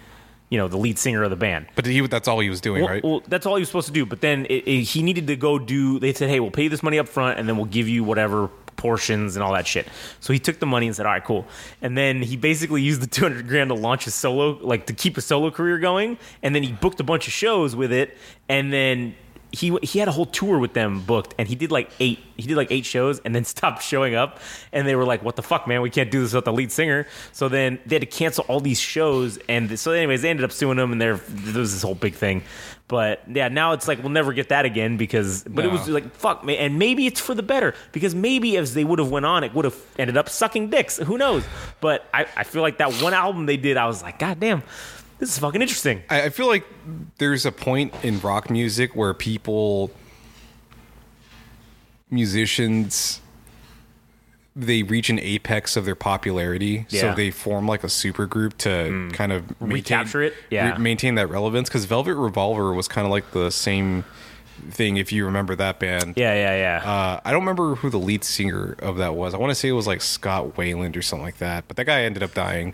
you 0.50 0.58
know, 0.58 0.68
the 0.68 0.78
lead 0.78 0.98
singer 0.98 1.24
of 1.24 1.30
the 1.30 1.36
band. 1.36 1.68
But 1.76 1.86
he 1.86 2.02
that's 2.08 2.28
all 2.28 2.40
he 2.40 2.50
was 2.50 2.62
doing, 2.62 2.82
Well, 2.84 2.92
right? 2.94 3.04
well, 3.04 3.22
that's 3.28 3.46
all 3.46 3.56
he 3.56 3.62
was 3.62 3.70
supposed 3.70 3.88
to 3.88 3.94
do. 3.94 4.06
But 4.06 4.22
then 4.22 4.46
it, 4.50 4.68
it- 4.68 4.82
he 4.84 5.04
needed 5.04 5.28
to 5.28 5.36
go 5.36 5.60
do. 5.60 6.00
They 6.00 6.14
said, 6.14 6.30
"Hey, 6.30 6.40
we'll 6.40 6.52
pay 6.52 6.64
you 6.64 6.70
this 6.70 6.84
money 6.84 7.00
up 7.00 7.08
front, 7.08 7.38
and 7.40 7.48
then 7.48 7.58
we'll 7.58 7.66
give 7.66 7.88
you 7.88 8.04
whatever 8.04 8.50
portions 8.78 9.36
and 9.36 9.44
all 9.44 9.54
that 9.54 9.68
shit." 9.68 9.88
So 10.20 10.32
he 10.32 10.40
took 10.40 10.60
the 10.60 10.66
money 10.66 10.88
and 10.88 10.96
said, 10.96 11.06
"All 11.06 11.12
right, 11.12 11.24
cool." 11.24 11.46
And 11.82 11.98
then 11.98 12.22
he 12.22 12.38
basically 12.38 12.82
used 12.82 13.02
the 13.02 13.08
two 13.16 13.24
hundred 13.24 13.48
grand 13.48 13.70
to 13.70 13.76
launch 13.76 14.06
his 14.06 14.16
solo, 14.16 14.58
like 14.62 14.86
to 14.86 14.94
keep 14.94 15.18
a 15.18 15.22
solo 15.22 15.52
career 15.52 15.78
going. 15.80 16.18
And 16.42 16.56
then 16.56 16.64
he 16.64 16.72
booked 16.72 17.00
a 17.00 17.04
bunch 17.04 17.28
of 17.28 17.34
shows 17.34 17.76
with 17.76 17.92
it, 17.92 18.18
and 18.48 18.72
then. 18.72 19.16
He, 19.52 19.78
he 19.82 20.00
had 20.00 20.08
a 20.08 20.12
whole 20.12 20.26
tour 20.26 20.60
with 20.60 20.74
them 20.74 21.02
booked 21.02 21.34
and 21.38 21.48
he 21.48 21.56
did 21.56 21.72
like 21.72 21.90
eight 22.00 22.20
he 22.36 22.48
did 22.48 22.58
like 22.58 22.72
eight 22.72 22.86
shows 22.86 23.20
and 23.20 23.34
then 23.34 23.46
stopped 23.56 23.82
showing 23.82 24.14
up 24.14 24.40
and 24.74 24.88
they 24.88 24.96
were 24.96 25.06
like 25.06 25.24
what 25.24 25.36
the 25.36 25.42
fuck 25.42 25.68
man 25.68 25.82
we 25.82 25.90
can't 25.90 26.12
do 26.12 26.22
this 26.22 26.34
without 26.34 26.46
the 26.46 26.54
lead 26.54 26.72
singer 26.72 27.08
so 27.32 27.48
then 27.48 27.80
they 27.86 27.96
had 27.96 28.02
to 28.02 28.06
cancel 28.06 28.44
all 28.50 28.60
these 28.60 28.80
shows 28.80 29.40
and 29.48 29.80
so 29.80 29.92
anyways 29.92 30.22
they 30.22 30.30
ended 30.30 30.44
up 30.44 30.52
suing 30.52 30.78
him 30.78 30.92
and 30.92 31.02
there 31.02 31.14
was 31.14 31.74
this 31.74 31.82
whole 31.82 31.96
big 31.96 32.14
thing 32.14 32.44
but 32.88 33.24
yeah, 33.28 33.50
now 33.50 33.74
it's 33.74 33.88
like 33.88 34.00
we'll 34.00 34.10
never 34.10 34.32
get 34.32 34.50
that 34.50 34.66
again 34.66 34.96
because. 34.96 35.44
But 35.44 35.66
it 35.66 35.72
was 35.72 35.90
like 35.90 36.14
fuck, 36.16 36.46
man, 36.46 36.56
and 36.58 36.80
maybe 36.80 37.06
it's 37.06 37.20
for 37.20 37.36
the 37.36 37.44
better 37.44 37.74
because 37.92 38.16
maybe 38.16 38.56
as 38.56 38.74
they 38.74 38.86
would 38.86 39.00
have 39.00 39.12
went 39.12 39.26
on, 39.26 39.44
it 39.44 39.54
would 39.54 39.66
have 39.66 39.76
ended 40.00 40.16
up 40.16 40.30
sucking 40.30 40.70
dicks. 40.70 40.98
Who 40.98 41.18
knows? 41.18 41.44
But 41.82 42.08
I, 42.14 42.26
I 42.38 42.44
feel 42.46 42.62
like 42.62 42.78
that 42.78 42.94
one 43.02 43.14
album 43.14 43.46
they 43.46 43.58
did, 43.58 43.76
I 43.76 43.88
was 43.88 44.02
like, 44.02 44.20
god 44.20 44.40
damn, 44.40 44.64
this 45.20 45.30
is 45.30 45.40
fucking 45.40 45.62
interesting. 45.62 46.04
I, 46.10 46.24
I 46.24 46.30
feel 46.30 46.48
like 46.48 46.66
there's 47.18 47.46
a 47.46 47.52
point 47.52 47.94
in 48.04 48.20
rock 48.22 48.50
music 48.50 48.96
where 48.96 49.14
people, 49.14 49.92
musicians, 52.10 53.22
they 54.56 54.84
reach 54.84 55.10
an 55.10 55.20
apex 55.20 55.76
of 55.76 55.86
their 55.86 55.96
popularity, 55.96 56.86
so 56.90 56.98
Yeah. 56.98 57.14
Mm. 57.14 57.16
they 57.16 57.32
form 57.32 57.68
like 57.68 57.84
a 57.84 57.90
super 57.90 58.26
group 58.26 58.58
to 58.60 59.10
kind 59.14 59.32
of 59.32 59.44
maintain, 59.62 59.70
Recapture 59.76 60.22
it? 60.24 60.34
Yeah. 60.50 60.72
re- 60.74 60.78
maintain 60.80 61.16
that 61.16 61.28
relevance. 61.30 61.70
Because 61.70 61.86
Velvet 61.86 62.16
Revolver 62.16 62.74
was 62.74 62.88
kind 62.88 63.06
of 63.06 63.12
like 63.12 63.32
the 63.32 63.52
same 63.52 64.04
thing, 64.70 64.98
if 64.98 65.12
you 65.12 65.26
remember 65.26 65.56
that 65.56 65.80
band. 65.80 66.14
Yeah, 66.18 66.34
yeah, 66.34 66.82
yeah. 66.84 66.90
Uh, 66.92 67.20
I 67.24 67.32
don't 67.32 67.42
remember 67.42 67.76
who 67.76 67.90
the 67.90 68.00
lead 68.00 68.24
singer 68.24 68.76
of 68.80 68.98
that 68.98 69.16
was. 69.16 69.34
I 69.34 69.38
want 69.38 69.52
to 69.52 69.56
say 69.56 69.70
it 69.70 69.74
was 69.74 69.88
like 69.88 70.02
Scott 70.02 70.56
Weiland 70.56 70.96
or 70.96 71.02
something 71.02 71.26
like 71.26 71.38
that. 71.38 71.68
But 71.68 71.78
that 71.78 71.86
guy 71.86 72.04
ended 72.04 72.24
up 72.24 72.34
dying, 72.34 72.74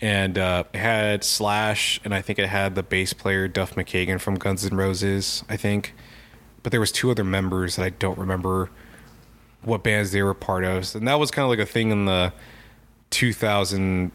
and 0.00 0.38
uh, 0.38 0.64
it 0.72 0.78
had 0.78 1.24
Slash, 1.24 2.00
and 2.04 2.14
I 2.14 2.22
think 2.22 2.38
it 2.38 2.48
had 2.48 2.74
the 2.74 2.82
bass 2.82 3.12
player 3.12 3.48
Duff 3.48 3.74
McKagan 3.74 4.20
from 4.20 4.36
Guns 4.36 4.64
N' 4.64 4.76
Roses. 4.76 5.44
I 5.48 5.56
think, 5.56 5.94
but 6.62 6.70
there 6.70 6.80
was 6.80 6.92
two 6.92 7.10
other 7.10 7.24
members 7.24 7.76
that 7.76 7.84
I 7.84 7.90
don't 7.90 8.18
remember 8.18 8.70
what 9.62 9.82
bands 9.82 10.12
they 10.12 10.22
were 10.22 10.34
part 10.34 10.64
of, 10.64 10.94
and 10.94 11.06
that 11.08 11.18
was 11.18 11.30
kind 11.30 11.44
of 11.44 11.50
like 11.50 11.58
a 11.58 11.66
thing 11.66 11.90
in 11.90 12.04
the 12.04 12.32
2000, 13.10 14.10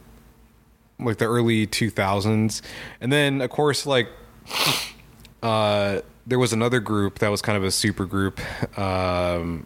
like 1.00 1.18
the 1.18 1.26
early 1.26 1.68
2000s, 1.68 2.62
and 3.02 3.12
then 3.12 3.42
of 3.42 3.50
course 3.50 3.86
like 3.86 4.10
uh, 5.44 6.02
there 6.28 6.38
was 6.38 6.52
another 6.52 6.80
group 6.82 7.20
that 7.20 7.30
was 7.30 7.42
kind 7.42 7.58
of 7.58 7.64
a 7.64 7.72
super 7.72 8.06
group. 8.06 8.40
Um, 8.78 9.66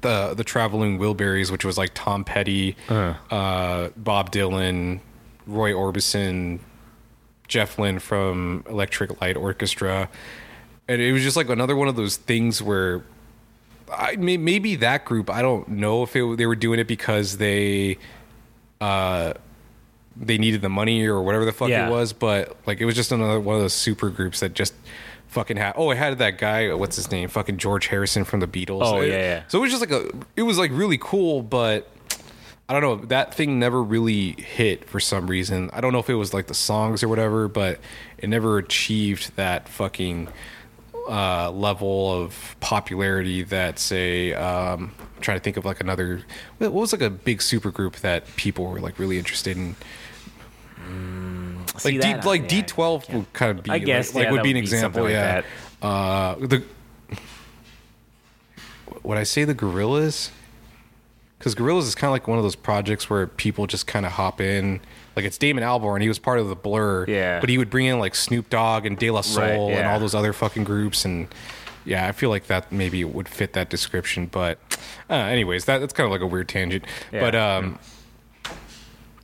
the 0.00 0.32
the 0.34 0.44
traveling 0.44 0.98
Wilburys, 0.98 1.50
which 1.50 1.64
was 1.64 1.76
like 1.76 1.90
Tom 1.94 2.24
Petty, 2.24 2.76
uh, 2.88 3.88
Bob 3.96 4.30
Dylan, 4.30 5.00
Roy 5.46 5.72
Orbison, 5.72 6.60
Jeff 7.48 7.78
Lynne 7.78 7.98
from 7.98 8.64
Electric 8.68 9.20
Light 9.20 9.36
Orchestra, 9.36 10.08
and 10.86 11.02
it 11.02 11.12
was 11.12 11.22
just 11.22 11.36
like 11.36 11.48
another 11.48 11.74
one 11.74 11.88
of 11.88 11.96
those 11.96 12.16
things 12.16 12.62
where 12.62 13.02
I 13.92 14.14
may, 14.16 14.36
maybe 14.36 14.76
that 14.76 15.04
group 15.04 15.28
I 15.30 15.42
don't 15.42 15.66
know 15.68 16.04
if 16.04 16.14
it, 16.14 16.36
they 16.36 16.46
were 16.46 16.54
doing 16.56 16.78
it 16.78 16.86
because 16.86 17.38
they 17.38 17.98
uh 18.80 19.32
they 20.16 20.36
needed 20.38 20.62
the 20.62 20.68
money 20.68 21.06
or 21.06 21.22
whatever 21.22 21.44
the 21.44 21.52
fuck 21.52 21.68
Yeah. 21.70 21.88
it 21.88 21.90
was, 21.90 22.12
but 22.12 22.56
like 22.66 22.80
it 22.80 22.84
was 22.84 22.94
just 22.94 23.10
another 23.10 23.40
one 23.40 23.56
of 23.56 23.62
those 23.62 23.72
super 23.74 24.10
groups 24.10 24.40
that 24.40 24.52
just 24.54 24.74
fucking 25.28 25.56
had. 25.56 25.74
Oh, 25.76 25.90
it 25.90 25.96
had 25.96 26.18
that 26.18 26.38
guy. 26.38 26.72
What's 26.74 26.96
his 26.96 27.10
name? 27.10 27.28
Fucking 27.28 27.56
George 27.58 27.86
Harrison 27.86 28.24
from 28.24 28.40
the 28.40 28.46
Beatles. 28.48 28.80
Oh, 28.82 29.00
It- 29.00 29.08
yeah, 29.10 29.16
yeah. 29.18 29.42
So 29.48 29.58
it 29.58 29.62
was 29.62 29.70
just 29.70 29.80
like 29.80 29.90
a. 29.90 30.10
It 30.36 30.42
was 30.42 30.58
like 30.58 30.70
really 30.72 30.98
cool, 30.98 31.42
but 31.42 31.88
I 32.68 32.72
don't 32.78 32.82
know. 32.82 33.06
That 33.06 33.34
thing 33.34 33.58
never 33.58 33.82
really 33.82 34.32
hit 34.32 34.88
for 34.88 35.00
some 35.00 35.26
reason. 35.26 35.70
I 35.72 35.80
don't 35.80 35.92
know 35.92 36.00
if 36.00 36.10
it 36.10 36.14
was 36.14 36.34
like 36.34 36.46
the 36.48 36.54
songs 36.54 37.02
or 37.02 37.08
whatever, 37.08 37.48
but 37.48 37.78
it 38.18 38.28
never 38.28 38.58
achieved 38.58 39.34
that 39.36 39.68
fucking 39.68 40.28
uh, 41.08 41.50
level 41.50 42.12
of 42.12 42.56
popularity 42.60 43.42
that 43.44 43.78
say 43.78 44.34
um, 44.34 44.92
I'm 45.16 45.22
trying 45.22 45.38
to 45.38 45.42
think 45.42 45.56
of 45.56 45.64
like 45.64 45.80
another 45.80 46.20
what 46.58 46.72
was 46.72 46.92
like 46.92 47.00
a 47.00 47.08
big 47.08 47.40
super 47.40 47.70
group 47.70 47.96
that 47.96 48.26
people 48.36 48.66
were 48.66 48.80
like 48.80 48.98
really 48.98 49.16
interested 49.18 49.56
in 49.56 49.74
Like 51.84 52.00
that? 52.00 52.22
D, 52.22 52.28
like 52.28 52.42
Yeah, 52.42 52.62
D12 52.62 53.14
would 53.14 53.32
kind 53.32 53.58
of 53.58 53.64
be 53.64 53.70
I 53.70 53.78
guess, 53.78 54.14
like, 54.14 54.26
like 54.26 54.32
would 54.32 54.42
be 54.42 54.50
an 54.50 54.56
would 54.56 54.60
be 54.60 54.66
example 54.66 55.02
like 55.04 55.12
yeah 55.12 55.42
that. 55.80 55.86
uh 55.86 56.34
the 56.38 56.62
would 59.02 59.18
I 59.18 59.22
say 59.22 59.44
the 59.44 59.54
Gorillaz 59.54 60.30
because 61.38 61.54
Gorillaz 61.54 61.82
is 61.84 61.94
kind 61.94 62.08
of 62.08 62.12
like 62.12 62.26
one 62.26 62.38
of 62.38 62.44
those 62.44 62.56
projects 62.56 63.08
where 63.08 63.26
people 63.26 63.66
just 63.66 63.86
kind 63.86 64.04
of 64.04 64.12
hop 64.12 64.40
in. 64.40 64.80
Like 65.14 65.24
it's 65.24 65.38
Damon 65.38 65.64
Albarn, 65.64 66.00
he 66.00 66.08
was 66.08 66.18
part 66.18 66.38
of 66.38 66.48
the 66.48 66.56
Blur, 66.56 67.04
Yeah. 67.08 67.40
But 67.40 67.48
he 67.48 67.58
would 67.58 67.70
bring 67.70 67.86
in 67.86 67.98
like 67.98 68.14
Snoop 68.14 68.50
Dogg 68.50 68.86
and 68.86 68.98
De 68.98 69.10
La 69.10 69.20
Soul 69.20 69.68
and 69.68 69.78
yeah. 69.78 69.92
all 69.92 69.98
those 69.98 70.14
other 70.14 70.32
fucking 70.32 70.64
groups, 70.64 71.04
and 71.04 71.28
yeah, 71.84 72.06
I 72.06 72.12
feel 72.12 72.30
like 72.30 72.46
that 72.48 72.70
maybe 72.70 73.04
would 73.04 73.28
fit 73.28 73.52
that 73.54 73.70
description. 73.70 74.26
But 74.26 74.58
uh, 75.10 75.14
anyways, 75.14 75.64
that 75.64 75.78
that's 75.78 75.92
kind 75.92 76.04
of 76.04 76.12
like 76.12 76.20
a 76.20 76.26
weird 76.26 76.48
tangent. 76.48 76.84
Yeah. 77.12 77.20
But 77.20 77.34
um, 77.34 77.78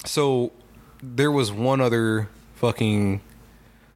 so 0.04 0.52
there 1.02 1.30
was 1.30 1.52
one 1.52 1.80
other 1.80 2.28
fucking 2.64 3.20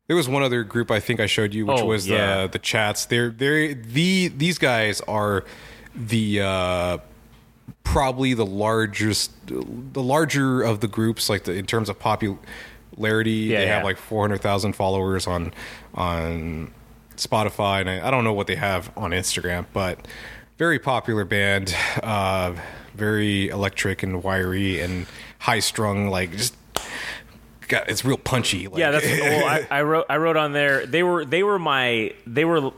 there 0.08 0.16
was 0.16 0.28
one 0.28 0.42
other 0.42 0.62
group 0.64 0.90
I 0.90 1.00
think 1.00 1.20
I 1.20 1.26
showed 1.26 1.52
you, 1.54 1.66
which 1.66 1.80
Oh, 1.80 1.86
was 1.86 2.06
yeah. 2.08 2.42
the 2.42 2.48
the 2.52 2.58
chats. 2.58 3.06
They're 3.06 3.30
they're 3.30 3.72
the 3.74 4.28
these 4.28 4.58
guys 4.58 5.00
are 5.02 5.44
the 5.94 6.40
uh 6.42 6.98
probably 7.82 8.34
the 8.34 8.46
largest 8.46 9.30
the 9.46 10.02
larger 10.02 10.62
of 10.62 10.80
the 10.80 10.88
groups 10.88 11.28
like 11.30 11.44
the 11.44 11.52
in 11.54 11.64
terms 11.66 11.88
of 11.88 11.98
popularity 11.98 13.30
Yeah, 13.30 13.58
they 13.60 13.66
yeah. 13.66 13.74
have 13.76 13.84
like 13.84 13.96
400,000 13.96 14.74
followers 14.74 15.26
on 15.26 15.52
on 15.94 16.70
Spotify 17.16 17.80
and 17.80 17.88
I, 17.90 18.06
I 18.06 18.10
don't 18.10 18.24
know 18.24 18.32
what 18.34 18.46
they 18.46 18.56
have 18.56 18.90
on 18.96 19.10
Instagram 19.12 19.64
but 19.72 20.06
very 20.58 20.78
popular 20.78 21.24
band 21.24 21.74
uh 22.02 22.54
very 22.94 23.48
electric 23.48 24.02
and 24.02 24.22
wiry 24.22 24.80
and 24.80 25.06
high 25.38 25.60
strung 25.60 26.08
like 26.08 26.32
just 26.36 26.54
God, 27.68 27.84
it's 27.88 28.04
real 28.04 28.16
punchy 28.16 28.66
like, 28.66 28.78
Yeah, 28.78 28.90
that's 28.90 29.04
well, 29.04 29.46
I, 29.46 29.66
I 29.70 29.82
wrote. 29.82 30.06
I 30.08 30.16
wrote 30.16 30.36
on 30.36 30.52
there. 30.52 30.86
They 30.86 31.02
were 31.02 31.24
they 31.24 31.42
were 31.42 31.58
my 31.58 32.14
they 32.26 32.44
were 32.44 32.72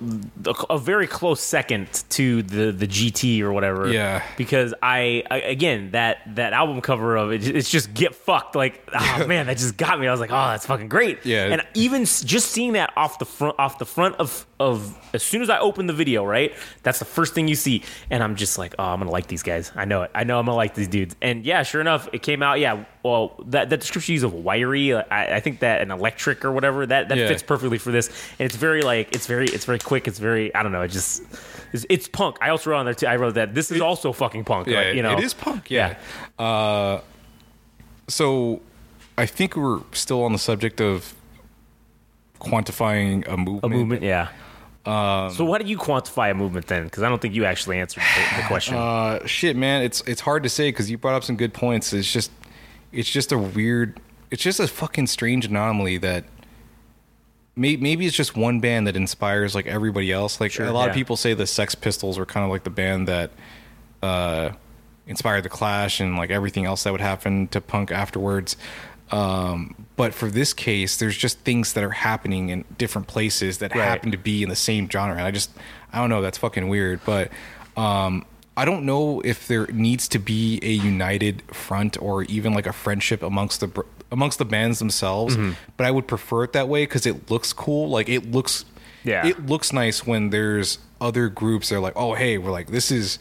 a 0.69 0.79
very 0.79 1.07
close 1.07 1.41
second 1.41 2.05
to 2.11 2.43
the 2.43 2.73
the 2.73 2.87
GT 2.87 3.41
or 3.41 3.53
whatever. 3.53 3.91
Yeah. 3.91 4.23
because 4.37 4.75
I, 4.83 5.23
I 5.31 5.41
again 5.41 5.93
that 5.93 6.19
that 6.35 6.53
album 6.53 6.81
cover 6.81 7.17
of 7.17 7.33
it, 7.33 7.47
it's 7.47 7.71
just 7.71 7.95
get 7.95 8.15
fucked. 8.15 8.57
Like 8.57 8.83
oh 8.95 9.27
man, 9.27 9.47
that 9.47 9.59
just 9.59 9.77
got 9.77 10.01
me. 10.01 10.09
I 10.09 10.11
was 10.11 10.21
like, 10.21 10.31
oh, 10.31 10.49
that's 10.51 10.67
fucking 10.67 10.89
great. 10.89 11.25
Yeah. 11.25 11.47
and 11.47 11.63
even 11.75 12.05
just 12.05 12.51
seeing 12.51 12.73
that 12.73 12.93
off 12.97 13.19
the 13.19 13.25
front 13.25 13.59
off 13.59 13.79
the 13.79 13.87
front 13.87 14.17
of 14.17 14.47
of 14.59 14.97
as 15.15 15.23
soon 15.23 15.43
as 15.43 15.51
I 15.51 15.59
open 15.59 15.87
the 15.87 15.93
video, 15.93 16.25
right, 16.25 16.55
that's 16.83 16.99
the 16.99 17.05
first 17.05 17.35
thing 17.35 17.49
you 17.49 17.55
see, 17.55 17.83
and 18.11 18.23
I'm 18.23 18.37
just 18.37 18.59
like, 18.59 18.75
oh, 18.79 18.85
I'm 18.85 18.99
gonna 18.99 19.11
like 19.11 19.27
these 19.27 19.43
guys. 19.43 19.73
I 19.75 19.85
know 19.85 20.03
it. 20.03 20.11
I 20.15 20.25
know 20.25 20.39
I'm 20.39 20.47
gonna 20.47 20.57
like 20.57 20.75
these 20.75 20.89
dudes. 20.89 21.17
And 21.23 21.45
yeah, 21.45 21.63
sure 21.63 21.81
enough, 21.81 22.09
it 22.13 22.23
came 22.23 22.43
out. 22.43 22.61
Yeah, 22.61 22.85
well, 23.03 23.41
that 23.47 23.71
that 23.71 23.81
description 23.81 24.13
you 24.13 24.17
use 24.17 24.23
of 24.23 24.35
wiry, 24.35 24.80
I, 24.93 25.37
I 25.37 25.41
think 25.41 25.61
that 25.61 25.81
an 25.83 25.91
electric 25.91 26.45
or 26.45 26.53
whatever 26.53 26.87
that 26.87 27.09
that 27.09 27.19
Yeah. 27.19 27.29
fits 27.29 27.43
perfectly 27.43 27.79
for 27.79 27.91
this. 27.93 28.09
And 28.39 28.47
it's 28.47 28.57
very 28.57 28.83
like 28.83 29.15
it's 29.15 29.27
very 29.27 29.47
it's 29.47 29.65
very 29.65 29.79
quick. 29.79 30.09
It's 30.09 30.19
very 30.19 30.55
I 30.55 30.63
don't 30.63 30.73
know. 30.73 30.83
It 30.83 30.89
just 30.89 31.23
it's, 31.73 31.87
it's 31.89 32.09
punk. 32.09 32.37
I 32.41 32.51
also 32.51 32.71
wrote 32.71 32.79
on 32.79 32.85
there 32.87 32.95
too. 32.95 33.07
I 33.07 33.17
wrote 33.17 33.35
that 33.35 33.55
this 33.55 33.71
is 33.71 33.81
also 33.81 34.13
fucking 34.13 34.45
punk. 34.45 34.67
Yeah, 34.67 34.81
like, 34.83 34.95
you 34.95 35.03
know, 35.03 35.13
it 35.17 35.25
is 35.25 35.35
punk. 35.35 35.71
Yeah. 35.71 35.97
Uh, 36.39 37.01
so 38.09 38.61
I 39.19 39.27
think 39.27 39.57
we're 39.57 39.81
still 39.93 40.23
on 40.25 40.33
the 40.33 40.39
subject 40.39 40.81
of 40.81 41.15
quantifying 42.41 43.27
a 43.29 43.37
movement. 43.37 43.65
a 43.65 43.69
movement. 43.69 44.03
Yeah. 44.03 44.29
so 44.85 45.45
why 45.45 45.59
do 45.59 45.69
you 45.69 45.77
quantify 45.79 46.31
a 46.31 46.35
movement 46.35 46.67
then? 46.67 46.85
Because 46.85 47.03
I 47.03 47.09
don't 47.09 47.21
think 47.21 47.35
you 47.35 47.45
actually 47.45 47.79
answered 47.79 48.03
the, 48.03 48.43
the 48.43 48.47
question. 48.49 48.77
Uh, 48.81 49.25
shit, 49.27 49.57
man, 49.57 49.83
it's 49.83 50.01
it's 50.07 50.21
hard 50.23 50.43
to 50.43 50.49
say 50.49 50.69
because 50.69 50.91
you 50.91 50.97
brought 50.99 51.15
up 51.15 51.25
some 51.25 51.37
good 51.37 51.53
points. 51.53 51.93
It's 51.93 52.11
just 52.11 52.31
it's 52.93 53.09
just 53.11 53.31
a 53.33 53.39
weird, 53.39 54.01
it's 54.31 54.43
just 54.43 54.61
a 54.61 54.67
fucking 54.69 55.07
strange 55.09 55.47
anomaly 55.47 55.99
that. 55.99 56.25
may- 57.57 57.77
Maybe 57.77 58.07
it's 58.07 58.17
just 58.17 58.37
one 58.37 58.61
band 58.61 58.87
that 58.87 58.97
inspires 58.97 59.55
like 59.55 59.67
everybody 59.67 60.13
else. 60.13 60.41
Like 60.41 60.59
a 60.59 60.65
lot 60.71 60.85
yeah. 60.85 60.91
of 60.91 60.95
people 60.95 61.17
say 61.17 61.35
the 61.35 61.47
Sex 61.47 61.75
Pistols 61.75 62.19
were 62.19 62.27
kind 62.27 62.45
of 62.45 62.51
like 62.51 62.65
the 62.65 62.71
band 62.71 63.09
that 63.09 63.31
uh, 64.03 64.51
inspired 65.07 65.43
the 65.43 65.49
Clash 65.49 66.01
and 66.01 66.17
like 66.17 66.31
everything 66.31 66.65
else 66.65 66.85
that 66.85 66.93
would 66.93 67.01
happen 67.01 67.49
to 67.49 67.61
punk 67.61 67.91
afterwards. 67.91 68.57
Um, 69.11 69.87
but 69.97 70.15
for 70.15 70.31
this 70.31 70.53
case, 70.55 70.97
there's 70.97 71.17
just 71.17 71.41
things 71.41 71.73
that 71.73 71.83
are 71.83 71.91
happening 71.91 72.49
in 72.51 72.65
different 72.79 73.09
places 73.09 73.59
that 73.59 73.75
Right. 73.75 73.83
happen 73.85 74.13
to 74.13 74.17
be 74.19 74.43
in 74.45 74.49
the 74.49 74.57
same 74.57 74.89
genre. 74.89 75.17
And 75.17 75.25
I 75.27 75.33
just, 75.33 75.51
I 75.93 75.99
don't 76.01 76.09
know, 76.11 76.23
that's 76.23 76.39
fucking 76.39 76.69
weird. 76.69 77.01
But 77.05 77.31
um, 77.77 78.25
I 78.57 78.65
don't 78.65 78.85
know 78.85 79.21
if 79.25 79.49
there 79.49 79.67
needs 79.67 80.07
to 80.09 80.19
be 80.21 80.61
a 80.63 80.71
united 80.71 81.43
front 81.53 82.01
or 82.01 82.23
even 82.25 82.55
like 82.55 82.67
a 82.69 82.73
friendship 82.73 83.23
amongst 83.23 83.61
the 83.61 83.85
amongst 84.13 84.39
the 84.39 84.45
bands 84.45 84.79
themselves. 84.79 85.37
Mm-hmm. 85.37 85.53
But 85.77 85.87
I 85.87 85.91
would 85.91 86.07
prefer 86.07 86.45
it 86.45 86.53
that 86.55 86.69
way 86.69 86.83
because 86.85 87.07
it 87.07 87.31
looks 87.31 87.53
cool. 87.53 87.89
Like 87.89 88.09
it 88.09 88.31
looks, 88.31 88.65
Yeah. 89.05 89.27
it 89.27 89.47
looks 89.47 89.73
nice 89.73 90.07
when 90.07 90.31
there's 90.31 90.79
other 91.01 91.29
groups 91.29 91.69
that 91.71 91.77
are 91.77 91.81
like, 91.81 91.95
oh 91.97 92.15
hey, 92.15 92.39
we're 92.39 92.51
like 92.51 92.69
this 92.69 92.91
is. 92.91 93.19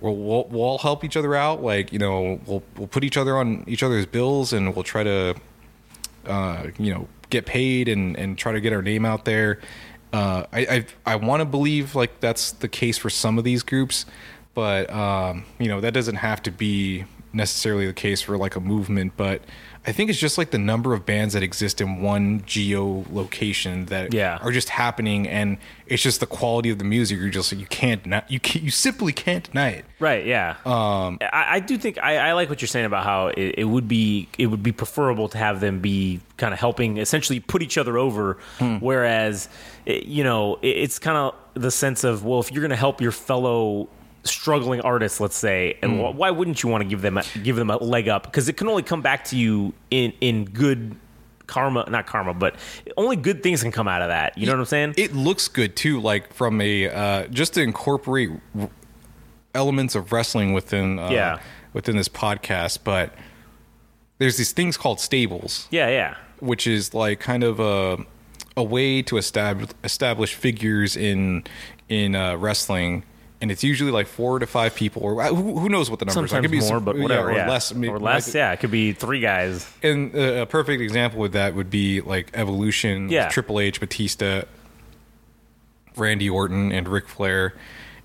We'll, 0.00 0.16
we'll, 0.16 0.44
we'll 0.50 0.62
all 0.62 0.78
help 0.78 1.04
each 1.04 1.16
other 1.16 1.36
out. 1.36 1.62
Like 1.62 1.92
you 1.92 1.98
know, 2.00 2.40
we'll 2.46 2.64
we'll 2.76 2.88
put 2.88 3.04
each 3.04 3.16
other 3.16 3.36
on 3.36 3.62
each 3.68 3.84
other's 3.84 4.04
bills, 4.04 4.52
and 4.52 4.74
we'll 4.74 4.82
try 4.82 5.04
to 5.04 5.36
uh, 6.26 6.66
you 6.76 6.92
know 6.92 7.06
get 7.30 7.46
paid 7.46 7.86
and 7.88 8.16
and 8.18 8.36
try 8.36 8.50
to 8.50 8.60
get 8.60 8.72
our 8.72 8.82
name 8.82 9.04
out 9.04 9.24
there. 9.24 9.60
Uh, 10.12 10.44
I 10.52 10.60
I, 10.60 10.86
I 11.06 11.16
want 11.16 11.40
to 11.40 11.44
believe 11.44 11.94
like 11.94 12.18
that's 12.18 12.50
the 12.50 12.66
case 12.66 12.98
for 12.98 13.10
some 13.10 13.38
of 13.38 13.44
these 13.44 13.62
groups, 13.62 14.04
but 14.54 14.90
um, 14.92 15.44
you 15.60 15.68
know 15.68 15.80
that 15.80 15.94
doesn't 15.94 16.16
have 16.16 16.42
to 16.42 16.50
be 16.50 17.04
necessarily 17.32 17.86
the 17.86 17.92
case 17.92 18.20
for 18.22 18.36
like 18.36 18.56
a 18.56 18.60
movement. 18.60 19.12
But 19.16 19.42
I 19.86 19.90
think 19.92 20.10
it's 20.10 20.18
just 20.18 20.38
like 20.38 20.50
the 20.52 20.58
number 20.58 20.94
of 20.94 21.04
bands 21.04 21.34
that 21.34 21.42
exist 21.42 21.80
in 21.80 22.02
one 22.02 22.42
geo 22.46 23.04
location 23.10 23.86
that 23.86 24.14
Yeah. 24.14 24.38
are 24.42 24.52
just 24.52 24.68
happening, 24.68 25.26
and 25.28 25.58
it's 25.86 26.02
just 26.02 26.20
the 26.20 26.26
quality 26.26 26.70
of 26.70 26.78
the 26.78 26.84
music. 26.84 27.18
You're 27.18 27.30
just 27.30 27.52
you 27.52 27.66
can't 27.66 28.04
not, 28.06 28.30
you 28.30 28.38
can't, 28.38 28.64
you 28.64 28.70
simply 28.70 29.12
can't 29.12 29.44
deny 29.50 29.70
it. 29.70 29.84
Right. 29.98 30.24
Yeah. 30.24 30.56
Um, 30.64 31.18
I, 31.20 31.56
I 31.56 31.60
do 31.60 31.76
think 31.78 31.98
I, 31.98 32.18
I 32.28 32.32
like 32.34 32.48
what 32.48 32.60
you're 32.62 32.68
saying 32.68 32.86
about 32.86 33.04
how 33.04 33.28
it, 33.28 33.54
it 33.58 33.64
would 33.64 33.88
be 33.88 34.28
it 34.38 34.46
would 34.46 34.62
be 34.62 34.72
preferable 34.72 35.28
to 35.30 35.38
have 35.38 35.60
them 35.60 35.80
be 35.80 36.20
kind 36.36 36.52
of 36.54 36.60
helping 36.60 36.98
essentially 36.98 37.40
put 37.40 37.62
each 37.62 37.76
other 37.78 37.98
over, 37.98 38.38
whereas 38.80 39.48
it, 39.86 40.04
you 40.06 40.22
know 40.24 40.56
it, 40.62 40.68
it's 40.68 40.98
kind 40.98 41.16
of 41.16 41.34
the 41.54 41.70
sense 41.70 42.04
of 42.04 42.24
well 42.24 42.40
if 42.40 42.50
you're 42.52 42.62
going 42.62 42.70
to 42.70 42.76
help 42.76 43.00
your 43.00 43.12
fellow 43.12 43.88
struggling 44.24 44.80
artists 44.82 45.18
let's 45.20 45.36
say 45.36 45.76
and 45.82 45.98
wh- 46.00 46.14
why 46.16 46.30
wouldn't 46.30 46.62
you 46.62 46.68
want 46.68 46.82
to 46.82 46.88
give 46.88 47.02
them 47.02 47.18
a, 47.18 47.24
give 47.42 47.56
them 47.56 47.70
a 47.70 47.76
leg 47.76 48.08
up 48.08 48.22
because 48.24 48.48
it 48.48 48.56
can 48.56 48.68
only 48.68 48.82
come 48.82 49.02
back 49.02 49.24
to 49.24 49.36
you 49.36 49.72
in 49.90 50.12
in 50.20 50.44
good 50.44 50.94
karma 51.48 51.84
not 51.90 52.06
karma 52.06 52.32
but 52.32 52.54
only 52.96 53.16
good 53.16 53.42
things 53.42 53.62
can 53.62 53.72
come 53.72 53.88
out 53.88 54.00
of 54.00 54.08
that 54.08 54.38
you 54.38 54.46
know 54.46 54.52
what 54.52 54.60
i'm 54.60 54.64
saying 54.64 54.94
It 54.96 55.12
looks 55.14 55.48
good 55.48 55.74
too, 55.76 56.00
like 56.00 56.32
from 56.32 56.60
a 56.60 56.88
uh, 56.88 57.26
just 57.28 57.54
to 57.54 57.62
incorporate 57.62 58.30
r- 58.58 58.70
elements 59.54 59.94
of 59.94 60.12
wrestling 60.12 60.52
within 60.52 60.98
uh, 61.00 61.08
Yeah. 61.10 61.38
within 61.74 61.96
this 61.96 62.08
podcast. 62.08 62.78
But 62.84 63.12
there's 64.18 64.36
these 64.36 64.52
things 64.52 64.76
called 64.76 65.00
stables, 65.00 65.66
yeah 65.70 65.88
yeah 65.88 66.14
which 66.38 66.66
is 66.66 66.94
like 66.94 67.18
kind 67.20 67.42
of 67.44 67.58
a 67.60 67.98
a 68.56 68.62
way 68.62 69.02
to 69.02 69.16
establish 69.16 69.70
establish 69.84 70.34
figures 70.34 70.96
in 70.96 71.44
in 71.88 72.14
uh, 72.14 72.36
wrestling. 72.36 73.02
And 73.42 73.50
it's 73.50 73.62
usually 73.64 73.90
like 73.90 74.06
four 74.06 74.38
to 74.38 74.46
five 74.46 74.74
people, 74.74 75.02
or 75.02 75.20
uh, 75.20 75.28
who, 75.34 75.58
who 75.58 75.68
knows 75.68 75.90
what 75.90 75.98
the 75.98 76.04
numbers 76.06 76.16
are. 76.16 76.24
It 76.24 76.28
sometimes 76.28 76.44
could 76.44 76.50
be 76.52 76.60
more 76.60 76.68
some- 76.78 76.84
but 76.84 76.96
whatever 76.96 77.30
yeah, 77.32 77.38
yeah, 77.38 77.44
or 77.46 77.50
less, 77.50 77.72
or 77.72 77.98
less 77.98 78.34
yeah 78.34 78.52
it 78.52 78.60
could 78.60 78.70
be 78.70 78.92
three 78.92 79.18
guys 79.20 79.68
and 79.82 80.14
uh, 80.14 80.42
a 80.42 80.46
perfect 80.46 80.80
example 80.80 81.18
with 81.18 81.32
that 81.32 81.54
would 81.56 81.68
be 81.68 82.00
like 82.00 82.30
Evolution, 82.34 83.08
Yeah. 83.10 83.28
Triple 83.28 83.58
H, 83.60 83.80
Batista, 83.80 84.42
Randy 85.96 86.30
Orton, 86.30 86.72
and 86.72 86.88
Ric 86.88 87.08
Flair. 87.08 87.54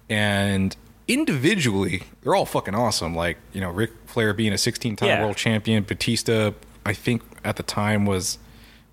And 0.09 0.75
individually, 1.07 2.03
they're 2.21 2.35
all 2.35 2.45
fucking 2.45 2.75
awesome. 2.75 3.15
Like, 3.15 3.37
you 3.53 3.61
know, 3.61 3.69
Ric 3.69 3.91
Flair 4.05 4.33
being 4.33 4.53
a 4.53 4.57
16 4.57 4.95
time 4.95 5.07
Yeah. 5.09 5.21
world 5.23 5.37
champion, 5.37 5.83
Batista, 5.83 6.51
I 6.85 6.93
think 6.93 7.21
at 7.43 7.55
the 7.57 7.63
time 7.63 8.05
was. 8.05 8.39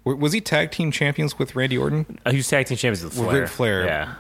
Was 0.04 0.34
he 0.34 0.42
tag 0.42 0.70
team 0.70 0.90
champions 0.90 1.38
with 1.38 1.56
Randy 1.56 1.78
Orton? 1.78 2.18
Uh, 2.26 2.30
he 2.32 2.36
was 2.36 2.46
tag 2.48 2.66
team 2.66 2.76
champions 2.76 3.02
with 3.02 3.16
With 3.18 3.26
Flair. 3.28 3.40
Ric 3.40 3.48
Flair. 3.50 3.84
Yeah. 3.86 4.14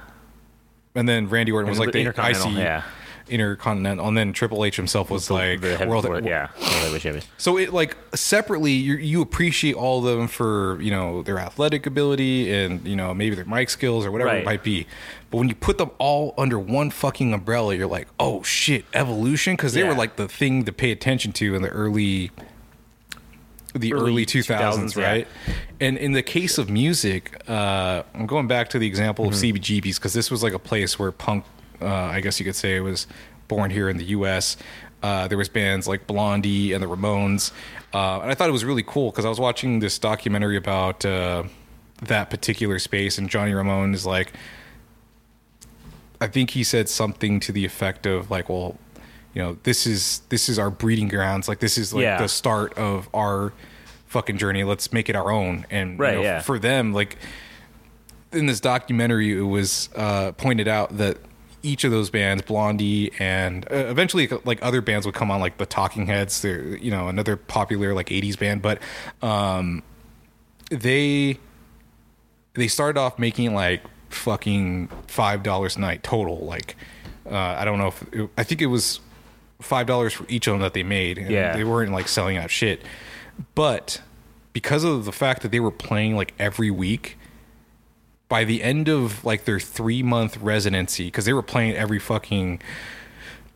And 0.96 1.08
then 1.08 1.28
Randy 1.28 1.50
Orton 1.50 1.68
was 1.68 1.78
like 1.80 1.90
the 1.92 2.04
the 2.04 2.10
IC 2.30 2.52
yeah. 2.56 2.82
Intercontinental. 3.26 4.06
And 4.06 4.16
then 4.16 4.32
Triple 4.32 4.64
H 4.64 4.76
himself 4.76 5.10
was 5.10 5.28
like 5.28 5.60
the 5.60 5.76
heavy- 5.76 5.90
world. 5.90 6.04
yeah. 6.24 6.48
World. 6.92 7.26
So 7.36 7.56
it 7.58 7.72
like 7.72 7.96
separately, 8.14 8.72
you 8.72 8.94
you 8.96 9.20
appreciate 9.20 9.74
all 9.74 10.06
of 10.06 10.16
them 10.16 10.28
for 10.28 10.80
you 10.80 10.92
know 10.92 11.22
their 11.22 11.38
athletic 11.40 11.86
ability 11.86 12.52
and 12.52 12.86
you 12.86 12.94
know 12.94 13.12
maybe 13.12 13.34
their 13.34 13.44
mic 13.44 13.70
skills 13.70 14.06
or 14.06 14.12
whatever 14.12 14.28
Right. 14.30 14.42
it 14.42 14.44
might 14.44 14.62
be. 14.62 14.86
But 15.32 15.38
when 15.38 15.48
you 15.48 15.56
put 15.56 15.78
them 15.78 15.90
all 15.98 16.32
under 16.38 16.60
one 16.60 16.90
fucking 16.90 17.32
umbrella, 17.32 17.74
you're 17.74 17.88
like, 17.88 18.06
oh 18.20 18.44
shit, 18.44 18.84
evolution, 18.94 19.54
because 19.54 19.72
they 19.72 19.82
were 19.82 19.94
like 19.94 20.14
the 20.14 20.28
thing 20.28 20.64
to 20.66 20.72
pay 20.72 20.92
attention 20.92 21.32
to 21.32 21.56
in 21.56 21.62
the 21.62 21.70
early. 21.70 22.30
The 23.74 23.92
Early 23.92 24.10
early, 24.10 24.26
2000s, 24.26 24.46
2000s, 24.46 24.96
yeah. 24.96 25.06
right? 25.06 25.28
And 25.80 25.98
in 25.98 26.12
the 26.12 26.22
case 26.22 26.58
of 26.58 26.70
music, 26.70 27.42
uh, 27.48 28.04
I'm 28.14 28.26
going 28.26 28.46
back 28.46 28.68
to 28.70 28.78
the 28.78 28.86
example 28.86 29.26
of 29.26 29.34
Mm-hmm. 29.34 29.56
CBGBs 29.56 29.96
because 29.96 30.12
this 30.12 30.30
was 30.30 30.42
like 30.44 30.52
a 30.52 30.60
place 30.60 30.96
where 30.96 31.10
punk, 31.10 31.44
uh, 31.82 31.86
I 31.86 32.20
guess 32.20 32.38
you 32.38 32.46
could 32.46 32.54
say, 32.54 32.78
was 32.78 33.08
born 33.48 33.72
here 33.72 33.88
in 33.88 33.96
the 33.96 34.04
U.S. 34.06 34.56
Uh, 35.02 35.26
there 35.28 35.36
was 35.36 35.48
bands 35.48 35.88
like 35.88 36.06
Blondie 36.06 36.72
and 36.72 36.82
the 36.82 36.86
Ramones, 36.86 37.50
uh, 37.92 38.20
and 38.20 38.30
I 38.30 38.34
thought 38.34 38.48
it 38.48 38.52
was 38.52 38.64
really 38.64 38.84
cool 38.84 39.10
because 39.10 39.24
I 39.24 39.28
was 39.28 39.40
watching 39.40 39.80
this 39.80 39.98
documentary 39.98 40.56
about 40.56 41.04
uh, 41.04 41.42
that 42.02 42.30
particular 42.30 42.78
space, 42.78 43.18
and 43.18 43.28
Johnny 43.28 43.52
Ramone 43.54 43.92
is 43.92 44.06
like, 44.06 44.32
I 46.20 46.28
think 46.28 46.50
he 46.50 46.64
said 46.64 46.88
something 46.88 47.40
to 47.40 47.52
the 47.52 47.64
effect 47.64 48.06
of 48.06 48.30
like, 48.30 48.48
well, 48.48 48.78
you 49.34 49.42
know, 49.42 49.56
this 49.64 49.86
is 49.86 50.22
this 50.28 50.48
is 50.48 50.58
our 50.58 50.70
breeding 50.70 51.08
grounds. 51.08 51.48
Like 51.48 51.58
this 51.58 51.76
is 51.76 51.92
like 51.92 52.02
Yeah. 52.02 52.18
the 52.18 52.28
start 52.28 52.76
of 52.78 53.08
our 53.12 53.52
fucking 54.06 54.38
journey. 54.38 54.64
Let's 54.64 54.92
make 54.92 55.08
it 55.08 55.16
our 55.16 55.30
own. 55.30 55.66
And 55.70 55.92
you 55.92 55.96
know, 55.98 56.22
yeah. 56.22 56.40
for 56.40 56.58
them, 56.58 56.92
like 56.92 57.16
in 58.32 58.46
this 58.46 58.60
documentary, 58.60 59.36
it 59.36 59.42
was 59.42 59.88
uh, 59.96 60.32
pointed 60.32 60.68
out 60.68 60.96
that 60.98 61.18
each 61.62 61.82
of 61.82 61.90
those 61.90 62.10
bands, 62.10 62.42
Blondie, 62.42 63.10
and 63.18 63.64
uh, 63.72 63.76
eventually 63.76 64.28
like 64.44 64.62
other 64.62 64.80
bands 64.80 65.06
would 65.06 65.14
come 65.14 65.30
on, 65.30 65.40
like 65.40 65.56
the 65.56 65.66
Talking 65.66 66.06
Heads. 66.06 66.42
They're 66.42 66.76
you 66.76 66.90
know 66.90 67.08
another 67.08 67.36
popular 67.36 67.94
like 67.94 68.08
'80s 68.08 68.38
band, 68.38 68.62
but 68.62 68.78
um, 69.22 69.82
they 70.70 71.38
they 72.54 72.68
started 72.68 73.00
off 73.00 73.18
making 73.18 73.54
like 73.54 73.82
fucking 74.10 74.88
five 75.08 75.42
dollars 75.42 75.76
a 75.76 75.80
night 75.80 76.02
total. 76.02 76.38
Like 76.44 76.76
uh, 77.28 77.34
I 77.34 77.64
don't 77.64 77.78
know 77.78 77.88
if 77.88 78.02
it, 78.12 78.30
I 78.36 78.44
think 78.44 78.60
it 78.60 78.66
was 78.66 79.00
five 79.60 79.86
dollars 79.86 80.12
for 80.12 80.24
each 80.28 80.46
of 80.46 80.52
them 80.54 80.60
that 80.62 80.74
they 80.74 80.82
made. 80.82 81.18
And 81.18 81.30
Yeah. 81.30 81.56
they 81.56 81.64
weren't 81.64 81.92
like 81.92 82.08
selling 82.08 82.36
out 82.36 82.50
shit, 82.50 82.82
but 83.54 84.00
because 84.52 84.84
of 84.84 85.04
the 85.04 85.12
fact 85.12 85.42
that 85.42 85.50
they 85.50 85.60
were 85.60 85.70
playing 85.70 86.16
like 86.16 86.32
every 86.38 86.70
week 86.70 87.18
by 88.28 88.44
the 88.44 88.62
end 88.62 88.88
of 88.88 89.24
like 89.24 89.44
their 89.44 89.60
three 89.60 90.02
month 90.02 90.36
residency 90.38 91.06
because 91.06 91.24
they 91.24 91.32
were 91.32 91.42
playing 91.42 91.74
every 91.74 91.98
fucking 91.98 92.60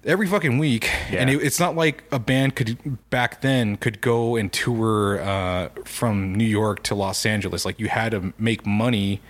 every 0.05 0.27
fucking 0.27 0.59
week 0.59 0.89
and 1.11 1.29
it, 1.31 1.43
it's 1.43 1.59
not 1.59 1.75
like 1.75 2.05
a 2.13 2.19
band 2.19 2.55
could 2.55 2.99
back 3.11 3.41
then 3.41 3.77
could 3.77 4.01
go 4.01 4.37
and 4.37 4.53
tour 4.53 5.21
uh, 5.21 5.69
from 5.85 6.35
new 6.35 6.45
york 6.45 6.83
to 6.83 6.95
los 6.95 7.27
angeles 7.27 7.65
like 7.65 7.79
you 7.81 7.89
had 7.89 8.11
to 8.13 8.33
make 8.39 8.65
money 8.65 9.21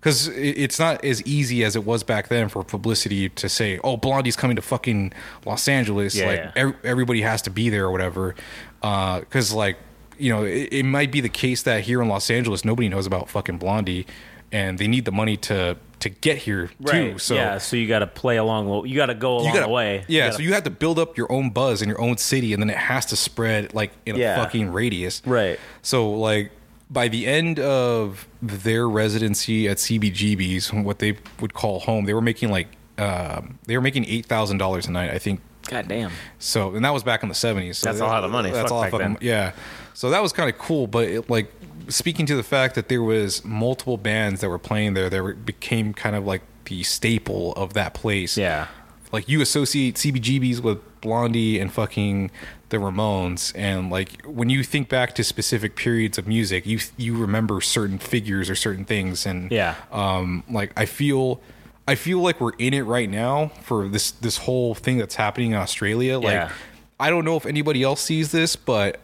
because 0.00 0.28
it's 0.28 0.78
not 0.78 1.04
as 1.04 1.22
easy 1.26 1.62
as 1.62 1.76
it 1.76 1.84
was 1.84 2.02
back 2.02 2.28
then 2.28 2.48
for 2.48 2.64
publicity 2.64 3.28
to 3.28 3.48
say 3.48 3.78
oh 3.84 3.96
blondie's 3.96 4.36
coming 4.36 4.56
to 4.56 4.62
fucking 4.62 5.12
los 5.44 5.68
angeles 5.68 6.14
Yeah, 6.16 6.26
like 6.26 6.38
yeah. 6.38 6.52
ev- 6.56 6.76
everybody 6.84 7.20
has 7.22 7.42
to 7.42 7.50
be 7.50 7.68
there 7.68 7.84
or 7.86 7.92
whatever 7.92 8.34
uh, 8.82 9.20
because 9.20 9.52
like 9.52 9.76
you 10.18 10.32
know 10.32 10.44
it, 10.44 10.68
it 10.72 10.82
might 10.84 11.10
be 11.12 11.20
the 11.20 11.28
case 11.28 11.62
that 11.64 11.82
here 11.82 12.00
in 12.02 12.08
los 12.08 12.30
angeles 12.30 12.64
nobody 12.64 12.88
knows 12.88 13.06
about 13.06 13.28
fucking 13.28 13.58
blondie 13.58 14.06
and 14.52 14.78
they 14.78 14.88
need 14.88 15.04
the 15.04 15.12
money 15.12 15.36
to 15.36 15.76
to 16.00 16.08
get 16.08 16.38
here 16.38 16.70
too 16.86 17.18
so 17.18 17.34
yeah, 17.34 17.58
so 17.58 17.76
you 17.76 17.86
got 17.86 17.98
to 17.98 18.06
play 18.06 18.38
along. 18.38 18.86
You 18.86 18.96
got 18.96 19.06
to 19.06 19.14
go 19.14 19.34
along 19.34 19.48
you 19.48 19.52
gotta, 19.52 19.66
the 19.66 19.68
way. 19.68 20.04
yeah 20.08 20.28
gotta- 20.28 20.36
so 20.38 20.42
you 20.42 20.54
have 20.54 20.62
to 20.64 20.70
build 20.70 20.98
up 20.98 21.18
your 21.18 21.30
own 21.30 21.50
buzz 21.50 21.82
in 21.82 21.90
your 21.90 22.00
own 22.00 22.16
city 22.16 22.54
and 22.54 22.62
then 22.62 22.70
it 22.70 22.76
has 22.78 23.04
to 23.06 23.16
spread 23.16 23.74
like 23.74 23.92
in 24.06 24.18
a 24.18 24.34
fucking 24.36 24.72
radius 24.72 25.20
Right. 25.26 25.60
so 25.82 26.10
like 26.12 26.52
by 26.90 27.08
the 27.08 27.26
end 27.26 27.58
of 27.60 28.26
their 28.42 28.88
residency 28.88 29.68
at 29.68 29.76
CBGB's, 29.78 30.72
what 30.72 30.98
they 30.98 31.16
would 31.40 31.54
call 31.54 31.80
home, 31.80 32.04
they 32.04 32.14
were 32.14 32.20
making 32.20 32.50
like 32.50 32.68
um, 32.98 33.58
they 33.66 33.76
were 33.76 33.82
making 33.82 34.04
eight 34.06 34.26
thousand 34.26 34.58
dollars 34.58 34.86
a 34.86 34.90
night, 34.90 35.10
I 35.10 35.18
think. 35.18 35.40
God 35.68 35.86
damn. 35.88 36.10
So 36.38 36.74
and 36.74 36.84
that 36.84 36.92
was 36.92 37.02
back 37.02 37.22
in 37.22 37.28
the 37.28 37.34
seventies. 37.34 37.78
So 37.78 37.88
That's 37.88 38.00
a 38.00 38.06
lot 38.06 38.24
of 38.24 38.30
money. 38.30 38.50
That's 38.50 38.64
Fuck 38.64 38.70
a 38.70 38.74
lot 38.74 38.92
of 38.92 39.00
fucking 39.00 39.18
yeah. 39.20 39.52
So 39.94 40.10
that 40.10 40.22
was 40.22 40.32
kind 40.32 40.50
of 40.50 40.58
cool, 40.58 40.86
but 40.86 41.08
it, 41.08 41.30
like 41.30 41.52
speaking 41.88 42.26
to 42.26 42.36
the 42.36 42.42
fact 42.42 42.74
that 42.74 42.88
there 42.88 43.02
was 43.02 43.44
multiple 43.44 43.96
bands 43.96 44.40
that 44.40 44.48
were 44.48 44.58
playing 44.58 44.94
there, 44.94 45.08
that 45.10 45.22
were, 45.22 45.34
became 45.34 45.92
kind 45.94 46.16
of 46.16 46.24
like 46.26 46.42
the 46.64 46.82
staple 46.82 47.52
of 47.54 47.74
that 47.74 47.94
place 47.94 48.36
Yeah. 48.38 48.68
like 49.12 49.28
you 49.28 49.40
associate 49.40 49.96
CBGBs 49.96 50.60
with 50.60 50.78
Blondie 51.00 51.58
and 51.58 51.72
fucking 51.72 52.30
the 52.70 52.76
Ramones, 52.76 53.52
and 53.56 53.90
like 53.90 54.24
when 54.24 54.48
you 54.50 54.62
think 54.62 54.88
back 54.88 55.14
to 55.16 55.24
specific 55.24 55.74
periods 55.76 56.18
of 56.18 56.26
music, 56.28 56.66
you 56.66 56.78
you 56.96 57.16
remember 57.16 57.60
certain 57.60 57.98
figures 57.98 58.48
or 58.48 58.54
certain 58.54 58.84
things, 58.84 59.26
and 59.26 59.50
Yeah. 59.50 59.74
um, 59.92 60.44
like 60.50 60.72
I 60.76 60.86
feel. 60.86 61.40
I 61.88 61.96
feel 61.96 62.20
like 62.20 62.40
we're 62.40 62.52
in 62.56 62.72
it 62.72 62.82
right 62.82 63.10
now 63.10 63.48
for 63.62 63.88
this 63.88 64.12
this 64.12 64.36
whole 64.36 64.76
thing 64.76 64.98
that's 64.98 65.16
happening 65.16 65.50
in 65.52 65.56
Australia. 65.56 66.18
Like 66.20 66.34
Yeah. 66.34 66.52
I 67.00 67.10
don't 67.10 67.24
know 67.24 67.36
if 67.36 67.46
anybody 67.46 67.82
else 67.82 68.00
sees 68.00 68.30
this, 68.30 68.54
but 68.54 69.00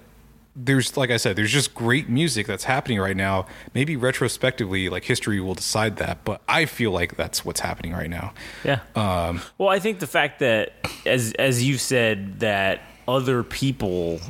there's 0.57 0.97
like 0.97 1.11
I 1.11 1.19
said, 1.19 1.37
there's 1.37 1.53
just 1.53 1.75
great 1.75 2.09
music 2.09 2.47
that's 2.47 2.65
happening 2.65 2.99
right 2.99 3.17
now. 3.17 3.47
Maybe 3.75 3.95
retrospectively, 3.97 4.89
like 4.89 5.05
history 5.05 5.39
will 5.41 5.55
decide 5.55 5.97
that, 5.99 6.25
but 6.25 6.41
I 6.49 6.65
feel 6.65 6.91
like 6.93 7.17
that's 7.17 7.45
what's 7.45 7.61
happening 7.61 7.93
right 7.93 8.09
now. 8.11 8.33
Yeah. 8.65 8.81
Um, 8.95 9.43
well, 9.59 9.69
I 9.69 9.79
think 9.79 9.99
the 9.99 10.07
fact 10.07 10.39
that, 10.41 10.73
as 11.05 11.33
as 11.39 11.63
you 11.63 11.77
said, 11.79 12.41
that 12.41 12.81
other 13.07 13.43
people 13.43 14.21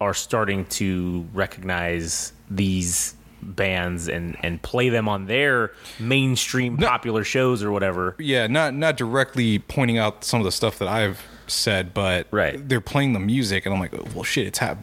are 0.00 0.14
starting 0.14 0.64
to 0.66 1.26
recognize 1.34 2.32
these 2.50 3.14
bands 3.42 4.08
and 4.08 4.36
and 4.42 4.62
play 4.62 4.88
them 4.88 5.06
on 5.06 5.26
their 5.26 5.72
mainstream 6.00 6.78
popular 6.78 7.24
shows 7.24 7.62
or 7.62 7.70
whatever. 7.70 8.16
yeah, 8.18 8.46
not 8.46 8.72
not 8.74 8.96
directly 8.96 9.58
pointing 9.58 9.98
out 9.98 10.24
some 10.24 10.40
of 10.40 10.44
the 10.44 10.52
stuff 10.52 10.78
that 10.78 10.88
I've 10.88 11.20
said, 11.46 11.92
but 11.92 12.26
Right. 12.30 12.66
they're 12.68 12.80
playing 12.80 13.12
the 13.12 13.20
music, 13.20 13.66
and 13.66 13.74
I'm 13.74 13.80
like, 13.80 13.92
oh, 13.92 14.06
well, 14.14 14.24
shit, 14.24 14.46
it's 14.46 14.58
hap- 14.60 14.78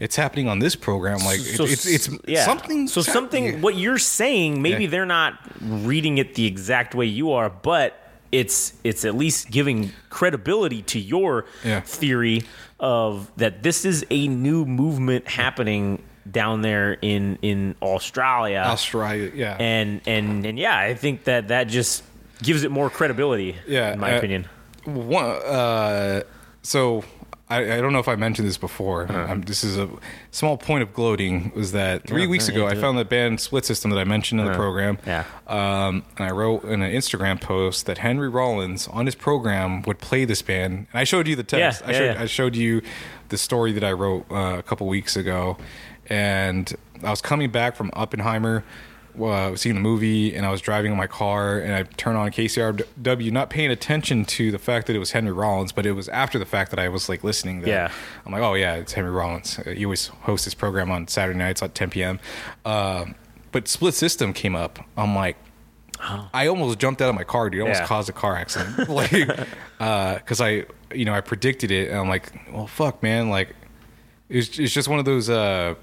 it's 0.00 0.16
happening 0.16 0.48
on 0.48 0.58
this 0.58 0.74
program. 0.76 1.18
Like, 1.20 1.40
So 1.40 1.64
it's 1.64 1.86
it's 1.86 2.08
yeah. 2.26 2.44
something. 2.44 2.88
So 2.88 3.00
something. 3.02 3.60
What 3.60 3.76
you're 3.76 3.98
saying, 3.98 4.60
maybe 4.62 4.84
Yeah. 4.84 4.90
they're 4.90 5.06
not 5.06 5.38
reading 5.60 6.18
it 6.18 6.34
the 6.34 6.46
exact 6.46 6.94
way 6.94 7.06
you 7.06 7.32
are, 7.32 7.50
but 7.50 8.00
it's 8.32 8.74
it's 8.82 9.04
at 9.04 9.14
least 9.16 9.50
giving 9.50 9.92
credibility 10.10 10.82
to 10.82 10.98
your 10.98 11.44
Yeah. 11.64 11.80
theory 11.80 12.42
of 12.80 13.30
that 13.36 13.62
this 13.62 13.84
is 13.84 14.04
a 14.10 14.26
new 14.28 14.64
movement 14.64 15.28
happening 15.28 16.02
down 16.30 16.62
there 16.62 16.96
in 17.00 17.38
in 17.42 17.74
Australia. 17.80 18.64
Australia, 18.66 19.30
yeah, 19.34 19.56
and 19.60 20.00
and 20.06 20.44
and 20.46 20.58
yeah, 20.58 20.76
I 20.76 20.94
think 20.94 21.24
that 21.24 21.48
that 21.48 21.68
just 21.68 22.02
gives 22.42 22.64
it 22.64 22.70
more 22.70 22.90
credibility. 22.90 23.56
Yeah, 23.68 23.92
in 23.92 24.00
my 24.00 24.14
uh, 24.14 24.18
opinion. 24.18 24.46
One, 24.84 25.24
uh, 25.24 26.22
so 26.62 27.04
I, 27.50 27.76
I 27.76 27.80
don't 27.82 27.92
know 27.92 27.98
if 27.98 28.08
I 28.08 28.16
mentioned 28.16 28.48
this 28.48 28.56
before. 28.56 29.02
Uh-huh. 29.02 29.36
This 29.44 29.62
is 29.64 29.76
a 29.76 29.88
small 30.30 30.56
point 30.56 30.82
of 30.82 30.94
gloating. 30.94 31.52
Was 31.54 31.72
that 31.72 32.06
three 32.06 32.22
Yeah, 32.22 32.28
weeks 32.28 32.48
ago? 32.48 32.66
I 32.66 32.74
found 32.74 32.96
the 32.96 33.04
band 33.04 33.38
Split 33.38 33.66
System 33.66 33.90
that 33.90 33.98
I 33.98 34.04
mentioned 34.04 34.40
in 34.40 34.46
the 34.46 34.54
program. 34.54 34.98
Yeah. 35.06 35.24
Um, 35.46 36.04
and 36.16 36.26
I 36.26 36.30
wrote 36.30 36.64
in 36.64 36.80
an 36.80 36.90
Instagram 36.90 37.38
post 37.40 37.84
that 37.84 37.98
Henry 37.98 38.30
Rollins 38.30 38.88
on 38.88 39.04
his 39.04 39.14
program 39.14 39.82
would 39.82 39.98
play 39.98 40.24
this 40.24 40.40
band. 40.40 40.86
And 40.90 40.98
I 41.00 41.04
showed 41.04 41.28
you 41.28 41.36
the 41.36 41.42
text. 41.44 41.82
Yeah, 41.82 41.88
I, 41.88 41.92
showed, 41.92 42.04
yeah. 42.14 42.22
I 42.22 42.26
showed 42.26 42.56
you 42.56 42.80
the 43.28 43.36
story 43.36 43.72
that 43.72 43.84
I 43.84 43.92
wrote 43.92 44.24
uh, 44.30 44.56
a 44.58 44.62
couple 44.62 44.86
weeks 44.86 45.14
ago. 45.14 45.58
And 46.06 46.72
I 47.02 47.10
was 47.10 47.20
coming 47.20 47.50
back 47.50 47.76
from 47.76 47.90
Oppenheimer, 47.92 48.64
uh, 49.20 49.54
seeing 49.56 49.74
the 49.74 49.80
movie, 49.80 50.34
and 50.34 50.44
I 50.46 50.50
was 50.50 50.60
driving 50.60 50.90
in 50.92 50.98
my 50.98 51.06
car, 51.06 51.58
and 51.58 51.74
I 51.74 51.82
turned 51.84 52.16
on 52.16 52.30
KCRW, 52.30 53.30
not 53.30 53.50
paying 53.50 53.70
attention 53.70 54.24
to 54.26 54.50
the 54.50 54.58
fact 54.58 54.86
that 54.88 54.96
it 54.96 54.98
was 54.98 55.12
Henry 55.12 55.32
Rollins, 55.32 55.72
but 55.72 55.86
it 55.86 55.92
was 55.92 56.08
after 56.08 56.38
the 56.38 56.46
fact 56.46 56.70
that 56.70 56.80
I 56.80 56.88
was 56.88 57.08
like 57.08 57.22
listening. 57.24 57.60
That 57.60 57.68
Yeah. 57.68 57.90
I'm 58.26 58.32
like, 58.32 58.42
oh 58.42 58.54
yeah, 58.54 58.74
it's 58.74 58.92
Henry 58.92 59.10
Rollins. 59.10 59.58
Uh, 59.58 59.70
He 59.70 59.84
always 59.84 60.08
hosts 60.08 60.44
his 60.46 60.54
program 60.54 60.90
on 60.90 61.06
Saturday 61.08 61.38
nights 61.38 61.62
at 61.62 61.74
10 61.74 61.90
p.m. 61.90 62.18
Uh, 62.64 63.04
but 63.52 63.68
Split 63.68 63.94
System 63.94 64.32
came 64.32 64.56
up. 64.56 64.78
I'm 64.96 65.14
like, 65.14 65.36
I 66.32 66.48
almost 66.48 66.78
jumped 66.80 67.00
out 67.00 67.08
of 67.08 67.14
my 67.14 67.24
car, 67.24 67.48
dude. 67.50 67.60
I 67.60 67.62
almost 67.62 67.80
Yeah. 67.82 67.86
caused 67.86 68.08
a 68.08 68.12
car 68.12 68.36
accident. 68.36 68.88
like, 68.88 69.10
because 69.78 70.40
I, 70.40 70.64
you 70.92 71.04
know, 71.04 71.14
I 71.14 71.20
predicted 71.20 71.70
it, 71.70 71.88
and 71.90 71.98
I'm 71.98 72.08
like, 72.08 72.32
well, 72.52 72.66
fuck, 72.66 73.02
man. 73.02 73.30
Like, 73.30 73.54
it's, 74.28 74.58
it's 74.58 74.72
just 74.72 74.88
one 74.88 74.98
of 74.98 75.04
those. 75.04 75.30
Uh, 75.30 75.74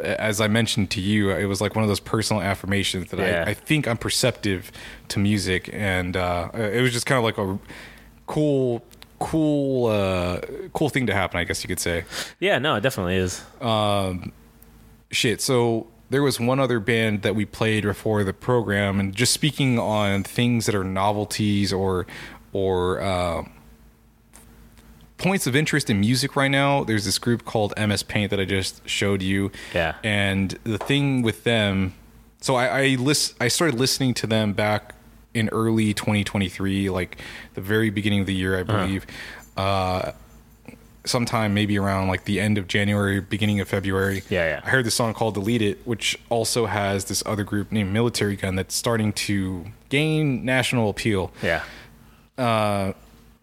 as 0.00 0.40
I 0.40 0.48
mentioned 0.48 0.90
to 0.92 1.00
you, 1.00 1.30
it 1.30 1.44
was 1.46 1.60
like 1.60 1.74
one 1.74 1.82
of 1.82 1.88
those 1.88 2.00
personal 2.00 2.42
affirmations 2.42 3.10
that 3.10 3.18
Yeah. 3.18 3.44
I, 3.46 3.50
I 3.50 3.54
think 3.54 3.86
I'm 3.88 3.96
perceptive 3.96 4.70
to 5.08 5.18
music, 5.18 5.70
and 5.72 6.16
uh, 6.16 6.50
it 6.54 6.80
was 6.82 6.92
just 6.92 7.06
kind 7.06 7.18
of 7.18 7.24
like 7.24 7.38
a 7.38 7.58
cool, 8.26 8.84
cool, 9.18 9.86
uh, 9.86 10.40
cool 10.72 10.88
thing 10.88 11.06
to 11.06 11.14
happen. 11.14 11.38
I 11.40 11.44
guess 11.44 11.62
you 11.64 11.68
could 11.68 11.80
say 11.80 12.04
Yeah, 12.40 12.58
no, 12.58 12.76
it 12.76 12.80
definitely 12.82 13.16
is. 13.16 13.42
shit. 15.10 15.40
So 15.40 15.86
there 16.10 16.22
was 16.22 16.40
one 16.40 16.58
other 16.60 16.80
band 16.80 17.22
that 17.22 17.34
we 17.34 17.44
played 17.44 17.84
before 17.84 18.24
the 18.24 18.32
program, 18.32 18.98
and 19.00 19.14
just 19.14 19.32
speaking 19.32 19.78
on 19.78 20.22
things 20.24 20.66
that 20.66 20.74
are 20.74 20.84
novelties 20.84 21.72
or 21.72 22.06
or 22.52 23.00
uh, 23.00 23.44
points 25.18 25.46
of 25.46 25.54
interest 25.54 25.90
in 25.90 26.00
music 26.00 26.36
right 26.36 26.50
now. 26.50 26.84
There's 26.84 27.04
this 27.04 27.18
group 27.18 27.44
called 27.44 27.74
MS 27.76 28.02
Paint 28.02 28.30
that 28.30 28.40
I 28.40 28.44
just 28.44 28.88
showed 28.88 29.20
you. 29.22 29.50
Yeah. 29.74 29.96
And 30.02 30.58
the 30.64 30.78
thing 30.78 31.22
with 31.22 31.44
them, 31.44 31.94
so 32.40 32.54
I 32.54 32.66
I, 32.82 32.86
list, 32.94 33.34
I 33.40 33.48
started 33.48 33.78
listening 33.78 34.14
to 34.14 34.26
them 34.26 34.52
back 34.52 34.94
in 35.34 35.48
early 35.50 35.92
2023, 35.92 36.88
like 36.88 37.18
the 37.54 37.60
very 37.60 37.90
beginning 37.90 38.20
of 38.20 38.26
the 38.26 38.34
year, 38.34 38.58
I 38.58 38.62
believe. 38.62 39.06
uh 39.56 40.12
sometime 41.04 41.54
maybe 41.54 41.78
around 41.78 42.08
like 42.08 42.24
the 42.24 42.38
end 42.38 42.58
of 42.58 42.68
January, 42.68 43.18
beginning 43.18 43.60
of 43.60 43.68
February. 43.68 44.22
Yeah, 44.28 44.46
yeah. 44.46 44.60
I 44.62 44.68
heard 44.68 44.84
this 44.84 44.94
song 44.94 45.14
called 45.14 45.34
Delete 45.34 45.62
It, 45.62 45.86
which 45.86 46.18
also 46.28 46.66
has 46.66 47.06
this 47.06 47.22
other 47.24 47.44
group 47.44 47.72
named 47.72 47.92
Military 47.92 48.36
Gun 48.36 48.56
that's 48.56 48.74
starting 48.74 49.12
to 49.14 49.64
gain 49.88 50.44
national 50.44 50.90
appeal. 50.90 51.32
Yeah. 51.42 51.62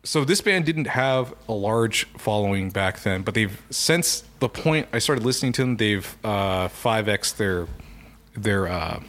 So 0.06 0.24
this 0.24 0.40
band 0.40 0.66
didn't 0.66 0.88
have 0.88 1.34
a 1.50 1.54
large 1.54 2.06
following 2.18 2.70
back 2.70 3.02
then, 3.02 3.24
but 3.24 3.34
they've 3.34 3.62
since 3.70 4.24
the 4.40 4.48
point 4.48 4.88
I 4.94 5.00
started 5.00 5.26
listening 5.26 5.52
to 5.54 5.62
them, 5.64 5.78
they've 5.78 6.16
uh 6.24 6.68
5x 6.68 7.38
their 7.38 7.68
their 8.36 8.68
uh 8.68 9.02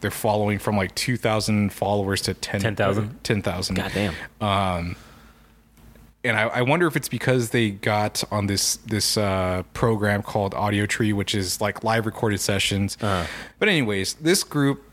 their 0.00 0.10
following 0.10 0.58
from 0.58 0.76
like 0.76 0.94
2000 0.94 1.72
followers 1.72 2.22
to 2.22 2.34
10 2.34 2.60
10,000? 2.60 3.22
10,000. 3.22 3.74
God 3.76 3.92
damn. 3.94 4.14
and 6.24 6.36
I, 6.36 6.42
I 6.44 6.62
wonder 6.62 6.86
if 6.86 6.96
it's 6.96 7.08
because 7.08 7.50
they 7.50 7.70
got 7.70 8.22
on 8.30 8.46
this 8.46 8.76
this 8.76 9.16
uh, 9.16 9.64
program 9.74 10.22
called 10.22 10.54
Audiotree, 10.54 11.12
which 11.12 11.34
is 11.34 11.60
like 11.60 11.82
live 11.82 12.06
recorded 12.06 12.40
sessions. 12.40 12.96
Uh-huh. 13.00 13.26
But 13.58 13.68
anyways, 13.68 14.14
this 14.14 14.44
group 14.44 14.84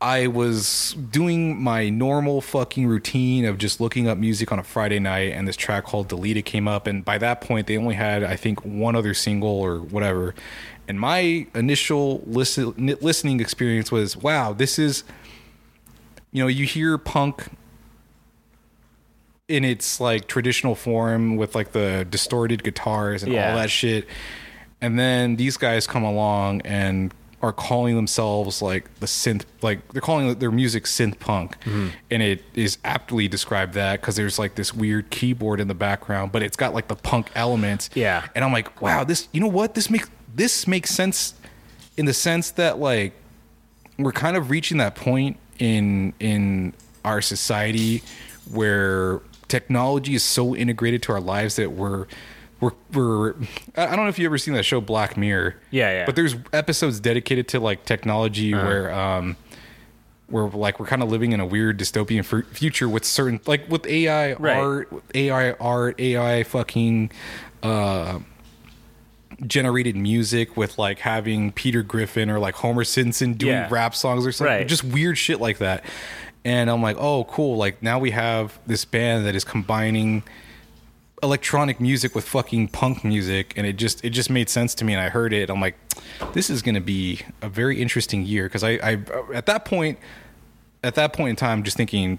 I 0.00 0.28
was 0.28 0.94
doing 1.10 1.60
my 1.60 1.88
normal 1.88 2.40
fucking 2.40 2.86
routine 2.86 3.44
of 3.44 3.58
just 3.58 3.80
looking 3.80 4.06
up 4.06 4.16
music 4.16 4.52
on 4.52 4.60
a 4.60 4.62
Friday 4.62 5.00
night, 5.00 5.32
and 5.32 5.48
this 5.48 5.56
track 5.56 5.84
called 5.84 6.06
Delete 6.06 6.36
It 6.36 6.42
came 6.44 6.68
up. 6.68 6.86
And 6.86 7.04
by 7.04 7.18
that 7.18 7.40
point, 7.40 7.66
they 7.66 7.76
only 7.76 7.96
had, 7.96 8.22
I 8.22 8.36
think, 8.36 8.64
one 8.64 8.94
other 8.94 9.12
single 9.12 9.50
or 9.50 9.78
whatever. 9.80 10.36
And 10.86 11.00
my 11.00 11.46
initial 11.54 12.22
listen, 12.26 12.74
listening 13.00 13.40
experience 13.40 13.90
was 13.90 14.16
wow, 14.16 14.52
this 14.52 14.78
is, 14.78 15.02
you 16.30 16.42
know, 16.44 16.48
you 16.48 16.64
hear 16.64 16.96
punk 16.96 17.48
in 19.48 19.64
its 19.64 20.00
like 20.00 20.28
traditional 20.28 20.74
form 20.76 21.36
with 21.36 21.54
like 21.56 21.72
the 21.72 22.06
distorted 22.08 22.62
guitars 22.62 23.22
and 23.24 23.32
Yeah. 23.32 23.50
all 23.50 23.56
that 23.56 23.70
shit. 23.70 24.06
And 24.80 24.96
then 24.98 25.36
these 25.36 25.56
guys 25.56 25.86
come 25.88 26.04
along 26.04 26.60
and 26.62 27.12
are 27.40 27.52
calling 27.52 27.94
themselves 27.94 28.60
like 28.60 28.92
the 29.00 29.06
synth, 29.06 29.44
like 29.62 29.86
they're 29.92 30.00
calling 30.02 30.34
their 30.38 30.50
music 30.50 30.84
synth 30.84 31.18
punk, 31.20 31.58
Mm-hmm. 31.60 31.88
and 32.10 32.22
it 32.22 32.42
is 32.54 32.78
aptly 32.84 33.28
described 33.28 33.74
that 33.74 34.00
because 34.00 34.16
there's 34.16 34.38
like 34.38 34.56
this 34.56 34.74
weird 34.74 35.10
keyboard 35.10 35.60
in 35.60 35.68
the 35.68 35.74
background, 35.74 36.32
but 36.32 36.42
it's 36.42 36.56
got 36.56 36.74
like 36.74 36.88
the 36.88 36.96
punk 36.96 37.30
elements. 37.34 37.90
Yeah. 37.94 38.26
and 38.34 38.44
I'm 38.44 38.52
like, 38.52 38.82
wow, 38.82 39.04
this, 39.04 39.28
you 39.32 39.40
know 39.40 39.46
what, 39.48 39.74
this 39.74 39.88
makes 39.88 40.10
this 40.34 40.66
makes 40.66 40.90
sense 40.90 41.34
in 41.96 42.06
the 42.06 42.14
sense 42.14 42.50
that 42.52 42.78
like 42.78 43.12
we're 43.98 44.12
kind 44.12 44.36
of 44.36 44.50
reaching 44.50 44.78
that 44.78 44.94
point 44.94 45.36
in 45.58 46.12
in 46.20 46.72
our 47.04 47.20
society 47.20 48.02
where 48.52 49.20
technology 49.48 50.14
is 50.14 50.22
so 50.22 50.54
integrated 50.54 51.02
to 51.02 51.12
our 51.12 51.20
lives 51.20 51.56
that 51.56 51.72
we're 51.72 52.06
we're 52.60 52.72
we're 52.92 53.34
I 53.76 53.86
don't 53.94 54.04
know 54.04 54.08
if 54.08 54.18
you 54.18 54.26
ever 54.26 54.38
seen 54.38 54.54
that 54.54 54.64
show 54.64 54.80
Black 54.80 55.16
Mirror. 55.16 55.54
Yeah, 55.70 55.90
yeah. 55.92 56.06
But 56.06 56.16
there's 56.16 56.34
episodes 56.52 57.00
dedicated 57.00 57.48
to 57.48 57.60
like 57.60 57.84
technology 57.84 58.52
where 58.54 58.92
um 58.92 59.36
where 60.28 60.44
like 60.48 60.78
we're 60.80 60.86
kind 60.86 61.02
of 61.02 61.08
living 61.10 61.32
in 61.32 61.40
a 61.40 61.46
weird 61.46 61.78
dystopian 61.78 62.24
fu- 62.24 62.42
future 62.42 62.88
with 62.88 63.04
certain 63.04 63.40
like 63.46 63.68
with 63.70 63.86
AI 63.86 64.34
Right. 64.34 64.56
art, 64.56 64.92
AI 65.14 65.52
art, 65.52 66.00
AI 66.00 66.42
fucking 66.42 67.10
uh 67.62 68.18
generated 69.46 69.94
music 69.94 70.56
with 70.56 70.78
like 70.78 70.98
having 70.98 71.52
Peter 71.52 71.82
Griffin 71.82 72.28
or 72.28 72.38
like 72.40 72.56
Homer 72.56 72.82
Simpson 72.84 73.34
doing 73.34 73.52
Yeah. 73.52 73.68
rap 73.70 73.94
songs 73.94 74.26
or 74.26 74.32
something. 74.32 74.52
Right. 74.56 74.66
Just 74.68 74.82
weird 74.82 75.16
shit 75.16 75.40
like 75.40 75.58
that. 75.58 75.84
And 76.44 76.68
I'm 76.70 76.82
like, 76.82 76.96
oh, 76.98 77.24
cool. 77.24 77.56
Like 77.56 77.82
now 77.82 77.98
we 77.98 78.10
have 78.10 78.58
this 78.66 78.84
band 78.84 79.26
that 79.26 79.34
is 79.36 79.44
combining 79.44 80.24
electronic 81.22 81.80
music 81.80 82.14
with 82.14 82.26
fucking 82.28 82.68
punk 82.68 83.04
music 83.04 83.52
and 83.56 83.66
it 83.66 83.74
just 83.74 84.04
it 84.04 84.10
just 84.10 84.30
made 84.30 84.48
sense 84.48 84.74
to 84.76 84.84
me 84.84 84.92
and 84.92 85.02
I 85.02 85.08
heard 85.08 85.32
it 85.32 85.50
I'm 85.50 85.60
like 85.60 85.76
this 86.32 86.48
is 86.48 86.62
going 86.62 86.76
to 86.76 86.80
be 86.80 87.20
a 87.42 87.48
very 87.48 87.80
interesting 87.80 88.24
year 88.24 88.44
because 88.44 88.62
I, 88.62 88.72
I 88.82 88.98
at 89.34 89.46
that 89.46 89.64
point 89.64 89.98
at 90.84 90.94
that 90.94 91.12
point 91.12 91.30
in 91.30 91.36
time 91.36 91.64
just 91.64 91.76
thinking 91.76 92.18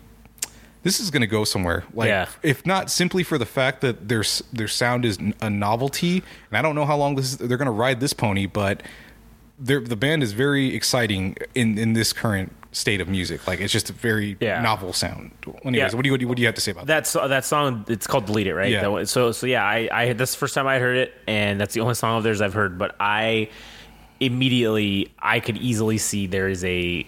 this 0.83 0.99
is 0.99 1.11
going 1.11 1.21
to 1.21 1.27
go 1.27 1.43
somewhere 1.45 1.85
like 1.93 2.09
Yeah. 2.09 2.27
if 2.43 2.65
not 2.65 2.91
simply 2.91 3.23
for 3.23 3.37
the 3.37 3.45
fact 3.45 3.81
that 3.81 4.09
their 4.09 4.23
their 4.51 4.67
sound 4.67 5.05
is 5.05 5.17
a 5.41 5.49
novelty 5.49 6.21
and 6.51 6.57
I 6.57 6.61
don't 6.61 6.75
know 6.75 6.85
how 6.85 6.97
long 6.97 7.15
this 7.15 7.31
is, 7.31 7.37
they're 7.37 7.57
going 7.57 7.65
to 7.67 7.71
ride 7.71 8.01
this 8.01 8.13
pony 8.13 8.47
but 8.47 8.83
the 9.61 9.79
band 9.95 10.23
is 10.23 10.31
very 10.33 10.75
exciting 10.75 11.37
in 11.55 11.77
in 11.77 11.93
this 11.93 12.11
current 12.11 12.51
state 12.71 13.01
of 13.01 13.07
music 13.07 13.47
like 13.47 13.59
it's 13.59 13.73
just 13.73 13.89
a 13.89 13.93
very 13.93 14.37
Yeah. 14.39 14.61
novel 14.61 14.93
sound 14.93 15.31
anyways 15.65 15.91
Yeah. 15.91 15.95
what 15.97 16.03
do 16.03 16.07
you 16.07 16.13
what 16.13 16.19
do 16.19 16.23
you, 16.23 16.27
what 16.27 16.35
do 16.37 16.41
you 16.41 16.47
have 16.47 16.53
to 16.55 16.61
say 16.61 16.71
about 16.71 16.85
that 16.85 17.05
That 17.05 17.07
so, 17.07 17.21
uh, 17.21 17.27
that 17.27 17.43
song 17.43 17.83
it's 17.87 18.05
called 18.05 18.27
"Delete 18.27 18.45
It," 18.45 18.53
right? 18.53 18.71
Yeah. 18.71 18.81
That 18.81 18.91
one- 18.91 19.05
so 19.07 19.31
so 19.31 19.47
yeah, 19.47 19.63
I 19.65 19.89
I 19.91 20.13
that's 20.13 20.33
the 20.33 20.37
first 20.37 20.53
time 20.53 20.67
I 20.67 20.77
heard 20.77 20.95
it, 20.97 21.13
and 21.27 21.59
that's 21.59 21.73
the 21.73 21.81
only 21.81 21.95
song 21.95 22.17
of 22.17 22.23
theirs 22.23 22.41
I've 22.41 22.53
heard. 22.53 22.77
But 22.77 22.95
I 22.99 23.49
immediately 24.19 25.11
I 25.19 25.39
could 25.39 25.57
easily 25.57 25.97
see 25.97 26.27
there 26.27 26.47
is 26.49 26.63
a 26.63 27.05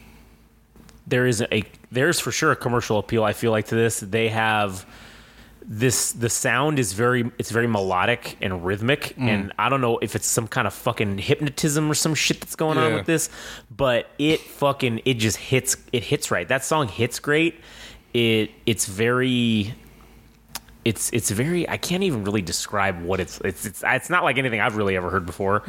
there 1.07 1.27
is 1.27 1.41
a 1.51 1.63
there's 1.91 2.19
for 2.19 2.31
sure 2.31 2.51
a 2.51 2.55
commercial 2.55 2.97
appeal. 2.97 3.23
I 3.23 3.33
feel 3.33 3.51
like 3.51 3.67
to 3.67 3.75
this 3.75 3.99
they 3.99 4.29
have 4.29 4.85
this 5.63 6.11
the 6.13 6.29
sound 6.29 6.79
is 6.79 6.93
very 6.93 7.31
it's 7.37 7.51
very 7.51 7.67
melodic 7.67 8.35
and 8.41 8.65
rhythmic 8.65 9.13
Mm. 9.17 9.27
and 9.29 9.53
i 9.59 9.69
don't 9.69 9.81
know 9.81 9.99
if 9.99 10.15
it's 10.15 10.25
some 10.27 10.47
kind 10.47 10.65
of 10.67 10.73
fucking 10.73 11.19
hypnotism 11.19 11.89
or 11.89 11.93
some 11.93 12.15
shit 12.15 12.39
that's 12.41 12.55
going 12.55 12.77
on 12.77 12.93
with 12.95 13.05
this 13.05 13.29
but 13.69 14.07
it 14.17 14.39
fucking 14.39 15.01
it 15.05 15.15
just 15.15 15.37
hits 15.37 15.77
it 15.91 16.03
hits 16.03 16.31
right. 16.31 16.47
That 16.47 16.63
song 16.65 16.87
hits 16.87 17.19
great. 17.19 17.59
It 18.13 18.51
it's 18.65 18.85
very 18.85 19.73
it's 20.83 21.11
it's 21.13 21.29
very 21.29 21.69
I 21.69 21.77
can't 21.77 22.01
even 22.03 22.23
really 22.23 22.41
describe 22.41 23.01
what 23.03 23.19
it's 23.19 23.39
it's 23.41 23.65
it's 23.65 23.83
it's 23.85 24.09
not 24.09 24.23
like 24.23 24.37
anything 24.39 24.59
I've 24.59 24.77
really 24.77 24.95
ever 24.97 25.09
heard 25.11 25.25
before, 25.27 25.61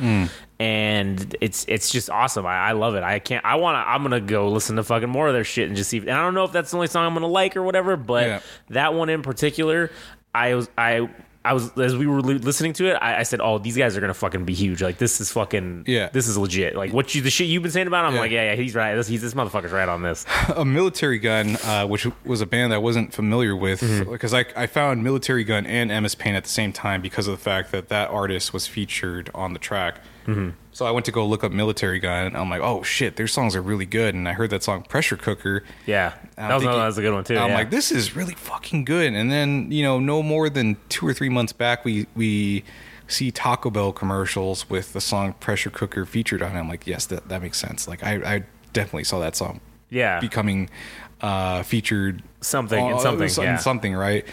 and 0.62 1.36
it's 1.40 1.64
it's 1.68 1.90
just 1.90 2.08
awesome. 2.08 2.46
I, 2.46 2.68
I 2.68 2.72
love 2.72 2.94
it. 2.94 3.02
I 3.02 3.18
can't. 3.18 3.44
I 3.44 3.56
want 3.56 3.74
to. 3.74 3.88
I'm 3.88 4.02
gonna 4.02 4.20
go 4.20 4.48
listen 4.50 4.76
to 4.76 4.84
fucking 4.84 5.08
more 5.08 5.26
of 5.28 5.34
their 5.34 5.44
shit 5.44 5.66
and 5.68 5.76
just 5.76 5.90
see. 5.90 5.98
And 5.98 6.10
I 6.10 6.22
don't 6.22 6.34
know 6.34 6.44
if 6.44 6.52
that's 6.52 6.70
the 6.70 6.76
only 6.76 6.86
song 6.86 7.06
I'm 7.06 7.14
gonna 7.14 7.26
like 7.26 7.56
or 7.56 7.62
whatever, 7.62 7.96
but 7.96 8.26
Yeah. 8.26 8.40
that 8.70 8.94
one 8.94 9.08
in 9.08 9.22
particular, 9.22 9.90
I 10.34 10.54
was 10.54 10.68
I. 10.78 11.08
I 11.44 11.54
was 11.54 11.76
as 11.76 11.96
we 11.96 12.06
were 12.06 12.20
listening 12.22 12.72
to 12.74 12.86
it. 12.86 12.92
I, 13.02 13.18
I 13.18 13.22
said, 13.24 13.40
"Oh, 13.42 13.58
these 13.58 13.76
guys 13.76 13.96
are 13.96 14.00
gonna 14.00 14.14
fucking 14.14 14.44
be 14.44 14.54
huge. 14.54 14.80
Like 14.80 14.98
this 14.98 15.20
is 15.20 15.32
fucking 15.32 15.86
Yeah. 15.88 16.08
This 16.12 16.28
is 16.28 16.38
legit. 16.38 16.76
Like 16.76 16.92
what 16.92 17.16
you 17.16 17.20
the 17.20 17.30
shit 17.30 17.48
you've 17.48 17.64
been 17.64 17.72
saying 17.72 17.88
about. 17.88 18.02
Him, 18.04 18.10
I'm 18.10 18.14
Yeah. 18.14 18.20
like, 18.20 18.30
yeah, 18.30 18.50
yeah, 18.50 18.54
he's 18.54 18.76
right. 18.76 18.94
This, 18.94 19.08
he's 19.08 19.22
this 19.22 19.34
motherfucker's 19.34 19.72
right 19.72 19.88
on 19.88 20.02
this. 20.02 20.24
a 20.54 20.64
military 20.64 21.18
gun, 21.18 21.56
uh, 21.64 21.84
which 21.88 22.06
was 22.24 22.42
a 22.42 22.46
band 22.46 22.72
I 22.72 22.78
wasn't 22.78 23.12
familiar 23.12 23.56
with, 23.56 23.80
Mm-hmm. 23.80 24.12
because 24.12 24.32
I, 24.32 24.44
I 24.54 24.68
found 24.68 25.02
military 25.02 25.42
gun 25.42 25.66
and 25.66 25.90
MS 26.04 26.14
Paint 26.14 26.36
at 26.36 26.44
the 26.44 26.48
same 26.48 26.72
time 26.72 27.02
because 27.02 27.26
of 27.26 27.36
the 27.36 27.42
fact 27.42 27.72
that 27.72 27.88
that 27.88 28.08
artist 28.10 28.52
was 28.54 28.68
featured 28.68 29.28
on 29.34 29.52
the 29.52 29.58
track. 29.58 29.96
Mm-hmm. 30.26 30.50
So 30.72 30.86
I 30.86 30.90
went 30.90 31.04
to 31.06 31.12
go 31.12 31.26
look 31.26 31.44
up 31.44 31.52
military 31.52 31.98
gun, 31.98 32.26
and 32.26 32.36
I'm 32.36 32.48
like, 32.48 32.62
oh 32.62 32.82
shit, 32.82 33.16
their 33.16 33.26
songs 33.26 33.54
are 33.54 33.62
really 33.62 33.86
good. 33.86 34.14
And 34.14 34.28
I 34.28 34.32
heard 34.32 34.50
that 34.50 34.62
song 34.62 34.82
Pressure 34.82 35.16
Cooker. 35.16 35.64
Yeah, 35.86 36.14
that 36.36 36.54
was, 36.54 36.62
thinking- 36.62 36.78
that 36.78 36.86
was 36.86 36.98
a 36.98 37.02
good 37.02 37.12
one 37.14 37.24
too. 37.24 37.36
I'm 37.36 37.50
yeah. 37.50 37.56
like, 37.56 37.70
this 37.70 37.92
is 37.92 38.16
really 38.16 38.34
fucking 38.34 38.84
good. 38.84 39.12
And 39.12 39.30
then 39.30 39.70
you 39.70 39.82
know, 39.82 39.98
no 39.98 40.22
more 40.22 40.48
than 40.48 40.76
two 40.88 41.06
or 41.06 41.12
three 41.12 41.28
months 41.28 41.52
back, 41.52 41.84
we 41.84 42.06
we 42.14 42.64
see 43.08 43.30
Taco 43.30 43.70
Bell 43.70 43.92
commercials 43.92 44.70
with 44.70 44.92
the 44.94 45.00
song 45.00 45.34
Pressure 45.34 45.70
Cooker 45.70 46.06
featured 46.06 46.42
on 46.42 46.56
it. 46.56 46.58
I'm 46.58 46.68
like, 46.68 46.86
yes, 46.86 47.06
that 47.06 47.28
that 47.28 47.42
makes 47.42 47.58
sense. 47.58 47.86
Like 47.86 48.02
I, 48.02 48.36
I 48.36 48.44
definitely 48.72 49.04
saw 49.04 49.20
that 49.20 49.36
song 49.36 49.60
yeah, 49.90 50.20
becoming 50.20 50.70
uh, 51.20 51.62
featured 51.62 52.22
Something, 52.40 52.86
in 52.86 52.92
uh, 52.94 52.98
something, 52.98 53.28
some- 53.28 53.44
yeah. 53.44 53.56
something, 53.58 53.94
right? 53.94 54.24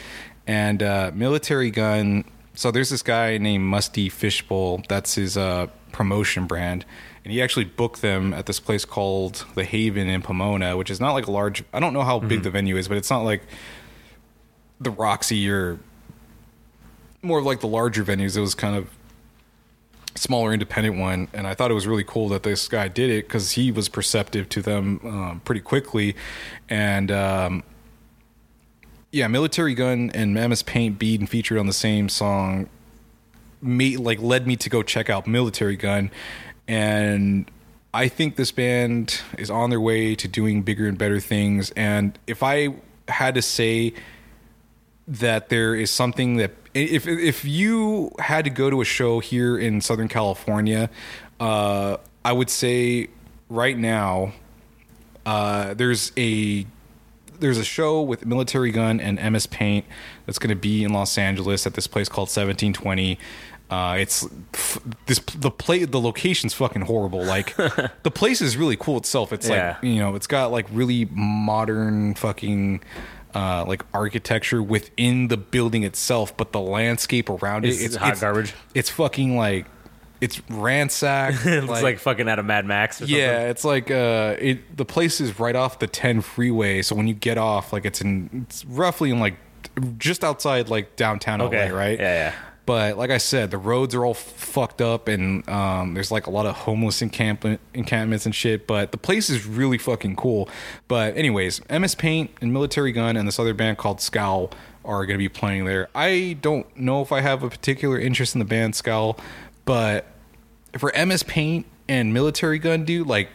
And 0.48 0.82
uh, 0.82 1.11
military 1.14 1.70
gun. 1.70 2.24
So 2.56 2.72
there's 2.72 2.90
this 2.90 3.03
guy 3.03 3.38
named 3.38 3.64
Musty 3.66 4.10
Fishbowl. 4.10 4.84
That's 4.90 5.16
his 5.16 5.38
uh, 5.38 5.68
promotion 6.00 6.48
brand, 6.48 6.86
and 7.26 7.34
he 7.34 7.42
actually 7.42 7.66
booked 7.66 8.02
them 8.02 8.34
at 8.34 8.46
this 8.46 8.58
place 8.58 8.86
called 8.86 9.46
the 9.56 9.66
Haven 9.66 10.08
in 10.08 10.22
Pomona, 10.22 10.78
which 10.78 10.90
is 10.90 11.02
not 11.02 11.12
like 11.12 11.28
a 11.28 11.32
large. 11.32 11.62
I 11.74 11.82
don't 11.82 11.92
know 11.92 12.04
how 12.04 12.20
Mm-hmm. 12.20 12.28
big 12.30 12.44
the 12.44 12.50
venue 12.50 12.78
is, 12.78 12.88
but 12.88 12.96
it's 12.96 13.10
not 13.10 13.24
like 13.24 13.42
the 14.80 14.92
Roxy 14.92 15.50
or 15.50 15.78
more 17.22 17.40
of 17.40 17.46
like 17.46 17.60
the 17.60 17.68
larger 17.68 18.06
venues. 18.06 18.38
It 18.38 18.40
was 18.40 18.56
kind 18.56 18.78
of 18.78 18.88
smaller 20.16 20.52
independent 20.52 20.98
one 20.98 21.30
and 21.34 21.48
i 21.48 21.54
thought 21.54 21.72
it 21.72 21.74
was 21.74 21.88
really 21.88 22.04
cool 22.04 22.28
that 22.28 22.44
this 22.44 22.68
guy 22.68 22.90
did 22.90 23.10
it 23.10 23.26
because 23.26 23.52
he 23.52 23.72
was 23.72 23.88
perceptive 23.88 24.50
to 24.50 24.62
them 24.62 25.00
um, 25.06 25.42
pretty 25.46 25.62
quickly 25.62 26.14
and 26.68 27.10
um, 27.12 27.64
yeah 29.12 29.28
military 29.28 29.74
gun 29.74 30.12
and 30.14 30.34
MS 30.34 30.64
Paint 30.64 31.00
being 31.00 31.26
featured 31.26 31.58
on 31.58 31.68
the 31.68 31.74
same 31.74 32.10
song 32.10 32.68
made 33.61 33.99
like 33.99 34.19
led 34.22 34.48
me 34.48 34.56
to 34.56 34.69
go 34.69 34.81
check 34.84 35.10
out 35.10 35.27
military 35.27 35.76
gun 35.76 36.10
and 36.68 37.49
i 37.94 38.07
think 38.07 38.36
this 38.36 38.52
band 38.52 39.22
is 39.38 39.49
on 39.49 39.69
their 39.69 39.81
way 39.81 40.15
to 40.15 40.27
doing 40.27 40.61
bigger 40.61 40.88
and 40.88 40.98
better 40.98 41.19
things 41.19 41.72
and 41.72 42.18
if 42.27 42.44
i 42.44 42.73
had 43.07 43.36
to 43.36 43.41
say 43.41 43.94
that 45.07 45.49
there 45.49 45.73
is 45.73 45.90
something 45.90 46.38
that 46.38 46.52
if 46.73 47.07
if 47.07 47.44
you 47.44 48.11
had 48.19 48.45
to 48.45 48.52
go 48.52 48.69
to 48.69 48.81
a 48.81 48.86
show 48.86 49.19
here 49.19 49.57
in 49.57 49.81
Southern 49.81 50.07
California, 50.07 50.90
uh, 51.40 51.98
I 52.23 52.31
would 52.31 52.49
say 52.49 53.10
right 53.49 53.77
now 53.77 54.34
uh, 55.26 55.73
there's 55.73 56.11
a 56.15 56.65
there's 57.40 57.57
a 57.57 57.64
show 57.64 58.02
with 58.02 58.26
Military 58.26 58.72
Gun 58.72 58.99
and 58.99 59.19
MS 59.34 59.48
Paint 59.48 59.86
that's 60.26 60.38
going 60.38 60.49
to 60.49 60.56
be 60.56 60.84
in 60.84 60.94
Los 60.94 61.18
Angeles 61.18 61.65
at 61.65 61.73
this 61.73 61.88
place 61.88 62.07
called 62.07 62.27
1720. 62.27 63.18
Uh, 63.70 63.98
it's 64.00 64.26
f- 64.54 64.80
this 65.06 65.20
the 65.20 65.52
play 65.52 65.86
the 65.86 66.00
location's 66.00 66.54
fucking 66.54 66.82
horrible. 66.84 67.24
Like 67.24 67.56
the 68.04 68.12
place 68.14 68.41
is 68.41 68.58
really 68.58 68.76
cool 68.78 68.98
itself. 68.98 69.32
It's 69.32 69.48
Yeah. 69.48 69.76
like 69.76 69.84
you 69.84 70.00
know 70.00 70.16
it's 70.16 70.28
got 70.28 70.52
like 70.52 70.66
really 70.72 71.06
modern 71.12 72.16
fucking 72.16 72.82
uh, 73.36 73.64
like 73.68 73.84
architecture 73.94 74.64
within 74.64 75.28
the 75.28 75.38
building 75.38 75.84
itself, 75.84 76.36
but 76.36 76.52
the 76.52 76.60
landscape 76.60 77.30
around 77.30 77.64
it 77.66 77.70
It's 77.70 77.82
it's 77.82 77.96
hot 77.96 78.14
it's, 78.14 78.22
garbage. 78.22 78.54
It's 78.74 78.90
fucking 78.90 79.38
like 79.38 79.68
it's 80.20 80.41
ransacked. 80.50 81.38
it's 81.46 81.68
looks 81.68 81.84
like, 81.84 82.00
fucking 82.00 82.28
out 82.28 82.40
of 82.40 82.46
Mad 82.46 82.66
Max. 82.66 83.02
Or 83.02 83.06
yeah, 83.06 83.50
it's 83.50 83.64
like 83.64 83.91
uh, 83.91 84.36
it. 84.40 84.76
The 84.78 84.84
place 84.86 85.22
is 85.22 85.40
right 85.40 85.56
off 85.56 85.78
the 85.80 85.88
10 85.88 86.22
freeway, 86.22 86.82
so 86.82 86.96
when 86.96 87.08
you 87.08 87.14
get 87.14 87.38
off, 87.38 87.72
like 87.72 87.86
it's 87.86 88.02
in, 88.02 88.46
it's 88.50 88.66
roughly 88.66 89.12
in 89.12 89.20
like 89.20 89.36
just 90.00 90.24
outside 90.24 90.70
like 90.70 90.96
downtown 90.96 91.40
Okay. 91.41 91.72
LA, 91.72 91.78
right? 91.78 92.00
Yeah, 92.00 92.14
yeah. 92.32 92.36
But 92.70 93.00
like 93.00 93.10
I 93.10 93.18
said, 93.18 93.50
the 93.50 93.58
roads 93.58 93.96
are 93.96 94.06
all 94.06 94.14
fucked 94.14 94.80
up, 94.80 95.08
and 95.08 95.50
um, 95.50 95.96
there's 95.96 96.12
like 96.12 96.28
a 96.28 96.30
lot 96.30 96.46
of 96.46 96.56
homeless 96.56 97.02
encampment 97.02 97.60
encampments 97.74 98.28
and 98.28 98.36
shit. 98.36 98.68
But 98.68 98.91
the 98.91 98.98
place 99.00 99.28
is 99.28 99.48
really 99.48 99.80
fucking 99.80 100.18
cool. 100.18 100.48
But 100.88 101.18
anyways, 101.18 101.68
MS 101.68 101.96
Paint 101.96 102.30
and 102.41 102.54
Military 102.54 102.91
Gun 102.91 103.18
and 103.18 103.28
this 103.28 103.40
other 103.40 103.56
band 103.56 103.80
called 103.80 104.02
Scowl 104.02 104.52
are 104.86 105.08
going 105.08 105.16
to 105.16 105.18
be 105.18 105.28
playing 105.28 105.66
there. 105.66 105.90
I 105.96 106.38
don't 106.41 106.68
know 106.78 107.02
if 107.02 107.12
I 107.12 107.22
have 107.22 107.41
a 107.41 107.50
particular 107.50 108.00
interest 108.00 108.36
in 108.36 108.40
the 108.40 108.46
band 108.46 108.76
Scowl, 108.76 109.18
but 109.66 110.06
for 110.78 110.94
MS 110.96 111.24
Paint 111.24 111.66
and 111.88 112.14
Military 112.14 112.60
Gun, 112.60 112.86
dude, 112.86 113.08
like 113.08 113.30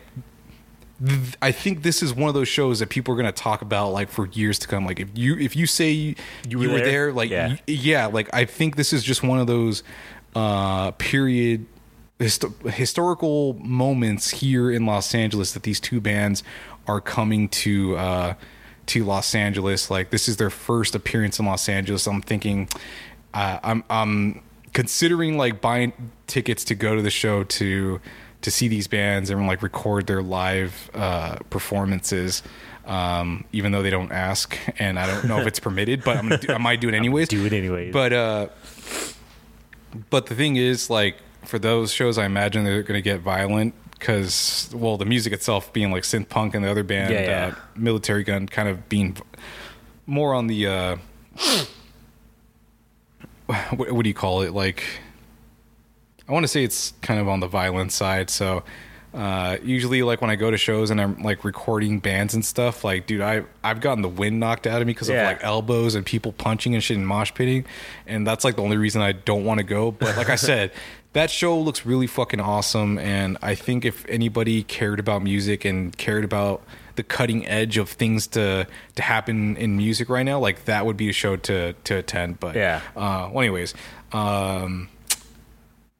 th- 1.04 1.36
I 1.40 1.52
think 1.52 1.82
this 1.82 2.02
is 2.02 2.14
one 2.14 2.28
of 2.28 2.34
those 2.34 2.48
shows 2.48 2.80
that 2.80 2.88
people 2.88 3.14
are 3.14 3.16
going 3.16 3.32
to 3.32 3.42
talk 3.42 3.62
about 3.62 3.90
like 3.92 4.08
for 4.10 4.26
years 4.26 4.58
to 4.60 4.68
come. 4.68 4.84
Like 4.86 5.00
if 5.00 5.08
you 5.14 5.36
if 5.38 5.56
you 5.56 5.66
say 5.66 5.90
you, 5.90 6.14
You 6.48 6.58
were, 6.58 6.66
there, 6.68 6.84
there? 6.84 7.12
like 7.12 7.30
Yeah. 7.30 7.48
y- 7.48 7.60
yeah, 7.66 8.06
like 8.06 8.28
I 8.34 8.44
think 8.44 8.76
this 8.76 8.92
is 8.92 9.02
just 9.02 9.22
one 9.22 9.38
of 9.38 9.46
those 9.46 9.82
uh 10.36 10.90
period 10.92 11.66
hist- 12.18 12.44
historical 12.66 13.54
moments 13.54 14.30
here 14.30 14.70
in 14.70 14.84
Los 14.86 15.14
Angeles 15.14 15.52
that 15.52 15.62
these 15.62 15.80
two 15.80 16.00
bands 16.00 16.42
are 16.86 17.00
coming 17.00 17.48
to 17.48 17.96
uh 17.96 18.34
to 18.86 19.04
Los 19.04 19.34
Angeles. 19.34 19.90
Like 19.90 20.10
this 20.10 20.28
is 20.28 20.36
their 20.36 20.50
first 20.50 20.94
appearance 20.94 21.38
in 21.38 21.46
Los 21.46 21.68
Angeles. 21.68 22.06
I'm 22.06 22.20
thinking 22.22 22.68
uh, 23.32 23.58
I'm 23.62 23.82
I'm 23.88 24.42
considering 24.74 25.38
like 25.38 25.60
buying 25.60 25.92
tickets 26.26 26.64
to 26.64 26.74
go 26.74 26.94
to 26.96 27.02
the 27.02 27.10
show 27.10 27.44
to 27.44 28.00
to 28.44 28.50
see 28.50 28.68
these 28.68 28.86
bands 28.86 29.30
and 29.30 29.46
like 29.46 29.62
record 29.62 30.06
their 30.06 30.22
live 30.22 30.90
uh, 30.94 31.36
performances. 31.50 32.42
Um, 32.86 33.46
even 33.50 33.72
though 33.72 33.82
they 33.82 33.88
don't 33.88 34.12
ask, 34.12 34.58
and 34.78 34.98
I 34.98 35.06
don't 35.06 35.24
know 35.24 35.40
if 35.40 35.46
it's 35.46 35.58
permitted, 35.68 36.04
but 36.04 36.18
I'm 36.18 36.28
gonna 36.28 36.40
do, 36.40 36.52
I 36.52 36.58
might 36.58 36.82
do 36.82 36.88
it 36.88 36.94
anyways. 36.94 37.28
Do 37.28 37.46
it 37.46 37.54
anyways. 37.54 37.94
But 37.94 38.12
uh, 38.12 38.48
but 40.10 40.26
the 40.26 40.34
thing 40.34 40.56
is, 40.56 40.90
like 40.90 41.16
for 41.46 41.58
those 41.58 41.92
shows, 41.92 42.18
I 42.18 42.26
imagine 42.26 42.64
they're 42.64 42.82
going 42.82 42.98
to 42.98 43.02
get 43.02 43.20
violent 43.20 43.74
because, 43.92 44.70
well, 44.74 44.96
the 44.96 45.04
music 45.04 45.32
itself 45.32 45.72
being 45.72 45.90
like 45.90 46.02
synth 46.02 46.28
punk, 46.28 46.54
and 46.54 46.64
the 46.64 46.70
other 46.70 46.82
band, 46.82 47.12
Yeah, 47.12 47.22
yeah. 47.22 47.46
Uh, 47.46 47.54
Military 47.76 48.24
Gun, 48.24 48.46
kind 48.46 48.68
of 48.68 48.88
being 48.88 49.16
more 50.06 50.34
on 50.34 50.46
the 50.46 50.66
uh, 50.66 50.96
what, 53.46 53.92
what 53.92 54.02
do 54.02 54.08
you 54.08 54.14
call 54.14 54.42
it? 54.42 54.52
Like, 54.52 54.84
I 56.28 56.32
want 56.32 56.44
to 56.44 56.48
say 56.48 56.64
it's 56.64 56.92
kind 57.02 57.20
of 57.20 57.28
on 57.28 57.40
the 57.40 57.48
violent 57.48 57.92
side. 57.92 58.30
So. 58.30 58.62
Uh, 59.12 59.58
usually, 59.62 60.02
like 60.02 60.20
when 60.20 60.28
I 60.28 60.34
go 60.34 60.50
to 60.50 60.56
shows 60.56 60.90
and 60.90 61.00
I'm 61.00 61.22
like 61.22 61.44
recording 61.44 62.00
bands 62.00 62.34
and 62.34 62.44
stuff, 62.44 62.82
like, 62.82 63.06
dude, 63.06 63.20
I 63.20 63.44
I've 63.62 63.80
gotten 63.80 64.02
the 64.02 64.08
wind 64.08 64.40
knocked 64.40 64.66
out 64.66 64.80
of 64.82 64.88
me 64.88 64.92
because 64.92 65.08
of 65.08 65.14
like 65.14 65.38
elbows 65.44 65.94
and 65.94 66.04
people 66.04 66.32
punching 66.32 66.74
and 66.74 66.82
shit 66.82 66.96
and 66.96 67.06
mosh 67.06 67.32
pitting, 67.32 67.64
and 68.08 68.26
that's 68.26 68.44
like 68.44 68.56
the 68.56 68.62
only 68.62 68.76
reason 68.76 69.02
I 69.02 69.12
don't 69.12 69.44
want 69.44 69.58
to 69.58 69.62
go. 69.64 69.92
But 69.92 70.16
like 70.16 70.30
I 70.30 70.34
said, 70.34 70.72
that 71.12 71.30
show 71.30 71.56
looks 71.56 71.86
really 71.86 72.08
fucking 72.08 72.40
awesome, 72.40 72.98
and 72.98 73.38
I 73.40 73.54
think 73.54 73.84
if 73.84 74.04
anybody 74.08 74.64
cared 74.64 74.98
about 74.98 75.22
music 75.22 75.64
and 75.64 75.96
cared 75.96 76.24
about 76.24 76.64
the 76.96 77.04
cutting 77.04 77.46
edge 77.46 77.78
of 77.78 77.88
things 77.90 78.26
to 78.28 78.66
to 78.96 79.02
happen 79.02 79.56
in 79.58 79.76
music 79.76 80.08
right 80.08 80.24
now, 80.24 80.40
like 80.40 80.64
that 80.64 80.86
would 80.86 80.96
be 80.96 81.08
a 81.08 81.12
show 81.12 81.36
to 81.36 81.74
to 81.84 81.98
attend. 81.98 82.40
But 82.40 82.56
Yeah. 82.56 82.80
uh, 82.96 83.28
well, 83.30 83.42
anyways, 83.42 83.74
um, 84.12 84.88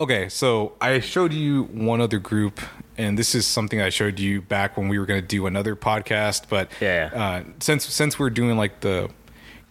okay, 0.05 0.29
so 0.29 0.73
I 0.81 1.01
showed 1.01 1.33
you 1.33 1.65
one 1.65 2.01
other 2.01 2.19
group, 2.19 2.61
and 2.97 3.19
this 3.19 3.35
is 3.35 3.47
something 3.47 3.81
I 3.81 3.89
showed 3.91 4.21
you 4.21 4.41
back 4.41 4.77
when 4.77 4.89
we 4.89 4.99
were 4.99 5.07
going 5.07 5.21
to 5.21 5.27
do 5.27 5.47
another 5.47 5.75
podcast. 5.77 6.49
But 6.49 6.71
Yeah. 6.81 7.11
uh, 7.13 7.43
since 7.61 7.85
since 7.87 8.19
we're 8.19 8.31
doing 8.31 8.57
like 8.57 8.81
the 8.81 9.11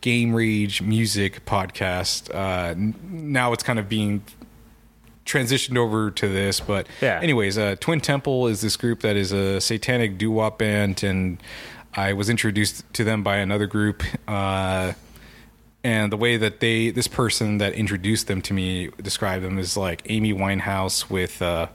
game 0.02 0.34
rage 0.36 0.82
music 0.82 1.46
podcast, 1.46 2.34
uh, 2.34 2.74
now 3.10 3.54
it's 3.54 3.64
kind 3.64 3.80
of 3.80 3.88
being 3.88 4.24
transitioned 5.26 5.78
over 5.78 6.12
to 6.12 6.28
this. 6.28 6.60
But 6.60 6.88
Yeah. 7.02 7.20
anyways, 7.24 7.58
uh, 7.58 7.76
Twin 7.80 8.02
Temple 8.02 8.48
is 8.48 8.60
this 8.62 8.76
group 8.76 9.00
that 9.02 9.16
is 9.16 9.32
a 9.32 9.62
satanic 9.62 10.18
doo 10.18 10.32
wop 10.32 10.60
band, 10.60 11.04
and 11.04 11.38
I 11.96 12.12
was 12.14 12.30
introduced 12.30 12.84
to 12.94 13.04
them 13.04 13.24
by 13.24 13.38
another 13.38 13.68
group. 13.68 14.04
And 15.84 16.12
the 16.12 16.18
way 16.18 16.38
that 16.38 16.62
they 16.62 16.92
this 16.92 17.08
person 17.08 17.58
that 17.58 17.74
introduced 17.74 18.28
them 18.28 18.42
to 18.44 18.54
me 18.54 18.90
described 19.02 19.44
them 19.44 19.60
as 19.60 19.76
like 19.76 20.02
Amy 20.10 20.34
Winehouse 20.34 21.10
with 21.10 21.42
uh, 21.42 21.68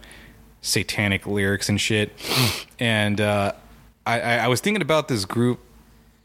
satanic 0.62 1.26
lyrics 1.26 1.68
and 1.68 1.78
shit. 1.80 2.12
and 2.78 3.20
uh, 3.20 3.52
I, 4.06 4.38
I, 4.38 4.48
was 4.48 4.60
thinking 4.60 4.80
about 4.80 5.08
this 5.08 5.26
group 5.26 5.60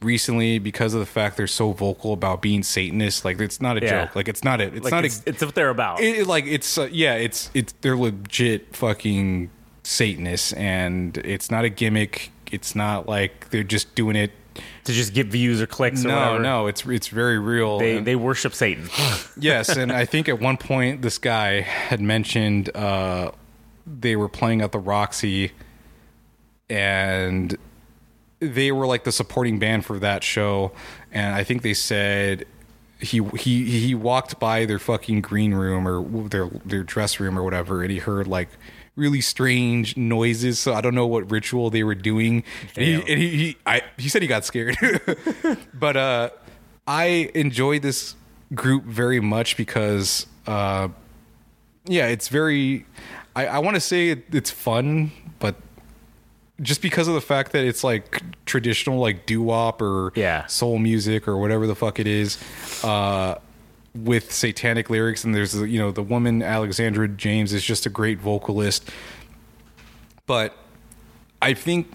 recently 0.02 0.60
because 0.60 0.94
of 0.94 1.02
the 1.02 1.06
fact 1.06 1.36
they're 1.38 1.48
so 1.48 1.72
vocal 1.74 2.14
about 2.14 2.42
being 2.42 2.64
Satanist. 2.64 3.26
Like 3.26 3.40
it's 3.42 3.60
not 3.60 3.78
a 3.78 3.82
Yeah. 3.82 4.06
joke. 4.06 4.16
Like 4.16 4.28
it's 4.30 4.44
not 4.44 4.62
a. 4.62 4.66
It's 4.74 4.84
like 4.86 4.92
not 4.92 5.04
it's, 5.06 5.22
a. 5.26 5.30
it's 5.30 5.44
what 5.44 5.56
they're 5.56 5.70
about. 5.70 6.00
It, 6.00 6.20
it- 6.20 6.28
like 6.28 6.46
it's 6.46 6.78
uh, 6.78 6.88
yeah. 6.92 7.16
It's 7.16 7.50
it's 7.54 7.74
they're 7.82 7.98
legit 7.98 8.76
fucking 8.76 9.50
Satanists, 9.84 10.54
and 10.54 11.18
it's 11.18 11.52
not 11.52 11.66
a 11.66 11.70
gimmick. 11.70 12.32
It's 12.52 12.76
not 12.76 13.10
like 13.10 13.50
they're 13.50 13.64
just 13.64 13.94
doing 13.96 14.16
it. 14.16 14.32
To 14.84 14.94
just 14.94 15.14
get 15.14 15.28
views 15.28 15.62
or 15.62 15.68
clicks 15.68 16.04
or 16.06 16.10
No, 16.10 16.16
whatever. 16.18 16.40
no, 16.44 16.68
it's 16.68 16.86
it's 16.86 17.08
very 17.08 17.40
real. 17.40 17.80
They 17.80 17.98
and- 17.98 18.08
they 18.08 18.16
worship 18.16 18.54
Satan. 18.54 18.90
yes, 19.38 19.70
and 19.70 19.92
I 19.92 20.06
think 20.06 20.30
at 20.30 20.40
one 20.40 20.58
point 20.58 21.02
this 21.02 21.18
guy 21.18 21.62
had 21.62 22.02
mentioned 22.02 22.76
uh, 22.76 23.32
they 23.86 24.16
were 24.16 24.30
playing 24.30 24.62
at 24.62 24.72
the 24.72 24.80
Roxy, 24.80 25.52
and 26.70 27.58
they 28.40 28.72
were 28.72 28.86
like 28.88 29.04
the 29.04 29.12
supporting 29.12 29.60
band 29.60 29.86
for 29.86 30.00
that 30.00 30.24
show. 30.24 30.72
And 31.12 31.36
I 31.36 31.44
think 31.44 31.62
they 31.62 31.74
said 31.74 32.46
he 33.00 33.22
he 33.40 33.66
he 33.80 33.96
walked 33.96 34.40
by 34.40 34.66
their 34.66 34.80
fucking 34.80 35.22
green 35.22 35.54
room 35.54 35.88
or 35.88 36.28
their 36.30 36.50
their 36.66 36.84
dress 36.84 37.20
room 37.20 37.38
or 37.38 37.44
whatever, 37.44 37.82
and 37.82 37.92
he 37.92 38.00
heard 38.00 38.28
like 38.28 38.50
really 38.96 39.22
strange 39.22 39.98
noises. 39.98 40.60
So 40.60 40.74
I 40.74 40.82
don't 40.82 40.96
know 40.96 41.08
what 41.08 41.32
ritual 41.32 41.70
they 41.70 41.84
were 41.84 41.96
doing. 41.96 42.44
And 42.76 42.86
he, 42.86 42.94
and 42.94 43.08
he, 43.22 43.30
he 43.30 43.58
I 43.66 43.82
he 43.98 44.10
said 44.10 44.22
he 44.22 44.28
got 44.28 44.46
scared, 44.46 44.78
but 45.74 45.98
uh, 45.98 46.30
I 46.88 47.32
enjoy 47.34 47.80
this 47.80 48.16
group 48.54 48.84
very 48.84 49.20
much 49.20 49.58
because 49.58 50.28
uh, 50.48 50.90
yeah, 51.86 52.08
it's 52.08 52.28
very. 52.30 52.86
I, 53.36 53.48
I 53.48 53.60
want 53.60 53.76
to 53.76 53.82
say 53.82 54.10
it, 54.10 54.26
it's 54.32 54.52
fun, 54.52 55.12
but 55.40 55.56
just 56.62 56.84
because 56.84 57.08
of 57.08 57.16
the 57.16 57.22
fact 57.22 57.52
that 57.54 57.66
it's 57.66 57.84
like 57.84 58.22
traditional 58.46 59.00
like 59.00 59.26
doo 59.26 59.42
wop 59.42 59.82
or 59.82 60.14
Yeah. 60.16 60.46
soul 60.46 60.78
music 60.78 61.28
or 61.28 61.38
whatever 61.38 61.66
the 61.66 61.74
fuck 61.76 62.00
it 62.00 62.06
is, 62.06 62.38
uh, 62.84 63.36
with 63.96 64.32
satanic 64.32 64.90
lyrics, 64.90 65.24
and 65.24 65.34
there's 65.36 65.54
you 65.56 65.80
know 65.80 65.92
the 65.92 66.04
woman 66.04 66.42
Alexandra 66.42 67.08
James 67.08 67.54
is 67.54 67.64
just 67.64 67.86
a 67.86 67.90
great 67.90 68.20
vocalist, 68.20 68.90
but 70.26 70.56
I 71.42 71.54
think 71.54 71.92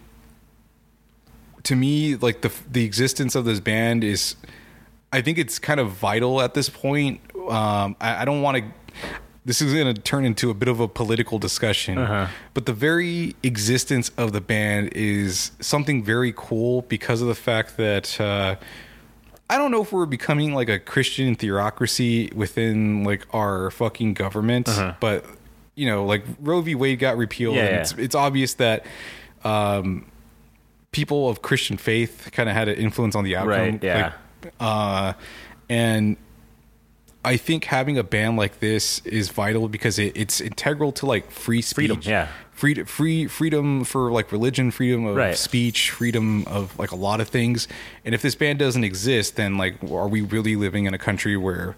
to 1.64 1.74
me 1.76 2.16
like 2.16 2.40
the 2.42 2.52
the 2.70 2.84
existence 2.84 3.34
of 3.34 3.44
this 3.44 3.60
band 3.60 4.04
is 4.04 4.36
I 5.12 5.22
think 5.22 5.38
it's 5.38 5.58
kind 5.58 5.80
of 5.80 5.90
vital 5.90 6.40
at 6.40 6.54
this 6.54 6.68
point. 6.68 7.20
Um, 7.48 7.96
I, 8.00 8.22
I 8.22 8.24
don't 8.24 8.42
want 8.42 8.58
to. 8.58 8.64
This 9.44 9.62
is 9.62 9.72
going 9.72 9.94
to 9.94 9.98
turn 10.02 10.26
into 10.26 10.50
a 10.50 10.54
bit 10.54 10.68
of 10.68 10.78
a 10.80 10.86
political 10.86 11.38
discussion, 11.38 11.96
Uh-huh. 11.96 12.26
but 12.52 12.66
the 12.66 12.74
very 12.74 13.34
existence 13.42 14.10
of 14.18 14.32
the 14.32 14.42
band 14.42 14.90
is 14.92 15.52
something 15.60 16.04
very 16.04 16.34
cool 16.36 16.82
because 16.82 17.22
of 17.22 17.28
the 17.28 17.34
fact 17.34 17.78
that 17.78 18.20
uh, 18.20 18.56
I 19.50 19.56
don't 19.58 19.70
know 19.70 19.82
if 19.82 19.92
we're 19.92 20.06
becoming 20.06 20.54
like 20.54 20.68
a 20.68 20.78
Christian 20.78 21.34
theocracy 21.34 22.30
within 22.34 23.04
like 23.04 23.26
our 23.34 23.70
fucking 23.70 24.14
government, 24.14 24.68
but 25.00 25.24
you 25.74 25.86
know, 25.86 26.04
like 26.04 26.24
Roe 26.40 26.60
v. 26.60 26.74
Wade 26.74 26.98
got 26.98 27.16
repealed, 27.16 27.56
Uh-huh. 27.56 27.62
Yeah, 27.64 27.68
and 27.68 27.76
yeah. 27.76 27.80
it's 27.82 27.92
it's 27.92 28.14
obvious 28.14 28.54
that 28.54 28.84
um, 29.44 30.04
people 30.92 31.28
of 31.28 31.40
Christian 31.42 31.76
faith 31.76 32.28
kind 32.32 32.48
of 32.48 32.54
had 32.54 32.68
an 32.68 32.76
influence 32.76 33.14
on 33.14 33.24
the 33.24 33.36
outcome. 33.36 33.48
Right, 33.50 33.82
yeah. 33.82 34.12
Like, 34.42 34.54
uh, 34.60 35.12
and 35.68 36.16
I 37.24 37.36
think 37.36 37.64
having 37.64 37.98
a 37.98 38.02
band 38.04 38.36
like 38.36 38.60
this 38.60 39.00
is 39.04 39.28
vital 39.28 39.68
because 39.68 39.98
it, 39.98 40.16
it's 40.16 40.40
integral 40.40 40.92
to 40.92 41.06
like 41.06 41.30
free 41.30 41.60
speech, 41.60 41.74
Freedom, 41.90 42.00
yeah. 42.02 42.28
free, 42.52 42.84
free 42.84 43.26
freedom 43.26 43.84
for 43.84 44.10
like 44.12 44.30
religion, 44.32 44.70
freedom 44.70 45.04
of 45.04 45.16
Right. 45.16 45.36
speech, 45.36 45.90
freedom 45.90 46.44
of 46.46 46.78
like 46.78 46.92
a 46.92 46.96
lot 46.96 47.20
of 47.20 47.28
things. 47.28 47.66
And 48.04 48.14
if 48.14 48.22
this 48.22 48.34
band 48.34 48.58
doesn't 48.60 48.84
exist, 48.84 49.36
then 49.36 49.58
like, 49.58 49.74
are 49.90 50.08
we 50.08 50.20
really 50.20 50.54
living 50.56 50.84
in 50.86 50.94
a 50.94 50.98
country 50.98 51.36
where 51.36 51.76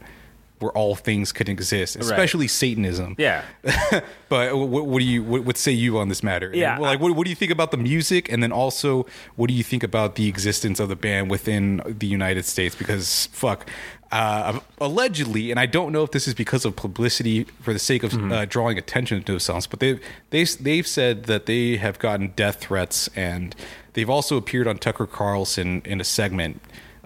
where 0.59 0.73
all 0.73 0.95
things 0.95 1.33
could 1.33 1.49
exist, 1.49 1.97
especially 1.97 2.47
Satanism? 2.47 3.15
Yeah. 3.19 3.43
But 4.29 4.55
what, 4.57 4.87
what 4.87 5.01
do 5.01 5.05
you 5.07 5.25
what, 5.25 5.45
what 5.45 5.57
say 5.57 5.73
you 5.73 5.99
on 5.99 6.09
this 6.11 6.23
matter? 6.23 6.53
Yeah, 6.55 6.73
And, 6.75 6.83
well, 6.83 6.91
like 6.93 7.01
what, 7.01 7.17
what 7.17 7.25
do 7.25 7.31
you 7.31 7.35
think 7.37 7.51
about 7.51 7.71
the 7.73 7.77
music, 7.79 8.31
and 8.31 8.43
then 8.43 8.53
also 8.53 9.07
what 9.37 9.49
do 9.49 9.55
you 9.55 9.65
think 9.65 9.83
about 9.83 10.15
the 10.17 10.29
existence 10.29 10.79
of 10.79 10.89
the 10.91 10.97
band 10.97 11.31
within 11.31 11.83
the 11.87 12.07
United 12.07 12.45
States? 12.45 12.75
Because 12.77 13.27
fuck, 13.33 13.67
uh, 14.13 14.59
allegedly, 14.81 15.51
and 15.51 15.61
I 15.61 15.67
don't 15.67 15.93
know 15.93 16.03
if 16.03 16.11
this 16.11 16.27
is 16.27 16.35
because 16.35 16.65
of 16.65 16.75
publicity 16.77 17.45
for 17.63 17.73
the 17.73 17.79
sake 17.79 18.03
of 18.03 18.11
Mm-hmm. 18.13 18.33
uh, 18.33 18.45
drawing 18.45 18.77
attention 18.79 19.23
to 19.23 19.33
themselves, 19.33 19.67
but 19.67 19.81
they 19.81 20.01
they 20.31 20.45
they've 20.45 20.87
said 20.87 21.25
that 21.25 21.47
they 21.47 21.77
have 21.77 21.99
gotten 21.99 22.33
death 22.35 22.57
threats, 22.61 23.09
and 23.15 23.55
they've 23.93 24.11
also 24.11 24.37
appeared 24.37 24.67
on 24.67 24.79
Tucker 24.79 25.07
Carlson 25.07 25.83
in 25.85 26.01
a 26.01 26.05
segment. 26.05 26.61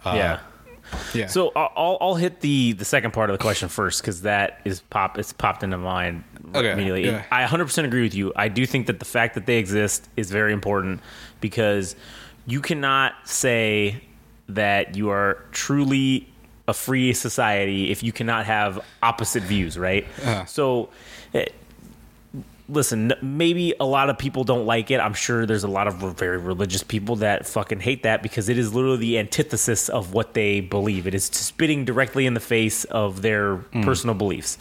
Uh, 0.05 0.12
Yeah. 0.16 0.39
Yeah. 1.12 1.26
So 1.26 1.51
I'll- 1.56 1.72
I'll 1.76 1.98
I'll 2.01 2.14
hit 2.14 2.40
the 2.40 2.72
the 2.72 2.85
second 2.85 3.12
part 3.12 3.28
of 3.28 3.35
the 3.35 3.43
question 3.43 3.68
first 3.68 4.01
because 4.01 4.22
that 4.22 4.60
is 4.64 4.81
pop. 4.81 5.18
It's 5.18 5.32
popped 5.32 5.62
into 5.64 5.76
mind 5.78 6.22
Okay, 6.55 6.70
immediately. 6.72 7.06
yeah. 7.06 7.24
I 7.32 7.44
100% 7.44 7.85
agree 7.85 8.02
with 8.02 8.14
you. 8.14 8.32
I 8.36 8.48
do 8.48 8.64
think 8.64 8.86
that 8.86 8.98
the 9.01 9.05
fact 9.06 9.35
that 9.35 9.47
they 9.47 9.56
exist 9.59 10.09
is 10.16 10.31
very 10.31 10.52
important 10.52 11.01
because 11.40 11.97
you 12.47 12.60
cannot 12.60 13.14
say 13.24 14.02
that 14.48 14.94
you 14.94 15.09
are 15.10 15.39
truly 15.52 16.28
a 16.66 16.74
free 16.74 17.12
society 17.12 17.91
if 17.91 18.03
you 18.03 18.12
cannot 18.12 18.47
have 18.47 18.85
opposite 19.03 19.43
views, 19.43 19.78
right? 19.78 20.07
Uh-huh. 20.23 20.45
So. 20.47 20.89
eh, 21.35 21.47
listen, 22.69 23.12
maybe 23.20 23.74
a 23.78 23.85
lot 23.85 24.09
of 24.09 24.16
people 24.16 24.43
don't 24.43 24.65
like 24.65 24.91
it. 24.91 24.99
I'm 24.99 25.12
sure 25.12 25.45
there's 25.45 25.65
a 25.65 25.69
lot 25.69 25.86
of 25.86 25.97
very 26.16 26.39
religious 26.39 26.82
people 26.82 27.16
that 27.16 27.47
fucking 27.47 27.81
hate 27.81 28.05
that 28.05 28.23
because 28.23 28.49
it 28.49 28.57
is 28.57 28.74
literally 28.74 28.97
the 28.97 29.19
antithesis 29.19 29.91
of 29.91 30.15
what 30.15 30.32
they 30.32 30.61
believe. 30.61 31.07
It 31.07 31.15
is 31.15 31.27
spitting 31.27 31.85
directly 31.85 32.24
in 32.24 32.32
the 32.32 32.41
face 32.41 32.85
of 32.85 33.20
their 33.20 33.57
personal 33.82 34.15
beliefs. 34.15 34.57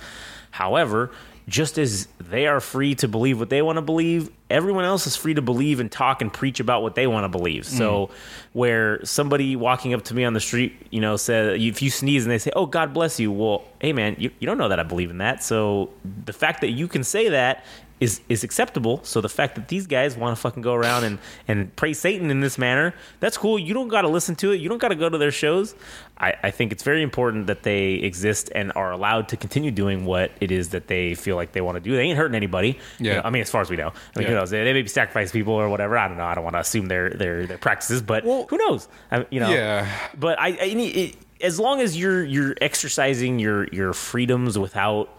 However, 0.51 1.11
just 1.47 1.77
as 1.77 2.07
they 2.19 2.47
are 2.47 2.59
free 2.59 2.95
to 2.95 3.07
believe 3.07 3.39
what 3.39 3.49
they 3.49 3.61
want 3.61 3.77
to 3.77 3.81
believe, 3.81 4.29
everyone 4.49 4.85
else 4.85 5.05
is 5.05 5.15
free 5.15 5.33
to 5.33 5.41
believe 5.41 5.79
and 5.79 5.91
talk 5.91 6.21
and 6.21 6.31
preach 6.31 6.59
about 6.59 6.81
what 6.81 6.95
they 6.95 7.05
want 7.05 7.25
to 7.25 7.29
believe. 7.29 7.65
So, 7.65 8.07
mm. 8.07 8.11
where 8.53 9.03
somebody 9.03 9.55
walking 9.55 9.93
up 9.93 10.03
to 10.05 10.13
me 10.13 10.23
on 10.23 10.33
the 10.33 10.39
street, 10.39 10.73
you 10.89 11.01
know, 11.01 11.17
said, 11.17 11.59
if 11.59 11.81
you 11.81 11.89
sneeze 11.89 12.23
and 12.23 12.31
they 12.31 12.37
say, 12.37 12.51
Oh, 12.55 12.65
God 12.65 12.93
bless 12.93 13.19
you, 13.19 13.31
well, 13.31 13.65
hey, 13.79 13.93
man, 13.93 14.15
you, 14.17 14.31
you 14.39 14.45
don't 14.45 14.57
know 14.57 14.69
that 14.69 14.79
I 14.79 14.83
believe 14.83 15.09
in 15.09 15.17
that. 15.17 15.43
So, 15.43 15.89
the 16.25 16.33
fact 16.33 16.61
that 16.61 16.69
you 16.69 16.87
can 16.87 17.03
say 17.03 17.29
that 17.29 17.65
is 17.99 18.21
is 18.27 18.43
acceptable. 18.43 18.99
So 19.03 19.21
the 19.21 19.29
fact 19.29 19.55
that 19.55 19.67
these 19.69 19.87
guys 19.87 20.17
want 20.17 20.35
to 20.35 20.41
fucking 20.41 20.61
go 20.61 20.73
around 20.73 21.03
and 21.05 21.19
and 21.47 21.73
praise 21.75 21.99
Satan 21.99 22.29
in 22.31 22.41
this 22.41 22.57
manner, 22.57 22.93
that's 23.19 23.37
cool. 23.37 23.57
You 23.57 23.73
don't 23.73 23.87
got 23.87 24.01
to 24.01 24.07
listen 24.09 24.35
to 24.37 24.51
it. 24.51 24.59
You 24.59 24.67
don't 24.69 24.77
got 24.79 24.89
to 24.89 24.95
go 24.95 25.09
to 25.09 25.17
their 25.17 25.31
shows. 25.31 25.75
I, 26.17 26.33
I 26.43 26.51
think 26.51 26.71
it's 26.71 26.83
very 26.83 27.01
important 27.01 27.47
that 27.47 27.63
they 27.63 27.93
exist 27.93 28.51
and 28.53 28.71
are 28.75 28.91
allowed 28.91 29.29
to 29.29 29.37
continue 29.37 29.71
doing 29.71 30.05
what 30.05 30.31
it 30.41 30.51
is 30.51 30.69
that 30.69 30.87
they 30.87 31.15
feel 31.15 31.35
like 31.35 31.51
they 31.53 31.61
want 31.61 31.75
to 31.75 31.79
do. 31.81 31.95
They 31.95 32.01
ain't 32.03 32.17
hurting 32.17 32.35
anybody. 32.35 32.77
You 32.99 33.07
Yeah. 33.09 33.15
know, 33.15 33.21
I 33.25 33.29
mean, 33.29 33.41
as 33.41 33.49
far 33.49 33.61
as 33.61 33.69
we 33.69 33.77
know. 33.77 33.91
I 34.15 34.19
mean, 34.19 34.27
who 34.27 34.33
knows? 34.35 34.49
They, 34.49 34.63
they 34.63 34.73
maybe 34.73 34.89
sacrifice 34.89 35.31
people 35.31 35.53
or 35.53 35.69
whatever. 35.69 35.97
I 35.97 36.07
don't 36.07 36.17
know. 36.17 36.25
I 36.25 36.35
don't 36.35 36.43
want 36.43 36.55
to 36.55 36.59
assume 36.59 36.87
their 36.87 37.09
their 37.09 37.45
their 37.47 37.57
practices, 37.57 38.01
but 38.01 38.25
Well- 38.25 38.47
who 38.49 38.57
knows? 38.57 38.87
I, 39.11 39.25
you 39.29 39.39
know. 39.39 39.49
Yeah. 39.49 39.87
But 40.17 40.39
I, 40.39 40.47
I 40.49 40.55
it, 40.75 41.15
as 41.41 41.59
long 41.59 41.81
as 41.81 41.97
you're 41.97 42.23
you're 42.23 42.55
exercising 42.61 43.39
your 43.39 43.67
your 43.67 43.93
freedoms 43.93 44.57
without 44.57 45.09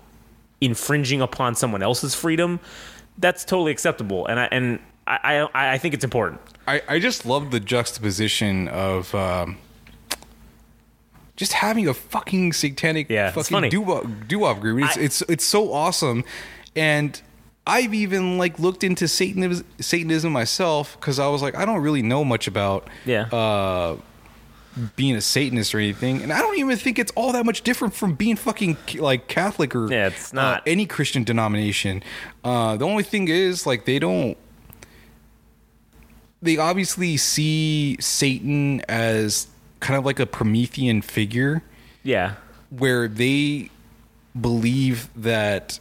infringing 0.64 1.20
upon 1.20 1.54
someone 1.54 1.82
else's 1.82 2.14
freedom, 2.14 2.60
that's 3.18 3.44
totally 3.44 3.72
acceptable. 3.72 4.26
And 4.26 4.40
I 4.40 4.48
and 4.50 4.78
I 5.06 5.48
I, 5.54 5.72
I 5.74 5.78
think 5.78 5.94
it's 5.94 6.04
important. 6.04 6.40
I, 6.66 6.82
I 6.88 6.98
just 6.98 7.26
love 7.26 7.50
the 7.50 7.60
juxtaposition 7.60 8.68
of 8.68 9.14
um, 9.14 9.58
just 11.36 11.52
having 11.52 11.88
a 11.88 11.94
fucking 11.94 12.52
satanic 12.52 13.10
Yeah, 13.10 13.30
fucking 13.32 13.68
doo-wop, 13.70 14.04
doo-wop 14.28 14.60
group. 14.60 14.82
It's, 14.84 14.96
I- 14.96 15.00
it's 15.00 15.22
it's 15.22 15.44
so 15.44 15.72
awesome, 15.72 16.24
and 16.76 17.20
I've 17.66 17.92
even 17.94 18.38
like 18.38 18.58
looked 18.58 18.84
into 18.84 19.08
Satanism, 19.08 19.66
Satanism 19.80 20.32
myself 20.32 20.96
because 20.98 21.18
I 21.18 21.28
was 21.28 21.42
like 21.42 21.54
I 21.56 21.64
don't 21.64 21.80
really 21.82 22.02
know 22.02 22.24
much 22.24 22.46
about 22.46 22.88
Yeah. 23.04 23.22
uh, 23.32 23.96
being 24.96 25.14
a 25.16 25.20
Satanist 25.20 25.74
or 25.74 25.78
anything, 25.78 26.22
and 26.22 26.32
I 26.32 26.40
don't 26.40 26.58
even 26.58 26.76
think 26.76 26.98
it's 26.98 27.12
all 27.12 27.32
that 27.32 27.46
much 27.46 27.62
different 27.62 27.94
from 27.94 28.14
being 28.14 28.36
fucking 28.36 28.76
like 28.96 29.28
Catholic 29.28 29.74
or 29.74 29.90
Yeah, 29.90 30.08
it's 30.08 30.32
uh, 30.32 30.36
not. 30.36 30.62
any 30.66 30.86
Christian 30.86 31.24
denomination. 31.24 32.02
Uh, 32.42 32.76
the 32.76 32.84
only 32.84 33.02
thing 33.04 33.28
is 33.28 33.66
like 33.66 33.84
they 33.84 33.98
don't 33.98 34.36
they 36.42 36.58
obviously 36.58 37.16
see 37.16 37.96
Satan 38.00 38.82
as 38.88 39.46
kind 39.80 39.96
of 39.98 40.04
like 40.04 40.18
a 40.20 40.26
Promethean 40.26 41.00
figure 41.02 41.62
Yeah. 42.02 42.34
where 42.70 43.08
they 43.08 43.70
believe 44.38 45.08
that 45.16 45.78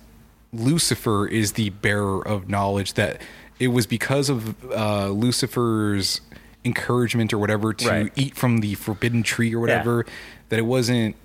Lucifer 0.53 1.27
is 1.27 1.53
the 1.53 1.69
bearer 1.71 2.25
of 2.25 2.47
knowledge 2.47 2.93
that 2.93 3.21
it 3.59 3.69
was 3.69 3.85
because 3.87 4.29
of 4.29 4.55
uh, 4.71 5.09
Lucifer's 5.09 6.21
encouragement 6.65 7.33
or 7.33 7.37
whatever 7.37 7.73
to 7.73 7.87
Right. 7.89 8.11
eat 8.15 8.35
from 8.35 8.59
the 8.59 8.75
forbidden 8.75 9.23
tree 9.23 9.53
or 9.53 9.59
whatever 9.59 10.05
that 10.49 10.59
it 10.59 10.65
wasn't 10.65 11.15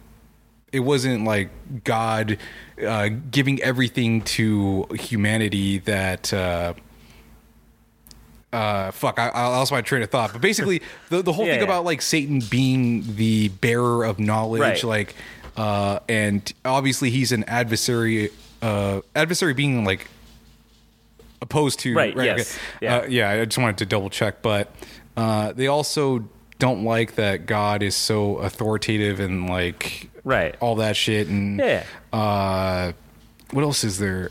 it 0.72 0.80
wasn't 0.80 1.24
like 1.24 1.48
God 1.84 2.36
uh, 2.86 3.08
giving 3.30 3.62
everything 3.62 4.20
to 4.22 4.84
humanity 4.98 5.78
that 5.78 6.30
uh, 6.34 6.74
uh, 8.52 8.90
fuck, 8.92 9.18
I, 9.18 9.28
I 9.28 9.46
lost 9.48 9.72
my 9.72 9.82
train 9.82 10.02
of 10.02 10.10
thought. 10.10 10.32
But 10.32 10.40
basically, 10.42 10.82
the, 11.10 11.22
the 11.22 11.32
whole 11.32 11.46
Yeah, 11.46 11.52
thing 11.52 11.60
yeah. 11.60 11.64
about 11.66 11.84
like 11.84 12.02
Satan 12.02 12.40
being 12.50 13.16
the 13.16 13.48
bearer 13.48 14.04
of 14.04 14.18
knowledge, 14.18 14.60
Right. 14.60 14.84
like, 14.84 15.14
uh, 15.56 16.00
and 16.08 16.50
obviously 16.64 17.10
he's 17.10 17.32
an 17.32 17.44
adversary, 17.44 18.30
uh, 18.62 19.00
adversary 19.14 19.54
being 19.54 19.84
like 19.84 20.06
opposed 21.42 21.80
to, 21.80 21.94
Right, 21.94 22.16
yes. 22.16 22.56
okay. 22.76 22.86
Yeah. 22.86 22.96
Uh, 22.96 23.06
yeah. 23.06 23.30
I 23.30 23.44
just 23.44 23.58
wanted 23.58 23.78
to 23.78 23.86
double 23.86 24.10
check, 24.10 24.40
but 24.42 24.72
uh, 25.18 25.52
they 25.52 25.66
also 25.66 26.24
don't 26.58 26.84
like 26.84 27.14
that 27.16 27.46
God 27.46 27.82
is 27.82 27.94
so 27.96 28.36
authoritative 28.38 29.20
and 29.20 29.48
like 29.48 30.10
Right. 30.24 30.54
all 30.60 30.76
that 30.76 30.96
shit 30.96 31.28
and 31.28 31.58
Yeah. 31.58 31.84
uh 32.12 32.92
what 33.52 33.62
else 33.62 33.82
is 33.84 33.98
there 33.98 34.30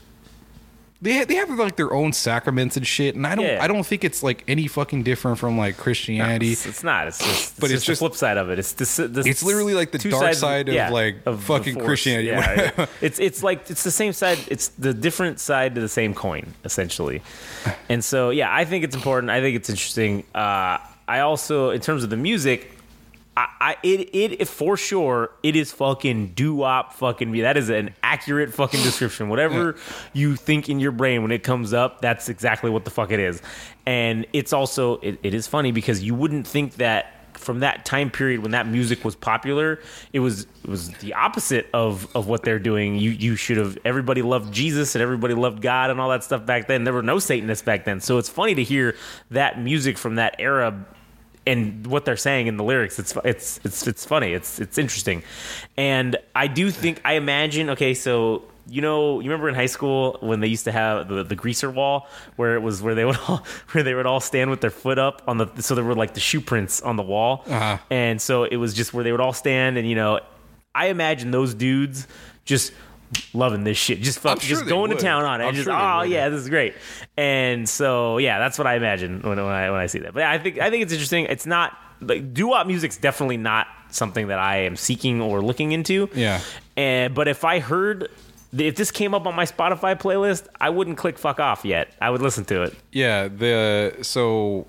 they 1.01 1.23
they 1.25 1.35
have 1.35 1.49
like 1.51 1.75
their 1.75 1.93
own 1.93 2.11
sacraments 2.11 2.75
and 2.75 2.85
shit 2.87 3.15
and 3.15 3.27
i 3.27 3.35
don't 3.35 3.45
Yeah. 3.45 3.63
i 3.63 3.67
don't 3.67 3.85
think 3.85 4.03
it's 4.03 4.23
like 4.23 4.43
any 4.47 4.67
fucking 4.67 5.03
different 5.03 5.37
from 5.37 5.57
like 5.57 5.77
christianity 5.77 6.51
It's, 6.53 6.65
it's 6.65 6.83
not. 6.83 7.07
It's 7.07 7.19
just. 7.19 7.59
But 7.59 7.71
it's, 7.71 7.83
just, 7.85 7.99
the 7.99 8.07
flip 8.07 8.15
side 8.17 8.37
of 8.37 8.49
it. 8.49 8.59
It's 8.59 8.73
this. 8.73 8.95
this 8.97 9.25
It's 9.25 9.43
literally 9.43 9.73
like 9.73 9.91
the 9.91 9.97
dark 9.99 10.23
sides- 10.23 10.39
side 10.39 10.69
of, 10.69 10.91
like, 10.91 11.23
the 11.23 11.37
fucking. 11.37 11.79
Christianity. 11.79 12.27
Yeah, 12.29 12.71
yeah. 12.77 12.85
it's 13.01 13.19
it's 13.19 13.43
like 13.43 13.69
it's 13.69 13.83
the 13.83 13.91
same 13.91 14.13
side. 14.13 14.39
It's 14.47 14.69
the 14.69 14.93
different 14.93 15.39
side 15.39 15.75
to 15.75 15.81
the 15.81 15.89
same 15.89 16.13
coin, 16.13 16.53
essentially. 16.63 17.21
And 17.89 18.03
so, 18.03 18.29
yeah, 18.29 18.53
I 18.53 18.65
think 18.65 18.83
it's 18.83 18.95
important. 18.95 19.29
I 19.31 19.41
think 19.41 19.55
it's 19.55 19.69
interesting. 19.69 20.23
Uh, 20.35 20.77
I 21.07 21.19
also, 21.19 21.69
in 21.71 21.81
terms 21.81 22.03
of 22.03 22.09
the 22.09 22.17
music. 22.17 22.71
I, 23.37 23.47
I 23.61 23.77
it 23.83 24.09
it 24.41 24.47
for 24.47 24.75
sure 24.77 25.29
it 25.43 25.55
is 25.55 25.71
fucking 25.71 26.29
doo 26.29 26.55
wop 26.55 26.93
fucking 26.93 27.29
me. 27.29 27.41
That 27.41 27.55
is 27.55 27.69
an 27.69 27.93
accurate 28.01 28.51
fucking 28.51 28.81
description. 28.81 29.29
Whatever 29.29 29.75
you 30.11 30.35
think 30.35 30.69
in 30.69 30.79
your 30.79 30.91
brain 30.91 31.21
when 31.21 31.31
it 31.31 31.43
comes 31.43 31.71
up, 31.71 32.01
that's 32.01 32.29
exactly 32.29 32.71
what 32.71 32.83
the 32.83 32.89
fuck 32.89 33.11
it 33.11 33.19
is. 33.19 33.43
And 33.85 34.25
it's 34.33 34.53
also 34.53 34.97
it, 35.01 35.19
it 35.21 35.35
is 35.35 35.45
funny 35.45 35.71
because 35.71 36.03
you 36.03 36.15
wouldn't 36.15 36.47
think 36.47 36.77
that 36.77 37.13
from 37.33 37.59
that 37.59 37.85
time 37.85 38.09
period 38.09 38.41
when 38.41 38.51
that 38.51 38.65
music 38.65 39.05
was 39.05 39.15
popular, 39.15 39.79
it 40.13 40.19
was 40.19 40.47
it 40.63 40.69
was 40.69 40.89
the 40.93 41.13
opposite 41.13 41.69
of 41.75 42.07
of 42.15 42.25
what 42.25 42.41
they're 42.41 42.57
doing. 42.57 42.95
You 42.95 43.11
you 43.11 43.35
should 43.35 43.57
have 43.57 43.77
everybody 43.85 44.23
loved 44.23 44.51
Jesus 44.51 44.95
and 44.95 45.03
everybody 45.03 45.35
loved 45.35 45.61
God 45.61 45.91
and 45.91 46.01
all 46.01 46.09
that 46.09 46.23
stuff 46.23 46.43
back 46.43 46.67
then. 46.67 46.85
There 46.85 46.93
were 46.93 47.03
no 47.03 47.19
Satanists 47.19 47.63
back 47.63 47.85
then. 47.85 48.01
So 48.01 48.17
it's 48.17 48.29
funny 48.29 48.55
to 48.55 48.63
hear 48.63 48.95
that 49.29 49.61
music 49.61 49.99
from 49.99 50.15
that 50.15 50.37
era 50.39 50.87
and 51.47 51.87
what 51.87 52.05
they're 52.05 52.15
saying 52.17 52.47
in 52.47 52.57
the 52.57 52.63
lyrics 52.63 52.99
it's 52.99 53.13
it's 53.23 53.59
it's 53.63 53.87
it's 53.87 54.05
funny. 54.05 54.33
It's 54.33 54.59
it's 54.59 54.77
interesting. 54.77 55.23
And 55.77 56.17
i 56.35 56.47
do 56.47 56.69
think 56.71 57.01
i 57.05 57.13
imagine 57.13 57.71
okay 57.71 57.93
so 57.93 58.43
you 58.69 58.81
know 58.81 59.19
you 59.21 59.29
remember 59.29 59.49
in 59.49 59.55
high 59.55 59.71
school 59.77 60.17
when 60.19 60.39
they 60.41 60.47
used 60.47 60.65
to 60.65 60.71
have 60.71 61.07
the, 61.07 61.23
the 61.23 61.35
greaser 61.35 61.71
wall 61.71 62.07
where 62.35 62.55
it 62.55 62.61
was 62.61 62.81
where 62.81 62.95
they 62.95 63.05
would 63.05 63.17
all 63.27 63.43
where 63.71 63.83
they 63.83 63.93
would 63.93 64.05
all 64.05 64.19
stand 64.19 64.49
with 64.49 64.61
their 64.61 64.75
foot 64.83 64.99
up 64.99 65.21
on 65.27 65.37
the 65.37 65.47
so 65.61 65.73
there 65.75 65.83
were 65.83 65.95
like 65.95 66.13
the 66.13 66.19
shoe 66.19 66.41
prints 66.41 66.81
on 66.81 66.95
the 66.95 67.03
wall. 67.03 67.43
Uh-huh. 67.47 67.77
and 67.89 68.21
so 68.21 68.43
it 68.43 68.57
was 68.57 68.73
just 68.73 68.93
where 68.93 69.03
they 69.03 69.11
would 69.11 69.21
all 69.21 69.33
stand 69.33 69.77
and 69.77 69.87
you 69.89 69.95
know 69.95 70.19
i 70.75 70.87
imagine 70.87 71.31
those 71.31 71.53
dudes 71.53 72.07
just 72.45 72.73
loving 73.33 73.63
this 73.63 73.77
shit. 73.77 74.01
Just 74.01 74.19
fuck, 74.19 74.41
sure 74.41 74.57
just 74.57 74.67
going 74.69 74.89
would. 74.89 74.99
to 74.99 75.03
town 75.03 75.23
on 75.23 75.41
it. 75.41 75.45
I'm 75.45 75.53
just 75.53 75.65
sure 75.65 75.73
oh 75.73 75.99
would. 75.99 76.09
yeah 76.09 76.29
this 76.29 76.41
is 76.41 76.49
great. 76.49 76.73
And 77.17 77.67
so 77.67 78.17
yeah 78.17 78.39
that's 78.39 78.57
what 78.57 78.67
i 78.67 78.75
imagine 78.75 79.21
when, 79.21 79.37
when 79.37 79.45
i 79.45 79.69
when 79.71 79.79
i 79.79 79.85
see 79.85 79.99
that. 79.99 80.13
But 80.13 80.23
i 80.23 80.37
think 80.37 80.59
i 80.59 80.69
think 80.69 80.83
it's 80.83 80.91
interesting. 80.93 81.25
It's 81.25 81.45
not 81.45 81.77
like 82.01 82.33
doo-wop 82.33 82.67
music's 82.67 82.97
definitely 82.97 83.37
not 83.37 83.67
something 83.89 84.27
that 84.27 84.39
i 84.39 84.57
am 84.57 84.75
seeking 84.75 85.21
or 85.21 85.41
looking 85.41 85.71
into. 85.71 86.09
Yeah. 86.13 86.41
and 86.75 87.15
but 87.15 87.27
if 87.27 87.43
i 87.45 87.59
heard 87.59 88.09
if 88.57 88.75
this 88.75 88.91
came 88.91 89.13
up 89.13 89.25
on 89.25 89.35
my 89.35 89.45
spotify 89.45 89.99
playlist 89.99 90.47
i 90.59 90.69
wouldn't 90.69 90.97
click 90.97 91.17
fuck 91.17 91.39
off 91.39 91.63
yet. 91.65 91.89
I 92.01 92.09
would 92.09 92.21
listen 92.21 92.45
to 92.45 92.63
it. 92.63 92.75
Yeah 92.91 93.29
the 93.29 93.97
so 94.01 94.67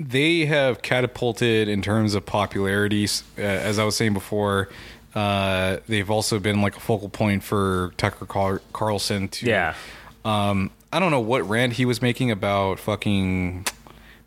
they 0.00 0.46
have 0.46 0.82
catapulted 0.82 1.68
in 1.68 1.80
terms 1.80 2.14
of 2.14 2.26
popularity 2.26 3.04
uh, 3.38 3.42
as 3.42 3.78
i 3.78 3.84
was 3.84 3.96
saying 3.96 4.12
before 4.12 4.68
uh, 5.14 5.78
they've 5.88 6.10
also 6.10 6.38
been 6.38 6.60
like 6.62 6.76
a 6.76 6.80
focal 6.80 7.08
point 7.08 7.42
for 7.42 7.92
tucker 7.96 8.26
Car- 8.26 8.62
carlson 8.72 9.28
to 9.28 9.46
Yeah. 9.46 9.74
um, 10.24 10.70
i 10.92 10.98
don't 11.00 11.10
know 11.10 11.20
what 11.20 11.48
rant 11.48 11.72
he 11.74 11.84
was 11.84 12.00
making 12.02 12.30
about 12.30 12.78
fucking 12.78 13.66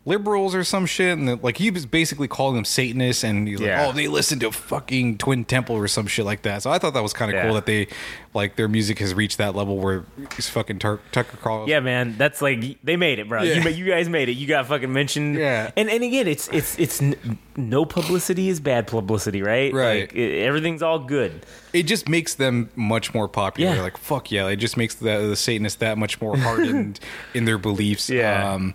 liberals 0.08 0.54
or 0.54 0.64
some 0.64 0.86
shit, 0.86 1.16
and 1.18 1.42
like 1.42 1.58
he 1.58 1.70
was 1.70 1.86
basically 1.86 2.26
calling 2.28 2.54
them 2.56 2.64
Satanists, 2.64 3.22
and 3.22 3.46
he's 3.46 3.60
Yeah. 3.60 3.80
like, 3.86 3.88
oh, 3.90 3.96
they 3.96 4.08
listen 4.08 4.38
to 4.40 4.50
fucking 4.50 5.18
Twin 5.18 5.44
Temple 5.44 5.76
or 5.76 5.86
some 5.86 6.06
shit 6.06 6.24
like 6.24 6.42
that. 6.42 6.62
So 6.62 6.70
I 6.70 6.78
thought 6.78 6.94
that 6.94 7.02
was 7.02 7.12
kind 7.12 7.30
of 7.30 7.36
Yeah. 7.36 7.44
cool 7.44 7.54
that 7.54 7.66
they 7.66 7.86
like 8.34 8.56
their 8.56 8.68
music 8.68 8.98
has 9.00 9.14
reached 9.14 9.38
that 9.38 9.54
level 9.54 9.78
where 9.78 10.04
it's 10.36 10.48
fucking 10.48 10.78
Tucker 10.78 11.00
Carlson. 11.42 11.68
Yeah, 11.68 11.80
man, 11.80 12.14
that's 12.18 12.40
like 12.42 12.78
they 12.82 12.96
made 12.96 13.18
it, 13.18 13.28
bro. 13.28 13.42
Yeah. 13.42 13.68
You, 13.68 13.70
you 13.70 13.84
guys 13.90 14.08
made 14.08 14.28
it. 14.28 14.32
You 14.32 14.46
got 14.46 14.66
fucking 14.66 14.92
mentioned. 14.92 15.36
Yeah. 15.36 15.70
and 15.76 15.88
and 15.90 16.02
again, 16.02 16.26
it's 16.26 16.48
it's 16.48 16.78
it's 16.78 17.02
n- 17.02 17.38
no 17.56 17.84
publicity 17.84 18.48
is 18.48 18.60
bad 18.60 18.86
publicity, 18.86 19.42
right? 19.42 19.72
Right. 19.72 20.00
Like, 20.02 20.14
it, 20.14 20.42
everything's 20.42 20.82
all 20.82 20.98
good. 21.00 21.44
it 21.72 21.82
just 21.82 22.08
makes 22.08 22.34
them 22.34 22.70
much 22.76 23.12
more 23.12 23.28
popular. 23.28 23.74
Yeah. 23.76 23.82
Like 23.82 23.98
fuck 23.98 24.30
yeah, 24.30 24.48
it 24.48 24.56
just 24.56 24.76
makes 24.76 24.94
the, 24.94 25.26
the 25.28 25.36
Satanists 25.36 25.78
that 25.80 25.98
much 25.98 26.20
more 26.20 26.36
hardened 26.36 26.98
in 27.34 27.44
their 27.44 27.58
beliefs. 27.58 28.08
Yeah. 28.08 28.52
Um, 28.54 28.74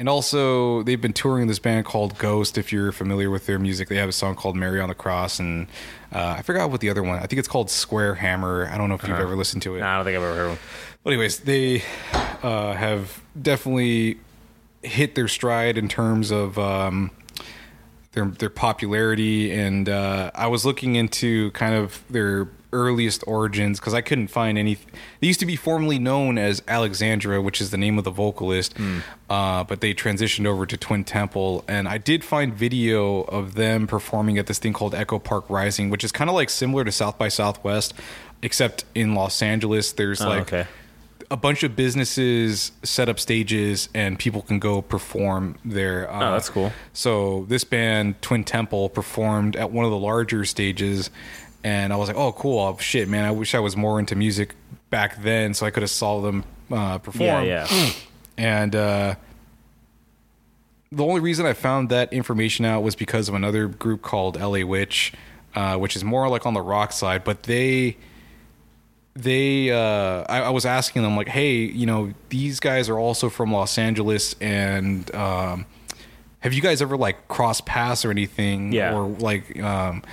and 0.00 0.08
also, 0.08 0.82
they've 0.82 1.00
been 1.00 1.12
touring 1.12 1.46
this 1.46 1.58
band 1.58 1.84
called 1.84 2.16
Ghost. 2.16 2.56
If 2.56 2.72
you're 2.72 2.90
familiar 2.90 3.28
with 3.28 3.44
their 3.44 3.58
music, 3.58 3.90
they 3.90 3.96
have 3.96 4.08
a 4.08 4.12
song 4.12 4.34
called 4.34 4.56
"Mary 4.56 4.80
on 4.80 4.88
the 4.88 4.94
Cross," 4.94 5.40
and 5.40 5.66
uh, 6.10 6.36
I 6.38 6.42
forgot 6.42 6.70
what 6.70 6.80
the 6.80 6.88
other 6.88 7.02
one. 7.02 7.18
I 7.18 7.26
think 7.26 7.38
it's 7.38 7.46
called 7.46 7.68
"Square 7.68 8.14
Hammer." 8.14 8.66
I 8.72 8.78
don't 8.78 8.88
know 8.88 8.94
if 8.94 9.02
you've 9.02 9.18
ever 9.18 9.36
listened 9.36 9.60
to 9.64 9.76
it. 9.76 9.80
Nah, 9.80 9.92
I 9.92 9.96
don't 9.96 10.06
think 10.06 10.16
I've 10.16 10.22
ever 10.22 10.34
heard 10.34 10.48
one. 10.48 10.58
But 11.04 11.12
anyways, 11.12 11.40
they 11.40 11.82
uh, 12.42 12.72
have 12.72 13.22
definitely 13.40 14.18
hit 14.82 15.16
their 15.16 15.28
stride 15.28 15.76
in 15.76 15.86
terms 15.86 16.30
of 16.30 16.58
um, 16.58 17.10
their 18.12 18.24
their 18.24 18.48
popularity, 18.48 19.52
and 19.52 19.86
uh, 19.86 20.30
I 20.34 20.46
was 20.46 20.64
looking 20.64 20.94
into 20.94 21.50
kind 21.50 21.74
of 21.74 22.02
their 22.08 22.48
earliest 22.72 23.24
origins 23.26 23.80
because 23.80 23.94
I 23.94 24.00
couldn't 24.00 24.28
find 24.28 24.56
any. 24.58 24.76
They 25.20 25.26
used 25.26 25.40
to 25.40 25.46
be 25.46 25.56
formerly 25.56 25.98
known 25.98 26.38
as 26.38 26.62
Alexandra, 26.68 27.40
which 27.42 27.60
is 27.60 27.70
the 27.70 27.76
name 27.78 27.98
of 27.98 28.04
the 28.04 28.10
vocalist, 28.10 28.74
uh, 29.28 29.64
but 29.64 29.80
they 29.80 29.94
transitioned 29.94 30.46
over 30.46 30.66
to 30.66 30.76
Twin 30.76 31.04
Temple, 31.04 31.64
and 31.68 31.88
I 31.88 31.98
did 31.98 32.24
find 32.24 32.54
video 32.54 33.22
of 33.22 33.54
them 33.54 33.86
performing 33.86 34.38
at 34.38 34.46
this 34.46 34.58
thing 34.58 34.72
called 34.72 34.94
Echo 34.94 35.18
Park 35.18 35.44
Rising, 35.48 35.90
which 35.90 36.04
is 36.04 36.12
kind 36.12 36.30
of 36.30 36.34
like 36.34 36.50
similar 36.50 36.84
to 36.84 36.92
South 36.92 37.18
by 37.18 37.28
Southwest, 37.28 37.94
except 38.42 38.84
in 38.94 39.14
Los 39.14 39.42
Angeles. 39.42 39.92
There's 39.92 40.20
Oh, 40.20 40.28
like 40.28 40.42
okay. 40.52 40.66
a 41.30 41.36
bunch 41.36 41.62
of 41.62 41.76
businesses 41.76 42.72
set 42.82 43.08
up 43.08 43.20
stages 43.20 43.88
and 43.94 44.18
people 44.18 44.42
can 44.42 44.58
go 44.58 44.82
perform 44.82 45.56
there. 45.64 46.10
Uh, 46.10 46.28
Oh, 46.30 46.32
that's 46.32 46.48
cool. 46.48 46.72
So 46.92 47.44
this 47.48 47.62
band, 47.64 48.20
Twin 48.22 48.42
Temple, 48.44 48.88
performed 48.88 49.54
at 49.56 49.70
one 49.70 49.84
of 49.84 49.90
the 49.90 49.98
larger 49.98 50.44
stages, 50.44 51.10
and 51.64 51.92
I 51.92 51.96
was 51.96 52.08
like, 52.08 52.16
"Oh, 52.16 52.32
cool! 52.32 52.58
Oh, 52.58 52.76
shit, 52.78 53.08
man! 53.08 53.24
I 53.24 53.30
wish 53.30 53.54
I 53.54 53.58
was 53.60 53.76
more 53.76 53.98
into 53.98 54.14
music 54.16 54.54
back 54.90 55.22
then, 55.22 55.54
so 55.54 55.66
I 55.66 55.70
could 55.70 55.82
have 55.82 55.90
saw 55.90 56.20
them 56.20 56.44
uh, 56.70 56.98
perform." 56.98 57.44
Yeah, 57.46 57.66
yeah. 57.70 57.90
And 58.38 58.74
uh, 58.74 59.16
the 60.90 61.04
only 61.04 61.20
reason 61.20 61.44
I 61.44 61.52
found 61.52 61.90
that 61.90 62.10
information 62.12 62.64
out 62.64 62.82
was 62.82 62.96
because 62.96 63.28
of 63.28 63.34
another 63.34 63.66
group 63.68 64.00
called 64.02 64.40
LA 64.40 64.64
Witch, 64.64 65.12
uh, 65.54 65.76
which 65.76 65.94
is 65.94 66.02
more 66.02 66.28
like 66.28 66.46
on 66.46 66.54
the 66.54 66.62
rock 66.62 66.92
side, 66.92 67.22
but 67.22 67.42
they 67.44 67.96
they 69.14 69.70
uh 69.70 70.24
I, 70.28 70.42
I 70.42 70.48
was 70.50 70.64
asking 70.64 71.02
them 71.02 71.16
like 71.16 71.28
hey 71.28 71.56
you 71.64 71.84
know 71.84 72.12
these 72.28 72.60
guys 72.60 72.88
are 72.88 72.98
also 72.98 73.28
from 73.28 73.52
los 73.52 73.76
angeles 73.76 74.36
and 74.40 75.12
um 75.16 75.66
have 76.38 76.52
you 76.54 76.62
guys 76.62 76.80
ever 76.80 76.96
like 76.96 77.26
crossed 77.26 77.66
paths 77.66 78.04
or 78.04 78.12
anything 78.12 78.72
Yeah. 78.72 78.94
or 78.94 79.08
like 79.08 79.60
um 79.60 80.04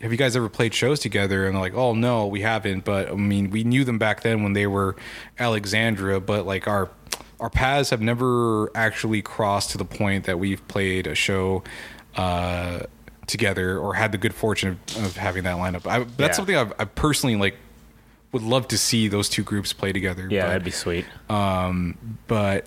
have 0.00 0.10
you 0.12 0.18
guys 0.18 0.36
ever 0.36 0.48
played 0.48 0.72
shows 0.74 1.00
together 1.00 1.46
and 1.46 1.54
they're 1.54 1.62
like 1.62 1.74
oh 1.74 1.92
no 1.94 2.26
we 2.26 2.40
haven't 2.40 2.84
but 2.84 3.08
i 3.08 3.14
mean 3.14 3.50
we 3.50 3.64
knew 3.64 3.84
them 3.84 3.98
back 3.98 4.22
then 4.22 4.42
when 4.42 4.52
they 4.52 4.66
were 4.66 4.94
alexandria 5.38 6.20
but 6.20 6.46
like 6.46 6.66
our 6.68 6.88
our 7.40 7.50
paths 7.50 7.90
have 7.90 8.00
never 8.00 8.70
actually 8.76 9.22
crossed 9.22 9.70
to 9.70 9.78
the 9.78 9.84
point 9.84 10.24
that 10.24 10.38
we've 10.38 10.66
played 10.68 11.06
a 11.06 11.14
show 11.14 11.62
uh 12.16 12.80
together 13.26 13.78
or 13.78 13.94
had 13.94 14.10
the 14.12 14.18
good 14.18 14.34
fortune 14.34 14.78
of, 14.96 15.04
of 15.04 15.16
having 15.16 15.44
that 15.44 15.56
lineup 15.56 15.86
I, 15.86 15.98
that's 16.00 16.18
Yeah. 16.18 16.32
something 16.32 16.56
I've, 16.56 16.72
I 16.78 16.84
personally 16.84 17.36
like 17.36 17.56
would 18.32 18.42
love 18.42 18.68
to 18.68 18.78
see 18.78 19.08
those 19.08 19.28
two 19.30 19.42
groups 19.42 19.72
play 19.72 19.90
together. 19.90 20.28
Yeah, 20.30 20.42
but, 20.42 20.48
that'd 20.48 20.64
be 20.64 20.70
sweet. 20.70 21.06
but 22.26 22.66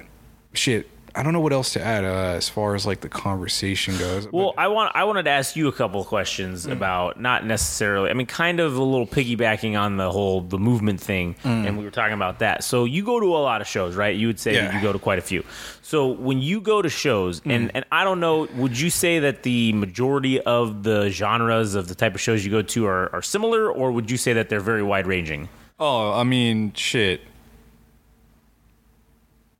shit, 0.54 0.90
I 1.14 1.24
don't 1.24 1.34
know 1.34 1.40
what 1.40 1.52
else 1.52 1.74
to 1.74 1.82
add 1.84 2.06
uh, 2.06 2.36
as 2.38 2.48
far 2.48 2.74
as 2.76 2.86
like 2.86 3.02
the 3.02 3.10
conversation 3.10 3.98
goes. 3.98 4.32
Well, 4.32 4.54
I 4.58 4.70
want 4.70 4.96
I 4.96 5.04
wanted 5.04 5.24
to 5.24 5.32
ask 5.32 5.56
you 5.56 5.68
a 5.68 5.72
couple 5.72 6.00
of 6.00 6.08
questions 6.08 6.66
mm. 6.66 6.72
about 6.72 7.20
not 7.20 7.46
necessarily. 7.46 8.10
I 8.10 8.14
mean, 8.14 8.28
kind 8.28 8.60
of 8.60 8.78
a 8.78 8.84
little 8.84 9.08
piggybacking 9.08 9.80
on 9.80 9.98
the 9.98 10.12
whole 10.12 10.42
the 10.42 10.58
movement 10.58 11.02
thing, 11.02 11.36
mm. 11.44 11.68
and 11.68 11.78
we 11.78 11.84
were 11.84 11.92
talking 11.92 12.14
about 12.14 12.40
that. 12.40 12.64
So 12.64 12.86
you 12.86 13.04
go 13.04 13.20
to 13.20 13.36
a 13.36 13.40
lot 13.40 13.62
of 13.62 13.68
shows, 13.68 13.96
right? 13.96 14.16
You 14.16 14.28
would 14.28 14.40
say 14.40 14.54
Yeah. 14.54 14.76
you 14.76 14.82
go 14.82 14.94
to 14.94 15.00
quite 15.00 15.20
a 15.20 15.22
few. 15.22 15.44
So 15.82 16.08
when 16.08 16.40
you 16.40 16.62
go 16.62 16.82
to 16.82 16.90
shows, 16.90 17.42
mm. 17.42 17.52
and 17.52 17.72
and 17.74 17.86
I 17.92 18.04
don't 18.04 18.20
know, 18.20 18.48
would 18.56 18.80
you 18.80 18.90
say 18.90 19.20
that 19.20 19.44
the 19.44 19.74
majority 19.74 20.40
of 20.42 20.84
the 20.84 21.10
genres 21.10 21.76
of 21.76 21.88
the 21.88 21.96
type 21.96 22.16
of 22.16 22.22
shows 22.22 22.46
you 22.46 22.52
go 22.52 22.62
to 22.62 22.86
are, 22.86 23.14
are 23.14 23.22
similar, 23.22 23.72
or 23.72 23.92
would 23.92 24.10
you 24.10 24.18
say 24.18 24.34
that 24.34 24.50
they're 24.50 24.60
very 24.60 24.84
wide 24.84 25.08
ranging? 25.08 25.50
oh, 25.82 26.14
I 26.14 26.24
mean, 26.24 26.74
shit. 26.74 27.22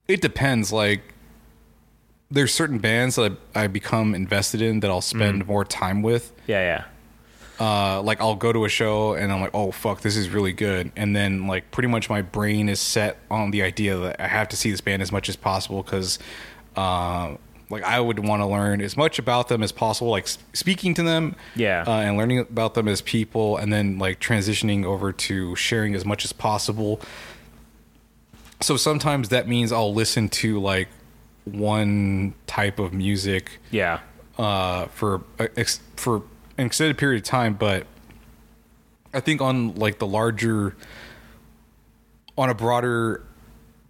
It 0.08 0.22
depends. 0.22 0.72
Like, 0.72 1.02
there's 2.32 2.54
certain 2.54 2.78
bands 2.80 3.18
that 3.18 3.34
I, 3.56 3.64
I 3.64 3.68
become 3.68 4.16
invested 4.16 4.62
in 4.62 4.80
that 4.80 4.90
I'll 4.90 5.02
spend 5.02 5.46
more 5.48 5.66
time 5.66 6.02
with. 6.02 6.32
Yeah, 6.48 6.84
yeah. 7.60 7.66
uh, 7.66 8.02
like 8.02 8.22
I'll 8.22 8.36
go 8.36 8.52
to 8.54 8.66
a 8.66 8.70
show 8.70 9.14
and 9.14 9.32
I'm 9.32 9.42
like, 9.42 9.52
oh 9.54 9.72
fuck, 9.72 10.02
this 10.02 10.16
is 10.16 10.30
really 10.30 10.54
good, 10.54 10.92
and 10.96 11.16
then 11.16 11.46
like 11.48 11.70
pretty 11.72 11.88
much 11.90 12.10
my 12.10 12.22
brain 12.22 12.70
is 12.70 12.80
set 12.80 13.18
on 13.30 13.52
the 13.52 13.62
idea 13.62 13.98
that 13.98 14.20
I 14.22 14.28
have 14.28 14.48
to 14.50 14.56
see 14.56 14.72
this 14.72 14.82
band 14.82 15.02
as 15.02 15.12
much 15.12 15.28
as 15.30 15.36
possible 15.36 15.84
because, 15.84 16.18
uh, 16.78 17.36
like 17.70 17.84
I 17.84 18.00
would 18.00 18.20
want 18.20 18.42
to 18.42 18.46
learn 18.48 18.82
as 18.82 18.98
much 18.98 19.20
about 19.20 19.48
them 19.48 19.62
as 19.64 19.72
possible, 19.72 20.10
like 20.10 20.28
speaking 20.54 20.94
to 20.96 21.04
them, 21.04 21.36
Yeah. 21.56 21.84
uh, 21.88 21.92
and 22.00 22.18
learning 22.18 22.40
about 22.40 22.74
them 22.74 22.88
as 22.88 23.02
people, 23.02 23.58
and 23.58 23.72
then 23.72 23.98
like 24.00 24.20
transitioning 24.20 24.84
over 24.86 25.12
to 25.14 25.56
sharing 25.56 25.96
as 25.96 26.04
much 26.06 26.26
as 26.26 26.34
possible. 26.34 27.00
So 28.62 28.78
sometimes 28.78 29.30
that 29.30 29.48
means 29.48 29.72
I'll 29.72 29.94
listen 29.94 30.30
to 30.30 30.60
like 30.60 30.88
one 31.46 32.34
type 32.48 32.80
of 32.80 32.94
music 32.94 33.60
Yeah. 33.72 34.00
uh, 34.38 34.86
for 34.88 35.22
for 35.96 36.18
an 36.58 36.66
extended 36.68 36.98
period 36.98 37.22
of 37.24 37.28
time, 37.28 37.54
but 37.56 37.88
I 39.14 39.20
think 39.20 39.42
on 39.42 39.76
like 39.76 40.00
the 40.00 40.08
larger, 40.08 40.76
on 42.38 42.50
a 42.50 42.54
broader 42.54 43.24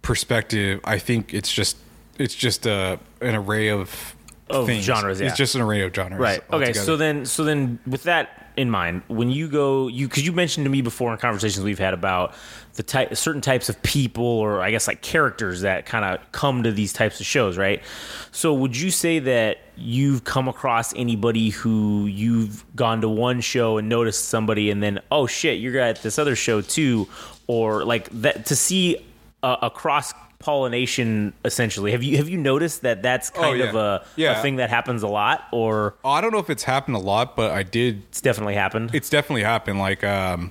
perspective, 0.02 0.80
I 0.84 0.98
think 0.98 1.32
it's 1.34 1.52
just 1.52 1.76
it's 2.18 2.34
just 2.34 2.66
a 2.66 2.98
an 3.20 3.34
array 3.34 3.68
of 3.68 4.14
Of 4.48 4.66
things. 4.66 4.84
genres, 4.84 5.20
yeah. 5.20 5.28
It's 5.28 5.36
just 5.36 5.54
an 5.54 5.60
array 5.60 5.82
of 5.82 5.94
genres. 5.94 6.18
Right. 6.20 6.42
Okay. 6.52 6.72
So 6.72 6.96
then, 6.96 7.24
so 7.26 7.44
then, 7.44 7.78
with 7.86 8.02
that 8.04 8.41
in 8.56 8.70
mind, 8.70 9.02
when 9.08 9.30
you 9.30 9.48
go, 9.48 9.88
you 9.88 10.08
because 10.08 10.24
you 10.24 10.32
mentioned 10.32 10.64
to 10.64 10.70
me 10.70 10.82
before 10.82 11.12
in 11.12 11.18
conversations 11.18 11.64
we've 11.64 11.78
had 11.78 11.94
about 11.94 12.34
the 12.74 12.82
type, 12.82 13.16
certain 13.16 13.40
types 13.40 13.68
of 13.68 13.82
people, 13.82 14.24
or 14.24 14.60
I 14.60 14.70
guess 14.70 14.86
like 14.86 15.00
characters 15.00 15.62
that 15.62 15.86
kind 15.86 16.04
of 16.04 16.32
come 16.32 16.62
to 16.62 16.72
these 16.72 16.92
types 16.92 17.20
of 17.20 17.26
shows, 17.26 17.56
right? 17.56 17.82
So, 18.30 18.52
would 18.54 18.76
you 18.76 18.90
say 18.90 19.18
that 19.20 19.58
you've 19.76 20.24
come 20.24 20.48
across 20.48 20.94
anybody 20.94 21.50
who 21.50 22.06
you've 22.06 22.64
gone 22.76 23.00
to 23.00 23.08
one 23.08 23.40
show 23.40 23.78
and 23.78 23.88
noticed 23.88 24.28
somebody, 24.28 24.70
and 24.70 24.82
then 24.82 25.00
oh 25.10 25.26
shit, 25.26 25.58
you're 25.58 25.78
at 25.80 26.02
this 26.02 26.18
other 26.18 26.36
show 26.36 26.60
too, 26.60 27.08
or 27.46 27.84
like 27.84 28.08
that 28.10 28.46
to 28.46 28.56
see 28.56 28.98
a, 29.42 29.58
a 29.62 29.70
cross 29.70 30.12
pollination 30.42 31.32
essentially 31.44 31.92
have 31.92 32.02
you 32.02 32.16
have 32.18 32.28
you 32.28 32.36
noticed 32.38 32.82
that 32.82 33.02
that's 33.02 33.30
kind 33.30 33.58
yeah. 33.58 33.64
of 33.66 33.74
a, 33.74 34.04
Yeah. 34.16 34.38
a 34.38 34.42
thing 34.42 34.56
that 34.56 34.68
happens 34.70 35.02
a 35.02 35.08
lot 35.08 35.46
or 35.52 35.94
Oh, 36.04 36.10
I 36.10 36.20
don't 36.20 36.32
know 36.32 36.38
if 36.38 36.50
it's 36.50 36.64
happened 36.64 36.96
a 36.96 37.00
lot, 37.00 37.36
but 37.36 37.50
I 37.52 37.62
did 37.62 38.02
it's 38.10 38.20
definitely 38.20 38.54
happened. 38.54 38.90
it's 38.94 39.08
definitely 39.10 39.42
happened. 39.44 39.78
Like, 39.78 40.02
um, 40.04 40.50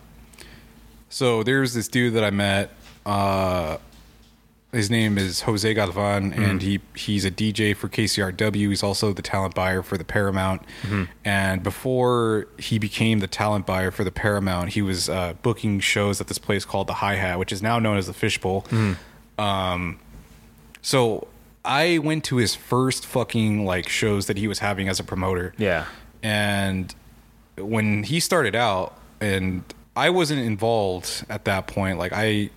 so 1.09 1.43
there's 1.43 1.73
this 1.73 1.87
dude 1.87 2.13
that 2.13 2.23
I 2.23 2.29
met. 2.29 2.71
Uh, 3.05 3.77
his 4.71 4.89
name 4.89 5.17
is 5.17 5.41
Jose 5.41 5.73
Galvan, 5.73 6.31
and 6.31 6.61
he 6.61 6.79
he's 6.95 7.25
a 7.25 7.31
DJ 7.31 7.75
for 7.75 7.89
KCRW. 7.89 8.69
He's 8.69 8.83
also 8.83 9.11
the 9.11 9.21
talent 9.21 9.53
buyer 9.53 9.83
for 9.83 9.97
the 9.97 10.05
Paramount. 10.05 10.61
And 11.25 11.61
before 11.61 12.47
he 12.57 12.79
became 12.79 13.19
the 13.19 13.27
talent 13.27 13.65
buyer 13.65 13.91
for 13.91 14.05
the 14.05 14.11
Paramount, 14.11 14.69
he 14.69 14.81
was 14.81 15.09
uh, 15.09 15.33
booking 15.41 15.81
shows 15.81 16.21
at 16.21 16.27
this 16.27 16.37
place 16.37 16.63
called 16.63 16.87
the 16.87 16.93
Hi 16.95 17.15
Hat, 17.15 17.37
which 17.37 17.51
is 17.51 17.61
now 17.61 17.79
known 17.79 17.97
as 17.97 18.07
the 18.07 18.13
Fishbowl. 18.13 18.65
Um, 19.41 19.99
so 20.81 21.27
I 21.63 21.97
went 21.99 22.23
to 22.25 22.37
his 22.37 22.55
first 22.55 23.05
fucking 23.05 23.65
like 23.65 23.87
shows 23.89 24.27
that 24.27 24.37
he 24.37 24.47
was 24.47 24.59
having 24.59 24.87
as 24.87 24.99
a 24.99 25.03
promoter 25.03 25.53
yeah. 25.57 25.85
and 26.23 26.93
when 27.57 28.03
he 28.03 28.19
started 28.19 28.55
out 28.55 28.97
and 29.19 29.63
i 29.95 30.09
wasn't 30.09 30.39
involved 30.39 31.25
at 31.29 31.45
that 31.45 31.67
point 31.67 31.99
like 31.99 32.11
i 32.15 32.49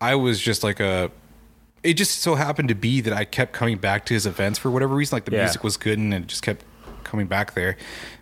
i 0.00 0.14
was 0.14 0.38
just 0.40 0.62
like 0.62 0.80
a 0.80 1.10
it 1.82 1.94
just 1.94 2.18
so 2.20 2.34
happened 2.34 2.68
to 2.68 2.74
be 2.74 3.00
that 3.00 3.12
i 3.14 3.24
kept 3.24 3.52
coming 3.54 3.78
back 3.78 4.04
to 4.04 4.12
his 4.12 4.26
events 4.26 4.58
for 4.58 4.70
whatever 4.70 4.94
reason 4.94 5.16
like 5.16 5.24
the 5.24 5.32
Yeah. 5.32 5.44
music 5.44 5.64
was 5.64 5.76
good 5.78 5.98
and 5.98 6.12
it 6.12 6.26
just 6.26 6.42
kept 6.42 6.64
coming 7.04 7.26
back 7.26 7.54
there 7.54 7.76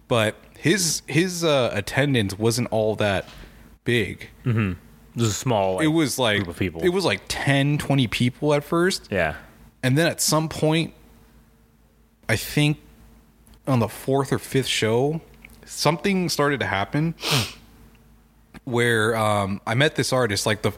but 0.09 0.36
his 0.59 1.02
his 1.09 1.43
uh 1.43 1.70
attendance 1.72 2.39
wasn't 2.39 2.68
all 2.70 2.94
that 2.97 3.28
big 3.84 4.28
It 5.14 5.20
was 5.20 5.28
a 5.28 5.32
small 5.34 5.74
like, 5.76 5.84
it 5.84 5.89
was 5.89 6.18
like 6.18 6.36
group 6.39 6.48
of 6.48 6.56
people. 6.59 6.82
it 6.82 6.89
was 6.90 7.05
like 7.05 7.22
10 7.28 7.78
20 7.78 8.06
people 8.06 8.55
at 8.55 8.64
first 8.64 9.09
yeah. 9.10 9.34
and 9.82 9.97
then 9.98 10.06
at 10.06 10.20
some 10.20 10.48
point 10.48 10.94
I 12.28 12.36
think 12.36 12.78
on 13.66 13.78
the 13.78 13.89
fourth 13.89 14.32
or 14.32 14.39
fifth 14.39 14.66
show, 14.66 15.20
something 15.64 16.28
started 16.28 16.60
to 16.60 16.66
happen 16.66 17.14
where 18.64 19.14
um, 19.16 19.60
I 19.66 19.74
met 19.74 19.97
this 19.97 20.12
artist. 20.12 20.47
Like 20.47 20.62
the, 20.62 20.72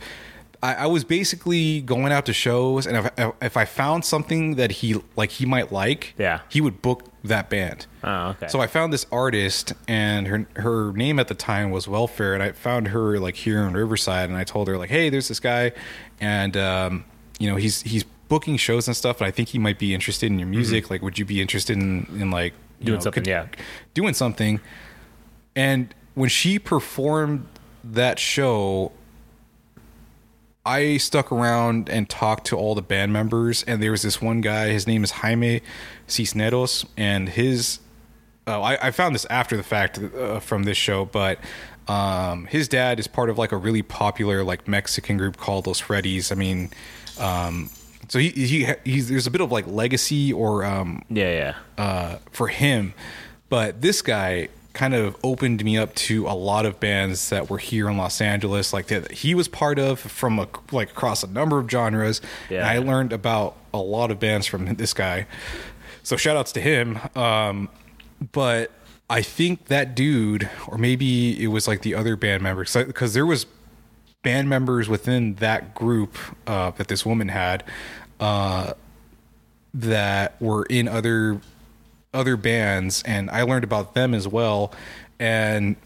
I, 0.62 0.74
I 0.74 0.86
was 0.86 1.04
basically 1.04 1.80
going 1.80 2.12
out 2.12 2.26
to 2.26 2.32
shows, 2.32 2.86
and 2.86 3.10
if, 3.16 3.32
if 3.40 3.56
I 3.56 3.64
found 3.64 4.04
something 4.04 4.56
that 4.56 4.70
he 4.72 5.00
like 5.16 5.30
he 5.30 5.46
might 5.46 5.72
like, 5.72 6.14
Yeah. 6.18 6.40
he 6.48 6.60
would 6.60 6.82
book 6.82 7.04
that 7.24 7.48
band. 7.50 7.86
Oh, 8.04 8.28
okay. 8.28 8.48
So 8.48 8.60
I 8.60 8.66
found 8.66 8.92
this 8.92 9.06
artist, 9.10 9.72
and 9.88 10.26
her 10.26 10.46
her 10.56 10.92
name 10.92 11.18
at 11.18 11.28
the 11.28 11.34
time 11.34 11.70
was 11.70 11.88
Welfare, 11.88 12.34
and 12.34 12.42
I 12.42 12.52
found 12.52 12.88
her 12.88 13.18
like 13.18 13.34
here 13.36 13.66
in 13.66 13.72
Riverside, 13.74 14.28
and 14.28 14.38
I 14.38 14.44
told 14.44 14.68
her 14.68 14.76
like, 14.78 14.90
hey, 14.90 15.08
there's 15.10 15.28
this 15.28 15.40
guy, 15.40 15.72
and 16.20 16.56
um, 16.56 17.04
you 17.38 17.48
know 17.50 17.56
he's 17.56 17.80
he's 17.82 18.04
booking 18.28 18.56
shows 18.56 18.86
and 18.88 18.96
stuff, 18.96 19.20
and 19.20 19.26
I 19.26 19.30
think 19.30 19.48
he 19.50 19.58
might 19.58 19.78
be 19.78 19.94
interested 19.94 20.30
in 20.30 20.38
your 20.38 20.48
music. 20.48 20.90
Like, 20.90 21.02
would 21.02 21.18
you 21.18 21.24
be 21.24 21.40
interested 21.40 21.76
in 21.76 22.06
in 22.20 22.30
like 22.30 22.52
Mm-hmm. 22.74 22.86
Doing 22.86 22.98
know, 22.98 23.02
something, 23.04 23.22
could- 23.22 23.28
yeah. 23.30 23.46
doing 23.94 24.14
something? 24.14 24.60
And 25.56 25.94
when 26.14 26.28
she 26.28 26.58
performed 26.58 27.46
that 27.84 28.18
show, 28.18 28.90
I 30.66 30.96
stuck 30.96 31.30
around 31.30 31.88
and 31.90 32.08
talked 32.08 32.46
to 32.46 32.56
all 32.56 32.74
the 32.74 32.82
band 32.82 33.12
members, 33.12 33.62
and 33.64 33.82
there 33.82 33.90
was 33.90 34.02
this 34.02 34.22
one 34.22 34.40
guy. 34.40 34.68
His 34.68 34.86
name 34.86 35.04
is 35.04 35.10
Jaime 35.10 35.60
Cisneros, 36.06 36.86
and 36.96 37.28
his 37.28 37.80
oh, 38.46 38.62
I, 38.62 38.88
I 38.88 38.90
found 38.90 39.14
this 39.14 39.26
after 39.28 39.56
the 39.56 39.62
fact 39.62 39.98
uh, 39.98 40.40
from 40.40 40.62
this 40.62 40.78
show, 40.78 41.04
but 41.04 41.38
um, 41.86 42.46
his 42.46 42.66
dad 42.68 42.98
is 42.98 43.06
part 43.06 43.28
of 43.28 43.36
like 43.38 43.52
a 43.52 43.56
really 43.56 43.82
popular 43.82 44.42
like 44.42 44.66
Mexican 44.66 45.18
group 45.18 45.36
called 45.36 45.66
Los 45.66 45.80
Freddy's. 45.80 46.32
I 46.32 46.34
mean, 46.34 46.70
um, 47.18 47.70
so 48.08 48.18
he, 48.18 48.30
he 48.30 48.66
he's 48.84 49.08
there's 49.08 49.26
a 49.26 49.30
bit 49.30 49.42
of 49.42 49.52
like 49.52 49.66
legacy 49.66 50.32
or 50.32 50.64
um, 50.64 51.02
yeah, 51.10 51.54
yeah. 51.78 51.82
uh, 51.84 52.18
for 52.30 52.48
him. 52.48 52.94
But 53.50 53.82
this 53.82 54.00
guy 54.00 54.48
kind 54.74 54.92
of 54.92 55.16
opened 55.22 55.64
me 55.64 55.78
up 55.78 55.94
to 55.94 56.26
a 56.26 56.34
lot 56.34 56.66
of 56.66 56.78
bands 56.80 57.30
that 57.30 57.48
were 57.48 57.58
here 57.58 57.88
in 57.88 57.96
Los 57.96 58.20
Angeles, 58.20 58.72
like 58.72 58.88
that 58.88 59.10
he 59.10 59.34
was 59.34 59.48
part 59.48 59.78
of 59.78 60.00
from 60.00 60.38
a, 60.38 60.48
like 60.72 60.90
across 60.90 61.22
a 61.22 61.28
number 61.28 61.58
of 61.58 61.70
genres. 61.70 62.20
Yeah. 62.50 62.58
And 62.58 62.66
I 62.66 62.78
learned 62.78 63.12
about 63.12 63.56
a 63.72 63.78
lot 63.78 64.10
of 64.10 64.18
bands 64.18 64.46
from 64.46 64.74
this 64.74 64.92
guy. 64.92 65.26
So 66.02 66.16
shout 66.16 66.36
outs 66.36 66.52
to 66.52 66.60
him. 66.60 66.98
Um, 67.14 67.68
but 68.32 68.72
I 69.08 69.22
think 69.22 69.66
that 69.66 69.94
dude, 69.94 70.50
or 70.66 70.76
maybe 70.76 71.42
it 71.42 71.48
was 71.48 71.68
like 71.68 71.82
the 71.82 71.94
other 71.94 72.16
band 72.16 72.42
members, 72.42 72.74
because 72.74 73.14
there 73.14 73.26
was 73.26 73.46
band 74.22 74.48
members 74.48 74.88
within 74.88 75.34
that 75.34 75.74
group 75.74 76.16
uh, 76.46 76.72
that 76.72 76.88
this 76.88 77.06
woman 77.06 77.28
had 77.28 77.62
uh, 78.18 78.72
that 79.72 80.40
were 80.40 80.64
in 80.64 80.88
other 80.88 81.40
other 82.14 82.36
bands 82.36 83.02
and 83.04 83.28
I 83.30 83.42
learned 83.42 83.64
about 83.64 83.94
them 83.94 84.14
as 84.14 84.26
well. 84.26 84.72
And 85.18 85.76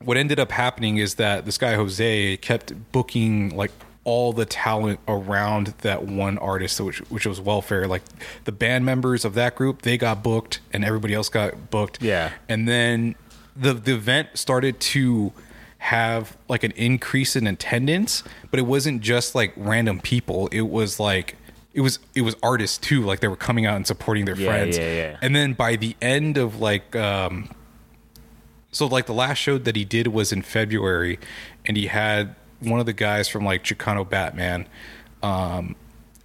what 0.00 0.16
ended 0.16 0.40
up 0.40 0.52
happening 0.52 0.96
is 0.96 1.16
that 1.16 1.44
this 1.44 1.58
guy 1.58 1.74
Jose 1.74 2.36
kept 2.38 2.92
booking 2.92 3.54
like 3.54 3.70
all 4.04 4.32
the 4.32 4.44
talent 4.44 4.98
around 5.06 5.68
that 5.82 6.04
one 6.04 6.36
artist 6.38 6.80
which 6.80 6.98
which 7.10 7.26
was 7.26 7.40
welfare. 7.40 7.86
Like 7.86 8.02
the 8.44 8.52
band 8.52 8.84
members 8.84 9.24
of 9.24 9.34
that 9.34 9.54
group 9.54 9.82
they 9.82 9.98
got 9.98 10.22
booked 10.22 10.60
and 10.72 10.84
everybody 10.84 11.14
else 11.14 11.28
got 11.28 11.70
booked. 11.70 12.02
Yeah. 12.02 12.32
and 12.48 12.66
then 12.66 13.14
the 13.56 13.74
the 13.74 13.94
event 13.94 14.28
started 14.34 14.80
to 14.80 15.32
have 15.78 16.36
like 16.48 16.62
an 16.62 16.70
increase 16.72 17.34
in 17.34 17.46
attendance 17.46 18.22
but 18.50 18.60
it 18.60 18.62
wasn't 18.62 19.02
just 19.02 19.34
like 19.34 19.52
random 19.56 20.00
people. 20.00 20.48
It 20.52 20.62
was 20.62 20.98
like 21.00 21.36
it 21.74 21.80
was 21.80 21.98
it 22.14 22.20
was 22.22 22.36
artists 22.42 22.78
too 22.78 23.02
like 23.02 23.20
they 23.20 23.28
were 23.28 23.36
coming 23.36 23.64
out 23.66 23.76
and 23.76 23.86
supporting 23.86 24.24
their 24.24 24.36
Yeah, 24.36 24.46
friends 24.48 24.76
yeah, 24.78 24.94
yeah. 24.94 25.16
and 25.22 25.34
then 25.34 25.52
by 25.54 25.76
the 25.76 25.96
end 26.02 26.36
of 26.38 26.60
like 26.60 26.94
um 26.96 27.48
so 28.70 28.86
like 28.86 29.06
the 29.06 29.14
last 29.14 29.38
show 29.38 29.58
that 29.58 29.76
he 29.76 29.84
did 29.84 30.08
was 30.08 30.32
in 30.32 30.42
February 30.42 31.18
and 31.66 31.76
he 31.76 31.86
had 31.86 32.34
one 32.60 32.80
of 32.80 32.86
the 32.86 32.92
guys 32.92 33.28
from 33.28 33.44
like 33.44 33.64
Chicano 33.64 34.08
Batman 34.08 34.68
um 35.22 35.74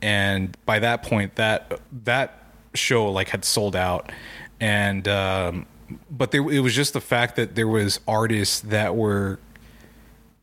and 0.02 0.56
by 0.66 0.80
that 0.80 1.04
point 1.04 1.36
that 1.36 1.80
that 2.04 2.44
show 2.74 3.10
like 3.12 3.30
had 3.30 3.44
sold 3.46 3.76
out 3.76 4.12
and 4.60 5.08
um 5.08 5.66
but 6.12 6.32
there 6.32 6.42
it 6.52 6.60
was 6.60 6.76
just 6.76 6.94
the 6.94 7.02
fact 7.02 7.36
that 7.38 7.56
there 7.56 7.68
was 7.68 8.00
artists 8.08 8.60
that 8.60 8.96
were 8.96 9.40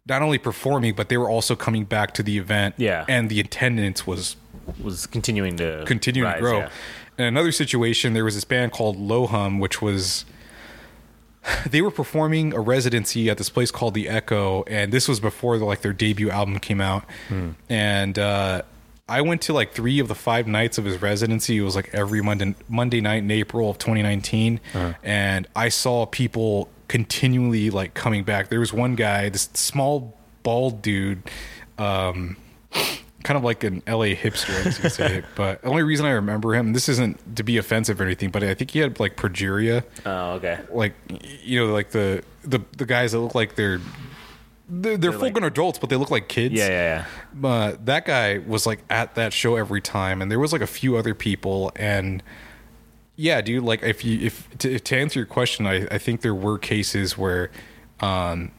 not 0.06 0.22
only 0.22 0.38
performing 0.38 0.94
but 0.94 1.08
they 1.08 1.16
were 1.16 1.28
also 1.28 1.54
coming 1.54 1.84
back 1.84 2.12
to 2.14 2.22
the 2.22 2.38
event 2.38 2.74
Yeah. 2.78 3.04
and 3.08 3.28
the 3.30 3.40
attendance 3.40 4.06
was 4.06 4.36
Was 4.82 5.06
continuing 5.06 5.56
to 5.56 5.84
continue 5.86 6.24
rise, 6.24 6.36
to 6.36 6.40
grow. 6.40 6.58
yeah. 6.58 6.70
In 7.16 7.24
another 7.26 7.52
situation, 7.52 8.12
there 8.12 8.24
was 8.24 8.34
this 8.34 8.44
band 8.44 8.72
called 8.72 8.96
Low 8.98 9.26
Hum, 9.26 9.60
which 9.60 9.80
was 9.80 10.24
they 11.68 11.82
were 11.82 11.90
performing 11.90 12.52
a 12.52 12.60
residency 12.60 13.30
at 13.30 13.38
this 13.38 13.50
place 13.50 13.70
called 13.70 13.94
the 13.94 14.08
Echo, 14.08 14.64
and 14.64 14.92
this 14.92 15.08
was 15.08 15.20
before 15.20 15.56
like 15.58 15.82
their 15.82 15.92
debut 15.92 16.30
album 16.30 16.58
came 16.58 16.80
out. 16.80 17.04
And 17.68 18.18
uh, 18.18 18.62
I 19.08 19.20
went 19.20 19.42
to 19.42 19.52
like 19.52 19.72
three 19.72 19.98
of 19.98 20.08
the 20.08 20.14
five 20.14 20.46
nights 20.46 20.78
of 20.78 20.84
his 20.84 21.00
residency. 21.00 21.58
It 21.58 21.62
was 21.62 21.76
like 21.76 21.90
every 21.92 22.22
Monday 22.22 22.54
Monday 22.68 23.00
night 23.00 23.22
in 23.22 23.30
April 23.30 23.70
of 23.70 23.78
2019, 23.78 24.60
and 25.02 25.46
I 25.54 25.68
saw 25.68 26.06
people 26.06 26.68
continually 26.88 27.70
like 27.70 27.94
coming 27.94 28.24
back. 28.24 28.48
There 28.48 28.60
was 28.60 28.72
one 28.72 28.94
guy, 28.94 29.28
this 29.28 29.48
small 29.54 30.18
bald 30.42 30.82
dude. 30.82 31.22
Um, 31.78 32.36
kind 33.24 33.36
of 33.36 33.42
like 33.42 33.64
an 33.64 33.82
LA 33.88 34.14
hipster, 34.14 34.58
I 34.60 34.64
guess 34.64 34.82
you 34.84 34.88
say. 34.90 35.22
But 35.34 35.62
the 35.62 35.68
only 35.68 35.82
reason 35.82 36.06
I 36.06 36.10
remember 36.12 36.54
him, 36.54 36.72
this 36.74 36.88
isn't 36.88 37.34
to 37.36 37.42
be 37.42 37.56
offensive 37.58 38.00
or 38.00 38.04
anything, 38.04 38.30
but 38.30 38.44
I 38.44 38.54
think 38.54 38.70
he 38.70 38.78
had 38.78 39.00
like 39.00 39.16
progeria, 39.16 39.82
Oh, 40.06 40.34
okay. 40.34 40.60
like 40.70 40.94
you 41.42 41.66
know, 41.66 41.72
like 41.72 41.90
the 41.90 42.22
the 42.44 42.60
the 42.76 42.86
guys 42.86 43.10
that 43.12 43.18
look 43.18 43.34
like 43.34 43.56
they're 43.56 43.80
they're, 44.68 44.96
they're 44.96 45.12
full 45.12 45.22
like- 45.22 45.34
grown 45.34 45.44
adults, 45.44 45.78
but 45.78 45.90
they 45.90 45.96
look 45.96 46.10
like 46.10 46.28
kids. 46.28 46.54
Yeah, 46.54 46.68
yeah, 46.68 46.72
yeah. 46.72 47.04
But 47.34 47.84
that 47.86 48.06
guy 48.06 48.38
was 48.38 48.66
like 48.66 48.80
at 48.88 49.14
that 49.16 49.32
show 49.32 49.56
every 49.56 49.80
time, 49.82 50.22
and 50.22 50.30
there 50.30 50.38
was 50.38 50.52
like 50.52 50.62
a 50.62 50.66
few 50.66 50.96
other 50.96 51.14
people, 51.14 51.70
and 51.76 52.22
yeah, 53.16 53.40
dude. 53.40 53.62
Like 53.64 53.82
if 53.82 54.04
you 54.04 54.18
if 54.26 54.48
to, 54.58 54.78
to 54.78 54.96
answer 54.96 55.18
your 55.20 55.26
question, 55.26 55.66
I 55.66 55.86
I 55.90 55.98
think 55.98 56.20
there 56.22 56.34
were 56.34 56.58
cases 56.58 57.16
where, 57.18 57.50
um, 58.00 58.52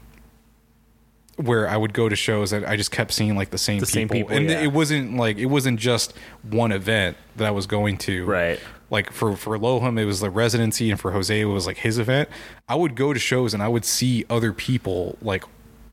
where 1.38 1.68
I 1.68 1.76
would 1.78 1.94
go 1.94 2.08
to 2.08 2.16
shows 2.16 2.54
and 2.54 2.66
I 2.66 2.78
just 2.78 2.92
kept 2.92 3.12
seeing 3.12 3.36
like 3.36 3.50
the 3.50 3.58
same 3.58 3.80
The 3.80 3.86
people, 3.86 3.94
same 3.94 4.08
people, 4.10 4.36
and 4.36 4.50
yeah. 4.50 4.62
it 4.62 4.72
wasn't 4.72 5.18
like 5.18 5.38
it 5.38 5.48
wasn't 5.48 5.80
just 5.80 6.14
one 6.44 6.72
event 6.72 7.18
that 7.36 7.46
I 7.48 7.52
was 7.52 7.66
going 7.68 7.98
to, 8.00 8.26
Right. 8.26 8.60
Like 8.92 9.12
for 9.12 9.36
for 9.36 9.58
Low 9.58 9.80
Hum, 9.80 9.98
it 9.98 10.06
was 10.06 10.20
the 10.20 10.30
residency, 10.30 10.92
and 10.92 11.00
for 11.00 11.12
Jose, 11.12 11.40
it 11.40 11.46
was 11.46 11.66
like 11.66 11.78
his 11.78 11.98
event. 11.98 12.30
I 12.70 12.76
would 12.76 12.96
go 12.96 13.14
to 13.14 13.20
shows 13.20 13.54
and 13.54 13.64
I 13.64 13.68
would 13.68 13.84
see 13.84 14.26
other 14.30 14.54
people 14.54 15.18
like 15.22 15.44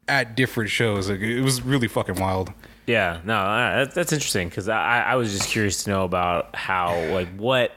at 0.08 0.36
different 0.36 0.70
shows. 0.70 1.08
Like, 1.08 1.20
it 1.20 1.40
was 1.40 1.62
really 1.62 1.88
fucking 1.88 2.16
wild. 2.16 2.52
Yeah, 2.86 3.20
no, 3.24 3.34
uh, 3.34 3.84
that, 3.84 3.94
that's 3.94 4.12
interesting 4.12 4.48
because 4.48 4.68
I, 4.68 5.02
I 5.02 5.14
was 5.14 5.32
just 5.32 5.48
curious 5.48 5.84
to 5.84 5.90
know 5.90 6.04
about 6.04 6.54
how, 6.54 7.00
like, 7.12 7.28
what 7.36 7.72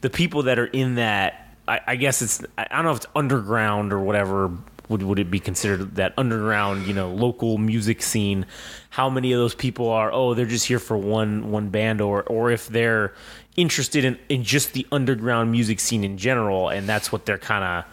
the 0.00 0.10
people 0.10 0.44
that 0.44 0.58
are 0.58 0.66
in 0.66 0.96
that. 0.96 1.42
I, 1.68 1.80
I 1.88 1.96
guess 1.96 2.22
it's 2.22 2.44
I 2.56 2.66
don't 2.76 2.84
know 2.84 2.92
if 2.92 2.98
it's 2.98 3.06
underground 3.16 3.92
or 3.92 3.98
whatever. 4.00 4.50
Would 4.88 5.02
would 5.02 5.18
it 5.18 5.30
be 5.30 5.40
considered 5.40 5.96
that 5.96 6.14
underground, 6.16 6.86
you 6.86 6.94
know, 6.94 7.10
local 7.10 7.58
music 7.58 8.02
scene? 8.02 8.46
How 8.90 9.10
many 9.10 9.32
of 9.32 9.38
those 9.38 9.54
people 9.54 9.90
are? 9.90 10.12
Oh, 10.12 10.34
they're 10.34 10.46
just 10.46 10.66
here 10.66 10.78
for 10.78 10.96
one 10.96 11.50
one 11.50 11.70
band, 11.70 12.00
or 12.00 12.22
or 12.24 12.50
if 12.50 12.68
they're 12.68 13.12
interested 13.56 14.04
in 14.04 14.18
in 14.28 14.44
just 14.44 14.72
the 14.72 14.86
underground 14.92 15.50
music 15.50 15.80
scene 15.80 16.04
in 16.04 16.18
general, 16.18 16.68
and 16.68 16.88
that's 16.88 17.10
what 17.10 17.26
they're 17.26 17.38
kind 17.38 17.64
of 17.64 17.84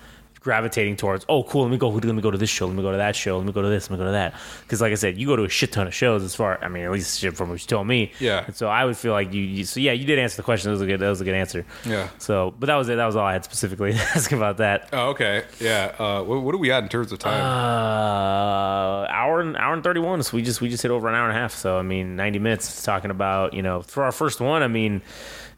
gravitating 0.44 0.98
towards. 0.98 1.26
Oh, 1.30 1.44
cool. 1.44 1.64
Let 1.64 1.72
me 1.72 1.78
go. 1.78 1.90
Let 1.90 2.04
me 2.04 2.22
go 2.22 2.30
to 2.30 2.38
this 2.38 2.50
show. 2.50 2.68
Let 2.68 2.76
me 2.76 2.84
go 2.84 2.92
to 2.92 2.98
that 2.98 3.16
show. 3.16 3.38
Let 3.38 3.46
me 3.46 3.54
go 3.54 3.62
to 3.62 3.70
this. 3.70 3.90
Let 3.90 3.98
me 3.98 4.04
go 4.04 4.06
to 4.06 4.12
that. 4.12 4.36
Because, 4.62 4.82
like 4.82 4.92
I 4.92 4.96
said, 4.96 5.18
you 5.18 5.26
go 5.26 5.36
to 5.36 5.44
a 5.44 5.50
shit 5.50 5.72
ton 5.72 5.88
of 5.88 5.94
shows. 5.94 6.24
As 6.24 6.36
far, 6.36 6.64
I 6.64 6.68
mean, 6.68 6.84
at 6.84 6.92
least 6.92 7.20
shit 7.20 7.36
from 7.36 7.50
what 7.50 7.62
you 7.62 7.68
told 7.68 7.88
me. 7.88 8.12
Yeah. 8.20 8.44
And 8.46 8.56
so 8.56 8.68
I 8.68 8.86
would 8.86 8.98
feel 8.98 9.14
like 9.14 9.34
you, 9.34 9.42
you. 9.42 9.64
So 9.64 9.80
yeah, 9.80 9.94
you 9.94 10.06
did 10.06 10.20
answer 10.20 10.38
the 10.38 10.44
question. 10.44 10.70
That 10.70 10.74
was 10.74 10.82
a 10.82 10.86
good. 10.86 11.00
That 11.00 11.10
was 11.10 11.22
a 11.22 11.26
good 11.26 11.36
answer. 11.36 11.66
Yeah. 11.86 12.10
So, 12.20 12.54
but 12.60 12.68
that 12.68 12.76
was 12.76 12.90
it. 12.90 12.98
That 12.98 13.06
was 13.06 13.16
all 13.16 13.26
I 13.26 13.34
had 13.34 13.46
specifically 13.46 13.94
to 13.94 14.00
ask 14.00 14.32
about 14.32 14.58
that. 14.58 14.90
Oh, 14.94 15.10
okay. 15.10 15.46
Yeah. 15.60 15.96
Uh, 15.98 16.24
what, 16.24 16.42
what 16.42 16.52
do 16.52 16.58
we 16.58 16.72
at 16.72 16.84
in 16.84 16.90
terms 16.90 17.12
of 17.12 17.20
time? 17.20 17.40
Uh, 17.42 19.08
hour 19.10 19.40
and 19.40 19.56
hour 19.58 19.74
and 19.74 19.84
thirty 19.84 20.00
one. 20.00 20.22
So 20.24 20.36
we 20.36 20.44
just 20.44 20.62
we 20.62 20.70
just 20.70 20.84
hit 20.84 20.92
over 20.92 21.08
an 21.08 21.16
hour 21.16 21.28
and 21.30 21.38
a 21.38 21.40
half. 21.40 21.54
So 21.54 21.78
I 21.78 21.82
mean, 21.82 22.16
ninety 22.16 22.40
minutes 22.40 22.84
talking 22.84 23.12
about 23.12 23.54
you 23.54 23.62
know 23.62 23.82
for 23.82 24.04
our 24.04 24.12
first 24.12 24.42
one. 24.42 24.62
I 24.62 24.68
mean, 24.68 25.02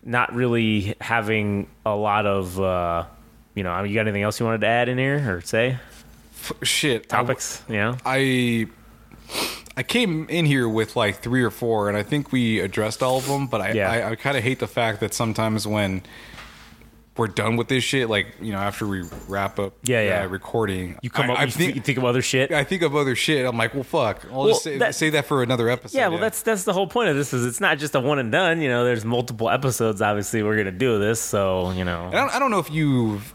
not 0.04 0.34
really 0.34 0.96
having 1.02 1.68
a 1.86 1.96
lot 1.96 2.26
of. 2.26 2.60
uh 2.60 3.06
you 3.56 3.64
know, 3.64 3.84
you 3.84 3.96
got 3.96 4.02
anything 4.02 4.22
else 4.24 4.40
you 4.40 4.46
wanted 4.46 4.62
to 4.62 4.68
add 4.68 4.90
in 4.90 4.98
here 4.98 5.38
or 5.38 5.42
say? 5.42 5.78
Shit. 6.62 7.10
Topics, 7.10 7.64
you 7.68 7.76
know? 7.78 7.98
I 8.06 8.68
I 9.78 9.84
came 9.84 10.28
in 10.30 10.46
here 10.46 10.70
with 10.70 10.96
like 10.96 11.18
three 11.22 11.42
or 11.44 11.50
four, 11.50 11.90
and 11.90 11.98
I 11.98 12.04
think 12.04 12.32
we 12.32 12.60
addressed 12.60 13.02
all 13.02 13.18
of 13.18 13.28
them. 13.28 13.48
But 13.48 13.62
I 13.62 13.72
Yeah. 13.72 13.92
I, 13.92 14.12
I 14.12 14.16
kind 14.16 14.38
of 14.38 14.44
hate 14.44 14.60
the 14.60 14.68
fact 14.68 15.00
that 15.00 15.14
sometimes 15.14 15.66
when 15.68 16.04
we're 17.18 17.28
done 17.28 17.56
with 17.56 17.70
this 17.70 17.84
shit, 17.84 18.10
like 18.10 18.28
you 18.42 18.52
know, 18.52 18.58
after 18.60 18.86
we 18.86 19.04
wrap 19.30 19.58
up, 19.58 19.74
Yeah, 19.84 20.02
yeah. 20.02 20.24
uh, 20.24 20.28
recording, 20.28 20.98
You 21.02 21.10
come 21.10 21.30
I, 21.30 21.34
up, 21.34 21.40
I 21.40 21.44
you, 21.46 21.52
think 21.52 21.76
you 21.76 21.82
think 21.82 21.98
of 21.98 22.04
other 22.06 22.22
shit. 22.22 22.52
I 22.52 22.64
think 22.66 22.82
of 22.84 22.94
other 22.96 23.16
shit. 23.16 23.46
I'm 23.46 23.58
like, 23.58 23.74
well, 23.74 23.84
fuck. 23.84 24.26
I'll 24.32 24.40
Well, 24.44 24.48
just 24.50 24.64
say 24.64 24.78
that- 24.78 24.96
say 24.96 25.10
that 25.12 25.26
for 25.26 25.42
another 25.42 25.70
episode. 25.70 25.98
yeah, 25.98 26.10
well, 26.10 26.20
that's 26.20 26.42
that's 26.42 26.64
the 26.64 26.74
whole 26.74 26.88
point 26.88 27.10
of 27.10 27.16
this. 27.16 27.34
Is 27.34 27.46
it's 27.46 27.62
not 27.62 27.78
just 27.80 27.96
a 27.96 28.00
one 28.02 28.20
and 28.20 28.32
done. 28.32 28.62
You 28.62 28.70
know, 28.70 28.84
there's 28.86 29.04
multiple 29.06 29.50
episodes. 29.50 30.02
Obviously, 30.02 30.44
we're 30.44 30.58
gonna 30.58 30.72
do 30.72 31.00
this, 31.00 31.20
so 31.22 31.72
you 31.72 31.84
know. 31.86 32.08
I 32.10 32.12
don't, 32.12 32.36
I 32.36 32.40
don't 32.40 32.52
know 32.52 32.60
if 32.60 32.70
you've 32.70 33.34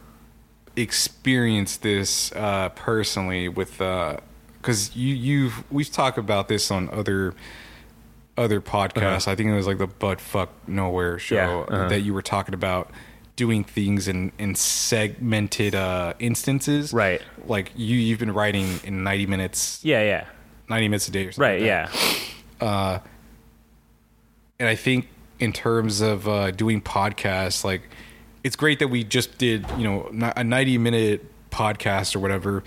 experienced 0.76 1.82
this 1.82 2.32
uh, 2.32 2.68
personally 2.70 3.48
with 3.48 3.78
because 3.78 4.94
you 4.96 5.14
you've 5.14 5.70
we've 5.72 5.90
talked 5.90 6.18
about 6.18 6.48
this 6.48 6.70
on 6.70 6.88
other 6.90 7.34
other 8.38 8.60
podcasts. 8.60 9.28
I 9.28 9.34
think 9.34 9.50
it 9.50 9.54
was 9.54 9.66
like 9.66 9.78
the 9.78 9.86
butt 9.86 10.20
fuck 10.20 10.50
nowhere 10.66 11.18
show 11.18 11.36
Uh-huh. 11.36 11.66
Yeah, 11.70 11.76
uh-huh. 11.76 11.88
that 11.88 12.00
you 12.00 12.14
were 12.14 12.22
talking 12.22 12.54
about 12.54 12.90
doing 13.36 13.64
things 13.64 14.08
in 14.08 14.32
in 14.38 14.54
segmented 14.54 15.74
uh, 15.74 16.14
instances. 16.18 16.92
Right. 16.92 17.20
Like 17.46 17.72
you 17.74 17.96
you've 17.96 18.18
been 18.20 18.32
writing 18.32 18.80
in 18.84 19.02
ninety 19.02 19.26
minutes, 19.26 19.80
Yeah, 19.82 20.02
yeah, 20.02 20.24
ninety 20.68 20.88
minutes 20.88 21.08
a 21.08 21.10
day 21.10 21.26
or 21.26 21.32
something. 21.32 21.42
right, 21.42 21.60
like 21.60 21.90
yeah, 22.60 23.00
and 24.58 24.68
I 24.68 24.74
think 24.74 25.08
in 25.38 25.52
terms 25.52 26.00
of 26.02 26.28
uh, 26.28 26.50
doing 26.50 26.80
podcasts, 26.82 27.64
like 27.64 27.82
it's 28.44 28.56
great 28.56 28.78
that 28.78 28.88
we 28.88 29.04
just 29.04 29.38
did, 29.38 29.66
you 29.76 29.84
know, 29.84 30.32
a 30.36 30.44
ninety 30.44 30.78
minute 30.78 31.24
podcast 31.50 32.14
or 32.16 32.20
whatever, 32.20 32.62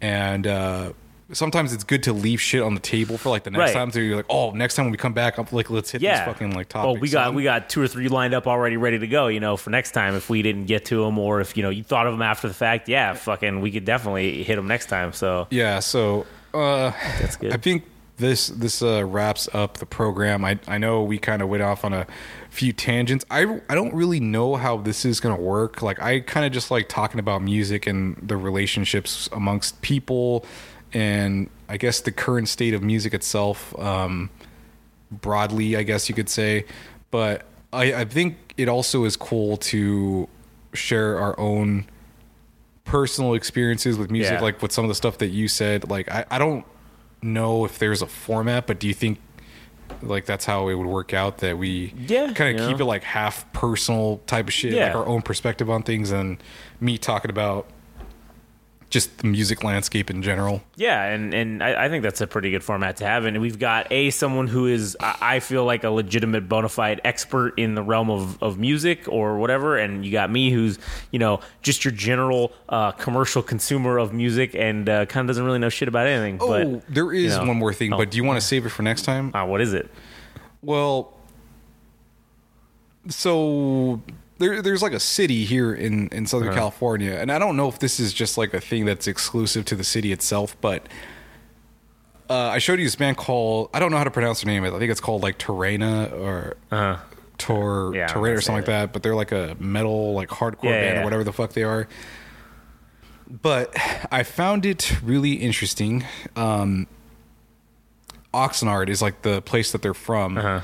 and 0.00 0.46
uh, 0.46 0.92
sometimes 1.32 1.72
it's 1.72 1.84
good 1.84 2.02
to 2.04 2.12
leave 2.12 2.40
shit 2.40 2.62
on 2.62 2.74
the 2.74 2.80
table 2.80 3.18
for 3.18 3.28
like 3.28 3.44
the 3.44 3.50
next 3.50 3.60
Right. 3.60 3.74
time. 3.74 3.90
So 3.90 3.98
you're 4.00 4.16
like, 4.16 4.26
oh, 4.30 4.52
next 4.52 4.76
time 4.76 4.86
when 4.86 4.92
we 4.92 4.98
come 4.98 5.12
back, 5.12 5.38
I'm 5.38 5.46
like, 5.52 5.68
let's 5.70 5.90
hit 5.90 6.00
yeah. 6.00 6.24
this 6.24 6.34
fucking 6.34 6.52
like 6.52 6.68
topic. 6.68 6.88
Oh, 6.88 6.92
we 7.00 7.08
got 7.10 7.34
we 7.34 7.42
got 7.42 7.68
two 7.68 7.82
or 7.82 7.88
three 7.88 8.08
lined 8.08 8.34
up 8.34 8.46
already, 8.46 8.76
ready 8.76 8.98
to 8.98 9.06
go. 9.06 9.26
You 9.26 9.40
know, 9.40 9.56
for 9.56 9.70
next 9.70 9.90
time 9.92 10.14
if 10.14 10.30
we 10.30 10.42
didn't 10.42 10.66
get 10.66 10.86
to 10.86 11.04
them, 11.04 11.18
or 11.18 11.40
if 11.40 11.56
you 11.56 11.62
know 11.62 11.70
you 11.70 11.82
thought 11.82 12.06
of 12.06 12.14
them 12.14 12.22
after 12.22 12.48
the 12.48 12.54
fact. 12.54 12.88
Yeah, 12.88 13.14
fucking, 13.14 13.60
we 13.60 13.70
could 13.70 13.84
definitely 13.84 14.42
hit 14.42 14.56
them 14.56 14.66
next 14.68 14.86
time. 14.86 15.12
So 15.12 15.46
Yeah, 15.50 15.80
so 15.80 16.26
uh, 16.54 16.92
That's 17.20 17.36
good. 17.36 17.52
I 17.52 17.56
think 17.58 17.84
this 18.18 18.48
this 18.48 18.82
uh, 18.82 19.04
wraps 19.06 19.48
up 19.54 19.78
the 19.78 19.86
program. 19.86 20.44
I 20.44 20.58
I 20.68 20.78
know 20.78 21.02
we 21.02 21.18
kind 21.18 21.40
of 21.42 21.48
went 21.48 21.62
off 21.62 21.84
on 21.84 21.92
a 21.92 22.06
few 22.50 22.72
tangents. 22.72 23.24
I 23.30 23.60
I 23.68 23.74
don't 23.74 23.94
really 23.94 24.20
know 24.20 24.56
how 24.56 24.76
this 24.76 25.04
is 25.04 25.20
gonna 25.20 25.40
work. 25.40 25.82
Like 25.82 26.00
I 26.02 26.20
kind 26.20 26.44
of 26.46 26.52
just 26.52 26.70
like 26.70 26.88
talking 26.88 27.18
about 27.20 27.42
music 27.42 27.86
and 27.86 28.16
the 28.22 28.36
relationships 28.36 29.28
amongst 29.32 29.80
people, 29.82 30.44
and 30.92 31.48
I 31.68 31.76
guess 31.78 32.00
the 32.00 32.12
current 32.12 32.48
state 32.48 32.74
of 32.74 32.82
music 32.82 33.14
itself. 33.14 33.76
Um, 33.78 34.30
broadly, 35.10 35.74
I 35.76 35.84
guess 35.84 36.08
you 36.10 36.14
could 36.14 36.28
say. 36.28 36.66
But 37.10 37.46
I, 37.72 37.94
I 37.94 38.04
think 38.04 38.36
it 38.58 38.68
also 38.68 39.04
is 39.04 39.16
cool 39.16 39.56
to 39.56 40.28
share 40.74 41.18
our 41.18 41.38
own 41.40 41.86
personal 42.84 43.34
experiences 43.34 43.96
with 43.96 44.10
music, 44.10 44.34
Yeah. 44.34 44.40
like 44.40 44.60
with 44.60 44.72
some 44.72 44.84
of 44.84 44.88
the 44.88 44.94
stuff 44.94 45.18
that 45.18 45.28
you 45.28 45.48
said. 45.48 45.88
Like, 45.88 46.10
I, 46.10 46.24
I 46.30 46.38
don't 46.38 46.64
know 47.22 47.64
if 47.64 47.78
there's 47.78 48.02
a 48.02 48.06
format, 48.06 48.66
but 48.66 48.78
do 48.78 48.86
you 48.88 48.94
think 48.94 49.18
like 50.02 50.26
that's 50.26 50.44
how 50.44 50.68
it 50.68 50.74
would 50.74 50.86
work 50.86 51.12
out 51.14 51.38
that 51.38 51.56
we 51.58 51.92
Yeah, 52.06 52.32
kind 52.34 52.58
of 52.58 52.68
keep 52.68 52.78
it 52.80 52.84
like 52.84 53.02
half 53.02 53.50
personal 53.52 54.18
type 54.26 54.46
of 54.46 54.52
shit, 54.52 54.72
Yeah. 54.74 54.86
like 54.88 54.96
our 54.96 55.06
own 55.06 55.22
perspective 55.22 55.68
on 55.70 55.82
things, 55.82 56.10
and 56.10 56.42
me 56.80 56.98
talking 56.98 57.30
about 57.30 57.66
just 58.90 59.18
the 59.18 59.26
music 59.26 59.62
landscape 59.62 60.10
in 60.10 60.22
general. 60.22 60.62
Yeah, 60.76 61.04
and 61.04 61.34
and 61.34 61.62
I, 61.62 61.84
I 61.84 61.88
think 61.88 62.02
that's 62.02 62.20
a 62.20 62.26
pretty 62.26 62.50
good 62.50 62.64
format 62.64 62.96
to 62.98 63.04
have. 63.04 63.26
And 63.26 63.40
we've 63.40 63.58
got 63.58 63.90
a 63.92 64.10
someone 64.10 64.46
who 64.46 64.66
is 64.66 64.96
I, 65.00 65.40
feel 65.40 65.64
like 65.64 65.84
a 65.84 65.90
legitimate 65.90 66.48
bona 66.48 66.68
fide 66.68 67.00
expert 67.04 67.58
in 67.58 67.74
the 67.74 67.82
realm 67.82 68.10
of, 68.10 68.42
of 68.42 68.58
music 68.58 69.06
or 69.08 69.38
whatever, 69.38 69.76
and 69.76 70.04
you 70.04 70.12
got 70.12 70.30
me 70.30 70.50
who's 70.50 70.78
you 71.10 71.18
know 71.18 71.40
just 71.62 71.84
your 71.84 71.92
general 71.92 72.52
uh, 72.68 72.92
commercial 72.92 73.42
consumer 73.42 73.98
of 73.98 74.12
music 74.12 74.54
and 74.54 74.88
uh, 74.88 75.06
kind 75.06 75.24
of 75.24 75.28
doesn't 75.28 75.44
really 75.44 75.58
know 75.58 75.68
shit 75.68 75.88
about 75.88 76.06
anything. 76.06 76.38
Oh, 76.40 76.48
but 76.48 76.86
there 76.88 77.12
is 77.12 77.34
you 77.34 77.40
know, 77.40 77.46
one 77.46 77.58
more 77.58 77.74
thing, 77.74 77.92
oh. 77.92 77.98
but 77.98 78.10
do 78.10 78.16
you 78.16 78.24
want 78.24 78.40
to 78.40 78.46
save 78.46 78.64
it 78.64 78.70
for 78.70 78.82
next 78.82 79.02
time? 79.02 79.34
uh, 79.34 79.44
what 79.44 79.60
is 79.60 79.74
it? 79.74 79.90
Well, 80.62 81.12
so 83.08 84.02
there, 84.38 84.62
there's 84.62 84.82
like 84.82 84.92
a 84.92 85.00
city 85.00 85.44
here 85.44 85.72
in 85.74 86.08
in 86.08 86.26
Southern 86.26 86.48
Uh-huh. 86.48 86.58
California, 86.58 87.12
and 87.12 87.30
I 87.30 87.38
don't 87.38 87.56
know 87.56 87.68
if 87.68 87.78
this 87.78 87.98
is 88.00 88.12
just 88.12 88.38
like 88.38 88.54
a 88.54 88.60
thing 88.60 88.84
that's 88.84 89.06
exclusive 89.06 89.64
to 89.66 89.74
the 89.74 89.84
city 89.84 90.12
itself, 90.12 90.56
but 90.60 90.86
uh, 92.30 92.34
I 92.34 92.58
showed 92.58 92.78
you 92.78 92.84
this 92.84 92.96
band 92.96 93.16
called 93.16 93.70
I 93.74 93.78
don't 93.80 93.90
know 93.90 93.96
how 93.98 94.04
to 94.04 94.10
pronounce 94.10 94.42
their 94.42 94.52
name. 94.52 94.64
I 94.64 94.78
think 94.78 94.90
it's 94.90 95.00
called 95.00 95.22
like 95.22 95.38
Terena 95.38 96.12
or 96.12 96.56
Uh, 96.70 96.98
Tor 97.38 97.92
Yeah, 97.94 98.06
Terena 98.08 98.36
or 98.36 98.40
something 98.40 98.56
like 98.58 98.66
that. 98.66 98.92
But 98.92 99.02
they're 99.02 99.14
like 99.14 99.32
a 99.32 99.56
metal 99.58 100.12
like 100.14 100.28
hardcore 100.28 100.64
yeah, 100.64 100.80
band 100.82 100.94
yeah. 100.96 101.00
or 101.00 101.04
whatever 101.04 101.24
the 101.24 101.32
fuck 101.32 101.52
they 101.52 101.64
are. 101.64 101.88
But 103.30 103.74
I 104.10 104.22
found 104.22 104.64
it 104.66 105.00
really 105.02 105.34
interesting. 105.34 106.04
Um, 106.36 106.86
Oxnard 108.32 108.88
is 108.88 109.00
like 109.02 109.22
the 109.22 109.40
place 109.42 109.72
that 109.72 109.82
they're 109.82 109.94
from 109.94 110.38
uh-huh. 110.38 110.60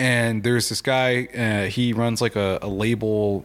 And 0.00 0.42
there's 0.42 0.68
this 0.70 0.80
guy 0.80 1.26
uh, 1.36 1.68
he 1.70 1.92
runs 1.92 2.20
like 2.20 2.34
a, 2.36 2.58
a 2.62 2.68
label 2.68 3.44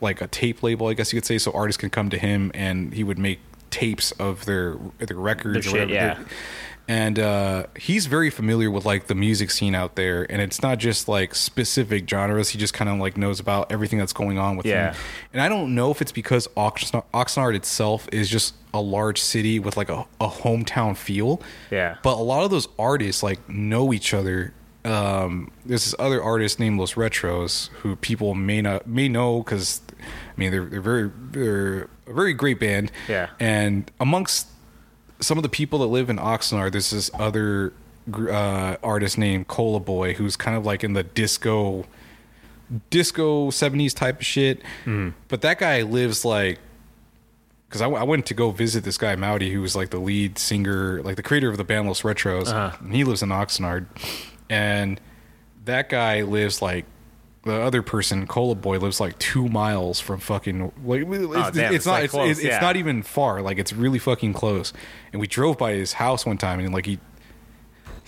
like 0.00 0.20
a 0.22 0.26
tape 0.28 0.62
label 0.62 0.86
i 0.86 0.94
guess 0.94 1.12
you 1.12 1.18
could 1.20 1.26
say 1.26 1.36
so 1.38 1.50
artists 1.52 1.78
can 1.80 1.90
come 1.90 2.08
to 2.08 2.18
him 2.18 2.50
and 2.54 2.94
he 2.94 3.02
would 3.04 3.18
make 3.18 3.40
tapes 3.70 4.12
of 4.12 4.44
their 4.46 4.76
their 4.98 5.16
records 5.16 5.64
shit, 5.66 5.72
whatever 5.72 5.92
yeah. 5.92 6.18
And 6.88 7.18
uh, 7.18 7.66
he's 7.76 8.06
very 8.06 8.30
familiar 8.30 8.70
with 8.70 8.84
like 8.84 9.08
the 9.08 9.16
music 9.16 9.50
scene 9.50 9.74
out 9.74 9.96
there 9.96 10.24
and 10.30 10.40
it's 10.40 10.62
not 10.62 10.78
just 10.78 11.08
like 11.08 11.34
specific 11.34 12.08
genres 12.08 12.50
he 12.50 12.58
just 12.60 12.74
kind 12.74 12.88
of 12.88 12.98
like 13.00 13.16
knows 13.16 13.40
about 13.40 13.72
everything 13.72 13.98
that's 13.98 14.12
going 14.12 14.38
on 14.38 14.56
with 14.56 14.66
Yeah. 14.66 14.92
him 14.92 15.00
and 15.32 15.42
i 15.42 15.48
don't 15.48 15.74
know 15.74 15.90
if 15.90 16.00
it's 16.00 16.12
because 16.12 16.46
oxnard, 16.56 17.02
oxnard 17.12 17.56
itself 17.56 18.08
is 18.12 18.30
just 18.30 18.54
a 18.72 18.80
large 18.80 19.20
city 19.20 19.58
with 19.58 19.76
like 19.76 19.88
a, 19.88 20.06
a 20.20 20.28
hometown 20.28 20.96
feel 20.96 21.40
Yeah. 21.72 21.96
but 22.04 22.14
a 22.18 22.22
lot 22.22 22.44
of 22.44 22.50
those 22.52 22.68
artists 22.78 23.20
like 23.20 23.40
know 23.48 23.92
each 23.92 24.14
other. 24.14 24.52
Um, 24.86 25.50
there's 25.64 25.84
this 25.84 25.94
other 25.98 26.22
artist 26.22 26.60
named 26.60 26.78
Los 26.78 26.94
Retros 26.94 27.68
who 27.80 27.96
people 27.96 28.34
may 28.34 28.62
not 28.62 28.86
may 28.86 29.08
know 29.08 29.42
because 29.42 29.80
I 30.00 30.04
mean 30.36 30.50
they're 30.52 30.64
they're 30.66 30.80
very 30.80 31.10
they're 31.30 31.88
a 32.06 32.12
very 32.12 32.32
great 32.32 32.60
band. 32.60 32.92
Yeah. 33.08 33.30
And 33.40 33.90
amongst 33.98 34.46
some 35.20 35.38
of 35.38 35.42
the 35.42 35.48
people 35.48 35.80
that 35.80 35.86
live 35.86 36.08
in 36.10 36.18
Oxnard, 36.18 36.72
there's 36.72 36.90
this 36.90 37.10
other 37.14 37.72
uh, 38.14 38.76
artist 38.82 39.18
named 39.18 39.48
Cola 39.48 39.80
Boyy 39.80 40.14
who's 40.14 40.36
kind 40.36 40.56
of 40.56 40.64
like 40.64 40.84
in 40.84 40.92
the 40.92 41.02
disco 41.02 41.84
disco 42.90 43.50
70s 43.50 43.94
type 43.94 44.20
of 44.20 44.26
shit. 44.26 44.62
But 45.28 45.40
that 45.42 45.58
guy 45.58 45.82
lives 45.82 46.24
like 46.24 46.58
because 47.68 47.80
I, 47.80 47.86
w- 47.86 48.00
I 48.00 48.04
went 48.04 48.26
to 48.26 48.34
go 48.34 48.52
visit 48.52 48.84
this 48.84 48.96
guy 48.96 49.16
Mauri, 49.16 49.50
who 49.50 49.60
was 49.60 49.74
like 49.74 49.90
the 49.90 49.98
lead 49.98 50.38
singer, 50.38 51.02
like 51.02 51.16
the 51.16 51.22
creator 51.22 51.50
of 51.50 51.56
the 51.56 51.64
band 51.64 51.88
Los 51.88 52.02
Retros. 52.02 52.46
Uh-huh. 52.48 52.76
And 52.80 52.94
he 52.94 53.02
lives 53.02 53.22
in 53.22 53.30
Oxnard, 53.30 53.86
and 54.50 55.00
that 55.64 55.88
guy 55.88 56.22
lives 56.22 56.62
like 56.62 56.84
the 57.44 57.60
other 57.60 57.80
person, 57.82 58.26
Cola 58.26 58.56
Boyy, 58.56 58.80
lives 58.80 58.98
like 59.00 59.18
two 59.18 59.48
miles 59.48 60.00
from 60.00 60.18
fucking. 60.20 60.72
Like, 60.84 61.02
it's, 61.02 61.10
Oh, 61.36 61.50
damn, 61.52 61.66
it's 61.66 61.76
it's 61.76 61.86
not. 61.86 61.92
like 61.92 62.04
it's, 62.04 62.10
close, 62.12 62.30
it's, 62.38 62.40
it's 62.46 62.60
not 62.60 62.76
even 62.76 63.02
far. 63.02 63.40
Like 63.42 63.58
it's 63.58 63.72
really 63.72 63.98
fucking 64.00 64.32
close. 64.32 64.72
And 65.12 65.20
we 65.20 65.26
drove 65.26 65.56
by 65.58 65.72
his 65.74 65.92
house 65.94 66.26
one 66.26 66.38
time, 66.38 66.60
and 66.60 66.72
like 66.74 66.86
he. 66.86 66.98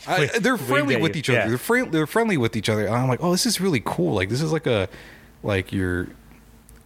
I, 0.07 0.27
they're 0.39 0.57
friendly 0.57 0.97
with 0.97 1.17
each 1.17 1.29
other. 1.29 1.41
yeah. 1.41 1.49
They're, 1.49 1.59
friend, 1.59 1.93
they're 1.93 2.07
friendly 2.07 2.37
with 2.37 2.55
each 2.57 2.69
other. 2.69 2.87
And 2.87 2.95
I'm 2.95 3.09
like, 3.09 3.23
oh, 3.23 3.33
this 3.33 3.47
is 3.47 3.61
really 3.61 3.83
cool. 3.85 4.15
Like 4.15 4.29
this 4.29 4.41
is 4.41 4.53
like 4.53 4.67
a, 4.69 4.89
like 5.43 5.73
your, 5.73 6.07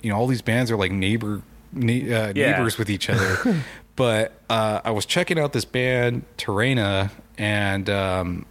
you 0.00 0.10
know, 0.10 0.16
all 0.16 0.26
these 0.26 0.40
bands 0.42 0.70
are 0.70 0.76
like 0.76 0.92
neighbor, 0.92 1.42
ne- 1.72 2.10
uh, 2.12 2.32
Yeah. 2.34 2.52
neighbors 2.52 2.78
with 2.78 2.88
each 2.88 3.10
other. 3.10 3.62
but 3.96 4.32
uh, 4.48 4.80
I 4.82 4.92
was 4.92 5.04
checking 5.04 5.38
out 5.38 5.52
this 5.52 5.66
band 5.66 6.24
Terena 6.38 7.10
and 7.36 7.90
um, 7.90 8.46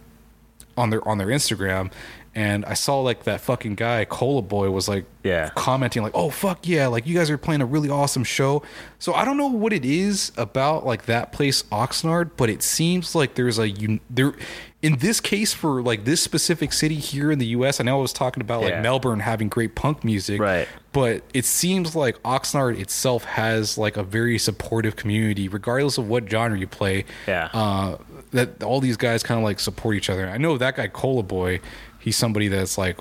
on 0.76 0.90
their 0.90 1.06
on 1.06 1.18
their 1.18 1.28
Instagram, 1.28 1.90
and 2.34 2.64
I 2.64 2.74
saw 2.74 3.00
like 3.00 3.24
that 3.24 3.40
fucking 3.40 3.74
guy 3.74 4.04
Cola 4.04 4.42
Boyy 4.42 4.72
was 4.72 4.88
like 4.88 5.04
Yeah. 5.22 5.50
commenting 5.54 6.02
like, 6.02 6.12
"Oh 6.14 6.30
fuck 6.30 6.66
yeah! 6.66 6.86
Like 6.86 7.06
you 7.06 7.14
guys 7.16 7.30
are 7.30 7.38
playing 7.38 7.60
a 7.60 7.66
really 7.66 7.90
awesome 7.90 8.24
show." 8.24 8.62
So 8.98 9.12
I 9.14 9.24
don't 9.24 9.36
know 9.36 9.48
what 9.48 9.72
it 9.72 9.84
is 9.84 10.32
about 10.36 10.84
like 10.86 11.06
that 11.06 11.32
place 11.32 11.62
Oxnard, 11.64 12.30
but 12.36 12.48
it 12.50 12.62
seems 12.62 13.14
like 13.14 13.34
there's 13.34 13.58
a 13.58 13.68
un- 13.68 14.00
there. 14.10 14.32
In 14.80 14.96
this 14.98 15.20
case, 15.20 15.52
for 15.54 15.80
like 15.80 16.04
this 16.04 16.20
specific 16.20 16.72
city 16.72 16.96
here 16.96 17.30
in 17.30 17.38
the 17.38 17.46
U.S., 17.46 17.78
I 17.80 17.84
know 17.84 17.98
I 17.98 18.02
was 18.02 18.12
talking 18.12 18.40
about 18.40 18.62
like 18.62 18.70
Yeah. 18.72 18.80
Melbourne 18.82 19.20
having 19.20 19.48
great 19.48 19.76
punk 19.76 20.02
music, 20.02 20.40
Right. 20.40 20.66
but 20.92 21.22
it 21.32 21.44
seems 21.44 21.94
like 21.94 22.20
Oxnard 22.24 22.80
itself 22.80 23.22
has 23.24 23.78
like 23.78 23.96
a 23.96 24.02
very 24.02 24.38
supportive 24.38 24.96
community, 24.96 25.46
regardless 25.46 25.98
of 25.98 26.08
what 26.08 26.28
genre 26.28 26.58
you 26.58 26.66
play. 26.66 27.04
Yeah. 27.28 27.48
Uh, 27.52 27.98
that 28.32 28.62
all 28.62 28.80
these 28.80 28.96
guys 28.96 29.22
kind 29.22 29.38
of 29.38 29.44
like 29.44 29.60
support 29.60 29.94
each 29.96 30.10
other. 30.10 30.28
I 30.28 30.38
know 30.38 30.58
that 30.58 30.76
guy 30.76 30.88
Cola 30.88 31.22
Boyy, 31.22 31.60
he's 32.00 32.16
somebody 32.16 32.48
that's 32.48 32.76
like 32.78 32.98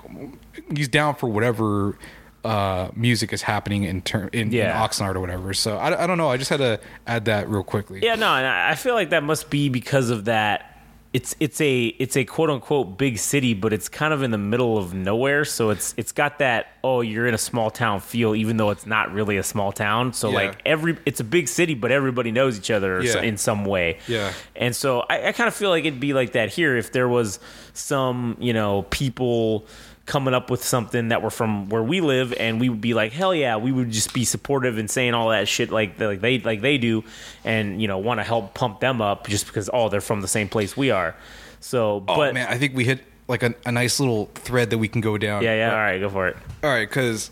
he's 0.76 0.88
down 0.88 1.16
for 1.16 1.28
whatever 1.28 1.98
uh, 2.44 2.90
music 2.96 3.34
is 3.34 3.42
happening 3.44 3.84
in 3.84 4.02
term 4.02 4.30
in, 4.34 4.52
Yeah. 4.52 4.72
in 4.84 4.90
Oxnard 4.90 5.16
or 5.16 5.20
whatever. 5.20 5.54
So 5.54 5.78
I, 5.78 6.04
I 6.04 6.08
don't 6.08 6.18
know. 6.18 6.30
I 6.30 6.38
just 6.38 6.50
had 6.50 6.58
to 6.58 6.80
add 7.06 7.26
that 7.26 7.48
real 7.50 7.64
quickly. 7.64 8.00
Yeah, 8.04 8.16
no, 8.16 8.28
and 8.34 8.46
I 8.48 8.72
I 8.72 8.76
feel 8.76 8.94
like 8.96 9.12
that 9.12 9.24
must 9.24 9.50
be 9.50 9.70
because 9.70 10.10
of 10.10 10.26
that 10.26 10.71
it's 11.14 11.36
it's 11.42 11.60
a 11.60 11.88
it's 11.88 12.16
a 12.16 12.24
quote 12.24 12.50
unquote 12.50 12.98
big 12.98 13.18
city, 13.18 13.54
but 13.54 13.74
it's 13.74 13.90
kind 13.90 14.14
of 14.14 14.24
in 14.24 14.32
the 14.32 14.38
middle 14.38 14.78
of 14.78 14.94
nowhere. 14.94 15.44
So 15.44 15.70
it's 15.70 15.94
it's 15.98 16.14
got 16.14 16.40
that 16.40 16.68
oh 16.84 17.02
you're 17.02 17.28
in 17.28 17.34
a 17.34 17.38
small 17.38 17.70
town 17.70 18.00
feel, 18.00 18.34
even 18.34 18.56
though 18.58 18.70
it's 18.70 18.86
not 18.86 19.12
really 19.12 19.36
a 19.36 19.44
small 19.44 19.74
town. 19.74 20.14
So 20.14 20.30
Yeah. 20.30 20.36
like 20.36 20.62
every 20.66 20.98
it's 21.06 21.20
a 21.20 21.26
big 21.26 21.50
city, 21.50 21.74
but 21.74 21.92
everybody 21.92 22.32
knows 22.32 22.58
each 22.58 22.72
other 22.72 23.04
Yeah. 23.04 23.22
in 23.22 23.36
some 23.36 23.66
way. 23.66 24.00
Yeah. 24.08 24.32
And 24.56 24.74
so 24.74 25.02
I, 25.10 25.28
I 25.28 25.32
kind 25.34 25.50
of 25.50 25.54
feel 25.54 25.70
like 25.70 25.84
it'd 25.84 26.00
be 26.00 26.14
like 26.14 26.32
that 26.32 26.50
here 26.50 26.78
if 26.78 26.94
there 26.94 27.10
was 27.10 27.40
some 27.74 28.38
you 28.40 28.54
know 28.54 28.84
people 28.90 29.66
coming 30.06 30.34
up 30.34 30.50
with 30.50 30.64
something 30.64 31.10
that 31.10 31.22
were 31.22 31.30
from 31.30 31.70
where 31.70 31.84
we 31.84 32.02
live 32.02 32.34
and 32.34 32.60
we 32.60 32.70
would 32.70 32.82
be 32.82 32.94
like 32.94 33.12
hell 33.12 33.34
yeah 33.34 33.58
we 33.58 33.72
would 33.72 33.92
just 33.92 34.14
be 34.14 34.26
supportive 34.26 34.78
and 34.78 34.90
saying 34.90 35.14
all 35.14 35.30
that 35.30 35.48
shit 35.48 35.72
like 35.72 36.00
like 36.00 36.22
they 36.22 36.40
like 36.40 36.62
they 36.62 36.78
do 36.78 37.04
and 37.44 37.82
you 37.82 37.88
know 37.88 37.98
want 37.98 38.20
to 38.20 38.24
help 38.24 38.54
pump 38.54 38.80
them 38.80 39.02
up 39.02 39.28
just 39.28 39.46
because 39.46 39.70
oh 39.72 39.90
they're 39.90 40.02
from 40.02 40.22
the 40.22 40.28
same 40.28 40.50
place 40.50 40.76
we 40.76 40.92
are. 40.92 41.16
So 41.60 42.04
Oh 42.08 42.16
but 42.16 42.34
man, 42.34 42.48
I 42.50 42.58
think 42.58 42.76
we 42.76 42.84
hit 42.84 43.04
like 43.28 43.44
a, 43.44 43.54
a 43.66 43.72
nice 43.72 44.00
little 44.00 44.26
thread 44.34 44.72
that 44.72 44.80
we 44.80 44.88
can 44.88 45.02
go 45.02 45.18
down. 45.18 45.44
yeah 45.44 45.56
yeah 45.56 45.70
uh, 45.70 45.76
all 45.76 45.78
right 45.78 46.00
go 46.00 46.10
for 46.10 46.28
it. 46.28 46.38
All 46.64 46.70
right, 46.70 46.90
because 46.90 47.30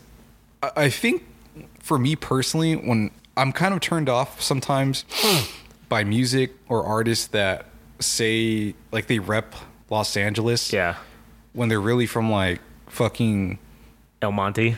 I, 0.62 0.70
I 0.76 0.90
think 0.90 1.24
for 1.80 1.98
me 1.98 2.14
personally, 2.14 2.74
when 2.74 3.10
I'm 3.36 3.52
kind 3.52 3.74
of 3.74 3.80
turned 3.80 4.08
off 4.08 4.40
sometimes 4.40 5.04
by 5.88 6.04
music 6.04 6.52
or 6.68 6.84
artists 6.84 7.26
that 7.28 7.66
say 7.98 8.74
like 8.92 9.08
they 9.08 9.18
rep 9.18 9.54
Los 9.90 10.16
Angeles, 10.16 10.72
yeah 10.72 10.96
when 11.52 11.68
they're 11.68 11.80
really 11.80 12.06
from 12.06 12.30
like 12.30 12.60
fucking 12.88 13.58
El 14.22 14.32
Monte 14.32 14.76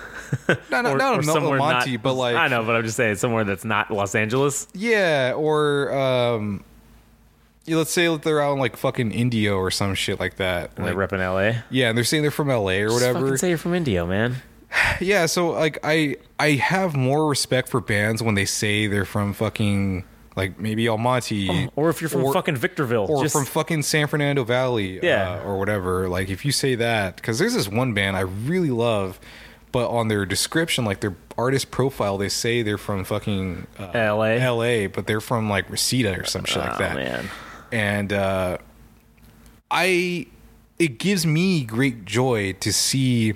not 0.70 0.70
not, 0.70 0.96
not 0.96 1.24
somewhere 1.24 1.58
Monte, 1.58 1.92
not- 1.92 2.02
but 2.02 2.14
like 2.14 2.36
I 2.36 2.48
know 2.48 2.64
but 2.64 2.76
I'm 2.76 2.84
just 2.84 2.96
saying 2.96 3.16
somewhere 3.16 3.44
that's 3.44 3.64
not 3.64 3.90
Los 3.90 4.14
Angeles 4.14 4.68
yeah, 4.74 5.32
or 5.36 5.92
um, 5.92 6.62
yeah, 7.64 7.76
let's 7.76 7.90
say 7.92 8.06
that 8.06 8.22
they're 8.22 8.40
out 8.40 8.52
in 8.54 8.58
like 8.58 8.76
fucking 8.76 9.10
Indio 9.12 9.56
or 9.56 9.70
some 9.70 9.94
shit 9.94 10.18
like 10.20 10.36
that. 10.36 10.70
and 10.76 10.86
Like, 10.86 10.96
they're 10.96 11.18
repping 11.18 11.18
LA 11.54 11.62
yeah, 11.70 11.88
and 11.88 11.96
they're 11.96 12.04
saying 12.04 12.22
they're 12.22 12.30
from 12.30 12.48
LA 12.48 12.72
or 12.78 12.88
Just 12.88 12.94
whatever. 12.94 13.36
say 13.36 13.48
you're 13.48 13.58
from 13.58 13.74
India 13.74 14.06
man 14.06 14.36
Yeah, 15.00 15.26
so 15.26 15.50
like 15.50 15.78
I 15.82 16.16
I 16.38 16.52
have 16.52 16.94
more 16.94 17.28
respect 17.28 17.68
for 17.68 17.80
bands 17.80 18.22
when 18.22 18.34
they 18.36 18.44
say 18.44 18.86
they're 18.86 19.04
from 19.04 19.32
fucking 19.32 20.04
like 20.36 20.58
maybe 20.60 20.86
El 20.86 20.96
Monte 20.98 21.68
or 21.76 21.90
if 21.90 22.00
you're 22.00 22.08
from 22.08 22.22
or, 22.24 22.32
fucking 22.32 22.56
Victorville 22.56 23.06
or 23.10 23.22
just 23.22 23.34
from 23.34 23.44
fucking 23.44 23.82
San 23.82 24.06
Fernando 24.06 24.44
Valley 24.44 25.00
Yeah. 25.02 25.40
uh, 25.40 25.44
or 25.48 25.58
whatever. 25.58 26.08
Like 26.08 26.28
if 26.30 26.44
you 26.44 26.52
say 26.52 26.74
that 26.76 27.20
cuz 27.22 27.38
there's 27.38 27.54
this 27.54 27.68
one 27.68 27.94
band 27.94 28.16
I 28.16 28.20
really 28.20 28.70
love 28.70 29.18
but 29.72 29.88
on 29.88 30.08
their 30.08 30.24
description 30.26 30.84
like 30.84 31.00
their 31.00 31.16
artist 31.36 31.70
profile 31.70 32.16
they 32.18 32.28
say 32.28 32.62
they're 32.62 32.78
from 32.78 33.02
fucking 33.04 33.66
uh, 33.78 33.90
LA? 33.94 34.34
LA 34.36 34.86
but 34.88 35.06
they're 35.06 35.20
from 35.20 35.50
like 35.50 35.68
Reseda 35.70 36.18
or 36.20 36.24
some 36.24 36.44
shit 36.44 36.58
like 36.58 36.74
Oh, 36.76 36.78
that. 36.78 36.94
man. 36.96 37.28
And 37.72 38.12
uh 38.12 38.58
I 39.70 40.26
it 40.78 40.98
gives 40.98 41.26
me 41.26 41.64
great 41.64 42.04
joy 42.04 42.52
to 42.54 42.72
see 42.72 43.34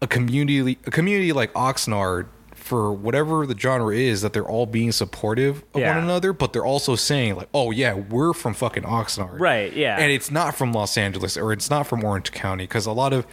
a 0.00 0.06
community 0.06 0.78
a 0.84 0.90
community 0.90 1.32
like 1.32 1.52
Oxnard 1.54 2.26
for 2.62 2.92
whatever 2.92 3.44
the 3.46 3.58
genre 3.58 3.92
is 3.94 4.22
that 4.22 4.32
they're 4.32 4.48
all 4.48 4.66
being 4.66 4.92
supportive 4.92 5.64
of 5.74 5.80
Yeah. 5.80 5.94
one 5.96 6.04
another 6.04 6.32
but 6.32 6.52
they're 6.52 6.64
also 6.64 6.94
saying 6.96 7.34
like 7.36 7.48
oh 7.52 7.70
yeah 7.72 7.94
we're 7.94 8.32
from 8.32 8.54
fucking 8.54 8.84
Oxnard 8.84 9.40
Right, 9.40 9.72
yeah. 9.72 9.98
and 9.98 10.12
it's 10.12 10.30
not 10.30 10.54
from 10.54 10.72
Los 10.72 10.96
Angeles 10.96 11.36
or 11.36 11.52
it's 11.52 11.68
not 11.70 11.86
from 11.88 12.04
Orange 12.04 12.30
County 12.30 12.64
because 12.64 12.86
a 12.86 12.92
lot 12.92 13.12
of 13.12 13.26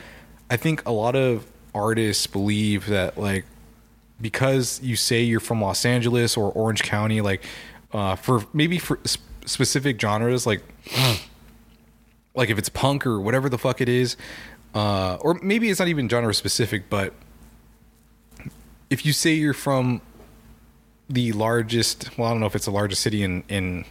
I 0.50 0.58
think 0.58 0.84
a 0.88 0.92
lot 0.92 1.16
of 1.16 1.46
artists 1.76 2.26
believe 2.26 2.88
that 2.88 3.18
like 3.20 3.46
because 4.20 4.82
you 4.82 4.96
say 4.96 5.22
you're 5.22 5.40
from 5.40 5.62
Los 5.62 5.86
Angeles 5.86 6.36
or 6.36 6.52
Orange 6.52 6.82
County 6.82 7.22
like 7.22 7.44
uh 7.94 8.16
for 8.16 8.44
maybe 8.52 8.80
for 8.80 9.00
sp- 9.06 9.22
specific 9.46 10.02
genres 10.02 10.46
like 10.48 10.62
like 12.36 12.50
if 12.50 12.58
it's 12.58 12.70
punk 12.70 13.06
or 13.06 13.20
whatever 13.20 13.50
the 13.50 13.58
fuck 13.58 13.82
it 13.82 13.90
is 13.90 14.18
uh 14.76 15.16
or 15.22 15.40
maybe 15.42 15.70
it's 15.70 15.80
not 15.80 15.88
even 15.88 16.08
genre 16.10 16.34
specific 16.34 16.90
but 16.90 17.14
if 18.90 19.06
you 19.06 19.14
say 19.14 19.34
you're 19.34 19.54
from 19.54 20.02
the 21.10 21.32
largest 21.34 22.18
well 22.18 22.28
I 22.28 22.32
don't 22.32 22.40
know 22.40 22.46
if 22.46 22.56
it's 22.56 22.66
the 22.66 22.72
largest 22.72 23.02
city 23.02 23.24
in 23.24 23.44
in, 23.50 23.86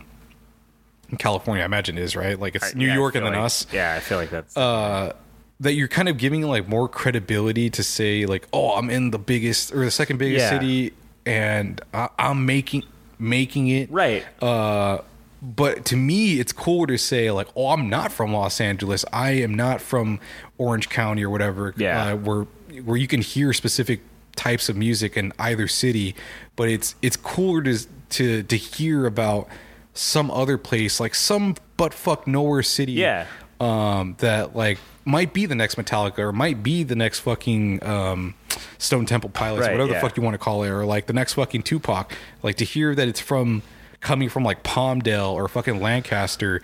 in 1.11 1.16
California 1.19 1.62
I 1.62 1.66
imagine 1.66 1.99
it 1.99 2.03
is 2.05 2.15
right 2.16 2.39
like 2.39 2.55
it's 2.55 2.75
New 2.75 2.87
Yeah, 2.87 2.95
York 2.95 3.15
and 3.15 3.25
then 3.27 3.33
like- 3.35 3.43
us 3.43 3.66
Yeah, 3.73 3.95
I 3.95 4.01
feel 4.01 4.19
like 4.19 4.31
that's 4.31 4.57
uh, 4.57 5.15
that 5.61 5.73
you're 5.73 5.89
kind 5.89 6.09
of 6.09 6.19
giving 6.19 6.43
like 6.43 6.69
more 6.69 6.89
credibility 6.89 7.69
to 7.70 7.83
say 7.83 8.27
like, 8.27 8.47
oh, 8.53 8.70
I'm 8.77 8.91
in 8.91 9.11
the 9.11 9.19
biggest 9.19 9.73
or 9.75 9.85
the 9.85 9.91
second 9.91 10.19
biggest 10.19 10.45
Yeah. 10.45 10.51
city, 10.51 10.93
and 11.27 11.81
I, 11.93 12.09
I'm 12.16 12.47
making 12.47 12.85
making 13.19 13.66
it 13.66 13.91
right. 13.91 14.25
Uh, 14.41 14.99
but 15.43 15.85
to 15.87 15.97
me, 15.97 16.39
it's 16.39 16.53
cooler 16.53 16.87
to 16.87 16.97
say 16.97 17.33
like, 17.33 17.49
oh, 17.57 17.70
I'm 17.70 17.89
not 17.91 18.12
from 18.12 18.33
Los 18.33 18.61
Angeles. 18.61 19.05
I 19.12 19.31
am 19.31 19.53
not 19.53 19.81
from 19.81 20.20
Orange 20.59 20.89
County 20.91 21.25
or 21.25 21.31
whatever. 21.31 21.75
Yeah. 21.77 22.12
uh, 22.12 22.16
where 22.16 22.43
where 22.85 22.97
you 22.97 23.09
can 23.09 23.20
hear 23.20 23.53
specific 23.53 24.01
types 24.39 24.69
of 24.69 24.77
music 24.77 25.16
in 25.16 25.32
either 25.39 25.66
city, 25.69 26.15
but 26.56 26.69
it's 26.69 26.94
it's 27.02 27.16
cooler 27.16 27.62
to 27.62 27.78
to 28.10 28.43
to 28.44 28.56
hear 28.56 29.05
about 29.06 29.48
some 29.94 30.31
other 30.31 30.56
place 30.56 31.01
like 31.01 31.15
some 31.15 31.56
butt 31.77 31.93
fuck 31.93 32.27
nowhere 32.27 32.62
city 32.62 32.93
Yeah. 32.93 33.27
um, 33.60 34.15
that 34.19 34.55
like 34.55 34.78
might 35.05 35.32
be 35.32 35.44
the 35.47 35.55
next 35.56 35.74
Metallica 35.77 36.19
or 36.20 36.32
might 36.32 36.62
be 36.62 36.85
the 36.85 36.94
next 36.94 37.20
fucking 37.20 37.82
um, 37.85 38.35
Stone 38.78 39.06
Temple 39.06 39.31
Pilots, 39.31 39.62
Right, 39.66 39.73
whatever 39.73 39.90
yeah. 39.90 39.94
the 40.01 40.01
fuck 40.06 40.16
you 40.16 40.23
want 40.23 40.35
to 40.35 40.39
call 40.39 40.62
it, 40.62 40.69
or 40.69 40.85
like 40.85 41.06
the 41.06 41.12
next 41.15 41.35
fucking 41.35 41.62
Tupac. 41.62 42.12
Like 42.43 42.56
to 42.56 42.65
hear 42.65 42.94
that 42.94 43.09
it's 43.09 43.20
from 43.20 43.62
coming 44.01 44.28
from 44.28 44.44
like 44.44 44.62
Palmdale 44.62 45.32
or 45.32 45.48
fucking 45.48 45.81
Lancaster. 45.81 46.60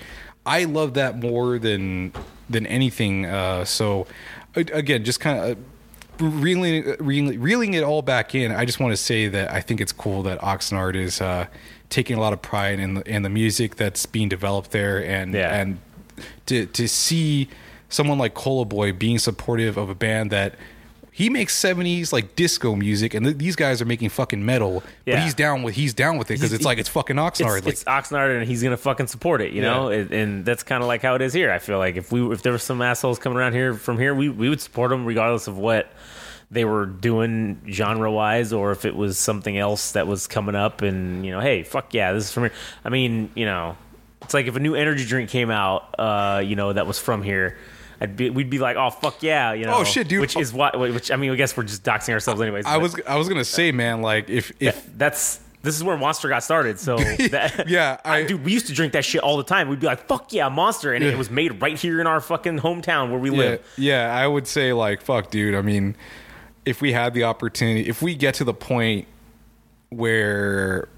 I 0.46 0.64
love 0.64 0.94
that 0.94 1.18
more 1.18 1.58
than 1.58 2.12
than 2.48 2.66
anything. 2.66 3.24
Uh, 3.26 3.64
so 3.64 4.06
again, 4.54 5.04
just 5.04 5.18
kind 5.20 5.38
of. 5.40 5.58
Reeling, 6.20 6.94
reeling, 7.00 7.40
reeling 7.40 7.74
it 7.74 7.82
all 7.82 8.02
back 8.02 8.34
in. 8.34 8.52
I 8.52 8.64
just 8.64 8.78
want 8.78 8.92
to 8.92 8.96
say 8.96 9.26
that 9.28 9.50
I 9.52 9.60
think 9.60 9.80
it's 9.80 9.92
cool 9.92 10.22
that 10.24 10.38
Oxnard 10.40 10.94
is 10.94 11.20
uh, 11.20 11.46
taking 11.90 12.16
a 12.16 12.20
lot 12.20 12.32
of 12.32 12.40
pride 12.40 12.78
in 12.78 12.94
the 12.94 13.02
in 13.10 13.22
the 13.22 13.28
music 13.28 13.76
that's 13.76 14.06
being 14.06 14.28
developed 14.28 14.70
there, 14.70 15.04
and 15.04 15.34
Yeah. 15.34 15.54
and 15.60 15.78
to 16.46 16.66
to 16.66 16.86
see 16.88 17.48
someone 17.88 18.18
like 18.18 18.34
Cola 18.34 18.64
Boyy 18.64 18.96
being 18.96 19.18
supportive 19.18 19.76
of 19.76 19.88
a 19.90 19.94
band 19.94 20.30
that 20.30 20.54
he 21.14 21.30
makes 21.30 21.58
70s 21.58 22.12
like 22.12 22.34
disco 22.34 22.74
music 22.74 23.14
and 23.14 23.24
th- 23.24 23.38
these 23.38 23.54
guys 23.54 23.80
are 23.80 23.84
making 23.84 24.08
fucking 24.08 24.44
metal 24.44 24.82
but 25.06 25.20
he's 25.20 25.32
down 25.32 25.62
with 25.62 25.74
he's 25.76 25.94
down 25.94 26.18
with 26.18 26.30
it 26.30 26.34
because 26.34 26.52
it's 26.52 26.64
like 26.64 26.78
it's 26.78 26.88
fucking 26.88 27.18
it's, 27.18 27.40
Oxnard 27.40 27.64
like 27.64 27.66
it's 27.68 27.84
Oxnard, 27.84 28.36
and 28.36 28.46
he's 28.46 28.62
gonna 28.62 28.76
fucking 28.76 29.06
support 29.06 29.40
it, 29.40 29.52
you 29.52 29.62
know. 29.62 29.90
Yeah. 29.90 29.98
And, 29.98 30.12
and 30.12 30.44
that's 30.44 30.62
kind 30.62 30.82
of 30.82 30.88
like 30.88 31.02
how 31.02 31.14
it 31.14 31.22
is 31.22 31.32
here. 31.32 31.50
I 31.50 31.58
feel 31.58 31.78
like 31.78 31.96
if 31.96 32.10
we 32.12 32.32
if 32.32 32.42
there 32.42 32.52
were 32.52 32.58
some 32.58 32.82
assholes 32.82 33.18
coming 33.18 33.38
around 33.38 33.52
here 33.52 33.74
from 33.74 33.98
here, 33.98 34.14
we 34.14 34.28
we 34.28 34.48
would 34.48 34.60
support 34.60 34.90
them 34.90 35.04
regardless 35.04 35.46
of 35.46 35.56
what 35.58 35.92
they 36.50 36.64
were 36.64 36.86
doing 36.86 37.60
genre 37.68 38.10
wise, 38.10 38.52
or 38.52 38.72
if 38.72 38.84
it 38.84 38.94
was 38.94 39.18
something 39.18 39.56
else 39.56 39.92
that 39.92 40.06
was 40.06 40.26
coming 40.26 40.54
up. 40.54 40.82
And 40.82 41.24
you 41.24 41.32
know, 41.32 41.40
hey, 41.40 41.62
fuck 41.62 41.94
yeah, 41.94 42.12
this 42.12 42.24
is 42.24 42.32
from 42.32 42.44
here. 42.44 42.52
I 42.84 42.88
mean, 42.88 43.30
you 43.34 43.46
know, 43.46 43.76
it's 44.22 44.34
like 44.34 44.46
if 44.46 44.56
a 44.56 44.60
new 44.60 44.74
energy 44.74 45.04
drink 45.04 45.30
came 45.30 45.50
out, 45.50 45.94
uh, 45.98 46.42
you 46.44 46.56
know, 46.56 46.72
that 46.72 46.86
was 46.86 46.98
from 46.98 47.22
here. 47.22 47.56
I'd 48.04 48.16
be, 48.16 48.28
we'd 48.30 48.50
be 48.50 48.58
like, 48.58 48.76
oh 48.76 48.90
fuck 48.90 49.22
yeah, 49.22 49.52
you 49.54 49.64
oh, 49.64 49.70
know. 49.70 49.76
Oh, 49.78 49.84
shit, 49.84 50.08
dude. 50.08 50.20
Which 50.20 50.36
is 50.36 50.52
what? 50.52 50.78
Which 50.78 51.10
I 51.10 51.16
mean, 51.16 51.30
I 51.30 51.36
guess 51.36 51.56
we're 51.56 51.62
just 51.64 51.82
doxing 51.82 52.12
ourselves 52.12 52.40
anyways. 52.40 52.66
I 52.66 52.74
but- 52.76 52.82
was 52.82 53.00
I 53.06 53.16
was 53.16 53.28
gonna 53.28 53.44
say 53.44 53.72
man 53.72 54.02
like 54.02 54.28
if 54.28 54.52
if 54.60 54.86
that's 54.96 55.40
this 55.62 55.74
is 55.74 55.82
where 55.82 55.96
Monster 55.96 56.28
got 56.28 56.44
started. 56.44 56.78
So 56.78 56.98
that, 57.30 57.64
Yeah, 57.68 57.98
I- 58.04 58.24
dude, 58.24 58.44
we 58.44 58.52
used 58.52 58.66
to 58.66 58.74
drink 58.74 58.92
that 58.92 59.04
shit 59.04 59.22
all 59.22 59.38
the 59.38 59.44
time. 59.44 59.68
We'd 59.68 59.80
be 59.80 59.86
like, 59.86 60.06
"Fuck 60.06 60.32
yeah, 60.32 60.48
Monster!" 60.50 60.92
and 60.92 61.02
it 61.02 61.16
was 61.16 61.30
made 61.30 61.62
right 61.62 61.78
here 61.78 62.00
in 62.00 62.06
our 62.06 62.20
fucking 62.20 62.58
hometown 62.58 63.10
where 63.10 63.18
we 63.18 63.30
yeah, 63.30 63.36
live. 63.38 63.74
yeah 63.78 64.14
I 64.14 64.26
would 64.26 64.46
say 64.46 64.72
like 64.74 65.00
fuck 65.00 65.30
dude 65.30 65.54
I 65.54 65.62
mean 65.62 65.96
if 66.66 66.80
we 66.82 66.92
had 66.92 67.14
the 67.14 67.24
opportunity 67.24 67.88
if 67.88 68.02
we 68.02 68.14
get 68.14 68.34
to 68.34 68.44
the 68.44 68.54
point 68.54 69.06
where 69.90 70.88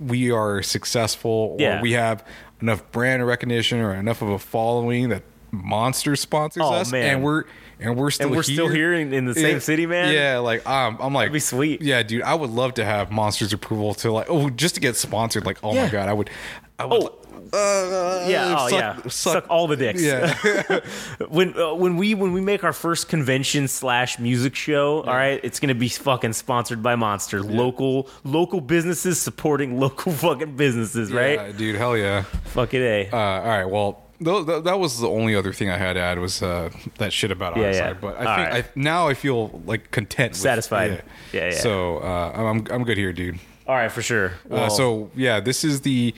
we 0.00 0.30
are 0.30 0.62
successful 0.62 1.56
or 1.58 1.60
Yeah. 1.60 1.80
we 1.80 1.92
have 1.92 2.26
enough 2.60 2.90
brand 2.92 3.24
recognition 3.26 3.80
or 3.80 3.94
enough 3.94 4.22
of 4.22 4.28
a 4.28 4.38
following 4.38 5.08
that 5.10 5.22
Monster 5.62 6.16
sponsors 6.16 6.62
Oh, 6.64 6.74
us 6.74 6.90
man. 6.92 7.16
and 7.16 7.22
we're 7.24 7.44
and 7.80 7.96
we're 7.96 8.10
still 8.10 8.28
And 8.28 8.36
we're 8.36 8.42
still 8.42 8.68
here 8.68 8.94
in, 8.94 9.12
in 9.12 9.24
the 9.24 9.34
same 9.34 9.54
Yeah, 9.54 9.58
city, 9.58 9.86
man. 9.86 10.14
Yeah, 10.14 10.38
like 10.38 10.66
um, 10.68 10.96
I'm 11.00 11.12
like 11.12 11.32
be 11.32 11.40
sweet. 11.40 11.82
Yeah, 11.82 12.02
dude, 12.02 12.22
I 12.22 12.34
would 12.34 12.50
love 12.50 12.74
to 12.74 12.84
have 12.84 13.10
Monsters 13.10 13.52
approval 13.52 13.94
to 13.94 14.12
like 14.12 14.26
oh 14.30 14.48
just 14.50 14.74
to 14.76 14.80
get 14.80 14.96
sponsored. 14.96 15.44
Like 15.44 15.58
oh 15.62 15.74
Yeah. 15.74 15.84
my 15.84 15.90
god, 15.90 16.08
I 16.08 16.12
would. 16.12 16.30
I 16.78 16.86
would 16.86 17.08
Oh, 17.56 18.22
uh, 18.24 18.26
yeah, 18.28 18.56
oh 18.58 18.68
suck- 18.68 18.72
yeah, 18.80 18.96
suck, 19.02 19.10
suck- 19.12 19.46
all 19.50 19.66
the 19.68 19.76
dicks. 19.76 20.02
Yeah, 20.02 20.34
when 21.28 21.56
uh, 21.60 21.74
when 21.74 21.96
we 21.96 22.14
when 22.14 22.32
we 22.32 22.40
make 22.40 22.64
our 22.64 22.72
first 22.72 23.08
convention 23.08 23.68
slash 23.68 24.18
music 24.18 24.54
show, 24.56 25.02
all 25.02 25.14
right, 25.14 25.38
it's 25.44 25.60
gonna 25.60 25.74
be 25.74 25.88
fucking 25.88 26.32
sponsored 26.32 26.82
by 26.82 26.96
Monster. 26.96 27.42
Local 27.42 28.08
local 28.24 28.60
businesses 28.60 29.20
supporting 29.20 29.78
local 29.80 30.10
fucking 30.12 30.56
businesses, 30.56 31.12
right? 31.12 31.38
Yeah, 31.38 31.52
dude, 31.52 31.76
hell 31.76 31.96
yeah. 31.96 32.22
Fuck 32.22 32.74
it, 32.74 32.82
eh? 33.12 33.16
Uh, 33.16 33.16
all 33.18 33.46
right, 33.46 33.64
well. 33.66 34.00
Th- 34.22 34.46
th- 34.46 34.64
That 34.64 34.78
was 34.78 35.00
the 35.00 35.08
only 35.08 35.34
other 35.34 35.52
thing 35.52 35.70
I 35.70 35.76
had 35.78 35.94
to 35.94 36.00
add 36.00 36.18
was 36.18 36.42
uh, 36.42 36.70
that 36.98 37.12
shit 37.12 37.30
about 37.30 37.56
Yeah, 37.56 37.72
yeah. 37.72 37.92
But 37.94 38.18
I 38.20 38.24
All 38.24 38.36
think 38.36 38.50
right. 38.52 38.64
I, 38.64 38.68
now 38.74 39.08
I 39.08 39.14
feel 39.14 39.60
like 39.66 39.90
content, 39.90 40.32
with- 40.32 40.40
Satisfied. 40.40 41.02
Yeah, 41.32 41.50
yeah. 41.50 41.58
So 41.58 41.98
uh, 41.98 42.32
I'm 42.34 42.66
I'm 42.70 42.84
good 42.84 42.98
here, 42.98 43.12
dude. 43.12 43.38
all 43.66 43.74
right, 43.74 43.90
for 43.90 44.02
sure. 44.02 44.32
Uh, 44.50 44.68
so 44.68 45.10
yeah, 45.16 45.40
this 45.40 45.64
is 45.64 45.80
the 45.82 46.14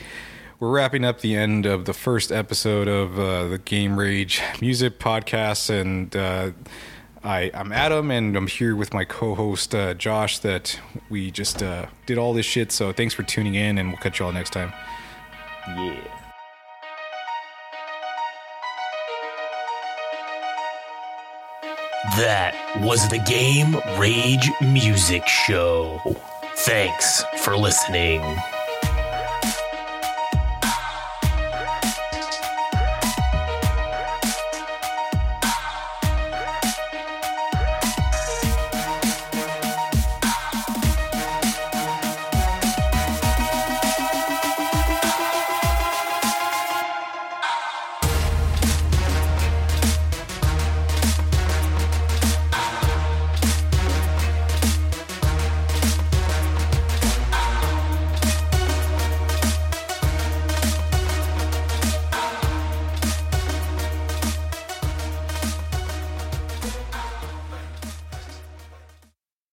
we're 0.58 0.70
wrapping 0.70 1.04
up 1.04 1.20
the 1.20 1.34
end 1.36 1.66
of 1.66 1.84
the 1.84 1.92
first 1.92 2.32
episode 2.32 2.88
of 2.88 3.18
uh, 3.18 3.46
the 3.48 3.58
Game 3.58 3.98
Rage 3.98 4.40
Music 4.60 4.98
Podcast, 4.98 5.68
and 5.68 6.16
uh, 6.16 6.50
I, 7.22 7.50
I'm 7.52 7.72
Adam, 7.72 8.10
and 8.10 8.34
I'm 8.36 8.46
here 8.46 8.74
with 8.74 8.94
my 8.94 9.04
co-host 9.04 9.74
uh, 9.74 9.92
Josh. 9.94 10.38
That 10.38 10.80
we 11.10 11.30
just 11.30 11.62
uh, 11.62 11.86
did 12.06 12.16
all 12.18 12.32
this 12.32 12.46
shit. 12.46 12.72
So 12.72 12.90
thanks 12.92 13.12
for 13.14 13.22
tuning 13.22 13.54
in, 13.54 13.76
and 13.78 13.88
we'll 13.90 13.98
catch 13.98 14.18
you 14.18 14.24
all 14.26 14.32
next 14.32 14.50
time. 14.54 14.72
Yeah. 15.68 16.00
That 22.14 22.54
was 22.80 23.08
the 23.08 23.18
Game 23.18 23.76
Rage 23.98 24.50
Music 24.62 25.26
Show. 25.26 25.98
Thanks 26.54 27.24
for 27.42 27.56
listening. 27.56 28.22